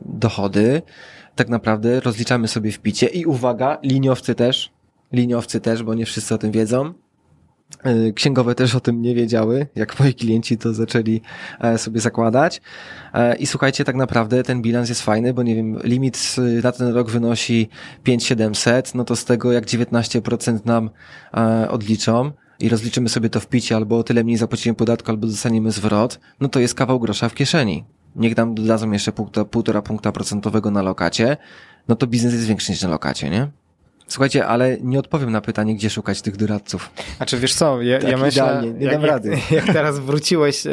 dochody, 0.06 0.82
tak 1.36 1.50
naprawdę 1.50 2.00
rozliczamy 2.00 2.48
sobie 2.48 2.72
w 2.72 2.80
picie 2.80 3.08
i 3.08 3.26
uwaga, 3.26 3.78
liniowcy 3.84 4.36
też, 4.36 4.77
liniowcy 5.12 5.60
też, 5.60 5.84
bo 5.84 5.94
nie 5.94 6.06
wszyscy 6.06 6.36
o 6.36 6.38
tym 6.38 6.52
wiedzą. 6.52 6.94
E, 7.84 8.14
księgowe 8.14 8.56
też 8.56 8.76
o 8.76 8.80
tym 8.80 9.02
nie 9.02 9.16
wiedziały, 9.16 9.68
jak 9.76 10.00
moi 10.00 10.14
klienci 10.14 10.58
to 10.58 10.74
zaczęli 10.74 11.22
e, 11.60 11.78
sobie 11.78 12.00
zakładać. 12.00 12.62
E, 13.14 13.36
I 13.36 13.48
słuchajcie, 13.48 13.84
tak 13.84 13.96
naprawdę 13.96 14.44
ten 14.44 14.62
bilans 14.62 14.90
jest 14.90 15.02
fajny, 15.02 15.34
bo 15.34 15.44
nie 15.44 15.56
wiem, 15.56 15.80
limit 15.84 16.36
na 16.64 16.72
ten 16.72 16.94
rok 16.94 17.10
wynosi 17.10 17.70
5700, 18.04 18.96
no 18.96 19.04
to 19.04 19.16
z 19.16 19.26
tego 19.26 19.52
jak 19.52 19.66
19% 19.66 20.66
nam 20.66 20.90
odliczą 21.70 22.32
i 22.60 22.70
rozliczymy 22.70 23.10
sobie 23.10 23.30
to 23.30 23.40
w 23.40 23.48
picie, 23.48 23.76
albo 23.76 23.98
o 23.98 24.04
tyle 24.04 24.24
mniej 24.24 24.38
zapłacimy 24.38 24.76
podatku, 24.76 25.12
albo 25.12 25.28
dostaniemy 25.28 25.72
zwrot, 25.72 26.20
no 26.40 26.50
to 26.50 26.60
jest 26.60 26.76
kawał 26.76 27.00
grosza 27.00 27.30
w 27.30 27.36
kieszeni. 27.36 27.84
Niech 28.16 28.38
nam 28.38 28.56
dodadzą 28.56 28.92
jeszcze 28.92 29.12
półtora, 29.12 29.46
półtora 29.46 29.82
punkta 29.82 30.12
procentowego 30.12 30.72
na 30.72 30.82
lokacie, 30.82 31.38
no 31.88 31.96
to 31.96 32.08
biznes 32.08 32.34
jest 32.34 32.46
większy 32.46 32.72
niż 32.72 32.82
na 32.82 32.90
lokacie, 32.90 33.30
nie? 33.30 33.48
Słuchajcie, 34.08 34.48
ale 34.48 34.78
nie 34.82 35.00
odpowiem 35.00 35.32
na 35.32 35.42
pytanie, 35.42 35.76
gdzie 35.76 35.90
szukać 35.90 36.22
tych 36.22 36.38
doradców. 36.38 36.90
A 37.20 37.26
czy 37.26 37.38
wiesz 37.38 37.54
co, 37.54 37.82
ja, 37.82 38.00
Tak 38.00 38.10
ja 38.10 38.18
myślę, 38.18 38.44
idealnie, 38.44 38.72
nie 38.72 38.86
jak, 38.86 38.94
dam 38.94 39.06
rady. 39.06 39.30
Jak, 39.30 39.52
jak 39.66 39.66
teraz 39.66 40.00
wróciłeś 40.00 40.68
e, 40.68 40.72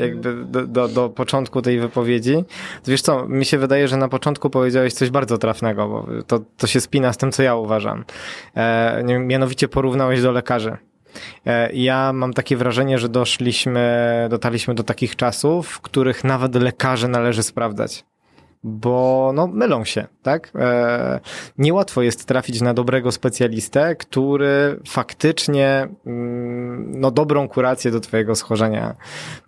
jakby 0.00 0.44
do, 0.44 0.66
do, 0.66 0.88
do 0.88 1.08
początku 1.08 1.62
tej 1.62 1.80
wypowiedzi, 1.80 2.44
to 2.84 2.90
wiesz 2.90 3.02
co, 3.02 3.28
mi 3.28 3.44
się 3.44 3.58
wydaje, 3.58 3.88
że 3.88 3.96
na 3.96 4.08
początku 4.08 4.50
powiedziałeś 4.50 4.92
coś 4.92 5.10
bardzo 5.10 5.38
trafnego, 5.38 5.88
bo 5.88 6.06
to, 6.26 6.40
to 6.56 6.66
się 6.66 6.80
spina 6.80 7.12
z 7.12 7.16
tym, 7.16 7.32
co 7.32 7.42
ja 7.42 7.54
uważam. 7.54 8.04
E, 8.56 9.02
mianowicie 9.18 9.68
porównałeś 9.68 10.22
do 10.22 10.32
lekarzy. 10.32 10.76
E, 11.46 11.72
Ja 11.72 12.12
mam 12.12 12.32
takie 12.32 12.56
wrażenie, 12.56 12.98
że 12.98 13.08
doszliśmy, 13.08 14.26
dotarliśmy 14.30 14.74
do 14.74 14.82
takich 14.82 15.16
czasów, 15.16 15.68
w 15.68 15.80
których 15.80 16.24
nawet 16.24 16.54
lekarze 16.54 17.08
należy 17.08 17.42
sprawdzać. 17.42 18.04
Bo 18.62 19.32
no, 19.34 19.46
mylą 19.46 19.84
się, 19.84 20.06
tak? 20.22 20.52
E, 20.54 21.20
niełatwo 21.58 22.02
jest 22.02 22.24
trafić 22.24 22.60
na 22.60 22.74
dobrego 22.74 23.12
specjalistę, 23.12 23.96
który 23.96 24.80
faktycznie 24.88 25.88
mm, 26.06 27.00
no, 27.00 27.10
dobrą 27.10 27.48
kurację 27.48 27.90
do 27.90 28.00
twojego 28.00 28.34
schorzenia 28.34 28.94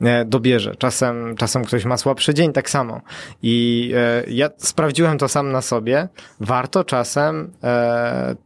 e, 0.01 0.25
dobierze. 0.25 0.77
Czasem, 0.77 1.37
czasem 1.37 1.65
ktoś 1.65 1.85
ma 1.85 1.97
słabszy 1.97 2.35
dzień, 2.35 2.53
tak 2.53 2.71
samo. 2.71 3.01
I 3.43 3.91
e, 3.97 4.25
ja 4.31 4.51
sprawdziłem 4.57 5.19
to 5.19 5.29
sam 5.29 5.53
na 5.53 5.63
sobie. 5.63 6.09
Warto 6.41 6.85
czasem 6.85 7.53
e, 7.63 8.37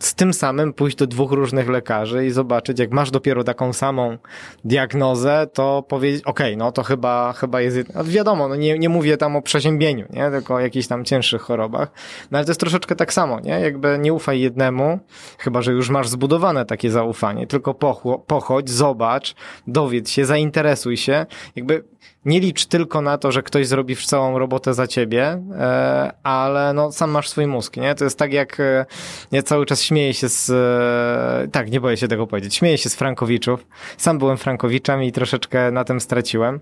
z 0.00 0.14
tym 0.14 0.32
samym 0.34 0.72
pójść 0.72 0.96
do 0.96 1.06
dwóch 1.06 1.32
różnych 1.32 1.68
lekarzy 1.68 2.26
i 2.26 2.30
zobaczyć, 2.30 2.78
jak 2.78 2.90
masz 2.90 3.10
dopiero 3.10 3.44
taką 3.44 3.72
samą 3.72 4.18
diagnozę, 4.64 5.46
to 5.52 5.82
powiedzieć, 5.88 6.24
okej, 6.24 6.56
no 6.56 6.72
to 6.72 6.82
chyba, 6.82 7.32
chyba 7.32 7.60
jest, 7.60 7.78
no 7.94 8.04
wiadomo, 8.04 8.48
no 8.48 8.56
nie, 8.56 8.78
nie 8.78 8.88
mówię 8.88 9.16
tam 9.16 9.36
o 9.36 9.42
przeziębieniu, 9.42 10.06
nie, 10.10 10.30
tylko 10.30 10.54
o 10.54 10.60
jakichś 10.60 10.86
tam 10.86 11.04
cięższych 11.04 11.42
chorobach, 11.42 11.92
no 12.30 12.38
ale 12.38 12.44
to 12.44 12.50
jest 12.50 12.60
troszeczkę 12.60 12.96
tak 12.96 13.12
samo, 13.12 13.40
nie, 13.40 13.60
jakby 13.60 13.98
nie 13.98 14.12
ufaj 14.12 14.40
jednemu, 14.40 14.98
chyba, 15.38 15.62
że 15.62 15.72
już 15.72 15.90
masz 15.90 16.08
zbudowane 16.08 16.64
takie 16.64 16.90
zaufanie, 16.90 17.46
tylko 17.46 17.74
pochło, 17.74 18.18
pochodź, 18.18 18.70
zobacz, 18.70 19.34
dowiedz 19.66 20.10
się, 20.10 20.24
zainteresuj 20.24 20.96
się, 20.96 21.26
jakby 21.56 21.84
nie 22.24 22.40
licz 22.40 22.66
tylko 22.66 23.00
na 23.00 23.18
to, 23.18 23.32
że 23.32 23.42
ktoś 23.42 23.66
zrobi 23.66 23.96
całą 23.96 24.38
robotę 24.38 24.74
za 24.74 24.86
ciebie, 24.86 25.42
e, 25.58 26.12
ale 26.22 26.72
no 26.72 26.92
sam 26.92 27.10
masz 27.10 27.28
swój 27.28 27.46
mózg, 27.46 27.76
nie? 27.76 27.94
To 27.94 28.04
jest 28.04 28.18
tak 28.18 28.32
jak 28.32 28.60
e, 28.60 28.86
ja 29.32 29.42
cały 29.42 29.66
czas 29.66 29.82
śmieję 29.82 30.14
się 30.14 30.28
z 30.28 30.50
e, 30.50 31.48
tak, 31.48 31.70
nie 31.70 31.80
boję 31.80 31.96
się 31.96 32.08
tego 32.08 32.26
powiedzieć. 32.26 32.54
Śmieję 32.54 32.78
się 32.78 32.88
z 32.88 32.94
Frankowiczów. 32.94 33.66
Sam 33.96 34.18
byłem 34.18 34.36
Frankowiczem 34.36 35.02
i 35.02 35.12
troszeczkę 35.12 35.70
na 35.70 35.84
tym 35.84 36.00
straciłem. 36.00 36.60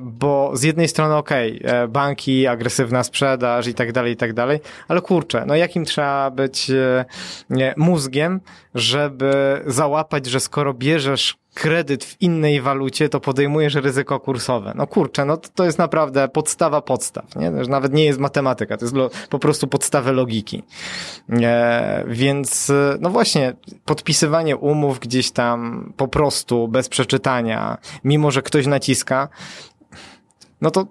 Bo 0.00 0.50
z 0.54 0.62
jednej 0.62 0.88
strony 0.88 1.14
okej, 1.14 1.60
e, 1.64 1.88
banki, 1.88 2.46
agresywna 2.46 3.04
sprzedaż 3.04 3.66
i 3.66 3.74
tak 3.74 3.92
dalej, 3.92 4.12
i 4.12 4.16
tak 4.16 4.32
dalej, 4.32 4.60
ale 4.88 5.00
kurczę, 5.00 5.44
no 5.46 5.56
jakim 5.56 5.84
trzeba 5.84 6.30
być 6.30 6.70
nie, 7.50 7.74
mózgiem, 7.76 8.40
żeby 8.74 9.62
załapać, 9.66 10.26
że 10.26 10.40
skoro 10.40 10.74
bierzesz 10.74 11.43
kredyt 11.54 12.04
w 12.04 12.22
innej 12.22 12.60
walucie, 12.60 13.08
to 13.08 13.20
podejmujesz 13.20 13.74
ryzyko 13.74 14.20
kursowe. 14.20 14.72
No 14.76 14.86
kurczę, 14.86 15.24
no 15.24 15.36
to, 15.36 15.48
to 15.54 15.64
jest 15.64 15.78
naprawdę 15.78 16.28
podstawa 16.28 16.80
podstaw, 16.82 17.36
nie? 17.36 17.50
To 17.50 17.70
nawet 17.70 17.92
nie 17.92 18.04
jest 18.04 18.18
matematyka, 18.18 18.76
to 18.76 18.84
jest 18.84 18.94
lo, 18.94 19.10
po 19.30 19.38
prostu 19.38 19.66
podstawy 19.66 20.12
logiki. 20.12 20.62
E, 21.42 22.04
więc, 22.08 22.70
e, 22.70 22.96
no 23.00 23.10
właśnie, 23.10 23.56
podpisywanie 23.84 24.56
umów 24.56 24.98
gdzieś 24.98 25.30
tam 25.30 25.92
po 25.96 26.08
prostu, 26.08 26.68
bez 26.68 26.88
przeczytania, 26.88 27.78
mimo 28.04 28.30
że 28.30 28.42
ktoś 28.42 28.66
naciska, 28.66 29.28
no 30.60 30.70
to 30.70 30.86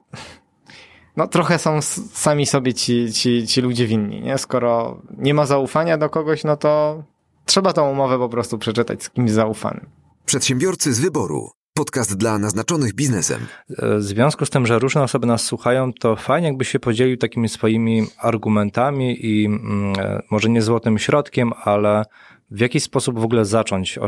no 1.18 1.28
trochę 1.28 1.60
są 1.60 1.82
sami 2.14 2.46
sobie 2.46 2.74
ci, 2.74 3.14
ci, 3.14 3.48
ci 3.48 3.62
ludzie 3.62 3.88
winni, 3.88 4.22
nie? 4.22 4.38
Skoro 4.38 5.02
nie 5.18 5.34
ma 5.34 5.46
zaufania 5.46 5.98
do 5.98 6.10
kogoś, 6.10 6.44
no 6.44 6.58
to 6.58 7.04
trzeba 7.46 7.74
tą 7.74 7.92
umowę 7.92 8.18
po 8.18 8.30
prostu 8.30 8.58
przeczytać 8.58 9.04
z 9.04 9.10
kimś 9.10 9.32
zaufanym. 9.32 10.03
Przedsiębiorcy 10.26 10.94
z 10.94 11.00
wyboru. 11.00 11.50
Podcast 11.74 12.18
dla 12.18 12.40
naznaczonych 12.40 12.94
biznesem. 12.94 13.42
E, 13.70 13.98
W 13.98 14.04
związku 14.04 14.46
z 14.46 14.50
tym, 14.50 14.66
że 14.66 14.80
różne 14.80 15.04
osoby 15.04 15.28
nas 15.28 15.44
słuchają, 15.44 15.94
to 15.94 16.16
fajnie 16.16 16.48
jakby 16.48 16.66
się 16.66 16.80
podzielił 16.80 17.18
takimi 17.18 17.50
swoimi 17.50 18.08
argumentami 18.18 19.26
i 19.26 19.46
mm, 19.46 19.94
e, 20.00 20.22
może 20.32 20.50
nie 20.50 20.62
złotym 20.62 21.00
środkiem, 21.00 21.54
ale 21.64 22.06
w 22.52 22.60
jaki 22.60 22.80
sposób 22.80 23.20
w 23.20 23.24
ogóle 23.24 23.46
zacząć 23.46 23.98
e, 23.98 24.02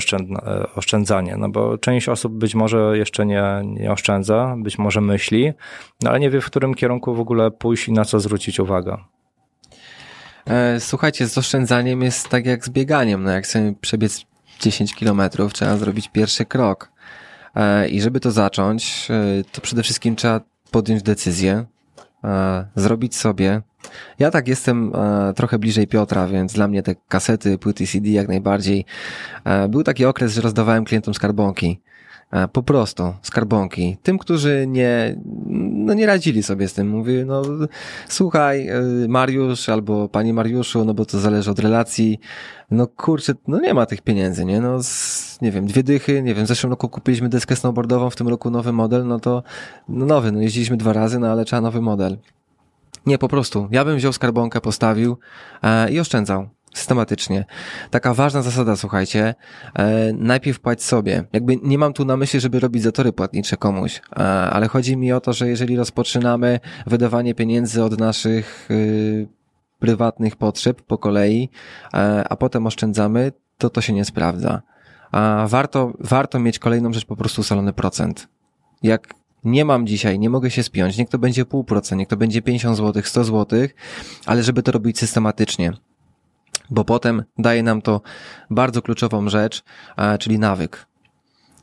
oszczędzanie? 0.76 1.38
No 1.38 1.50
bo 1.50 1.78
część 1.78 2.10
osób 2.10 2.34
być 2.34 2.56
może 2.56 2.98
jeszcze 2.98 3.26
nie, 3.26 3.44
nie 3.64 3.92
oszczędza, 3.92 4.56
być 4.58 4.78
może 4.78 5.02
myśli, 5.02 5.54
no 6.02 6.10
ale 6.10 6.20
nie 6.20 6.30
wie, 6.30 6.42
w 6.42 6.46
którym 6.46 6.74
kierunku 6.74 7.16
w 7.16 7.20
ogóle 7.20 7.52
pójść 7.52 7.88
i 7.88 7.92
na 7.92 8.06
co 8.06 8.20
zwrócić 8.20 8.60
uwagę. 8.60 8.98
Słuchajcie, 10.80 11.28
z 11.28 11.38
oszczędzaniem 11.38 12.02
jest 12.02 12.30
tak 12.30 12.46
jak 12.46 12.66
z 12.66 12.70
bieganiem. 12.70 13.24
No 13.24 13.32
jak 13.32 13.44
chcemy 13.44 13.74
przebiec 13.82 14.26
10 14.60 14.96
kilometrów, 14.96 15.54
trzeba 15.54 15.78
zrobić 15.78 16.10
pierwszy 16.10 16.46
krok. 16.46 16.92
E, 17.56 17.88
I 17.88 18.02
żeby 18.02 18.20
to 18.20 18.32
zacząć, 18.32 19.08
e, 19.10 19.44
to 19.52 19.62
przede 19.62 19.84
wszystkim 19.84 20.16
trzeba 20.16 20.42
podjąć 20.72 21.04
decyzję, 21.04 21.66
e, 22.24 22.66
zrobić 22.76 23.16
sobie. 23.16 23.62
Ja 24.20 24.32
tak 24.32 24.48
jestem 24.48 24.92
trochę 25.36 25.60
bliżej 25.60 25.88
Piotra, 25.88 26.28
więc 26.28 26.54
dla 26.54 26.68
mnie 26.68 26.84
te 26.84 26.96
kasety, 26.96 27.58
płyty 27.58 27.88
CD 27.88 28.10
jak 28.10 28.28
najbardziej. 28.28 28.86
Był 29.70 29.84
taki 29.84 30.06
okres, 30.06 30.34
że 30.34 30.42
rozdawałem 30.42 30.86
klientom 30.86 31.14
skarbonki. 31.14 31.82
E, 32.36 32.48
Po 32.48 32.64
prostu 32.64 33.14
skarbonki. 33.22 33.98
Tym, 34.04 34.18
którzy 34.18 34.66
nie, 34.68 35.16
no 35.72 35.94
nie 35.94 36.06
radzili 36.06 36.44
sobie 36.44 36.68
z 36.68 36.74
tym. 36.74 36.90
Mówię, 36.90 37.26
no 37.26 37.42
słuchaj, 38.08 38.70
y, 39.04 39.08
Mariusz 39.08 39.70
albo 39.70 40.10
pani 40.10 40.34
Mariuszu, 40.34 40.86
no 40.86 40.94
bo 40.94 41.06
to 41.06 41.20
zależy 41.20 41.52
od 41.52 41.60
relacji. 41.60 42.20
No 42.72 42.88
kurczę, 42.88 43.34
no 43.48 43.60
nie 43.60 43.74
ma 43.74 43.86
tych 43.86 44.02
pieniędzy, 44.02 44.46
nie? 44.46 44.62
No 44.62 44.84
z, 44.84 45.42
nie 45.42 45.52
wiem, 45.52 45.66
dwie 45.66 45.84
dychy, 45.84 46.22
nie 46.22 46.36
wiem, 46.36 46.46
w 46.46 46.48
zeszłym 46.48 46.72
roku 46.72 46.90
kupiliśmy 46.90 47.30
deskę 47.30 47.56
snowboardową, 47.56 48.10
w 48.10 48.16
tym 48.16 48.28
roku 48.28 48.50
nowy 48.50 48.72
model, 48.72 49.08
no 49.08 49.20
to 49.20 49.44
no 49.90 50.06
nowy, 50.06 50.32
no 50.32 50.42
jeździliśmy 50.42 50.78
dwa 50.78 50.94
razy, 50.94 51.20
no 51.20 51.28
ale 51.28 51.46
trzeba 51.46 51.62
nowy 51.62 51.82
model. 51.82 52.18
Nie, 53.06 53.18
po 53.18 53.28
prostu. 53.28 53.68
Ja 53.72 53.86
bym 53.86 53.98
wziął 53.98 54.14
skarbonkę, 54.14 54.62
postawił 54.62 55.18
e, 55.64 55.92
i 55.92 56.00
oszczędzał. 56.00 56.55
Systematycznie. 56.76 57.46
Taka 57.90 58.14
ważna 58.14 58.42
zasada, 58.42 58.76
słuchajcie, 58.76 59.36
e, 59.76 60.14
najpierw 60.14 60.60
płać 60.60 60.84
sobie. 60.84 61.24
Jakby 61.34 61.58
nie 61.64 61.78
mam 61.78 61.94
tu 61.94 62.06
na 62.06 62.18
myśli, 62.18 62.40
żeby 62.40 62.60
robić 62.60 62.84
zatory 62.84 63.14
płatnicze 63.14 63.58
komuś, 63.58 64.02
e, 64.12 64.20
ale 64.50 64.68
chodzi 64.68 64.98
mi 64.98 65.14
o 65.14 65.22
to, 65.22 65.34
że 65.34 65.48
jeżeli 65.48 65.78
rozpoczynamy 65.78 66.60
wydawanie 66.88 67.36
pieniędzy 67.36 67.84
od 67.84 68.00
naszych 68.00 68.72
y, 68.72 69.28
prywatnych 69.80 70.36
potrzeb 70.36 70.82
po 70.82 70.98
kolei, 70.98 71.50
e, 71.94 72.24
a 72.30 72.36
potem 72.36 72.68
oszczędzamy, 72.68 73.32
to 73.58 73.70
to 73.70 73.82
się 73.82 73.94
nie 73.94 74.06
sprawdza. 74.06 74.62
A 75.12 75.46
warto, 75.50 75.94
warto 76.00 76.40
mieć 76.40 76.60
kolejną 76.60 76.94
rzecz 76.94 77.06
po 77.06 77.16
prostu 77.16 77.42
ustalony 77.42 77.74
procent. 77.74 78.28
Jak 78.84 79.14
nie 79.44 79.66
mam 79.66 79.88
dzisiaj, 79.88 80.20
nie 80.20 80.30
mogę 80.30 80.52
się 80.52 80.64
spiąć, 80.64 80.98
niech 80.98 81.10
to 81.10 81.18
będzie 81.18 81.46
pół 81.46 81.64
procent, 81.64 82.00
niech 82.00 82.08
to 82.08 82.18
będzie 82.18 82.42
50 82.42 82.78
zł, 82.78 83.04
100 83.06 83.24
zł, 83.24 83.60
ale 84.26 84.44
żeby 84.44 84.64
to 84.64 84.72
robić 84.72 85.00
systematycznie 85.00 85.74
bo 86.70 86.86
potem 86.86 87.24
daje 87.38 87.64
nam 87.64 87.82
to 87.82 88.02
bardzo 88.50 88.82
kluczową 88.82 89.30
rzecz, 89.30 89.64
czyli 90.20 90.40
nawyk. 90.40 90.88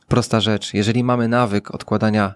Prosta 0.07 0.39
rzecz. 0.39 0.73
Jeżeli 0.73 1.03
mamy 1.03 1.27
nawyk 1.27 1.71
odkładania 1.71 2.33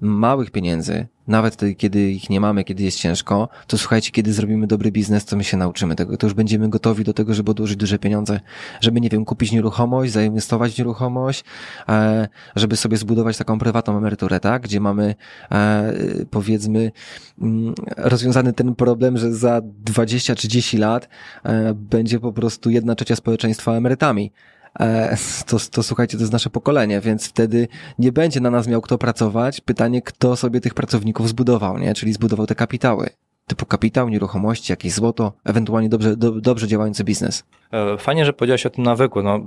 małych 0.00 0.50
pieniędzy, 0.50 1.08
nawet 1.28 1.60
kiedy 1.76 2.10
ich 2.10 2.30
nie 2.30 2.40
mamy, 2.40 2.64
kiedy 2.64 2.82
jest 2.82 2.98
ciężko, 2.98 3.48
to 3.66 3.78
słuchajcie, 3.78 4.10
kiedy 4.10 4.32
zrobimy 4.32 4.66
dobry 4.66 4.92
biznes, 4.92 5.24
to 5.24 5.36
my 5.36 5.44
się 5.44 5.56
nauczymy 5.56 5.96
tego. 5.96 6.16
To 6.16 6.26
już 6.26 6.34
będziemy 6.34 6.68
gotowi 6.68 7.04
do 7.04 7.12
tego, 7.12 7.34
żeby 7.34 7.50
odłożyć 7.50 7.76
duże 7.76 7.98
pieniądze, 7.98 8.40
żeby, 8.80 9.00
nie 9.00 9.08
wiem, 9.08 9.24
kupić 9.24 9.52
nieruchomość, 9.52 10.12
zainwestować 10.12 10.74
w 10.74 10.78
nieruchomość, 10.78 11.44
e, 11.88 12.28
żeby 12.56 12.76
sobie 12.76 12.96
zbudować 12.96 13.36
taką 13.36 13.58
prywatną 13.58 13.98
emeryturę, 13.98 14.40
tak? 14.40 14.62
Gdzie 14.62 14.80
mamy, 14.80 15.14
e, 15.52 15.92
powiedzmy, 16.30 16.92
mm, 17.40 17.74
rozwiązany 17.96 18.52
ten 18.52 18.74
problem, 18.74 19.16
że 19.18 19.34
za 19.34 19.60
20-30 19.84 20.78
lat 20.78 21.08
e, 21.44 21.74
będzie 21.74 22.20
po 22.20 22.32
prostu 22.32 22.70
jedna 22.70 22.94
trzecia 22.94 23.16
społeczeństwa 23.16 23.72
emerytami. 23.72 24.32
E, 24.80 25.16
to, 25.46 25.56
to 25.70 25.82
słuchajcie, 25.82 26.16
to 26.16 26.22
jest 26.22 26.32
nasze 26.32 26.50
pokolenie, 26.50 27.00
więc 27.00 27.28
wtedy 27.28 27.68
nie 27.98 28.12
będzie 28.12 28.40
na 28.40 28.50
nas 28.50 28.68
miał 28.68 28.80
kto 28.80 28.98
pracować. 28.98 29.60
Pytanie, 29.60 30.02
kto 30.02 30.36
sobie 30.36 30.60
tych 30.60 30.74
pracowników 30.74 31.28
zbudował, 31.28 31.78
nie? 31.78 31.94
Czyli 31.94 32.12
zbudował 32.12 32.46
te 32.46 32.54
kapitały. 32.54 33.10
Typu 33.46 33.66
kapitał, 33.66 34.08
nieruchomości, 34.08 34.72
jakieś 34.72 34.92
złoto, 34.92 35.32
ewentualnie 35.44 35.88
dobrze, 35.88 36.16
do, 36.16 36.32
dobrze 36.32 36.68
działający 36.68 37.04
biznes. 37.04 37.44
E, 37.72 37.98
Fajnie, 37.98 38.24
że 38.24 38.32
powiedziałeś 38.32 38.66
o 38.66 38.70
tym 38.70 38.84
nawyku. 38.84 39.22
No, 39.22 39.40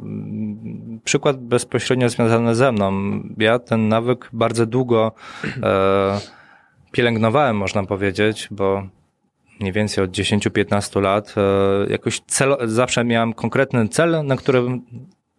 przykład 1.03 1.37
bezpośrednio 1.37 2.09
związany 2.09 2.55
ze 2.55 2.71
mną. 2.71 3.19
Ja 3.37 3.59
ten 3.59 3.87
nawyk 3.87 4.29
bardzo 4.33 4.65
długo 4.65 5.11
e, 5.63 6.19
pielęgnowałem, 6.91 7.57
można 7.57 7.85
powiedzieć, 7.85 8.47
bo 8.51 8.83
mniej 9.59 9.73
więcej 9.73 10.03
od 10.03 10.11
10-15 10.11 11.01
lat 11.01 11.35
e, 11.37 11.91
jakoś 11.91 12.21
zawsze 12.65 13.05
miałem 13.05 13.33
konkretny 13.33 13.87
cel, 13.87 14.25
na 14.25 14.35
którym 14.35 14.81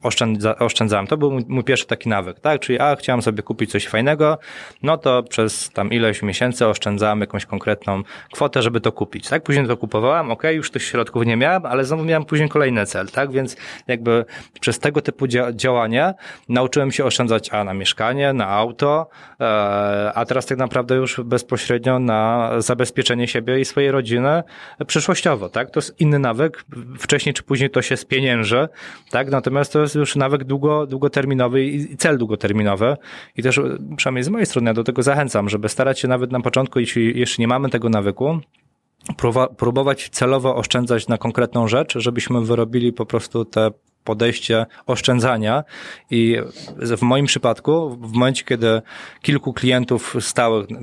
oszczędza, 0.02 0.58
oszczędzałem. 0.58 1.06
To 1.06 1.16
był 1.16 1.30
mój, 1.30 1.44
mój, 1.48 1.64
pierwszy 1.64 1.86
taki 1.86 2.08
nawyk, 2.08 2.40
tak? 2.40 2.60
Czyli 2.60 2.80
a, 2.80 2.96
chciałem 2.96 3.22
sobie 3.22 3.42
kupić 3.42 3.70
coś 3.70 3.88
fajnego, 3.88 4.38
no 4.82 4.98
to 4.98 5.22
przez 5.22 5.70
tam 5.70 5.90
ileś 5.90 6.22
miesięcy 6.22 6.66
oszczędzałem 6.66 7.20
jakąś 7.20 7.46
konkretną 7.46 8.02
kwotę, 8.32 8.62
żeby 8.62 8.80
to 8.80 8.92
kupić, 8.92 9.28
tak? 9.28 9.42
Później 9.42 9.66
to 9.66 9.76
kupowałem, 9.76 10.30
ok, 10.30 10.42
już 10.52 10.70
tych 10.70 10.82
środków 10.82 11.26
nie 11.26 11.36
miałem, 11.36 11.66
ale 11.66 11.84
znowu 11.84 12.04
miałem 12.04 12.24
później 12.24 12.48
kolejny 12.48 12.86
cel, 12.86 13.08
tak? 13.08 13.32
Więc 13.32 13.56
jakby 13.86 14.24
przez 14.60 14.78
tego 14.78 15.02
typu 15.02 15.26
dzia 15.26 15.52
działania 15.52 16.14
nauczyłem 16.48 16.92
się 16.92 17.04
oszczędzać 17.04 17.52
a 17.52 17.64
na 17.64 17.74
mieszkanie, 17.74 18.32
na 18.32 18.48
auto, 18.48 19.08
e, 19.40 20.12
a 20.14 20.24
teraz 20.24 20.46
tak 20.46 20.58
naprawdę 20.58 20.94
już 20.94 21.20
bezpośrednio 21.20 21.98
na 21.98 22.50
zabezpieczenie 22.58 23.28
siebie 23.28 23.60
i 23.60 23.64
swojej 23.64 23.90
rodziny 23.90 24.42
przyszłościowo, 24.86 25.48
tak? 25.48 25.70
To 25.70 25.80
jest 25.80 26.00
inny 26.00 26.18
nawyk, 26.18 26.64
wcześniej 26.98 27.34
czy 27.34 27.42
później 27.42 27.70
to 27.70 27.82
się 27.82 27.96
spienięży, 27.96 28.68
tak? 29.10 29.30
Natomiast 29.30 29.72
to 29.72 29.80
jest 29.80 29.89
już 29.94 30.16
nawyk 30.16 30.44
długo, 30.44 30.86
długoterminowy 30.86 31.64
i 31.64 31.96
cel 31.96 32.18
długoterminowy. 32.18 32.96
I 33.36 33.42
też 33.42 33.60
przynajmniej 33.96 34.24
z 34.24 34.28
mojej 34.28 34.46
strony 34.46 34.70
ja 34.70 34.74
do 34.74 34.84
tego 34.84 35.02
zachęcam, 35.02 35.48
żeby 35.48 35.68
starać 35.68 36.00
się 36.00 36.08
nawet 36.08 36.32
na 36.32 36.40
początku, 36.40 36.80
jeśli 36.80 37.18
jeszcze 37.18 37.42
nie 37.42 37.48
mamy 37.48 37.68
tego 37.68 37.88
nawyku, 37.88 38.40
próbować 39.56 40.08
celowo 40.08 40.56
oszczędzać 40.56 41.08
na 41.08 41.18
konkretną 41.18 41.68
rzecz, 41.68 41.98
żebyśmy 41.98 42.40
wyrobili 42.40 42.92
po 42.92 43.06
prostu 43.06 43.44
te 43.44 43.70
podejście 44.04 44.66
oszczędzania. 44.86 45.64
I 46.10 46.36
w 46.76 47.02
moim 47.02 47.26
przypadku, 47.26 47.90
w 47.90 48.12
momencie, 48.12 48.44
kiedy 48.44 48.82
kilku 49.22 49.52
klientów 49.52 50.16
stałych, 50.20 50.66
e, 50.70 50.76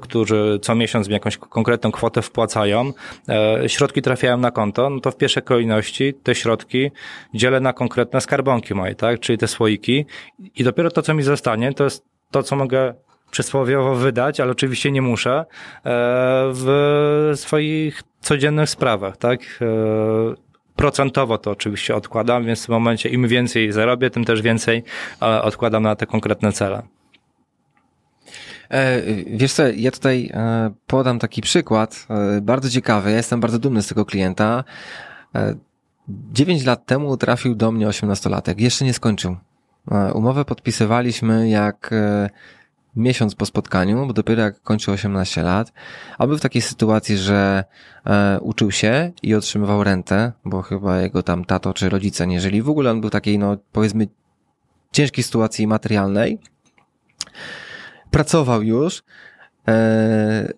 którzy 0.00 0.58
co 0.62 0.74
miesiąc 0.74 1.08
mi 1.08 1.14
jakąś 1.14 1.36
konkretną 1.36 1.92
kwotę 1.92 2.22
wpłacają, 2.22 2.92
e, 3.28 3.68
środki 3.68 4.02
trafiają 4.02 4.36
na 4.36 4.50
konto, 4.50 4.90
no 4.90 5.00
to 5.00 5.10
w 5.10 5.16
pierwszej 5.16 5.42
kolejności 5.42 6.14
te 6.14 6.34
środki 6.34 6.90
dzielę 7.34 7.60
na 7.60 7.72
konkretne 7.72 8.20
skarbonki 8.20 8.74
moje, 8.74 8.94
tak, 8.94 9.20
czyli 9.20 9.38
te 9.38 9.48
słoiki. 9.48 10.06
I 10.56 10.64
dopiero 10.64 10.90
to, 10.90 11.02
co 11.02 11.14
mi 11.14 11.22
zostanie, 11.22 11.72
to 11.72 11.84
jest 11.84 12.04
to, 12.30 12.42
co 12.42 12.56
mogę 12.56 12.94
przysłowiowo 13.30 13.94
wydać, 13.94 14.40
ale 14.40 14.52
oczywiście 14.52 14.90
nie 14.90 15.02
muszę, 15.02 15.32
e, 15.40 15.44
w 16.52 17.32
swoich 17.34 18.02
codziennych 18.20 18.70
sprawach, 18.70 19.16
tak? 19.16 19.40
Procentowo 20.76 21.38
to 21.38 21.50
oczywiście 21.50 21.96
odkładam, 21.96 22.44
więc 22.44 22.66
w 22.66 22.68
momencie 22.68 23.08
im 23.08 23.28
więcej 23.28 23.72
zarobię, 23.72 24.10
tym 24.10 24.24
też 24.24 24.42
więcej 24.42 24.82
e, 25.22 25.42
odkładam 25.42 25.82
na 25.82 25.96
te 25.96 26.06
konkretne 26.06 26.52
cele. 26.52 26.82
E, 28.70 29.02
wiesz 29.26 29.52
co, 29.52 29.62
ja 29.68 29.90
tutaj 29.90 30.30
e, 30.34 30.70
podam 30.86 31.18
taki 31.18 31.42
przykład, 31.42 32.06
bardzo 32.42 32.70
ciekawy. 32.70 33.10
Ja 33.10 33.16
jestem 33.16 33.40
bardzo 33.40 33.58
dumny 33.58 33.82
z 33.82 33.86
tego 33.86 34.04
klienta. 34.04 34.64
Dziewięć 36.08 36.64
lat 36.64 36.86
temu 36.86 37.16
trafił 37.16 37.54
do 37.54 37.72
mnie 37.72 37.88
osiemnastolatek. 37.88 38.60
Jeszcze 38.60 38.84
nie 38.84 38.94
skończył. 38.94 39.36
Umowę 40.14 40.44
podpisywaliśmy 40.44 41.48
jak 41.48 41.90
miesiąc 42.96 43.34
po 43.34 43.46
spotkaniu, 43.46 44.06
bo 44.06 44.12
dopiero 44.12 44.42
jak 44.42 44.62
kończył 44.62 44.94
18 44.94 45.42
lat, 45.42 45.72
a 46.18 46.26
był 46.26 46.38
w 46.38 46.40
takiej 46.40 46.62
sytuacji, 46.62 47.18
że 47.18 47.64
e, 48.06 48.40
uczył 48.40 48.70
się 48.70 49.12
i 49.22 49.34
otrzymywał 49.34 49.84
rentę, 49.84 50.32
bo 50.44 50.62
chyba 50.62 51.00
jego 51.00 51.22
tam 51.22 51.44
tato 51.44 51.74
czy 51.74 51.88
rodzice 51.88 52.26
nie 52.26 52.40
żyli. 52.40 52.62
W 52.62 52.68
ogóle 52.68 52.90
on 52.90 53.00
był 53.00 53.10
takiej, 53.10 53.38
no 53.38 53.56
powiedzmy, 53.72 54.08
ciężkiej 54.92 55.24
sytuacji 55.24 55.66
materialnej. 55.66 56.38
Pracował 58.10 58.62
już. 58.62 59.02
E, 59.68 60.52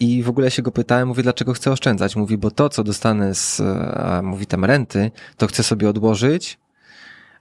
i 0.00 0.22
w 0.22 0.28
ogóle 0.28 0.50
się 0.50 0.62
go 0.62 0.70
pytałem, 0.70 1.08
mówię, 1.08 1.22
dlaczego 1.22 1.52
chcę 1.52 1.70
oszczędzać? 1.70 2.16
Mówi, 2.16 2.38
bo 2.38 2.50
to, 2.50 2.68
co 2.68 2.84
dostanę 2.84 3.34
z, 3.34 3.60
a 3.96 4.22
mówi 4.22 4.46
tam 4.46 4.64
renty, 4.64 5.10
to 5.36 5.46
chcę 5.46 5.62
sobie 5.62 5.88
odłożyć. 5.88 6.58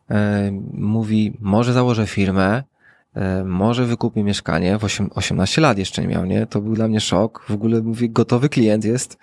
E, 0.09 0.51
mówi, 0.73 1.37
może 1.39 1.73
założę 1.73 2.07
firmę, 2.07 2.63
może 3.45 3.85
wykupię 3.85 4.23
mieszkanie, 4.23 4.77
w 4.77 4.83
8, 4.83 5.09
18 5.15 5.61
lat 5.61 5.77
jeszcze 5.77 6.01
nie 6.01 6.07
miał, 6.07 6.25
nie? 6.25 6.45
To 6.45 6.61
był 6.61 6.73
dla 6.73 6.87
mnie 6.87 6.99
szok. 6.99 7.45
W 7.49 7.51
ogóle 7.51 7.81
mówię, 7.81 8.09
gotowy 8.09 8.49
klient 8.49 8.85
jest. 8.85 9.17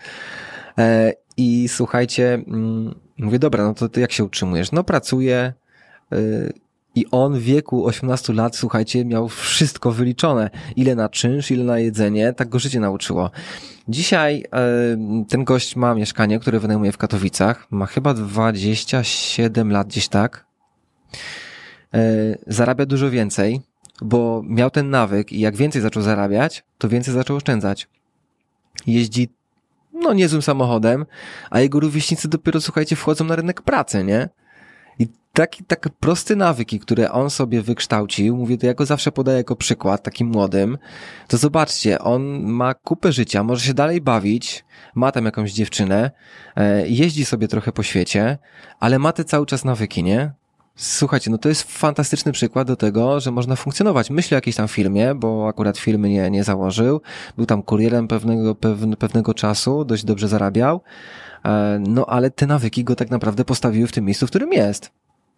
E, 0.78 1.12
I 1.36 1.68
słuchajcie, 1.68 2.34
mm, 2.34 2.94
mówię, 3.18 3.38
dobra, 3.38 3.64
no 3.64 3.74
to 3.74 3.88
ty 3.88 4.00
jak 4.00 4.12
się 4.12 4.24
utrzymujesz? 4.24 4.72
No 4.72 4.84
pracuję 4.84 5.52
e, 6.12 6.16
i 6.94 7.06
on 7.10 7.34
w 7.34 7.42
wieku 7.42 7.86
18 7.86 8.32
lat, 8.32 8.56
słuchajcie, 8.56 9.04
miał 9.04 9.28
wszystko 9.28 9.92
wyliczone. 9.92 10.50
Ile 10.76 10.94
na 10.94 11.08
czynsz, 11.08 11.50
ile 11.50 11.64
na 11.64 11.78
jedzenie, 11.78 12.32
tak 12.32 12.48
go 12.48 12.58
życie 12.58 12.80
nauczyło. 12.80 13.30
Dzisiaj 13.88 14.44
ten 15.28 15.44
gość 15.44 15.76
ma 15.76 15.94
mieszkanie, 15.94 16.38
które 16.38 16.60
wynajmuje 16.60 16.92
w 16.92 16.98
Katowicach. 16.98 17.66
Ma 17.70 17.86
chyba 17.86 18.14
27 18.14 19.72
lat, 19.72 19.86
gdzieś 19.88 20.08
tak. 20.08 20.46
Zarabia 22.46 22.86
dużo 22.86 23.10
więcej 23.10 23.60
bo 24.02 24.42
miał 24.44 24.70
ten 24.70 24.90
nawyk 24.90 25.32
i 25.32 25.40
jak 25.40 25.56
więcej 25.56 25.82
zaczął 25.82 26.02
zarabiać, 26.02 26.64
to 26.78 26.88
więcej 26.88 27.14
zaczął 27.14 27.36
oszczędzać. 27.36 27.88
Jeździ 28.86 29.28
no 29.92 30.12
niezłym 30.12 30.42
samochodem, 30.42 31.06
a 31.50 31.60
jego 31.60 31.80
rówieśnicy 31.80 32.28
dopiero, 32.28 32.60
słuchajcie, 32.60 32.96
wchodzą 32.96 33.24
na 33.24 33.36
rynek 33.36 33.62
pracy, 33.62 34.04
nie? 34.04 34.28
I 34.98 35.08
taki, 35.32 35.64
tak 35.64 35.88
prosty 36.00 36.36
nawyki, 36.36 36.80
które 36.80 37.12
on 37.12 37.30
sobie 37.30 37.62
wykształcił, 37.62 38.36
mówię 38.36 38.58
to 38.58 38.66
ja 38.66 38.74
go 38.74 38.86
zawsze 38.86 39.12
podaję 39.12 39.38
jako 39.38 39.56
przykład 39.56 40.02
takim 40.02 40.28
młodym, 40.28 40.78
to 41.28 41.36
zobaczcie, 41.36 41.98
on 41.98 42.42
ma 42.42 42.74
kupę 42.74 43.12
życia, 43.12 43.42
może 43.42 43.66
się 43.66 43.74
dalej 43.74 44.00
bawić, 44.00 44.64
ma 44.94 45.12
tam 45.12 45.24
jakąś 45.24 45.52
dziewczynę, 45.52 46.10
e, 46.56 46.88
jeździ 46.88 47.24
sobie 47.24 47.48
trochę 47.48 47.72
po 47.72 47.82
świecie, 47.82 48.38
ale 48.80 48.98
ma 48.98 49.12
te 49.12 49.24
cały 49.24 49.46
czas 49.46 49.64
nawyki, 49.64 50.02
nie? 50.02 50.32
Słuchajcie, 50.76 51.30
no 51.30 51.38
to 51.38 51.48
jest 51.48 51.62
fantastyczny 51.62 52.32
przykład 52.32 52.68
do 52.68 52.76
tego, 52.76 53.20
że 53.20 53.30
można 53.30 53.56
funkcjonować. 53.56 54.10
Myślę 54.10 54.34
o 54.34 54.38
jakiejś 54.38 54.56
tam 54.56 54.68
firmie, 54.68 55.14
bo 55.14 55.48
akurat 55.48 55.78
firmy 55.78 56.08
nie, 56.08 56.30
nie 56.30 56.44
założył. 56.44 57.00
Był 57.36 57.46
tam 57.46 57.62
kurierem 57.62 58.08
pewnego, 58.08 58.54
pewne, 58.54 58.96
pewnego 58.96 59.34
czasu, 59.34 59.84
dość 59.84 60.04
dobrze 60.04 60.28
zarabiał. 60.28 60.80
E, 61.44 61.82
no 61.88 62.06
ale 62.06 62.30
te 62.30 62.46
nawyki 62.46 62.84
go 62.84 62.96
tak 62.96 63.10
naprawdę 63.10 63.44
postawiły 63.44 63.86
w 63.86 63.92
tym 63.92 64.04
miejscu, 64.04 64.26
w 64.26 64.30
którym 64.30 64.52
jest. 64.52 64.90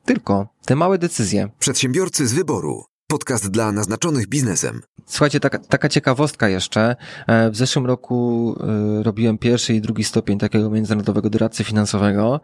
Tylko 0.04 0.48
te 0.64 0.76
małe 0.76 0.98
decyzje. 0.98 1.48
Przedsiębiorcy 1.58 2.26
z 2.26 2.32
wyboru. 2.32 2.84
Podcast 3.06 3.50
dla 3.50 3.72
naznaczonych 3.72 4.26
biznesem. 4.26 4.80
Słuchajcie, 5.06 5.40
taka, 5.40 5.58
taka 5.58 5.88
ciekawostka 5.88 6.48
jeszcze. 6.48 6.96
E, 7.26 7.50
w 7.50 7.56
zeszłym 7.56 7.86
roku 7.86 8.56
e, 8.60 9.02
robiłem 9.02 9.38
pierwszy 9.38 9.74
i 9.74 9.80
drugi 9.80 10.04
stopień 10.04 10.38
takiego 10.38 10.70
międzynarodowego 10.70 11.30
doradcy 11.30 11.64
finansowego 11.64 12.40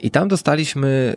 i 0.00 0.10
tam 0.10 0.28
dostaliśmy 0.28 1.16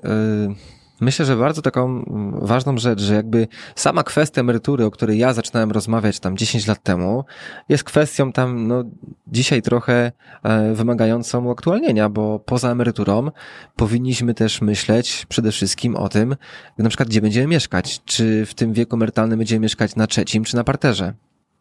myślę, 1.02 1.26
że 1.26 1.36
bardzo 1.36 1.62
taką 1.62 1.86
mm, 1.86 2.46
ważną 2.46 2.78
rzecz, 2.78 3.02
że 3.02 3.14
jakby 3.14 3.48
sama 3.76 4.04
kwestia 4.04 4.42
emerytury, 4.42 4.86
o 4.86 4.92
której 4.92 5.18
ja 5.20 5.34
zaczynałem 5.34 5.72
rozmawiać 5.72 6.20
tam 6.20 6.38
10 6.38 6.68
lat 6.68 6.84
temu, 6.84 7.26
jest 7.70 7.84
kwestią 7.84 8.32
tam, 8.32 8.68
no, 8.68 8.84
dzisiaj 9.28 9.62
trochę 9.62 10.12
e, 10.44 10.74
wymagającą 10.74 11.46
uaktualnienia, 11.46 12.10
bo 12.10 12.40
poza 12.40 12.72
emeryturą 12.72 13.32
powinniśmy 13.76 14.34
też 14.34 14.62
myśleć 14.62 15.26
przede 15.30 15.52
wszystkim 15.52 15.96
o 15.96 16.10
tym, 16.10 16.36
na 16.78 16.90
przykład 16.90 17.10
gdzie 17.10 17.22
będziemy 17.22 17.48
mieszkać. 17.48 18.02
Czy 18.06 18.46
w 18.46 18.54
tym 18.54 18.74
wieku 18.74 18.96
emerytalnym 18.96 19.38
będziemy 19.40 19.60
mieszkać 19.60 19.96
na 19.96 20.08
trzecim 20.08 20.44
czy 20.44 20.56
na 20.56 20.64
parterze? 20.64 21.14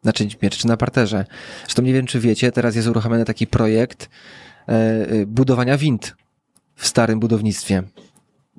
Na 0.04 0.12
trzecim 0.12 0.50
czy 0.50 0.66
na 0.66 0.76
parterze. 0.76 1.24
Zresztą 1.62 1.82
nie 1.82 1.92
wiem, 1.92 2.06
czy 2.06 2.20
wiecie, 2.20 2.52
teraz 2.52 2.76
jest 2.76 2.88
uruchomiony 2.88 3.24
taki 3.24 3.46
projekt 3.46 4.10
e, 4.68 4.72
e, 4.72 5.26
budowania 5.26 5.78
wind 5.78 6.16
w 6.74 6.86
starym 6.86 7.20
budownictwie 7.20 7.82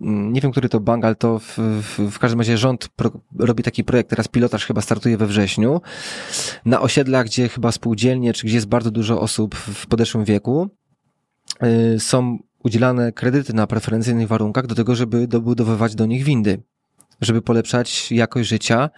nie 0.04 0.42
wiem, 0.42 0.52
który 0.52 0.70
to 0.70 0.80
bank, 0.80 1.06
ale 1.06 1.16
to 1.16 1.40
w, 1.40 1.58
w, 1.58 2.12
w 2.12 2.20
każdym 2.20 2.40
razie 2.40 2.58
rząd 2.58 2.88
pro, 2.88 3.12
robi 3.40 3.64
taki 3.64 3.84
projekt, 3.84 4.10
teraz 4.10 4.28
pilotaż 4.28 4.66
chyba 4.66 4.82
startuje 4.82 5.18
we 5.18 5.28
wrześniu, 5.28 5.82
na 6.66 6.82
osiedlach, 6.82 7.26
gdzie 7.26 7.50
chyba 7.50 7.72
spółdzielnie, 7.72 8.34
czy 8.34 8.48
gdzie 8.48 8.56
jest 8.56 8.68
bardzo 8.68 8.92
dużo 8.92 9.22
osób 9.22 9.56
w 9.56 9.88
podeszłym 9.88 10.26
wieku, 10.26 10.70
yy, 11.62 12.00
są 12.00 12.38
udzielane 12.64 13.12
kredyty 13.12 13.54
na 13.54 13.68
preferencyjnych 13.68 14.28
warunkach 14.28 14.68
do 14.68 14.76
tego, 14.76 14.96
żeby 14.96 15.28
dobudowywać 15.28 15.96
do 15.96 16.06
nich 16.06 16.24
windy, 16.24 16.64
żeby 17.22 17.42
polepszać 17.42 18.12
jakość 18.12 18.50
życia. 18.50 18.90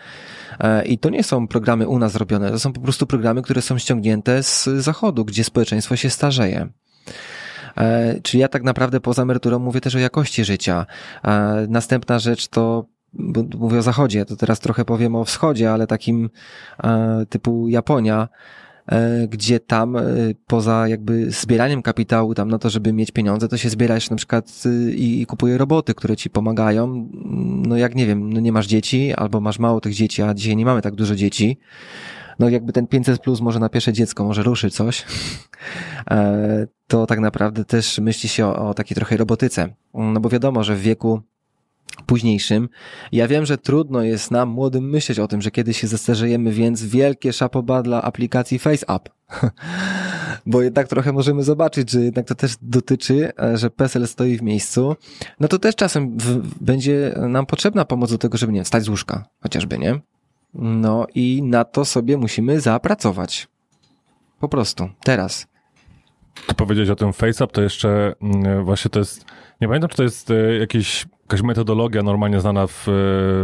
Yy, 0.60 0.86
I 0.86 0.98
to 0.98 1.10
nie 1.10 1.24
są 1.24 1.48
programy 1.48 1.88
u 1.88 2.00
nas 2.00 2.16
robione, 2.16 2.52
to 2.52 2.60
są 2.60 2.74
po 2.74 2.82
prostu 2.82 3.08
programy, 3.08 3.42
które 3.42 3.62
są 3.62 3.78
ściągnięte 3.78 4.44
z 4.44 4.64
zachodu, 4.64 5.26
gdzie 5.26 5.44
społeczeństwo 5.44 5.96
się 5.96 6.10
starzeje. 6.10 6.70
E, 7.78 8.16
Czyli 8.22 8.42
ja 8.42 8.48
tak 8.48 8.64
naprawdę 8.64 9.00
poza 9.00 9.22
emeryturą 9.22 9.60
mówię 9.60 9.82
też 9.82 9.96
o 9.96 10.00
jakości 10.00 10.46
życia. 10.46 10.86
E, 11.24 11.66
następna 11.70 12.20
rzecz 12.20 12.48
to 12.48 12.86
mówię 13.60 13.80
o 13.80 13.82
zachodzie, 13.82 14.26
to 14.26 14.36
teraz 14.36 14.60
trochę 14.60 14.86
powiem 14.86 15.16
o 15.16 15.26
wschodzie, 15.26 15.72
ale 15.72 15.88
takim 15.88 16.30
e, 16.84 17.26
typu 17.30 17.68
Japonia, 17.68 18.28
gdzie 19.30 19.60
tam 19.60 19.98
poza 20.48 20.88
jakby 20.88 21.32
zbieraniem 21.32 21.82
kapitału 21.82 22.34
tam 22.34 22.50
na 22.50 22.60
to, 22.60 22.70
żeby 22.70 22.94
mieć 22.94 23.12
pieniądze, 23.12 23.48
to 23.48 23.58
się 23.58 23.70
zbierasz 23.70 24.10
na 24.10 24.16
przykład 24.16 24.64
i, 24.96 25.22
i 25.22 25.26
kupuje 25.26 25.58
roboty, 25.58 25.94
które 25.94 26.16
ci 26.16 26.30
pomagają. 26.30 27.10
No 27.68 27.78
jak 27.78 27.96
nie 27.96 28.06
wiem, 28.08 28.34
no 28.34 28.40
nie 28.40 28.52
masz 28.52 28.68
dzieci 28.68 29.14
albo 29.14 29.42
masz 29.42 29.60
mało 29.60 29.82
tych 29.82 29.94
dzieci, 29.94 30.22
a 30.22 30.34
dzisiaj 30.34 30.56
nie 30.56 30.66
mamy 30.66 30.82
tak 30.82 30.96
dużo 30.96 31.16
dzieci, 31.16 31.60
no 32.40 32.50
jakby 32.50 32.74
ten 32.74 32.88
500 32.88 33.22
plus 33.22 33.42
może 33.42 33.60
na 33.60 33.70
pierwsze 33.70 33.94
dziecko 33.94 34.24
może 34.24 34.44
ruszy 34.44 34.70
coś, 34.70 35.06
e, 36.12 36.68
to 36.88 37.06
tak 37.06 37.20
naprawdę 37.20 37.66
też 37.66 38.00
myśli 38.00 38.30
się 38.30 38.46
o, 38.46 38.70
o 38.70 38.74
takiej 38.74 38.96
trochę 38.96 39.18
robotyce. 39.18 39.70
No 39.94 40.20
bo 40.20 40.30
wiadomo, 40.30 40.64
że 40.64 40.76
w 40.76 40.82
wieku 40.82 41.22
późniejszym. 42.06 42.70
Ja 43.12 43.28
wiem, 43.28 43.46
że 43.46 43.58
trudno 43.58 44.02
jest 44.02 44.32
nam, 44.32 44.50
młodym, 44.50 44.90
myśleć 44.90 45.20
o 45.20 45.28
tym, 45.28 45.42
że 45.42 45.52
kiedyś 45.52 45.80
się 45.80 45.88
zestarzejemy, 45.88 46.52
więc 46.52 46.84
wielkie 46.84 47.34
szapoba 47.34 47.84
dla 47.84 48.02
aplikacji 48.02 48.60
FaceApp. 48.60 49.10
Bo 50.46 50.62
jednak 50.62 50.88
trochę 50.88 51.14
możemy 51.14 51.44
zobaczyć, 51.44 51.92
że 51.92 52.02
jednak 52.02 52.28
to 52.28 52.36
też 52.36 52.56
dotyczy, 52.62 53.32
e, 53.40 53.58
że 53.58 53.70
PESEL 53.70 54.08
stoi 54.08 54.38
w 54.38 54.42
miejscu. 54.42 54.96
No 55.40 55.48
to 55.48 55.60
też 55.60 55.76
czasem 55.76 56.18
w, 56.18 56.64
będzie 56.64 57.16
nam 57.30 57.46
potrzebna 57.46 57.86
pomoc 57.86 58.12
do 58.12 58.18
tego, 58.18 58.38
żeby 58.38 58.54
nie 58.54 58.64
wstać 58.64 58.84
z 58.84 58.90
łóżka, 58.90 59.26
chociażby, 59.40 59.80
nie? 59.80 60.00
No 60.56 61.08
i 61.16 61.42
na 61.44 61.64
to 61.64 61.86
sobie 61.86 62.18
musimy 62.18 62.60
zapracować. 62.60 63.48
Po 64.40 64.50
prostu. 64.50 64.90
Teraz. 65.04 65.48
Ty 66.48 66.56
powiedzieć 66.56 66.90
o 66.90 66.96
tym 66.96 67.14
FaceApp, 67.14 67.52
to 67.52 67.62
jeszcze 67.62 68.16
mm, 68.22 68.66
właśnie 68.66 68.92
to 68.92 69.00
jest, 69.00 69.26
nie 69.62 69.68
pamiętam, 69.68 69.90
czy 69.90 69.98
to 69.98 70.04
jest 70.04 70.32
e, 70.32 70.58
jakiś, 70.60 71.06
jakaś 71.22 71.42
metodologia 71.42 72.04
normalnie 72.04 72.40
znana 72.40 72.68
w, 72.68 72.88
e, 72.88 72.92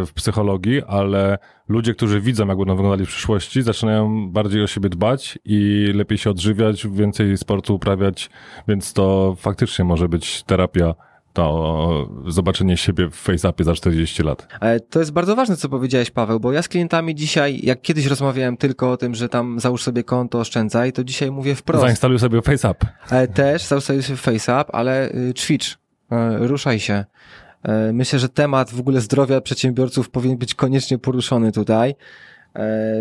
w 0.05 0.11
psychologii, 0.15 0.81
ale 0.87 1.37
ludzie, 1.69 1.93
którzy 1.93 2.21
widzą, 2.21 2.47
jak 2.47 2.57
będą 2.57 2.75
wyglądali 2.75 3.05
w 3.05 3.09
przyszłości, 3.09 3.61
zaczynają 3.61 4.29
bardziej 4.31 4.63
o 4.63 4.67
siebie 4.67 4.89
dbać 4.89 5.39
i 5.45 5.87
lepiej 5.93 6.17
się 6.17 6.29
odżywiać, 6.29 6.87
więcej 6.87 7.37
sportu 7.37 7.75
uprawiać, 7.75 8.29
więc 8.67 8.93
to 8.93 9.35
faktycznie 9.37 9.85
może 9.85 10.09
być 10.09 10.43
terapia 10.43 10.95
to 11.33 12.09
zobaczenie 12.27 12.77
siebie 12.77 13.09
w 13.09 13.15
FaceAppie 13.15 13.63
za 13.63 13.73
40 13.73 14.23
lat. 14.23 14.47
E, 14.61 14.79
To 14.79 14.99
jest 14.99 15.11
bardzo 15.11 15.35
ważne, 15.35 15.57
co 15.57 15.69
powiedziałeś, 15.69 16.11
Paweł, 16.11 16.39
bo 16.39 16.51
ja 16.51 16.61
z 16.61 16.67
klientami 16.67 17.15
dzisiaj, 17.15 17.59
jak 17.63 17.81
kiedyś 17.81 18.05
rozmawiałem 18.05 18.57
tylko 18.57 18.91
o 18.91 18.97
tym, 18.97 19.15
że 19.15 19.29
tam 19.29 19.59
załóż 19.59 19.83
sobie 19.83 20.03
konto, 20.03 20.39
oszczędzaj, 20.39 20.93
to 20.93 21.03
dzisiaj 21.03 21.31
mówię 21.31 21.55
wprost. 21.55 21.81
Zainstaluj 21.83 22.19
sobie 22.19 22.41
FaceApp. 22.41 22.85
E, 23.11 23.27
Też 23.27 23.63
zainstaluj 23.63 24.03
sobie 24.03 24.17
FaceApp, 24.17 24.69
ale 24.75 25.09
y, 25.11 25.33
ćwicz, 25.33 25.77
e, 26.11 26.37
ruszaj 26.47 26.79
się. 26.79 27.05
Myślę, 27.93 28.19
że 28.19 28.29
temat 28.29 28.71
w 28.71 28.79
ogóle 28.79 29.01
zdrowia 29.01 29.41
przedsiębiorców 29.41 30.09
powinien 30.09 30.37
być 30.37 30.55
koniecznie 30.55 30.97
poruszony 30.97 31.51
tutaj, 31.51 31.95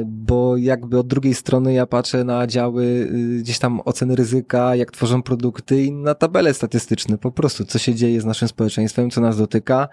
bo 0.07 0.57
jakby 0.57 0.99
od 0.99 1.07
drugiej 1.07 1.35
strony 1.35 1.73
ja 1.73 1.87
patrzę 1.87 2.25
na 2.25 2.47
działy 2.47 2.85
y, 2.85 3.39
gdzieś 3.41 3.59
tam 3.59 3.81
oceny 3.85 4.17
ryzyka, 4.17 4.75
jak 4.75 4.91
tworzą 4.91 5.23
produkty 5.23 5.85
i 5.85 5.93
na 5.93 6.15
tabele 6.15 6.55
statystyczne, 6.55 7.19
po 7.19 7.33
prostu 7.33 7.65
co 7.65 7.79
się 7.79 7.95
dzieje 7.95 8.21
z 8.21 8.25
naszym 8.25 8.49
społeczeństwem, 8.49 9.11
co 9.11 9.21
nas 9.21 9.39
dotyka. 9.39 9.89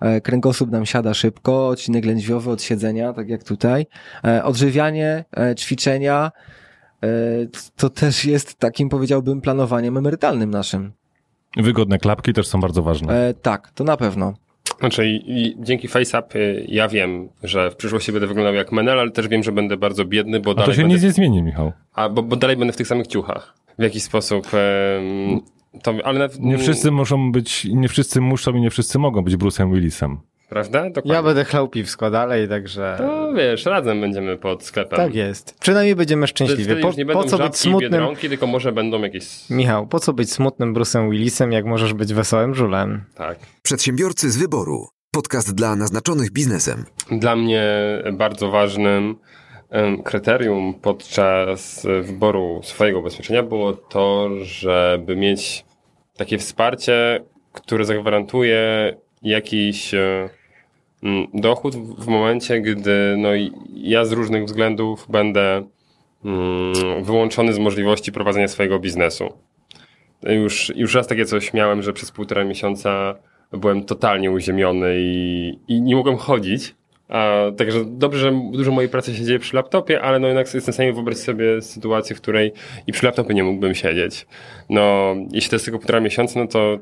E, 0.00 0.20
Kręgosłup 0.20 0.70
nam 0.70 0.86
siada 0.86 1.14
szybko, 1.14 1.68
odcinek 1.68 2.04
lędźwiowy 2.04 2.50
od 2.50 2.62
siedzenia, 2.62 3.12
tak 3.12 3.28
jak 3.28 3.44
tutaj. 3.44 3.86
E, 4.24 4.44
Odżywianie, 4.44 5.24
e, 5.36 5.54
ćwiczenia, 5.54 6.32
e, 7.02 7.08
to 7.76 7.90
też 7.90 8.24
jest 8.24 8.54
takim, 8.54 8.88
powiedziałbym, 8.88 9.40
planowaniem 9.40 9.96
emerytalnym 9.96 10.50
naszym. 10.50 10.92
Wygodne 11.56 11.98
klapki 11.98 12.32
też 12.32 12.46
są 12.46 12.60
bardzo 12.60 12.82
ważne. 12.82 13.28
E, 13.28 13.34
tak, 13.34 13.70
to 13.74 13.84
na 13.84 13.96
pewno. 13.96 14.34
Znaczy, 14.80 15.06
i, 15.08 15.56
dzięki 15.58 15.88
FaceApp 15.88 16.34
y, 16.36 16.64
ja 16.68 16.88
wiem, 16.88 17.28
że 17.42 17.70
w 17.70 17.76
przyszłości 17.76 18.12
będę 18.12 18.26
wyglądał 18.26 18.54
jak 18.54 18.72
Menel, 18.72 19.00
ale 19.00 19.10
też 19.10 19.28
wiem, 19.28 19.42
że 19.42 19.52
będę 19.52 19.76
bardzo 19.76 20.04
biedny, 20.04 20.40
bo 20.40 20.50
A 20.50 20.54
to 20.54 20.60
dalej 20.60 20.76
się 20.76 20.82
będę, 20.82 20.94
nic 20.94 21.04
nie 21.04 21.12
zmieni, 21.12 21.42
Michał. 21.42 21.72
a, 21.94 22.08
bo, 22.08 22.22
bo 22.22 22.36
dalej 22.36 22.56
będę 22.56 22.72
w 22.72 22.76
tych 22.76 22.86
samych 22.86 23.06
ciuchach. 23.06 23.54
W 23.78 23.82
jakiś 23.82 24.02
sposób. 24.02 24.46
to, 25.82 25.94
ale 26.04 26.18
nawet, 26.18 26.40
Nie 26.40 26.58
wszyscy 26.58 26.90
muszą 26.90 27.32
być, 27.32 27.64
nie 27.64 27.88
wszyscy 27.88 28.20
muszą 28.20 28.54
i 28.54 28.60
nie 28.60 28.70
wszyscy 28.70 28.98
mogą 28.98 29.22
być 29.22 29.34
Bruce'em 29.36 29.74
Willisem. 29.74 30.18
Prawda? 30.48 30.84
Dokładnie. 30.90 31.12
Ja 31.12 31.22
będę 31.22 31.44
chlał 31.44 31.68
piwsko 31.68 32.10
dalej, 32.10 32.48
także... 32.48 32.94
To 32.98 33.32
wiesz, 33.32 33.66
razem 33.66 34.00
będziemy 34.00 34.36
pod 34.36 34.64
sklepem. 34.64 34.96
Tak 34.96 35.14
jest. 35.14 35.58
Przynajmniej 35.60 35.96
będziemy 35.96 36.26
szczęśliwi. 36.26 36.76
Po, 36.76 36.92
nie 36.92 37.06
po 37.06 37.24
co 37.24 37.38
być 37.38 37.56
smutnym... 37.56 37.90
biedronki, 37.90 38.28
tylko 38.28 38.46
może 38.46 38.72
będą 38.72 39.02
jakieś... 39.02 39.50
Michał, 39.50 39.86
po 39.86 40.00
co 40.00 40.12
być 40.12 40.32
smutnym 40.32 40.74
Bruce'em 40.74 41.10
Willisem, 41.10 41.52
jak 41.52 41.64
możesz 41.64 41.94
być 41.94 42.14
wesołym 42.14 42.54
żulem? 42.54 43.04
Tak. 43.14 43.38
Przedsiębiorcy 43.62 44.30
z 44.30 44.36
wyboru. 44.36 44.88
Podcast 45.10 45.54
dla 45.54 45.76
naznaczonych 45.76 46.30
biznesem. 46.30 46.84
Dla 47.10 47.36
mnie 47.36 47.62
bardzo 48.12 48.50
ważnym 48.50 49.16
kryterium 50.04 50.74
podczas 50.82 51.86
wyboru 52.02 52.60
swojego 52.62 52.98
ubezpieczenia 52.98 53.42
było 53.42 53.72
to, 53.72 54.28
żeby 54.42 55.16
mieć 55.16 55.64
takie 56.16 56.38
wsparcie, 56.38 57.24
które 57.52 57.84
zagwarantuje 57.84 58.94
jakiś 59.22 59.94
e, 59.94 60.28
dochód 61.34 61.76
w 61.76 62.06
momencie, 62.06 62.60
gdy 62.60 63.14
no, 63.18 63.28
ja 63.74 64.04
z 64.04 64.12
różnych 64.12 64.44
względów 64.44 65.06
będę 65.10 65.66
mm, 66.24 67.04
wyłączony 67.04 67.52
z 67.52 67.58
możliwości 67.58 68.12
prowadzenia 68.12 68.48
swojego 68.48 68.78
biznesu. 68.78 69.32
Już, 70.22 70.72
już 70.76 70.94
raz 70.94 71.06
takie 71.06 71.24
coś 71.24 71.52
miałem, 71.54 71.82
że 71.82 71.92
przez 71.92 72.10
półtora 72.10 72.44
miesiąca 72.44 73.14
byłem 73.52 73.84
totalnie 73.84 74.30
uziemiony 74.30 74.94
i, 74.98 75.52
i 75.68 75.82
nie 75.82 75.96
mogłem 75.96 76.16
chodzić. 76.16 76.74
A, 77.08 77.42
także 77.56 77.84
dobrze, 77.86 78.18
że 78.18 78.40
dużo 78.52 78.72
mojej 78.72 78.90
pracy 78.90 79.14
się 79.14 79.24
dzieje 79.24 79.38
przy 79.38 79.56
laptopie, 79.56 80.02
ale 80.02 80.18
no 80.18 80.26
jednak 80.26 80.54
jestem 80.54 80.72
w 80.72 80.74
stanie 80.74 80.92
wyobrazić 80.92 81.24
sobie 81.24 81.62
sytuację, 81.62 82.16
w 82.16 82.20
której 82.20 82.52
i 82.86 82.92
przy 82.92 83.06
laptopie 83.06 83.34
nie 83.34 83.44
mógłbym 83.44 83.74
siedzieć. 83.74 84.26
No, 84.70 85.14
jeśli 85.32 85.50
to 85.50 85.56
jest 85.56 85.64
tylko 85.64 85.78
półtora 85.78 86.00
miesiąca, 86.00 86.40
no 86.40 86.46
to 86.46 86.78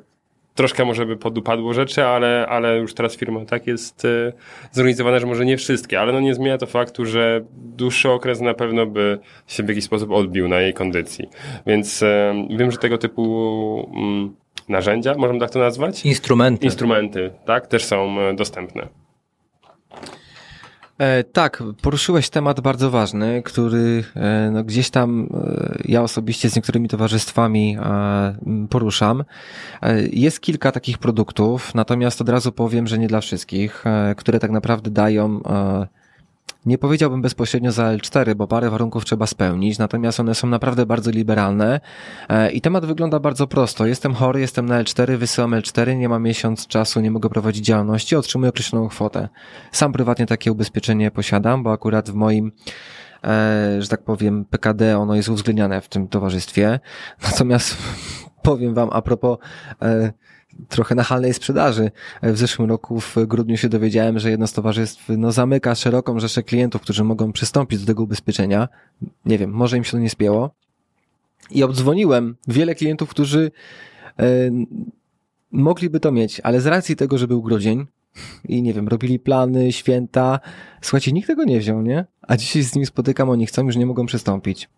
troszkę 0.56 0.84
może 0.84 1.06
by 1.06 1.16
podupadło 1.16 1.74
rzeczy, 1.74 2.04
ale, 2.04 2.46
ale 2.48 2.78
już 2.78 2.94
teraz 2.94 3.16
firma 3.16 3.44
tak 3.44 3.66
jest 3.66 4.04
e, 4.04 4.32
zorganizowana, 4.72 5.18
że 5.18 5.26
może 5.26 5.44
nie 5.44 5.56
wszystkie, 5.56 6.00
ale 6.00 6.12
no 6.12 6.20
nie 6.20 6.34
zmienia 6.34 6.58
to 6.58 6.66
faktu, 6.66 7.06
że 7.06 7.40
dłuższy 7.52 8.10
okres 8.10 8.40
na 8.40 8.54
pewno 8.54 8.86
by 8.86 9.18
się 9.46 9.62
w 9.62 9.68
jakiś 9.68 9.84
sposób 9.84 10.10
odbił 10.10 10.48
na 10.48 10.60
jej 10.60 10.74
kondycji. 10.74 11.28
Więc 11.66 12.02
e, 12.02 12.34
wiem, 12.50 12.70
że 12.70 12.78
tego 12.78 12.98
typu 12.98 13.90
mm, 13.96 14.36
narzędzia, 14.68 15.14
możemy 15.18 15.40
tak 15.40 15.50
to 15.50 15.58
nazwać? 15.58 16.04
Instrumenty. 16.06 16.64
Instrumenty, 16.64 17.30
tak, 17.44 17.66
też 17.66 17.84
są 17.84 18.20
e, 18.20 18.34
dostępne. 18.34 18.88
E, 20.98 21.24
tak, 21.24 21.62
poruszyłeś 21.82 22.30
temat 22.30 22.60
bardzo 22.60 22.90
ważny, 22.90 23.42
który 23.42 24.04
e, 24.14 24.50
no, 24.52 24.64
gdzieś 24.64 24.90
tam 24.90 25.28
e, 25.34 25.76
ja 25.84 26.02
osobiście 26.02 26.50
z 26.50 26.56
niektórymi 26.56 26.88
towarzystwami 26.88 27.76
e, 27.80 28.66
poruszam. 28.70 29.24
E, 29.82 30.02
jest 30.02 30.40
kilka 30.40 30.72
takich 30.72 30.98
produktów, 30.98 31.74
natomiast 31.74 32.20
od 32.20 32.28
razu 32.28 32.52
powiem, 32.52 32.86
że 32.86 32.98
nie 32.98 33.08
dla 33.08 33.20
wszystkich, 33.20 33.86
e, 33.86 34.14
które 34.14 34.38
tak 34.40 34.50
naprawdę 34.50 34.90
dają 34.90 35.40
nie 36.66 36.78
powiedziałbym 36.78 37.22
bezpośrednio 37.22 37.72
za 37.72 37.84
L4, 37.84 38.34
bo 38.34 38.46
parę 38.46 38.70
warunków 38.70 39.04
trzeba 39.04 39.26
spełnić, 39.26 39.78
natomiast 39.78 40.20
one 40.20 40.34
są 40.34 40.46
naprawdę 40.46 40.86
bardzo 40.86 41.10
liberalne 41.10 41.80
e, 42.28 42.50
i 42.50 42.60
temat 42.60 42.86
wygląda 42.86 43.20
bardzo 43.20 43.46
prosto. 43.46 43.86
Jestem 43.86 44.14
chory, 44.14 44.40
jestem 44.40 44.66
na 44.66 44.82
L4, 44.82 45.16
wysyłam 45.16 45.50
L4, 45.50 45.96
nie 45.96 46.08
mam 46.08 46.22
miesiąc 46.22 46.66
czasu, 46.66 47.00
nie 47.00 47.10
mogę 47.10 47.28
prowadzić 47.28 47.66
działalności, 47.66 48.16
otrzymuję 48.16 48.48
określoną 48.48 48.88
kwotę. 48.88 49.28
Sam 49.72 49.92
prywatnie 49.92 50.26
takie 50.26 50.52
ubezpieczenie 50.52 51.10
posiadam, 51.10 51.62
bo 51.62 51.72
akurat 51.72 52.10
w 52.10 52.14
moim 52.14 52.52
e, 53.24 53.76
że 53.78 53.88
tak 53.88 54.02
powiem, 54.04 54.44
PKD 54.44 54.98
ono 54.98 55.14
jest 55.14 55.28
uwzględniane 55.28 55.80
w 55.80 55.88
tym 55.88 56.08
towarzystwie. 56.08 56.80
Natomiast 57.30 57.76
powiem 58.42 58.74
wam 58.74 58.88
a 58.92 59.02
propos 59.02 59.38
e, 59.82 60.12
trochę 60.68 60.94
nachalnej 60.94 61.34
sprzedaży. 61.34 61.90
W 62.22 62.38
zeszłym 62.38 62.68
roku 62.68 63.00
w 63.00 63.16
grudniu 63.26 63.56
się 63.56 63.68
dowiedziałem, 63.68 64.18
że 64.18 64.30
jedno 64.30 64.46
z 64.46 64.52
towarzystw 64.52 65.04
no, 65.08 65.32
zamyka 65.32 65.74
szeroką 65.74 66.20
rzeszę 66.20 66.42
klientów, 66.42 66.82
którzy 66.82 67.04
mogą 67.04 67.32
przystąpić 67.32 67.80
do 67.80 67.86
tego 67.86 68.02
ubezpieczenia. 68.02 68.68
Nie 69.24 69.38
wiem, 69.38 69.50
może 69.50 69.76
im 69.76 69.84
się 69.84 69.90
to 69.90 69.98
nie 69.98 70.10
spięło. 70.10 70.50
I 71.50 71.62
obdzwoniłem 71.62 72.36
wiele 72.48 72.74
klientów, 72.74 73.08
którzy 73.08 73.50
e, 74.18 74.24
mogliby 75.52 76.00
to 76.00 76.12
mieć, 76.12 76.40
ale 76.40 76.60
z 76.60 76.66
racji 76.66 76.96
tego, 76.96 77.18
że 77.18 77.28
był 77.28 77.42
grudzień 77.42 77.86
i 78.48 78.62
nie 78.62 78.72
wiem, 78.72 78.88
robili 78.88 79.18
plany, 79.18 79.72
święta, 79.72 80.40
słuchajcie, 80.80 81.12
nikt 81.12 81.26
tego 81.26 81.44
nie 81.44 81.58
wziął, 81.58 81.82
nie? 81.82 82.04
A 82.22 82.36
dzisiaj 82.36 82.62
z 82.62 82.74
nimi 82.74 82.86
spotykam, 82.86 83.30
oni 83.30 83.46
chcą, 83.46 83.66
już 83.66 83.76
nie 83.76 83.86
mogą 83.86 84.06
przystąpić. 84.06 84.68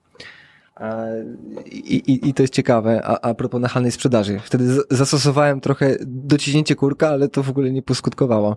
I, 1.67 1.95
i, 1.97 2.29
I 2.29 2.35
to 2.35 2.43
jest 2.43 2.55
ciekawe, 2.55 3.01
a, 3.05 3.21
a 3.21 3.35
propos 3.35 3.61
nachalnej 3.61 3.93
sprzedaży. 3.93 4.41
Wtedy 4.45 4.79
zastosowałem 4.91 5.61
trochę 5.61 5.97
dociśnięcie 6.07 6.75
kurka, 6.77 7.09
ale 7.09 7.29
to 7.29 7.43
w 7.43 7.51
ogóle 7.51 7.71
nie 7.71 7.83
poskutkowało. 7.83 8.57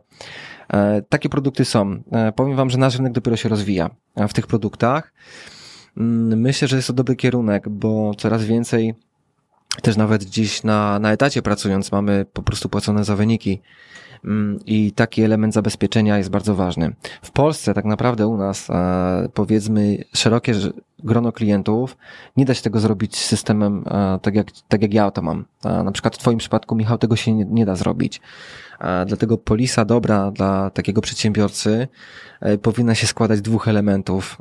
E, 0.73 1.01
takie 1.09 1.29
produkty 1.29 1.65
są. 1.65 2.03
E, 2.11 2.31
powiem 2.31 2.55
wam, 2.55 2.69
że 2.69 2.77
nasz 2.77 2.95
rynek 2.95 3.13
dopiero 3.13 3.37
się 3.37 3.49
rozwija 3.49 3.89
e, 4.15 4.27
w 4.27 4.33
tych 4.33 4.47
produktach. 4.47 5.13
Mm, 5.97 6.39
Myślę, 6.39 6.67
że 6.67 6.75
jest 6.75 6.87
to 6.87 6.93
dobry 6.93 7.15
kierunek, 7.15 7.69
bo 7.69 8.13
coraz 8.17 8.43
więcej 8.43 8.95
też 9.81 9.97
nawet 9.97 10.25
gdzieś 10.25 10.63
na, 10.63 10.99
na 10.99 11.11
etacie 11.11 11.41
pracując 11.41 11.91
mamy 11.91 12.25
po 12.33 12.43
prostu 12.43 12.69
płacone 12.69 13.03
za 13.03 13.15
wyniki. 13.15 13.61
Mm, 14.25 14.59
I 14.65 14.91
taki 14.91 15.21
element 15.23 15.53
zabezpieczenia 15.53 16.17
jest 16.17 16.29
bardzo 16.29 16.55
ważny. 16.55 16.93
W 17.21 17.31
Polsce 17.31 17.73
tak 17.73 17.85
naprawdę 17.85 18.27
u 18.27 18.37
nas, 18.37 18.69
e, 18.69 19.29
powiedzmy, 19.33 20.03
szerokie 20.13 20.53
grono 20.99 21.31
klientów, 21.31 21.97
nie 22.37 22.45
da 22.45 22.53
się 22.53 22.61
tego 22.61 22.79
zrobić 22.79 23.17
systemem 23.17 23.83
e, 23.87 24.19
tak 24.21 24.35
jak, 24.35 24.47
tak 24.67 24.81
jak 24.81 24.93
ja 24.93 25.11
to 25.11 25.21
mam. 25.21 25.45
E, 25.65 25.83
Na 25.83 25.91
przykład 25.91 26.15
w 26.15 26.17
Twoim 26.17 26.37
przypadku, 26.37 26.75
Michał, 26.75 26.97
tego 26.97 27.15
się 27.15 27.33
nie, 27.33 27.45
nie 27.45 27.65
da 27.65 27.75
zrobić. 27.75 28.21
Dlatego 29.05 29.37
polisa 29.37 29.85
dobra 29.85 30.31
dla 30.31 30.69
takiego 30.69 31.01
przedsiębiorcy 31.01 31.87
powinna 32.61 32.95
się 32.95 33.07
składać 33.07 33.37
z 33.37 33.41
dwóch 33.41 33.67
elementów, 33.67 34.37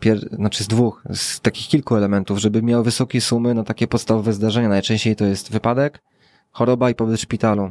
pier, 0.00 0.18
znaczy 0.36 0.64
z 0.64 0.68
dwóch, 0.68 1.02
z 1.14 1.40
takich 1.40 1.68
kilku 1.68 1.96
elementów, 1.96 2.38
żeby 2.38 2.62
miał 2.62 2.82
wysokie 2.84 3.20
sumy 3.20 3.54
na 3.54 3.64
takie 3.64 3.86
podstawowe 3.86 4.32
zdarzenia. 4.32 4.68
Najczęściej 4.68 5.16
to 5.16 5.24
jest 5.24 5.52
wypadek, 5.52 6.02
choroba 6.50 6.90
i 6.90 6.94
pobyt 6.94 7.18
w 7.18 7.22
szpitalu. 7.22 7.70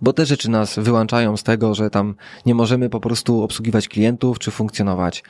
Bo 0.00 0.12
te 0.12 0.26
rzeczy 0.26 0.50
nas 0.50 0.78
wyłączają 0.78 1.36
z 1.36 1.42
tego, 1.42 1.74
że 1.74 1.90
tam 1.90 2.14
nie 2.46 2.54
możemy 2.54 2.90
po 2.90 3.00
prostu 3.00 3.42
obsługiwać 3.42 3.88
klientów 3.88 4.38
czy 4.38 4.50
funkcjonować. 4.50 5.22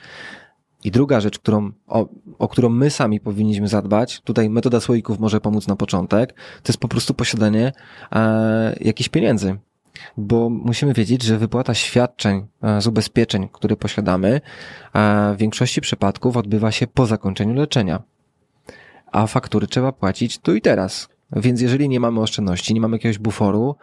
I 0.85 0.91
druga 0.91 1.21
rzecz, 1.21 1.39
którą, 1.39 1.73
o, 1.87 2.09
o 2.39 2.49
którą 2.49 2.69
my 2.69 2.91
sami 2.91 3.21
powinniśmy 3.21 3.69
zadbać, 3.69 4.21
tutaj 4.21 4.51
metoda 4.51 4.81
słoików 4.81 5.19
może 5.19 5.41
pomóc 5.41 5.67
na 5.67 5.77
początek, 5.77 6.33
to 6.33 6.73
jest 6.73 6.81
po 6.81 6.89
prostu 6.89 7.15
posiadanie 7.15 7.73
e, 8.13 8.77
jakichś 8.81 9.09
pieniędzy. 9.09 9.57
Bo 10.17 10.51
musimy 10.51 10.93
wiedzieć, 10.93 11.23
że 11.23 11.39
wypłata 11.39 11.75
świadczeń 11.75 12.47
e, 12.63 12.81
z 12.81 12.87
ubezpieczeń, 12.87 13.49
które 13.53 13.77
posiadamy, 13.77 14.41
e, 14.95 15.35
w 15.35 15.39
większości 15.39 15.81
przypadków 15.81 16.37
odbywa 16.37 16.73
się 16.73 16.87
po 16.87 17.07
zakończeniu 17.07 17.55
leczenia. 17.55 18.03
A 19.13 19.27
faktury 19.27 19.67
trzeba 19.67 19.93
płacić 19.93 20.39
tu 20.39 20.55
i 20.55 20.61
teraz. 20.61 21.09
Więc 21.33 21.61
jeżeli 21.61 21.89
nie 21.89 22.01
mamy 22.01 22.21
oszczędności, 22.21 22.75
nie 22.75 22.81
mamy 22.81 22.97
jakiegoś 22.97 23.19
buforu, 23.19 23.77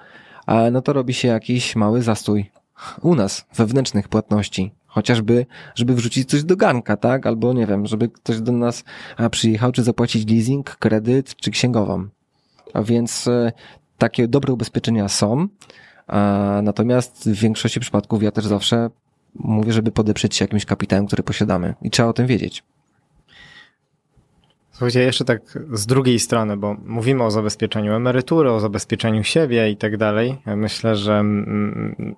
no 0.72 0.82
to 0.82 0.94
robi 0.94 1.14
się 1.14 1.28
jakiś 1.28 1.76
mały 1.76 2.02
zastój 2.02 2.52
u 3.02 3.16
nas, 3.16 3.46
wewnętrznych 3.56 4.08
płatności. 4.08 4.72
Chociażby, 4.88 5.46
żeby 5.76 5.96
wrzucić 5.96 6.30
coś 6.30 6.44
do 6.44 6.56
garnka, 6.56 6.98
tak? 6.98 7.28
Albo 7.28 7.54
nie 7.54 7.68
wiem, 7.68 7.86
żeby 7.86 8.10
ktoś 8.10 8.42
do 8.42 8.52
nas 8.52 8.84
przyjechał, 9.32 9.72
czy 9.72 9.84
zapłacić 9.84 10.32
leasing, 10.32 10.76
kredyt, 10.76 11.36
czy 11.36 11.52
księgową. 11.52 12.08
A 12.74 12.82
więc 12.82 13.28
e, 13.28 13.52
takie 13.98 14.28
dobre 14.28 14.54
ubezpieczenia 14.54 15.10
są, 15.10 15.48
natomiast 16.64 17.30
w 17.30 17.40
większości 17.40 17.80
przypadków 17.80 18.24
ja 18.24 18.32
też 18.32 18.46
zawsze 18.46 18.90
mówię, 19.36 19.74
żeby 19.74 19.92
podeprzeć 19.92 20.36
się 20.36 20.46
jakimś 20.46 20.66
kapitałem, 20.66 21.08
który 21.08 21.24
posiadamy. 21.24 21.74
I 21.82 21.90
trzeba 21.90 22.10
o 22.10 22.14
tym 22.14 22.28
wiedzieć. 22.28 22.64
Słuchajcie, 24.82 25.04
jeszcze 25.04 25.26
tak 25.26 25.42
z 25.72 25.86
drugiej 25.86 26.20
strony, 26.20 26.58
bo 26.58 26.76
mówimy 26.86 27.24
o 27.24 27.32
zabezpieczeniu 27.32 27.94
emerytury, 27.94 28.52
o 28.52 28.60
zabezpieczeniu 28.60 29.24
siebie 29.24 29.70
i 29.70 29.78
tak 29.78 29.98
dalej. 29.98 30.38
Myślę, 30.46 30.96
że 30.96 31.14
mm, 31.14 32.16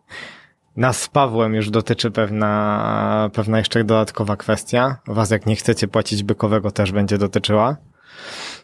nas 0.78 1.02
z 1.02 1.08
Pawłem 1.08 1.56
już 1.56 1.70
dotyczy 1.70 2.12
pewna, 2.12 3.30
pewna 3.34 3.58
jeszcze 3.58 3.84
dodatkowa 3.84 4.38
kwestia. 4.38 4.98
Was, 5.08 5.32
jak 5.32 5.46
nie 5.46 5.56
chcecie 5.56 5.88
płacić 5.88 6.24
bykowego, 6.24 6.72
też 6.72 6.92
będzie 6.92 7.18
dotyczyła. 7.18 7.78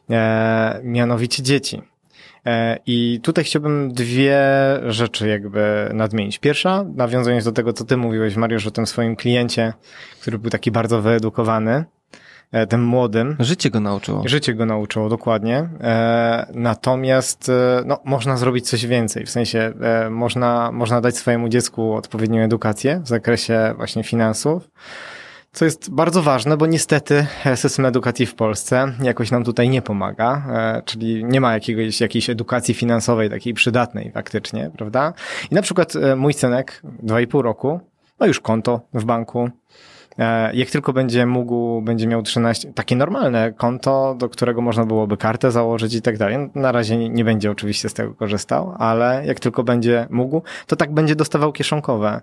E, 0.09 0.81
mianowicie 0.84 1.43
dzieci. 1.43 1.81
E, 2.45 2.80
I 2.85 3.19
tutaj 3.23 3.43
chciałbym 3.43 3.93
dwie 3.93 4.41
rzeczy 4.88 5.27
jakby 5.27 5.89
nadmienić. 5.93 6.39
Pierwsza, 6.39 6.85
nawiązując 6.95 7.45
do 7.45 7.51
tego, 7.51 7.73
co 7.73 7.85
ty 7.85 7.97
mówiłeś, 7.97 8.35
Mariusz, 8.35 8.67
o 8.67 8.71
tym 8.71 8.88
swoim 8.88 9.15
kliencie, 9.15 9.73
który 10.21 10.39
był 10.39 10.49
taki 10.49 10.71
bardzo 10.71 11.01
wyedukowany, 11.01 11.85
tym 12.69 12.84
młodym. 12.84 13.35
Życie 13.39 13.69
go 13.69 13.80
nauczyło. 13.80 14.23
Życie 14.26 14.53
go 14.53 14.65
nauczyło, 14.65 15.09
dokładnie. 15.09 15.69
E, 15.81 16.51
natomiast 16.53 17.49
e, 17.49 17.84
no, 17.85 17.99
można 18.03 18.38
zrobić 18.38 18.69
coś 18.69 18.85
więcej. 18.85 19.26
W 19.26 19.30
sensie 19.30 19.73
e, 19.81 20.09
można, 20.09 20.71
można 20.71 21.01
dać 21.01 21.17
swojemu 21.17 21.49
dziecku 21.49 21.93
odpowiednią 21.93 22.41
edukację 22.41 23.01
w 23.03 23.07
zakresie 23.07 23.73
właśnie 23.77 24.03
finansów. 24.03 24.69
Co 25.51 25.65
jest 25.65 25.91
bardzo 25.91 26.21
ważne, 26.21 26.57
bo 26.57 26.65
niestety 26.65 27.26
e, 27.45 27.57
system 27.57 27.85
edukacji 27.85 28.26
w 28.26 28.35
Polsce 28.35 28.93
jakoś 29.03 29.31
nam 29.31 29.43
tutaj 29.43 29.69
nie 29.69 29.81
pomaga, 29.81 30.43
e, 30.49 30.81
czyli 30.85 31.26
nie 31.26 31.41
ma 31.41 31.53
jakiegoś, 31.53 32.01
jakiejś 32.01 32.30
edukacji 32.30 32.73
finansowej 32.73 33.30
takiej 33.30 33.53
przydatnej 33.53 34.11
faktycznie, 34.11 34.71
prawda? 34.77 35.13
I 35.51 35.55
na 35.55 35.61
przykład 35.61 35.95
e, 35.95 36.15
mój 36.15 36.34
synek, 36.34 36.81
dwa 36.84 37.21
i 37.21 37.27
pół 37.27 37.41
roku, 37.41 37.80
ma 38.19 38.27
już 38.27 38.39
konto 38.39 38.81
w 38.93 39.05
banku, 39.05 39.49
E, 39.49 39.98
Jak 40.54 40.70
tylko 40.70 40.94
będzie 40.94 41.26
mógł, 41.26 41.82
będzie 41.82 42.08
miał 42.08 42.22
13, 42.24 42.74
takie 42.74 42.96
normalne 42.96 43.54
konto, 43.54 44.16
do 44.18 44.30
którego 44.30 44.62
można 44.62 44.86
byłoby 44.86 45.18
kartę 45.18 45.52
założyć 45.52 45.94
i 45.96 46.02
tak 46.02 46.18
dalej. 46.18 46.38
Na 46.56 46.72
razie 46.72 46.98
nie- 47.10 47.24
będzie 47.24 47.52
oczywiście 47.52 47.90
z 47.90 47.94
tego 47.94 48.14
korzystał, 48.14 48.76
ale 48.80 49.22
jak 49.26 49.40
tylko 49.40 49.64
będzie 49.64 50.08
mógł, 50.10 50.41
to 50.68 50.76
tak 50.76 50.94
będzie 50.94 51.16
dostawał 51.16 51.52
kieszonkowe. 51.52 52.22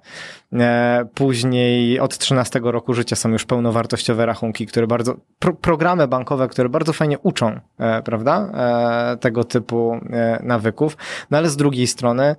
E, 0.53 1.07
Później 1.15 2.01
od 2.01 2.19
13 2.19 2.61
roku 2.65 2.95
życia 2.95 3.17
są 3.17 3.29
już 3.29 3.45
pełnowartościowe 3.45 4.27
rachunki, 4.27 4.67
które 4.67 4.87
bardzo, 4.87 5.15
pro, 5.39 5.53
programy 5.55 6.09
bankowe, 6.09 6.49
które 6.49 6.69
bardzo 6.69 6.93
fajnie 6.93 7.19
uczą, 7.19 7.61
e, 7.79 8.03
prawda, 8.03 8.51
e, 9.13 9.17
tego 9.17 9.45
typu 9.45 9.93
e, 10.11 10.41
nawyków. 10.43 10.97
No 11.31 11.39
ale 11.39 11.49
z 11.49 11.57
drugiej 11.57 11.87
strony, 11.87 12.37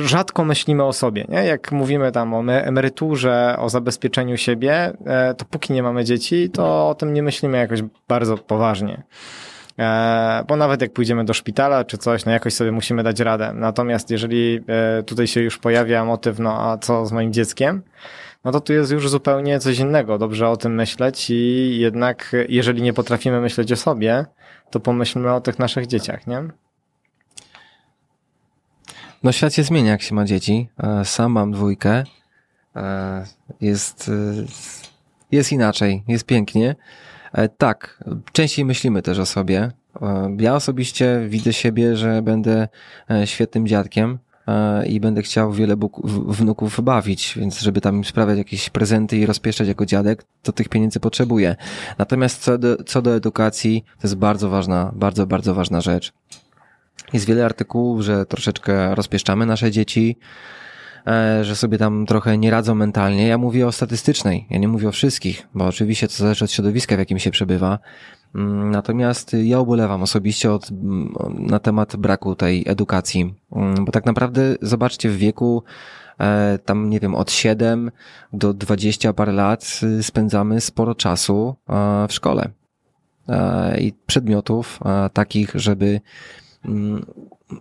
rzadko 0.00 0.44
myślimy 0.44 0.84
o 0.84 0.92
sobie, 0.92 1.24
nie? 1.28 1.44
Jak 1.44 1.72
mówimy 1.72 2.12
tam 2.12 2.34
o 2.34 2.42
me- 2.42 2.64
emeryturze, 2.64 3.56
o 3.58 3.68
zabezpieczeniu 3.68 4.36
siebie, 4.36 4.92
e, 5.06 5.34
to 5.34 5.44
póki 5.44 5.72
nie 5.72 5.82
mamy 5.82 6.04
dzieci, 6.04 6.50
to 6.50 6.88
o 6.88 6.94
tym 6.94 7.14
nie 7.14 7.22
myślimy 7.22 7.58
jakoś 7.58 7.82
bardzo 8.08 8.38
poważnie. 8.38 9.02
E, 9.78 10.44
Bo 10.48 10.56
nawet 10.56 10.82
jak 10.82 10.92
pójdziemy 10.92 11.24
do 11.24 11.34
szpitala 11.34 11.84
czy 11.84 11.98
coś, 11.98 12.24
no 12.24 12.32
jakoś 12.32 12.54
sobie 12.54 12.72
musimy 12.72 13.02
dać 13.02 13.20
radę. 13.20 13.52
Natomiast 13.54 14.10
jeżeli 14.10 14.60
e, 14.98 15.02
tutaj 15.02 15.26
się 15.26 15.40
już 15.40 15.58
pojawia 15.58 16.04
motyw, 16.04 16.38
no 16.38 16.70
a 16.70 16.78
co 16.78 17.06
z 17.06 17.12
moim 17.12 17.32
dzieckiem, 17.32 17.82
no 18.44 18.52
to 18.52 18.60
tu 18.60 18.72
jest 18.72 18.92
już 18.92 19.08
zupełnie 19.10 19.58
coś 19.60 19.78
innego. 19.78 20.18
Dobrze 20.18 20.48
o 20.48 20.56
tym 20.56 20.74
myśleć 20.74 21.30
i 21.30 21.78
jednak 21.78 22.36
jeżeli 22.48 22.82
nie 22.82 22.92
potrafimy 22.92 23.40
myśleć 23.40 23.72
o 23.72 23.76
sobie, 23.76 24.24
to 24.70 24.80
pomyślmy 24.80 25.32
o 25.32 25.40
tych 25.40 25.58
naszych 25.58 25.86
dzieciach, 25.86 26.26
nie? 26.26 26.42
No 29.22 29.32
świat 29.32 29.54
się 29.54 29.62
zmienia, 29.62 29.90
jak 29.90 30.02
się 30.02 30.14
ma 30.14 30.24
dzieci. 30.24 30.68
E, 30.82 31.04
Sam 31.04 31.32
mam 31.32 31.52
dwójkę. 31.52 32.04
E, 32.76 33.24
Jest, 33.60 34.08
e, 34.08 34.44
jest 35.32 35.52
inaczej, 35.52 36.02
jest 36.08 36.24
pięknie. 36.24 36.76
Tak, 37.58 38.04
częściej 38.32 38.64
myślimy 38.64 39.02
też 39.02 39.18
o 39.18 39.26
sobie. 39.26 39.70
Ja 40.38 40.54
osobiście 40.54 41.26
widzę 41.28 41.52
siebie, 41.52 41.96
że 41.96 42.22
będę 42.22 42.68
świetnym 43.24 43.66
dziadkiem 43.66 44.18
i 44.86 45.00
będę 45.00 45.22
chciał 45.22 45.52
wiele 45.52 45.76
wnuków 46.28 46.80
bawić, 46.80 47.34
więc 47.36 47.60
żeby 47.60 47.80
tam 47.80 48.04
sprawiać 48.04 48.38
jakieś 48.38 48.70
prezenty 48.70 49.16
i 49.16 49.26
rozpieszczać 49.26 49.68
jako 49.68 49.86
dziadek, 49.86 50.24
to 50.42 50.52
tych 50.52 50.68
pieniędzy 50.68 51.00
potrzebuję. 51.00 51.56
Natomiast 51.98 52.42
co 52.42 52.58
do, 52.58 52.84
co 52.84 53.02
do 53.02 53.14
edukacji, 53.14 53.84
to 54.00 54.06
jest 54.06 54.16
bardzo 54.16 54.48
ważna, 54.48 54.92
bardzo, 54.94 55.26
bardzo 55.26 55.54
ważna 55.54 55.80
rzecz. 55.80 56.12
Jest 57.12 57.26
wiele 57.26 57.44
artykułów, 57.44 58.02
że 58.02 58.26
troszeczkę 58.26 58.94
rozpieszczamy 58.94 59.46
nasze 59.46 59.70
dzieci, 59.70 60.16
e, 61.06 61.44
że 61.44 61.56
sobie 61.56 61.78
tam 61.78 62.06
trochę 62.06 62.38
nie 62.38 62.50
radzą 62.50 62.74
mentalnie. 62.74 63.26
Ja 63.26 63.38
mówię 63.38 63.66
o 63.66 63.72
statystycznej, 63.72 64.46
ja 64.50 64.58
nie 64.58 64.68
mówię 64.68 64.88
o 64.88 64.92
wszystkich, 64.92 65.48
bo 65.54 65.66
oczywiście 65.66 66.08
to 66.08 66.14
zależy 66.14 66.44
od 66.44 66.50
środowiska, 66.50 66.96
w 66.96 66.98
jakim 66.98 67.18
się 67.18 67.30
przebywa. 67.30 67.78
Mm, 68.34 68.70
Natomiast 68.70 69.36
ja 69.42 69.60
ubolewam 69.60 70.02
osobiście 70.02 70.52
od, 70.52 70.70
mm, 70.70 71.14
na 71.38 71.58
temat 71.58 71.96
braku 71.96 72.34
tej 72.34 72.64
edukacji, 72.66 73.34
Mm, 73.52 73.84
bo 73.84 73.92
tak 73.92 74.06
naprawdę 74.06 74.54
zobaczcie 74.62 75.10
w 75.10 75.16
wieku 75.16 75.62
e, 76.20 76.58
tam 76.64 76.90
nie 76.90 77.00
wiem, 77.00 77.14
od 77.14 77.30
7 77.30 77.90
do 78.32 78.54
20 78.54 79.12
parę 79.12 79.32
lat 79.32 79.80
y, 79.82 80.02
spędzamy 80.02 80.60
sporo 80.60 80.94
czasu 80.94 81.54
e, 81.68 82.06
w 82.08 82.12
szkole 82.12 82.50
i 83.78 83.92
przedmiotów 84.06 84.80
takich, 85.12 85.52
żeby 85.54 86.00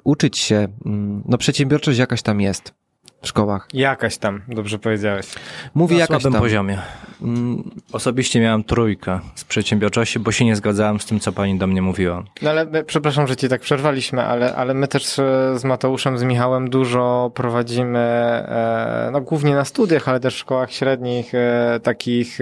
uczyć 0.03 0.37
się, 0.37 0.67
mm, 0.85 1.23
no 1.25 1.37
przedsiębiorczość 1.37 1.99
jakaś 1.99 2.21
tam 2.21 2.41
jest 2.41 2.73
w 3.21 3.27
szkołach. 3.27 3.67
Jakaś 3.73 4.17
tam, 4.17 4.41
dobrze 4.47 4.79
powiedziałeś. 4.79 5.25
Mówię 5.73 5.95
Na 5.95 6.01
jakaś 6.01 6.23
tam. 6.23 6.33
poziomie. 6.33 6.81
Mm, 7.21 7.71
Osobiście 7.91 8.39
miałem 8.39 8.63
trójkę 8.63 9.19
z 9.35 9.43
przedsiębiorczości, 9.43 10.19
bo 10.19 10.31
się 10.31 10.45
nie 10.45 10.55
zgadzałem 10.55 10.99
z 10.99 11.05
tym, 11.05 11.19
co 11.19 11.31
pani 11.31 11.57
do 11.57 11.67
mnie 11.67 11.81
mówiła. 11.81 12.23
No 12.41 12.49
ale 12.49 12.65
my, 12.65 12.83
przepraszam, 12.83 13.27
że 13.27 13.35
ci 13.35 13.49
tak 13.49 13.61
przerwaliśmy, 13.61 14.23
ale, 14.23 14.55
ale 14.55 14.73
my 14.73 14.87
też 14.87 15.19
e, 15.19 15.53
z 15.59 15.63
Mateuszem, 15.63 16.17
z 16.17 16.23
Michałem 16.23 16.69
dużo 16.69 17.31
prowadzimy, 17.35 17.99
e, 17.99 19.09
no 19.13 19.21
głównie 19.21 19.55
na 19.55 19.65
studiach, 19.65 20.09
ale 20.09 20.19
też 20.19 20.35
w 20.35 20.37
szkołach 20.37 20.71
średnich, 20.71 21.35
e, 21.35 21.79
takich 21.83 22.39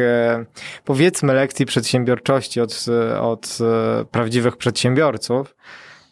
powiedzmy 0.86 1.34
lekcji 1.34 1.66
przedsiębiorczości 1.66 2.62
od, 2.62 2.86
od 3.22 3.58
prawdziwych 4.12 4.58
przedsiębiorców. 4.58 5.56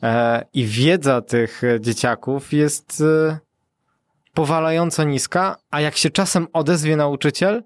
E, 0.04 0.46
I 0.54 0.66
wiedza 0.66 1.22
tych 1.22 1.62
dzieciaków 1.80 2.54
jest 2.54 3.02
e, 3.02 3.40
powalająco 4.34 5.04
niska, 5.04 5.56
a 5.72 5.82
jak 5.82 5.98
się 5.98 6.10
czasem 6.10 6.48
odezwie 6.54 6.96
nauczyciel, 6.96 7.64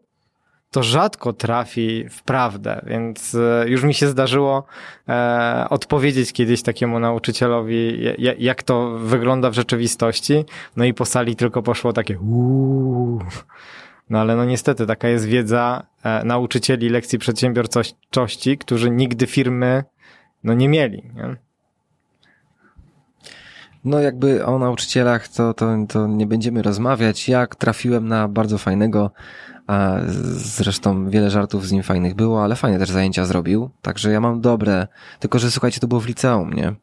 to 0.72 0.84
rzadko 0.84 1.34
trafi 1.34 2.06
w 2.10 2.24
prawdę, 2.24 2.82
więc 2.88 3.36
e, 3.36 3.66
już 3.68 3.84
mi 3.84 3.94
się 3.94 4.08
zdarzyło 4.08 4.64
e, 5.10 5.66
odpowiedzieć 5.70 6.34
kiedyś 6.34 6.62
takiemu 6.62 7.00
nauczycielowi, 7.00 8.00
jak, 8.38 8.64
to 8.64 8.98
wygląda 8.98 9.50
w 9.50 9.54
rzeczywistości, 9.54 10.46
no 10.76 10.86
i 10.86 10.94
po 10.94 11.06
sali 11.06 11.36
tylko 11.36 11.62
poszło 11.62 11.94
takie 11.94 12.20
uuu. 12.20 13.22
No 14.10 14.20
ale 14.20 14.36
no 14.36 14.46
niestety 14.46 14.86
taka 14.86 15.08
jest 15.08 15.26
wiedza 15.26 15.84
e, 16.04 16.24
nauczycieli 16.24 16.90
lekcji 16.90 17.20
przedsiębiorczości, 17.20 18.58
którzy 18.58 18.90
nigdy 18.90 19.28
firmy 19.28 19.84
no 20.44 20.54
nie 20.54 20.70
mieli. 20.70 21.12
Nie? 21.16 21.47
No 23.88 24.00
jakby 24.00 24.46
o 24.46 24.60
nauczycielach 24.60 25.28
to, 25.28 25.54
to, 25.54 25.78
to 25.90 26.08
nie 26.08 26.28
będziemy 26.28 26.62
rozmawiać. 26.62 27.30
Jak 27.30 27.56
trafiłem 27.56 28.08
na 28.08 28.28
bardzo 28.28 28.58
fajnego, 28.58 29.12
a 29.68 29.98
zresztą 30.36 31.10
wiele 31.10 31.30
żartów 31.30 31.68
z 31.68 31.72
nim 31.72 31.84
fajnych 31.84 32.16
było, 32.16 32.44
ale 32.44 32.56
fajne 32.56 32.80
też 32.80 32.92
zajęcia 32.92 33.26
zrobił. 33.26 33.70
Także 33.82 34.12
ja 34.12 34.22
mam 34.22 34.42
dobre, 34.42 34.88
tylko 35.20 35.40
że 35.40 35.52
słuchajcie, 35.52 35.80
to 35.80 35.88
było 35.88 36.02
w 36.02 36.08
liceum, 36.08 36.54
nie? 36.54 36.76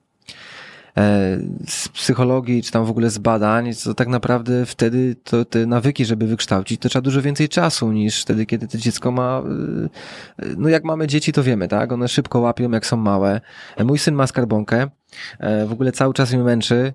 E, 0.96 1.38
z 1.68 1.88
psychologii, 1.88 2.62
czy 2.62 2.72
tam 2.72 2.84
w 2.84 2.90
ogóle 2.90 3.10
z 3.10 3.18
badań, 3.18 3.70
to 3.84 3.94
tak 3.94 4.08
naprawdę 4.08 4.66
wtedy 4.66 5.16
to 5.24 5.44
te 5.44 5.66
nawyki, 5.66 6.04
żeby 6.04 6.26
wykształcić, 6.26 6.80
to 6.80 6.88
trzeba 6.88 7.02
dużo 7.02 7.22
więcej 7.22 7.48
czasu 7.48 7.92
niż 7.92 8.22
wtedy, 8.22 8.46
kiedy 8.46 8.68
to 8.68 8.78
dziecko 8.78 9.12
ma, 9.12 9.42
e, 10.38 10.46
no 10.56 10.68
jak 10.68 10.84
mamy 10.84 11.06
dzieci, 11.06 11.32
to 11.32 11.42
wiemy, 11.42 11.68
tak? 11.68 11.92
One 11.92 12.08
szybko 12.08 12.40
łapią, 12.40 12.70
jak 12.70 12.86
są 12.86 12.96
małe. 12.96 13.40
E, 13.76 13.84
mój 13.84 13.98
syn 13.98 14.14
ma 14.14 14.26
skarbonkę, 14.26 14.88
w 15.66 15.72
ogóle 15.72 15.92
cały 15.92 16.14
czas 16.14 16.32
mnie 16.32 16.42
męczy, 16.42 16.92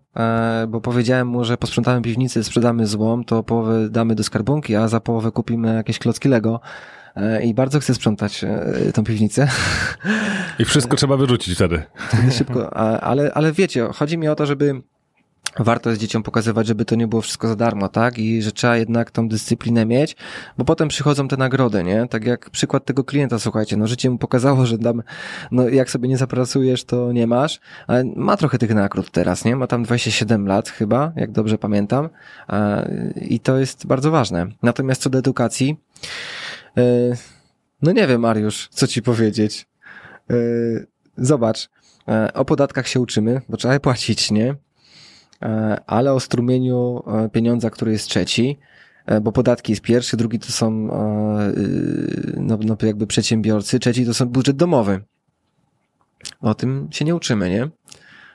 bo 0.68 0.82
powiedziałem 0.82 1.28
mu, 1.28 1.44
że 1.44 1.58
posprzątamy 1.58 2.02
piwnicę, 2.02 2.44
sprzedamy 2.44 2.88
złom, 2.88 3.24
to 3.24 3.44
połowę 3.44 3.90
damy 3.90 4.16
do 4.16 4.24
skarbonki, 4.24 4.76
a 4.76 4.88
za 4.88 5.00
połowę 5.00 5.32
kupimy 5.32 5.76
jakieś 5.76 6.00
klocki 6.00 6.30
Lego. 6.30 6.62
E, 7.16 7.44
i 7.44 7.54
bardzo 7.54 7.80
chcę 7.80 7.94
sprzątać 7.94 8.44
e, 8.44 8.92
tą 8.94 9.04
piwnicę. 9.04 9.48
I 10.60 10.66
wszystko 10.66 10.98
trzeba 10.98 11.18
wyrzucić 11.18 11.56
wtedy. 11.56 11.84
wtedy 12.08 12.32
szybko, 12.32 12.78
ale, 13.04 13.32
ale 13.34 13.52
wiecie, 13.52 13.88
chodzi 13.94 14.18
mi 14.18 14.28
o 14.28 14.36
to, 14.36 14.46
żeby 14.46 14.82
warto 15.58 15.90
jest 15.90 16.02
dzieciom 16.02 16.24
pokazywać, 16.24 16.68
żeby 16.68 16.86
to 16.86 16.96
nie 16.96 17.08
było 17.08 17.22
wszystko 17.22 17.48
za 17.48 17.56
darmo, 17.56 17.90
tak? 17.90 18.18
I 18.18 18.42
że 18.42 18.52
trzeba 18.52 18.78
jednak 18.78 19.12
tą 19.12 19.28
dyscyplinę 19.28 19.86
mieć, 19.86 20.16
bo 20.58 20.66
potem 20.66 20.88
przychodzą 20.88 21.28
te 21.28 21.38
nagrody, 21.38 21.84
nie? 21.84 22.08
Tak 22.08 22.26
jak 22.26 22.50
przykład 22.50 22.86
tego 22.86 23.04
klienta, 23.04 23.40
słuchajcie, 23.40 23.78
no 23.78 23.88
życie 23.88 24.10
mu 24.10 24.18
pokazało, 24.18 24.66
że 24.66 24.78
tam, 24.78 25.04
no 25.52 25.70
jak 25.70 25.92
sobie 25.92 26.10
nie 26.10 26.18
zapracujesz, 26.18 26.84
to 26.84 27.12
nie 27.12 27.28
masz, 27.28 27.60
ale 27.88 28.04
ma 28.16 28.38
trochę 28.38 28.58
tych 28.58 28.76
nagród 28.76 29.12
teraz, 29.12 29.46
nie? 29.46 29.56
Ma 29.56 29.68
tam 29.68 29.84
27 29.84 30.48
lat 30.48 30.70
chyba, 30.70 31.12
jak 31.16 31.32
dobrze 31.32 31.58
pamiętam 31.58 32.10
i 33.22 33.40
to 33.40 33.58
jest 33.58 33.88
bardzo 33.88 34.12
ważne. 34.12 34.48
Natomiast 34.64 35.02
co 35.02 35.10
do 35.10 35.20
edukacji, 35.20 35.78
E, 36.78 37.16
no 37.82 37.92
nie 37.92 38.08
wiem, 38.08 38.22
Mariusz, 38.22 38.68
co 38.72 38.88
ci 38.88 39.02
powiedzieć. 39.02 39.68
E, 40.30 40.36
zobacz, 41.18 41.70
e, 42.08 42.34
o 42.34 42.46
podatkach 42.46 42.88
się 42.88 43.00
uczymy, 43.00 43.42
bo 43.50 43.58
trzeba 43.58 43.74
je 43.74 43.80
płacić, 43.80 44.32
nie? 44.32 44.56
Ale 45.88 46.14
o 46.14 46.20
strumieniu 46.20 47.04
pieniądza, 47.32 47.70
który 47.70 47.92
jest 47.92 48.08
trzeci, 48.08 48.60
bo 49.22 49.32
podatki 49.32 49.72
jest 49.72 49.82
pierwszy, 49.82 50.18
drugi 50.18 50.40
to 50.40 50.52
są 50.52 50.72
no, 52.38 52.58
no 52.66 52.78
jakby 52.84 53.08
przedsiębiorcy, 53.08 53.80
trzeci 53.80 54.06
to 54.06 54.14
są 54.14 54.26
budżet 54.26 54.56
domowy. 54.56 55.02
O 56.42 56.54
tym 56.54 56.88
się 56.92 57.06
nie 57.06 57.16
uczymy, 57.16 57.50
nie? 57.50 57.70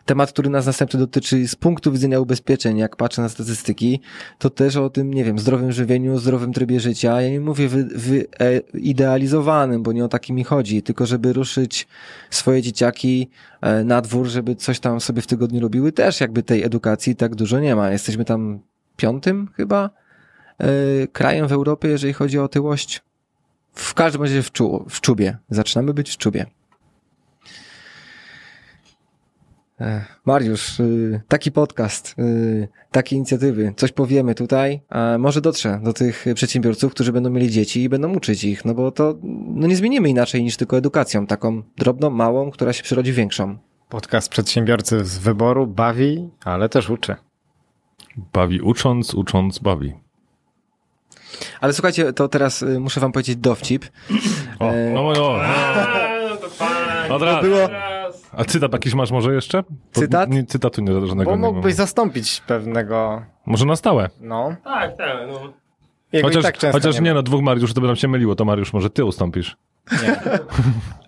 Temat, 0.04 0.32
który 0.32 0.50
nas 0.50 0.66
następnie 0.66 1.00
dotyczy 1.00 1.48
z 1.48 1.56
punktu 1.56 1.92
widzenia 1.92 2.20
ubezpieczeń, 2.20 2.78
jak 2.78 2.96
patrzę 2.96 3.22
na 3.22 3.28
statystyki, 3.28 4.00
to 4.38 4.50
też 4.50 4.76
o 4.76 4.90
tym, 4.90 5.14
nie 5.14 5.24
wiem, 5.24 5.38
zdrowym 5.38 5.72
żywieniu, 5.72 6.18
zdrowym 6.18 6.52
trybie 6.52 6.80
życia. 6.80 7.20
Ja 7.20 7.30
nie 7.30 7.40
mówię 7.40 7.68
wy, 7.68 7.84
wy, 7.84 8.26
e, 8.40 8.58
idealizowanym, 8.78 9.82
bo 9.82 9.92
nie 9.92 10.04
o 10.04 10.08
taki 10.08 10.32
mi 10.32 10.44
chodzi, 10.44 10.82
tylko 10.82 11.06
żeby 11.06 11.32
ruszyć 11.32 11.86
swoje 12.30 12.62
dzieciaki 12.62 13.30
e, 13.60 13.84
na 13.84 14.00
dwór, 14.00 14.26
żeby 14.26 14.56
coś 14.56 14.80
tam 14.80 15.00
sobie 15.00 15.22
w 15.22 15.26
tygodniu 15.26 15.60
robiły. 15.60 15.92
Też 15.92 16.20
jakby 16.20 16.42
tej 16.42 16.62
edukacji 16.62 17.16
tak 17.16 17.34
dużo 17.34 17.60
nie 17.60 17.76
ma. 17.76 17.90
Jesteśmy 17.90 18.24
tam 18.24 18.60
piątym 18.96 19.48
chyba 19.56 19.90
e, 20.58 20.66
krajem 21.06 21.48
w 21.48 21.52
Europie, 21.52 21.88
jeżeli 21.88 22.12
chodzi 22.12 22.38
o 22.38 22.44
otyłość. 22.44 23.02
W 23.74 23.94
każdym 23.94 24.22
razie 24.22 24.42
w, 24.42 24.52
czu, 24.52 24.84
w 24.88 25.00
czubie. 25.00 25.38
Zaczynamy 25.50 25.94
być 25.94 26.10
w 26.10 26.16
czubie. 26.16 26.46
Mariusz, 30.24 30.80
y, 30.80 31.20
taki 31.28 31.52
podcast, 31.52 32.14
y, 32.18 32.68
takie 32.90 33.16
inicjatywy, 33.16 33.74
coś 33.76 33.92
powiemy 33.92 34.34
tutaj, 34.34 34.80
a 34.88 35.18
może 35.18 35.40
dotrze 35.40 35.80
do 35.82 35.92
tych 35.92 36.24
przedsiębiorców, 36.34 36.94
którzy 36.94 37.12
będą 37.12 37.30
mieli 37.30 37.50
dzieci 37.50 37.82
i 37.82 37.88
będą 37.88 38.14
uczyć 38.14 38.44
ich, 38.44 38.64
no 38.64 38.74
bo 38.74 38.90
to 38.92 39.14
no 39.54 39.66
nie 39.66 39.76
zmienimy 39.76 40.08
inaczej 40.08 40.42
niż 40.42 40.56
tylko 40.56 40.76
edukacją, 40.76 41.26
taką 41.26 41.62
drobną, 41.76 42.10
małą, 42.10 42.50
która 42.50 42.72
się 42.72 42.82
przyrodzi 42.82 43.12
większą. 43.12 43.58
Podcast 43.88 44.28
przedsiębiorcy 44.28 45.04
z 45.04 45.18
wyboru 45.18 45.66
bawi, 45.66 46.30
ale 46.44 46.68
też 46.68 46.90
uczy. 46.90 47.16
Bawi 48.32 48.60
ucząc, 48.60 49.14
ucząc 49.14 49.58
bawi. 49.58 49.94
Ale 51.60 51.72
słuchajcie, 51.72 52.12
to 52.12 52.28
teraz 52.28 52.62
y, 52.62 52.80
muszę 52.80 53.00
wam 53.00 53.12
powiedzieć 53.12 53.36
dowcip. 53.36 53.84
O, 54.58 54.72
no, 54.94 55.02
no, 55.02 55.12
no. 57.08 57.14
Od 57.14 57.22
razu. 57.22 57.48
A 58.36 58.44
cytat 58.44 58.72
jakiś 58.72 58.94
masz 58.94 59.10
może 59.10 59.34
jeszcze? 59.34 59.62
Bo 59.62 60.00
cytat? 60.00 60.30
Nie, 60.30 60.44
cytatu 60.44 60.82
nie 60.82 61.06
żadnego 61.06 61.30
Bo 61.30 61.36
mógłbyś 61.36 61.72
nie 61.72 61.76
zastąpić 61.76 62.42
pewnego... 62.46 63.22
Może 63.46 63.66
na 63.66 63.76
stałe. 63.76 64.10
No. 64.20 64.56
Tak, 64.64 64.96
tak. 64.96 65.16
No. 65.28 65.52
chociaż 66.22 66.42
tak 66.42 66.72
chociaż 66.72 66.94
nie, 66.94 67.00
nie 67.00 67.14
no, 67.14 67.22
dwóch 67.22 67.42
Mariusz 67.42 67.74
to 67.74 67.80
by 67.80 67.86
nam 67.86 67.96
się 67.96 68.08
myliło, 68.08 68.34
to 68.34 68.44
Mariusz 68.44 68.72
może 68.72 68.90
ty 68.90 69.04
ustąpisz. 69.04 69.56
Nie. 69.92 70.20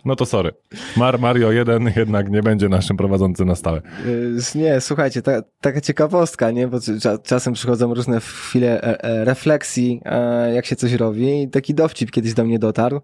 No 0.05 0.17
to 0.17 0.27
sorry. 0.27 0.53
Mar 0.97 1.19
Mario 1.19 1.53
1 1.53 1.93
jednak 1.97 2.31
nie 2.31 2.43
będzie 2.43 2.69
naszym 2.69 2.97
prowadzącym 2.97 3.49
na 3.49 3.55
stałe. 3.55 3.83
Y, 4.07 4.37
nie, 4.55 4.81
słuchajcie, 4.81 5.23
ta, 5.23 5.43
taka 5.61 5.81
ciekawostka, 5.81 6.51
nie? 6.51 6.69
Bo 6.69 6.79
czasem 7.25 7.53
przychodzą 7.55 7.95
różne 7.95 8.21
chwile 8.21 8.83
e, 8.83 9.05
e, 9.05 9.25
refleksji, 9.25 10.01
e, 10.05 10.55
jak 10.55 10.67
się 10.67 10.77
coś 10.77 10.93
robi 10.93 11.43
i 11.43 11.49
taki 11.49 11.75
dowcip 11.75 12.11
kiedyś 12.11 12.35
do 12.35 12.45
mnie 12.45 12.59
dotarł 12.59 13.01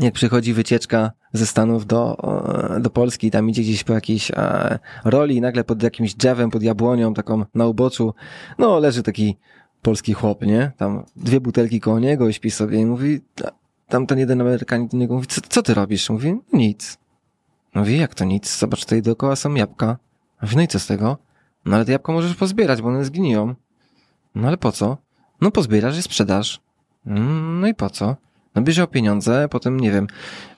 jak 0.00 0.14
przychodzi 0.14 0.52
wycieczka 0.52 1.12
ze 1.32 1.46
Stanów 1.46 1.86
do, 1.86 2.16
do 2.80 2.90
Polski, 2.90 3.30
tam 3.30 3.50
idzie 3.50 3.62
gdzieś 3.62 3.84
po 3.84 3.92
jakiejś 3.92 4.30
e, 4.30 4.78
roli 5.04 5.36
i 5.36 5.40
nagle 5.40 5.64
pod 5.64 5.82
jakimś 5.82 6.14
drzewem, 6.14 6.50
pod 6.50 6.62
jabłonią, 6.62 7.14
taką 7.14 7.44
na 7.54 7.66
uboczu, 7.66 8.14
no 8.58 8.78
leży 8.78 9.02
taki 9.02 9.36
polski 9.82 10.12
chłop, 10.12 10.42
nie? 10.42 10.72
Tam 10.76 11.04
dwie 11.16 11.40
butelki 11.40 11.80
koło 11.80 11.98
niego 12.00 12.28
i 12.28 12.32
śpi 12.32 12.50
sobie 12.50 12.80
i 12.80 12.86
mówi, 12.86 13.20
tam 13.88 14.06
ten 14.06 14.18
jeden 14.18 14.40
Amerykanin 14.40 14.88
do 14.88 14.96
niego 14.96 15.14
mówi, 15.14 15.26
co, 15.26 15.40
co 15.48 15.62
ty 15.62 15.74
robisz? 15.74 16.10
Mówi, 16.10 16.40
nic. 16.52 16.98
Mówi, 17.74 17.98
jak 17.98 18.14
to 18.14 18.24
nic? 18.24 18.58
Zobacz, 18.58 18.80
tutaj 18.80 19.02
dookoła 19.02 19.36
są 19.36 19.54
jabłka. 19.54 19.96
Mówi, 20.42 20.56
no 20.56 20.62
i 20.62 20.68
co 20.68 20.78
z 20.78 20.86
tego? 20.86 21.18
No 21.64 21.76
ale 21.76 21.84
te 21.84 21.92
jabłka 21.92 22.12
możesz 22.12 22.34
pozbierać, 22.34 22.82
bo 22.82 22.88
one 22.88 23.04
zgniją. 23.04 23.54
No 24.34 24.48
ale 24.48 24.56
po 24.56 24.72
co? 24.72 24.96
No 25.40 25.50
pozbierasz 25.50 25.98
i 25.98 26.02
sprzedasz. 26.02 26.60
Mm, 27.06 27.60
no 27.60 27.66
i 27.66 27.74
po 27.74 27.90
co? 27.90 28.16
No 28.54 28.62
bierze 28.62 28.82
o 28.82 28.86
pieniądze, 28.86 29.48
potem 29.50 29.80
nie 29.80 29.90
wiem, 29.90 30.06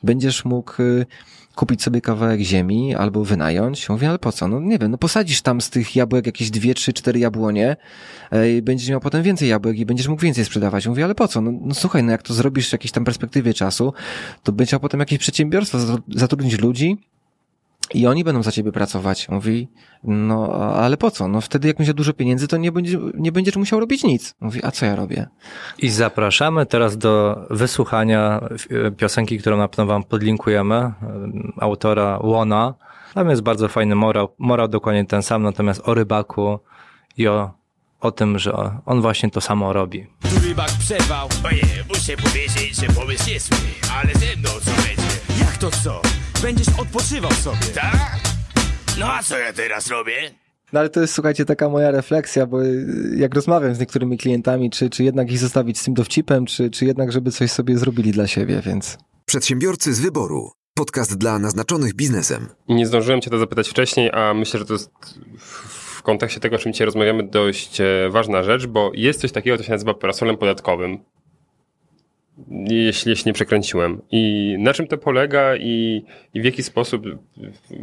będziesz 0.02 0.44
mógł 0.44 0.82
y, 0.82 1.06
kupić 1.54 1.82
sobie 1.82 2.00
kawałek 2.00 2.40
ziemi 2.40 2.94
albo 2.94 3.24
wynająć. 3.24 3.88
Mówię, 3.88 4.08
ale 4.08 4.18
po 4.18 4.32
co? 4.32 4.48
No 4.48 4.60
nie 4.60 4.78
wiem, 4.78 4.90
no 4.90 4.98
posadzisz 4.98 5.42
tam 5.42 5.60
z 5.60 5.70
tych 5.70 5.96
jabłek 5.96 6.26
jakieś 6.26 6.50
dwie, 6.50 6.74
trzy, 6.74 6.92
cztery 6.92 7.18
jabłonie 7.18 7.76
e, 8.32 8.52
i 8.52 8.62
będziesz 8.62 8.88
miał 8.88 9.00
potem 9.00 9.22
więcej 9.22 9.48
jabłek 9.48 9.78
i 9.78 9.86
będziesz 9.86 10.08
mógł 10.08 10.22
więcej 10.22 10.44
sprzedawać. 10.44 10.86
Mówię, 10.86 11.04
ale 11.04 11.14
po 11.14 11.28
co? 11.28 11.40
No, 11.40 11.52
no 11.60 11.74
słuchaj, 11.74 12.02
no 12.02 12.12
jak 12.12 12.22
to 12.22 12.34
zrobisz 12.34 12.68
w 12.68 12.72
jakiejś 12.72 12.92
tam 12.92 13.04
perspektywie 13.04 13.54
czasu, 13.54 13.92
to 14.42 14.52
będziesz 14.52 14.72
miał 14.72 14.80
potem 14.80 15.00
jakieś 15.00 15.18
przedsiębiorstwo, 15.18 15.78
zatrudnić 16.08 16.58
ludzi, 16.58 16.98
i 17.94 18.06
oni 18.06 18.24
będą 18.24 18.42
za 18.42 18.52
ciebie 18.52 18.72
pracować. 18.72 19.28
Mówi, 19.28 19.68
no 20.04 20.52
ale 20.74 20.96
po 20.96 21.10
co? 21.10 21.28
No 21.28 21.40
wtedy 21.40 21.68
jak 21.68 21.76
będzie 21.76 21.94
dużo 21.94 22.12
pieniędzy, 22.12 22.48
to 22.48 22.56
nie, 22.56 22.72
będzie, 22.72 22.98
nie 23.14 23.32
będziesz 23.32 23.56
musiał 23.56 23.80
robić 23.80 24.04
nic. 24.04 24.34
Mówi, 24.40 24.60
a 24.64 24.70
co 24.70 24.86
ja 24.86 24.96
robię? 24.96 25.26
I 25.78 25.88
zapraszamy 25.88 26.66
teraz 26.66 26.98
do 26.98 27.40
wysłuchania 27.50 28.40
piosenki, 28.96 29.38
którą 29.38 29.56
na 29.56 29.68
pewno 29.68 29.86
wam 29.86 30.04
podlinkujemy, 30.04 30.92
autora 31.60 32.18
Łona. 32.22 32.74
Tam 33.14 33.30
jest 33.30 33.42
bardzo 33.42 33.68
fajny 33.68 33.94
morał, 33.94 34.28
morał 34.38 34.68
dokładnie 34.68 35.04
ten 35.04 35.22
sam, 35.22 35.42
natomiast 35.42 35.88
o 35.88 35.94
rybaku 35.94 36.58
i 37.16 37.28
o, 37.28 37.50
o 38.00 38.10
tym, 38.10 38.38
że 38.38 38.78
on 38.86 39.00
właśnie 39.00 39.30
to 39.30 39.40
samo 39.40 39.72
robi. 39.72 40.06
Tu 40.22 40.48
rybak 40.48 40.70
przerwał, 40.78 41.28
oje, 41.44 41.84
muszę 41.88 42.16
powiedzieć, 42.16 42.76
że 42.76 42.86
pomysł 42.86 43.30
jest 43.30 43.54
ale 43.94 44.14
ze 44.14 44.36
mną 44.36 44.48
co 44.48 44.70
będzie? 44.70 45.40
Jak 45.40 45.56
to 45.56 45.70
co? 45.70 46.19
Będziesz 46.42 46.68
odpoczywał 46.78 47.32
sobie. 47.32 47.66
Tak? 47.74 48.20
No 49.00 49.12
a 49.12 49.22
co 49.22 49.38
ja 49.38 49.52
teraz 49.52 49.86
robię? 49.86 50.30
No 50.72 50.80
ale 50.80 50.88
to 50.88 51.00
jest, 51.00 51.14
słuchajcie, 51.14 51.44
taka 51.44 51.68
moja 51.68 51.90
refleksja, 51.90 52.46
bo 52.46 52.58
jak 53.16 53.34
rozmawiam 53.34 53.74
z 53.74 53.80
niektórymi 53.80 54.18
klientami, 54.18 54.70
czy, 54.70 54.90
czy 54.90 55.04
jednak 55.04 55.32
ich 55.32 55.38
zostawić 55.38 55.78
z 55.78 55.84
tym 55.84 55.94
dowcipem, 55.94 56.46
czy, 56.46 56.70
czy 56.70 56.84
jednak, 56.84 57.12
żeby 57.12 57.30
coś 57.30 57.50
sobie 57.50 57.78
zrobili 57.78 58.12
dla 58.12 58.26
siebie, 58.26 58.62
więc... 58.64 58.98
Przedsiębiorcy 59.26 59.94
z 59.94 60.00
wyboru. 60.00 60.50
Podcast 60.74 61.18
dla 61.18 61.38
naznaczonych 61.38 61.94
biznesem. 61.94 62.48
Nie 62.68 62.86
zdążyłem 62.86 63.20
cię 63.20 63.30
to 63.30 63.38
zapytać 63.38 63.68
wcześniej, 63.68 64.10
a 64.12 64.34
myślę, 64.34 64.60
że 64.60 64.66
to 64.66 64.72
jest 64.72 64.90
w 65.38 66.02
kontekście 66.02 66.40
tego, 66.40 66.56
o 66.56 66.58
czym 66.58 66.72
dzisiaj 66.72 66.84
rozmawiamy, 66.84 67.22
dość 67.22 67.80
e, 67.80 67.86
ważna 68.10 68.42
rzecz, 68.42 68.66
bo 68.66 68.90
jest 68.94 69.20
coś 69.20 69.32
takiego, 69.32 69.58
co 69.58 69.62
się 69.62 69.72
nazywa 69.72 69.94
parasolem 69.94 70.36
podatkowym. 70.36 70.98
Jeśli, 72.68 73.10
jeśli 73.10 73.28
nie 73.28 73.32
przekręciłem. 73.32 74.02
I 74.10 74.54
na 74.58 74.72
czym 74.72 74.86
to 74.86 74.98
polega 74.98 75.56
i, 75.56 76.04
i 76.34 76.40
w 76.40 76.44
jaki 76.44 76.62
sposób 76.62 77.02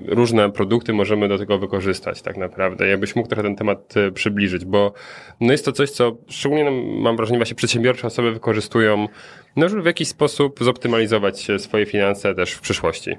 różne 0.06 0.52
produkty 0.52 0.94
możemy 0.94 1.28
do 1.28 1.38
tego 1.38 1.58
wykorzystać 1.58 2.22
tak 2.22 2.38
naprawdę. 2.38 2.88
Jakbyś 2.88 3.16
mógł 3.16 3.28
trochę 3.28 3.44
ten 3.44 3.56
temat 3.56 3.98
e, 3.98 4.12
przybliżyć, 4.12 4.66
bo 4.66 4.94
no 5.42 5.52
jest 5.52 5.66
to 5.66 5.72
coś, 5.72 5.92
co 5.92 6.18
szczególnie 6.30 6.64
no, 6.64 6.72
mam 7.02 7.18
wrażenie 7.18 7.40
właśnie 7.40 7.56
przedsiębiorcze 7.56 8.08
osoby 8.08 8.32
wykorzystują, 8.32 9.08
no 9.56 9.70
żeby 9.70 9.82
w 9.82 9.86
jakiś 9.86 10.08
sposób 10.08 10.60
zoptymalizować 10.62 11.48
swoje 11.58 11.86
finanse 11.86 12.36
też 12.36 12.52
w 12.52 12.62
przyszłości. 12.62 13.12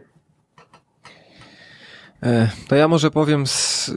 E, 2.22 2.50
to 2.68 2.76
ja 2.76 2.88
może 2.88 3.10
powiem, 3.10 3.46
z, 3.46 3.90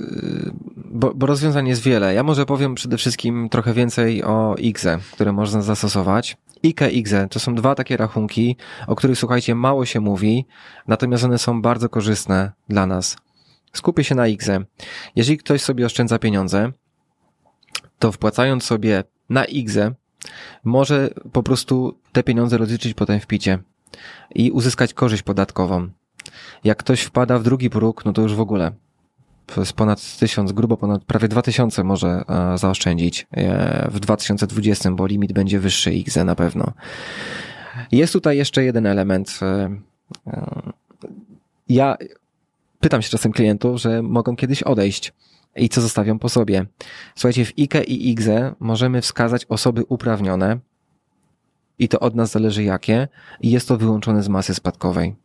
bo, 0.75 1.13
bo 1.15 1.25
rozwiązań 1.25 1.67
jest 1.67 1.81
wiele. 1.81 2.13
Ja 2.13 2.23
może 2.23 2.45
powiem 2.45 2.75
przede 2.75 2.97
wszystkim 2.97 3.49
trochę 3.49 3.73
więcej 3.73 4.23
o 4.23 4.55
IGZE, 4.57 4.99
które 5.13 5.31
można 5.31 5.61
zastosować. 5.61 6.37
IKE, 6.63 6.91
IGZE 6.91 7.27
to 7.29 7.39
są 7.39 7.55
dwa 7.55 7.75
takie 7.75 7.97
rachunki, 7.97 8.55
o 8.87 8.95
których 8.95 9.19
słuchajcie, 9.19 9.55
mało 9.55 9.85
się 9.85 9.99
mówi, 9.99 10.45
natomiast 10.87 11.23
one 11.23 11.37
są 11.37 11.61
bardzo 11.61 11.89
korzystne 11.89 12.51
dla 12.69 12.85
nas. 12.87 13.17
Skupię 13.73 14.03
się 14.03 14.15
na 14.15 14.27
IGZE. 14.27 14.65
Jeżeli 15.15 15.37
ktoś 15.37 15.61
sobie 15.61 15.85
oszczędza 15.85 16.19
pieniądze, 16.19 16.71
to 17.99 18.11
wpłacając 18.11 18.63
sobie 18.63 19.03
na 19.29 19.45
IGZE, 19.45 19.91
może 20.63 21.09
po 21.31 21.43
prostu 21.43 21.97
te 22.11 22.23
pieniądze 22.23 22.57
rozliczyć 22.57 22.93
potem 22.93 23.19
w 23.19 23.27
picie 23.27 23.59
i 24.35 24.51
uzyskać 24.51 24.93
korzyść 24.93 25.23
podatkową. 25.23 25.89
Jak 26.63 26.77
ktoś 26.77 27.01
wpada 27.01 27.39
w 27.39 27.43
drugi 27.43 27.69
próg, 27.69 28.05
no 28.05 28.13
to 28.13 28.21
już 28.21 28.35
w 28.35 28.41
ogóle 28.41 28.71
jest 29.57 29.73
ponad 29.73 30.17
tysiąc, 30.17 30.51
grubo 30.51 30.77
ponad 30.77 31.03
prawie 31.03 31.27
dwa 31.27 31.41
tysiące 31.41 31.83
może 31.83 32.23
e, 32.29 32.57
zaoszczędzić 32.57 33.27
e, 33.31 33.89
w 33.91 33.99
2020, 33.99 34.91
bo 34.91 35.07
limit 35.07 35.33
będzie 35.33 35.59
wyższy 35.59 35.91
XE 35.91 36.23
na 36.23 36.35
pewno. 36.35 36.73
Jest 37.91 38.13
tutaj 38.13 38.37
jeszcze 38.37 38.63
jeden 38.63 38.85
element. 38.85 39.39
E, 39.41 39.69
ja 41.69 41.97
pytam 42.79 43.01
się 43.01 43.09
czasem 43.09 43.31
klientów, 43.31 43.81
że 43.81 44.01
mogą 44.01 44.35
kiedyś 44.35 44.63
odejść 44.63 45.13
i 45.55 45.69
co 45.69 45.81
zostawią 45.81 46.19
po 46.19 46.29
sobie. 46.29 46.65
Słuchajcie, 47.15 47.45
w 47.45 47.53
IKE 47.59 47.83
i 47.83 48.09
IGZE 48.09 48.55
możemy 48.59 49.01
wskazać 49.01 49.45
osoby 49.45 49.83
uprawnione 49.89 50.59
i 51.79 51.87
to 51.87 51.99
od 51.99 52.15
nas 52.15 52.31
zależy 52.31 52.63
jakie 52.63 53.07
i 53.41 53.51
jest 53.51 53.67
to 53.67 53.77
wyłączone 53.77 54.23
z 54.23 54.29
masy 54.29 54.55
spadkowej. 54.55 55.15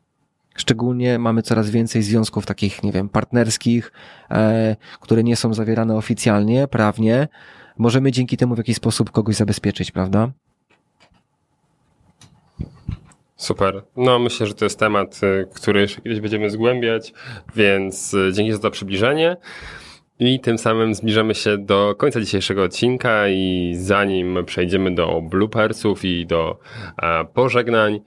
Szczególnie 0.57 1.19
mamy 1.19 1.43
coraz 1.43 1.70
więcej 1.70 2.03
związków 2.03 2.47
takich, 2.47 2.83
nie 2.83 2.93
wiem, 2.93 3.09
partnerskich, 3.09 3.93
e, 4.31 4.77
które 5.01 5.24
nie 5.24 5.37
są 5.37 5.55
zawierane 5.55 5.97
oficjalnie, 5.97 6.69
prawnie. 6.69 7.28
Możemy 7.78 8.12
dzięki 8.12 8.37
temu 8.37 8.55
w 8.55 8.59
jakiś 8.59 8.77
sposób 8.77 9.11
kogoś 9.11 9.37
zabezpieczyć, 9.37 9.91
prawda? 9.91 10.31
Super. 13.37 13.83
No 13.97 14.19
myślę, 14.19 14.47
że 14.47 14.55
to 14.55 14.65
jest 14.65 14.78
temat, 14.78 15.20
y, 15.23 15.49
który 15.55 15.81
jeszcze 15.81 16.01
kiedyś 16.01 16.20
będziemy 16.20 16.51
zgłębiać, 16.51 17.12
więc 17.57 18.15
y, 18.15 18.31
dzięki 18.33 18.53
za 18.53 18.59
to 18.59 18.70
przybliżenie. 18.70 19.37
I 20.20 20.40
tym 20.40 20.59
samym 20.59 20.94
zbliżamy 20.94 21.34
się 21.34 21.59
do 21.59 21.94
końca 21.98 22.20
dzisiejszego 22.20 22.62
odcinka 22.62 23.28
i 23.28 23.74
zanim 23.78 24.38
przejdziemy 24.47 24.94
do 24.94 25.22
bloopersów 25.22 26.05
i 26.05 26.26
do 26.26 26.59
e, 27.02 27.24
pożegnań, 27.24 28.01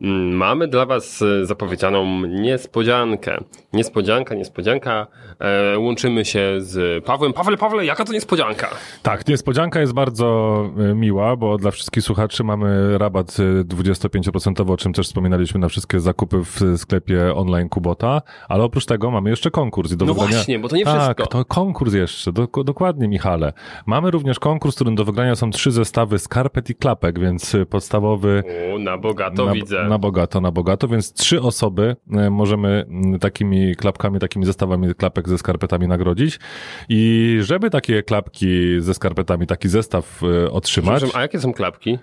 Mm, 0.00 0.36
mamy 0.36 0.68
dla 0.68 0.86
Was 0.86 1.24
zapowiedzianą 1.42 2.26
niespodziankę. 2.26 3.44
Niespodzianka, 3.72 4.34
niespodzianka. 4.34 5.06
E, 5.40 5.78
łączymy 5.78 6.24
się 6.24 6.56
z 6.58 7.04
Pawłem. 7.04 7.32
Pawle, 7.32 7.56
Pawle, 7.56 7.84
jaka 7.84 8.04
to 8.04 8.12
niespodzianka? 8.12 8.68
Tak, 9.02 9.28
niespodzianka 9.28 9.80
jest 9.80 9.92
bardzo 9.92 10.64
e, 10.78 10.94
miła, 10.94 11.36
bo 11.36 11.58
dla 11.58 11.70
wszystkich 11.70 12.02
słuchaczy 12.02 12.44
mamy 12.44 12.98
rabat 12.98 13.26
25%, 13.26 14.72
o 14.72 14.76
czym 14.76 14.92
też 14.92 15.06
wspominaliśmy 15.06 15.60
na 15.60 15.68
wszystkie 15.68 16.00
zakupy 16.00 16.44
w 16.44 16.60
sklepie 16.76 17.34
online 17.34 17.68
Kubota, 17.68 18.22
ale 18.48 18.64
oprócz 18.64 18.86
tego 18.86 19.10
mamy 19.10 19.30
jeszcze 19.30 19.50
konkurs. 19.50 19.92
I 19.92 19.96
do 19.96 20.04
no 20.04 20.14
wygrania... 20.14 20.36
właśnie, 20.36 20.58
bo 20.58 20.68
to 20.68 20.76
nie 20.76 20.84
tak, 20.84 21.00
wszystko. 21.00 21.26
to 21.26 21.44
konkurs 21.56 21.94
jeszcze, 21.94 22.32
do, 22.32 22.48
dokładnie 22.64 23.08
Michale. 23.08 23.52
Mamy 23.86 24.10
również 24.10 24.38
konkurs, 24.38 24.74
w 24.74 24.76
którym 24.76 24.94
do 24.94 25.04
wygrania 25.04 25.36
są 25.36 25.50
trzy 25.50 25.70
zestawy 25.70 26.18
skarpet 26.18 26.70
i 26.70 26.74
klapek, 26.74 27.18
więc 27.18 27.56
podstawowy... 27.70 28.42
O, 28.74 28.78
na 28.78 28.98
bogato 28.98 29.44
na, 29.44 29.52
widzę 29.52 29.84
na 29.88 29.98
bogato, 29.98 30.40
na 30.40 30.52
bogato, 30.52 30.88
więc 30.88 31.12
trzy 31.12 31.42
osoby 31.42 31.96
e, 32.12 32.30
możemy 32.30 32.86
takimi 33.20 33.76
klapkami, 33.76 34.18
takimi 34.18 34.46
zestawami 34.46 34.94
klapek 34.94 35.28
ze 35.28 35.38
skarpetami 35.38 35.88
nagrodzić. 35.88 36.40
I 36.88 37.38
żeby 37.40 37.70
takie 37.70 38.02
klapki 38.02 38.80
ze 38.80 38.94
skarpetami, 38.94 39.46
taki 39.46 39.68
zestaw 39.68 40.22
e, 40.22 40.50
otrzymać... 40.50 41.02
A 41.14 41.22
jakie 41.22 41.40
są 41.40 41.52
klapki? 41.52 41.98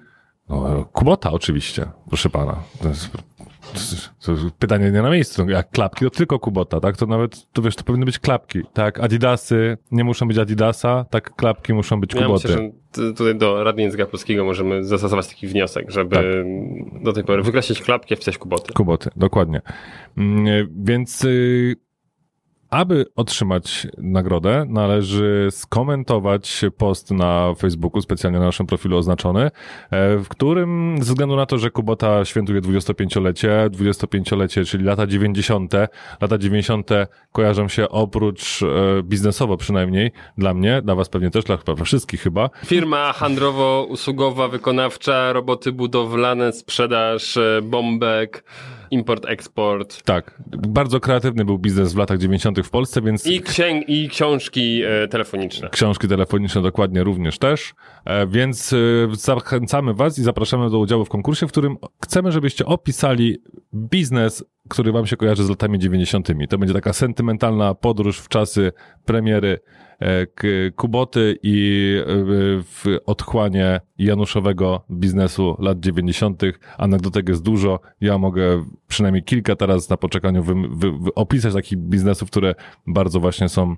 No, 0.50 0.86
Kubota 0.94 1.32
oczywiście, 1.32 1.86
proszę 2.08 2.30
pana. 2.30 2.56
To 2.82 2.90
jest, 2.90 3.10
to 4.26 4.31
jest 4.31 4.44
pytanie 4.60 4.91
nie 4.91 5.02
na 5.02 5.10
miejscu. 5.10 5.49
Jak 5.49 5.69
klapki, 5.69 6.06
to 6.06 6.11
tylko 6.11 6.40
Kubota, 6.40 6.80
tak? 6.80 6.98
To 6.98 7.06
nawet, 7.06 7.52
to 7.53 7.61
wiesz, 7.61 7.76
to 7.76 7.84
powinny 7.84 8.06
być 8.06 8.19
klapki. 8.19 8.60
Tak, 8.73 8.99
Adidasy 8.99 9.77
nie 9.91 10.03
muszą 10.03 10.27
być 10.27 10.38
Adidasa, 10.38 11.06
tak 11.10 11.35
klapki 11.35 11.73
muszą 11.73 11.99
być 12.02 12.14
Kuboty. 12.14 12.48
Ja 12.52 12.56
myślę, 12.56 12.72
że 12.98 13.14
tutaj 13.14 13.35
do 13.35 13.64
Rady 13.64 13.81
Języka 13.81 14.06
Polskiego 14.06 14.45
możemy 14.45 14.84
zastosować 14.84 15.27
taki 15.27 15.48
wniosek, 15.48 15.91
żeby 15.91 16.15
tak. 16.15 17.03
do 17.03 17.14
tej 17.14 17.23
pory 17.23 17.44
wykreślić 17.44 17.81
klapki, 17.81 18.15
wpisać 18.15 18.38
Kuboty. 18.38 18.73
Kuboty, 18.73 19.10
dokładnie. 19.15 19.61
Mm, 20.18 20.68
więc 20.84 21.23
y, 21.23 21.76
aby 22.74 23.06
otrzymać 23.16 23.88
nagrodę, 23.98 24.66
należy 24.70 25.48
skomentować 25.52 26.62
post 26.78 27.12
na 27.12 27.54
Facebooku, 27.58 28.02
specjalnie 28.02 28.40
na 28.40 28.45
naszym 28.45 28.66
profilu 28.68 28.98
oznaczony, 28.98 29.41
e, 29.41 29.52
w 30.18 30.28
którym 30.28 30.95
ze 30.98 31.06
względu 31.06 31.36
na 31.36 31.45
to, 31.45 31.58
że 31.58 31.72
Kubota 31.72 32.26
świętuje 32.26 32.62
25-lecie, 32.62 33.70
25-lecie, 33.70 34.66
czyli 34.66 34.84
lata 34.84 35.08
90., 35.08 35.74
lata 36.22 36.38
90. 36.38 36.90
kojarzą 37.32 37.68
się 37.68 37.90
oprócz 37.90 38.62
e, 38.62 39.04
biznesowo 39.04 39.58
przynajmniej, 39.58 40.12
dla 40.38 40.54
mnie, 40.54 40.82
dla 40.82 40.95
was 40.95 41.10
pewnie 41.10 41.32
też, 41.32 41.44
dla 41.44 41.58
wszystkich 41.86 42.22
chyba. 42.22 42.50
Firma 42.66 43.14
handlowo-usługowa, 43.14 44.48
wykonawcza, 44.48 45.34
roboty 45.34 45.72
budowlane, 45.72 46.54
sprzedaż 46.54 47.38
e, 47.38 47.62
bombek, 47.64 48.44
import, 48.94 49.26
eksport. 49.26 50.03
Tak, 50.03 50.41
bardzo 50.48 50.99
kreatywny 50.99 51.45
był 51.45 51.60
biznes 51.60 51.94
w 51.94 51.98
latach 51.98 52.18
90. 52.18 52.60
w 52.60 52.70
Polsce, 52.70 53.02
więc... 53.02 53.28
I, 53.28 53.41
księg, 53.41 53.90
i 53.90 54.10
książki 54.10 54.82
e, 54.84 55.07
telefoniczne. 55.07 55.70
Książki 55.70 56.07
telefoniczne 56.07 56.61
dokładnie 56.61 57.03
również 57.03 57.38
też, 57.38 57.74
e, 58.06 58.28
więc 58.28 58.74
e, 58.74 58.78
zachęcamy 59.11 59.94
was 59.94 60.20
i 60.20 60.24
zapraszamy 60.24 60.70
do 60.70 60.80
udziału 60.80 61.06
w 61.06 61.10
konkursie, 61.10 61.48
w 61.48 61.52
którym 61.52 61.78
chcemy, 62.03 62.32
żebyście 62.32 62.65
opisali 62.65 63.38
biznes, 63.74 64.45
który 64.70 64.91
wam 64.91 65.07
się 65.07 65.18
kojarzy 65.18 65.44
z 65.44 65.49
latami 65.49 65.80
90. 65.80 66.28
To 66.49 66.57
będzie 66.57 66.74
taka 66.74 66.94
sentymentalna 66.94 67.76
podróż 67.76 68.20
w 68.20 68.28
czasy 68.28 68.72
premiery 69.06 69.60
Kuboty 70.76 71.38
i 71.44 71.90
e, 72.02 72.06
w 72.64 72.86
otchłanie 73.06 73.80
januszowego 73.98 74.86
biznesu 74.91 75.56
lat 75.60 75.80
90. 75.80 76.44
Anegdotek 76.78 77.30
jest 77.30 77.44
dużo. 77.44 77.80
Ja 78.02 78.18
mogę 78.18 78.65
przynajmniej 78.88 79.24
kilka 79.24 79.56
teraz 79.56 79.90
na 79.90 79.98
poczekaniu 79.98 80.44
wy, 80.44 80.53
wy, 80.70 80.91
wy 80.91 81.14
opisać 81.15 81.53
takich 81.53 81.78
biznesów, 81.78 82.30
które 82.30 82.56
bardzo 82.88 83.20
właśnie 83.20 83.49
są 83.49 83.76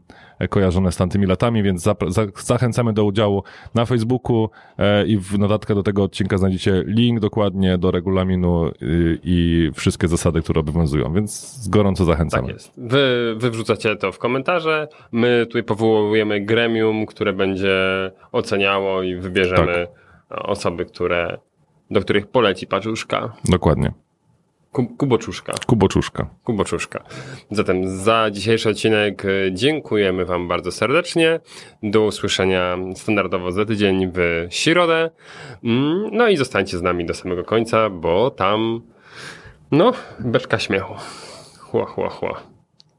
kojarzone 0.49 0.91
z 0.91 0.97
tamtymi 0.97 1.25
latami, 1.25 1.63
więc 1.63 1.81
za, 1.81 1.95
za, 2.07 2.25
zachęcamy 2.43 2.93
do 2.93 3.05
udziału 3.05 3.43
na 3.73 3.85
Facebooku 3.85 4.49
e, 4.77 5.05
i 5.05 5.17
w 5.17 5.39
notatkę 5.39 5.75
do 5.75 5.83
tego 5.83 6.03
odcinka 6.03 6.37
znajdziecie 6.37 6.83
link 6.87 7.19
dokładnie 7.19 7.77
do 7.77 7.91
regulaminu 7.91 8.67
y, 8.67 9.19
i 9.23 9.69
wszystkie 9.75 10.07
zasady, 10.07 10.41
które 10.41 10.59
obowiązują, 10.59 11.13
więc 11.13 11.61
gorąco 11.69 12.05
zachęcamy. 12.05 12.47
Tak 12.47 12.55
jest. 12.55 12.71
Wy, 12.77 13.35
wy 13.37 13.51
wrzucacie 13.51 13.95
to 13.95 14.11
w 14.11 14.19
komentarze, 14.19 14.87
my 15.11 15.45
tutaj 15.45 15.63
powołujemy 15.63 16.04
gremium, 16.41 17.05
które 17.05 17.33
będzie 17.33 17.77
oceniało 18.31 19.03
i 19.03 19.15
wybierzemy 19.15 19.87
tak. 20.29 20.39
osoby, 20.45 20.85
które, 20.85 21.37
do 21.91 22.01
których 22.01 22.27
poleci 22.27 22.67
paczuszka. 22.67 23.33
Dokładnie. 23.45 23.91
Kuboczuszka. 24.97 25.53
Kuboczuszka. 25.65 26.29
Kuboczuszka. 26.43 27.03
Zatem 27.51 27.97
za 27.97 28.31
dzisiejszy 28.31 28.69
odcinek 28.69 29.25
e, 29.25 29.29
dziękujemy 29.51 30.25
Wam 30.25 30.47
bardzo 30.47 30.71
serdecznie. 30.71 31.39
Do 31.83 32.01
usłyszenia 32.01 32.77
standardowo 32.95 33.51
za 33.51 33.65
tydzień 33.65 34.11
w 34.13 34.47
środę. 34.49 35.09
Mm, 35.63 36.09
no 36.11 36.27
i 36.27 36.37
zostańcie 36.37 36.77
z 36.77 36.81
nami 36.81 37.05
do 37.05 37.13
samego 37.13 37.43
końca, 37.43 37.89
bo 37.89 38.31
tam, 38.31 38.81
no, 39.71 39.93
beczka 40.19 40.59
śmiechu. 40.59 40.93
Chła, 41.59 41.85
chła, 41.85 42.09
chła. 42.09 42.41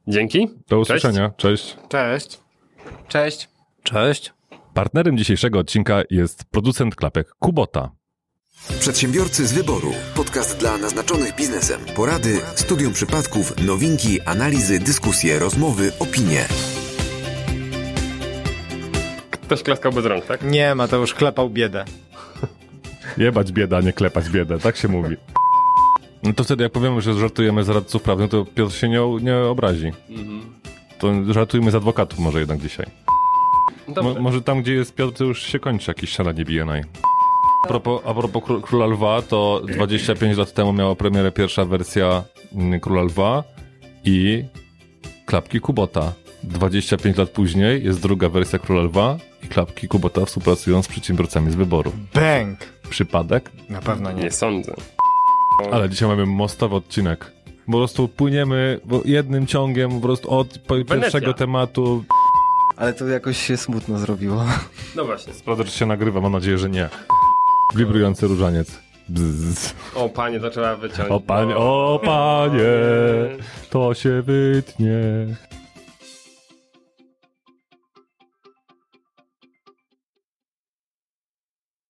Dzięki. 0.08 0.50
Do 0.68 0.78
usłyszenia. 0.78 1.32
Cześć. 1.36 1.76
Cześć. 1.88 1.88
Cześć. 1.88 2.45
Cześć. 3.08 3.48
Partnerem 4.74 5.18
dzisiejszego 5.18 5.58
odcinka 5.58 6.02
jest 6.10 6.44
producent 6.44 6.94
klapek 6.94 7.28
Kubota. 7.38 7.90
Przedsiębiorcy 8.80 9.46
z 9.46 9.52
wyboru. 9.52 9.92
Podcast 10.14 10.58
dla 10.58 10.78
naznaczonych 10.78 11.36
biznesem. 11.36 11.80
Porady, 11.96 12.40
studium 12.54 12.92
przypadków, 12.92 13.66
nowinki, 13.66 14.20
analizy, 14.20 14.78
dyskusje, 14.78 15.38
rozmowy, 15.38 15.92
opinie. 15.98 16.44
Ktoś 19.30 19.62
klaskał 19.62 19.92
bez 19.92 20.04
rąk, 20.04 20.26
tak? 20.26 20.42
Nie, 20.42 20.74
Mateusz 20.74 21.14
klepał 21.14 21.50
biedę. 21.50 21.84
Jebać 23.18 23.52
bieda, 23.52 23.80
nie 23.80 23.92
klepać 23.92 24.28
biedę, 24.30 24.58
tak 24.58 24.76
się 24.76 24.88
mówi. 24.88 25.16
No 26.22 26.32
to 26.32 26.44
wtedy 26.44 26.62
jak 26.62 26.72
powiemy, 26.72 27.00
że 27.00 27.14
żartujemy 27.14 27.64
z 27.64 27.68
radców 27.68 28.02
prawnych, 28.02 28.30
to 28.30 28.44
Piotr 28.44 28.74
się 28.74 28.88
nie, 28.88 29.00
nie 29.20 29.36
obrazi. 29.36 29.92
To 30.98 31.32
żartujmy 31.32 31.70
z 31.70 31.74
adwokatów 31.74 32.18
może 32.18 32.38
jednak 32.38 32.58
dzisiaj. 32.60 32.86
Dobrze. 33.88 34.02
Mo, 34.14 34.20
może 34.20 34.42
tam, 34.42 34.62
gdzie 34.62 34.72
jest 34.74 34.94
Piotr, 34.94 35.18
to 35.18 35.24
już 35.24 35.42
się 35.42 35.58
kończy 35.58 35.90
jakieś 35.90 36.10
śniadanie 36.10 36.44
BNI. 36.44 36.82
A 37.64 37.68
propos, 37.68 38.02
a 38.06 38.14
propos 38.14 38.42
Kró- 38.42 38.62
Króla 38.62 38.86
Lwa, 38.86 39.22
to 39.22 39.62
25 39.68 40.36
lat 40.38 40.52
temu 40.52 40.72
miała 40.72 40.94
premierę 40.94 41.32
pierwsza 41.32 41.64
wersja 41.64 42.22
mm, 42.54 42.80
Króla 42.80 43.02
Lwa 43.02 43.44
i 44.04 44.44
klapki 45.26 45.60
Kubota. 45.60 46.12
25 46.42 47.16
lat 47.16 47.30
później 47.30 47.84
jest 47.84 48.00
druga 48.02 48.28
wersja 48.28 48.58
Króla 48.58 48.82
Lwa 48.82 49.16
i 49.44 49.48
klapki 49.48 49.88
Kubota 49.88 50.24
współpracują 50.24 50.82
z 50.82 50.88
przedsiębiorcami 50.88 51.50
z 51.50 51.54
wyboru. 51.54 51.92
Bang! 52.14 52.58
Przypadek? 52.90 53.50
Na 53.68 53.80
pewno 53.80 54.12
nie. 54.12 54.22
Nie 54.22 54.30
sądzę. 54.30 54.74
Ale 55.72 55.88
dzisiaj 55.90 56.08
mamy 56.08 56.26
mostowy 56.26 56.74
odcinek. 56.76 57.32
Po 57.66 57.72
prostu 57.72 58.08
płyniemy 58.08 58.80
jednym 59.04 59.46
ciągiem 59.46 59.90
po 59.90 60.00
prostu 60.00 60.30
od 60.30 60.58
po- 60.58 60.84
pierwszego 60.84 61.34
tematu. 61.34 62.04
Ale 62.76 62.92
to 62.94 63.06
jakoś 63.06 63.38
się 63.38 63.56
smutno 63.56 63.98
zrobiło. 63.98 64.44
No 64.96 65.04
właśnie. 65.04 65.32
Sprawdzę, 65.34 65.64
czy 65.64 65.70
się 65.70 65.86
nagrywa, 65.86 66.20
mam 66.20 66.32
nadzieję, 66.32 66.58
że 66.58 66.70
nie. 66.70 66.88
Wibrujący 67.76 68.26
różaniec. 68.26 68.80
Bzz. 69.08 69.74
O 69.94 70.08
panie, 70.08 70.40
to 70.40 70.50
trzeba 70.50 70.76
wyciąć. 70.76 71.10
O 71.10 71.20
panie, 71.20 71.56
o 71.56 72.00
panie, 72.04 72.60
to 73.70 73.94
się 73.94 74.22
wytnie. 74.22 74.96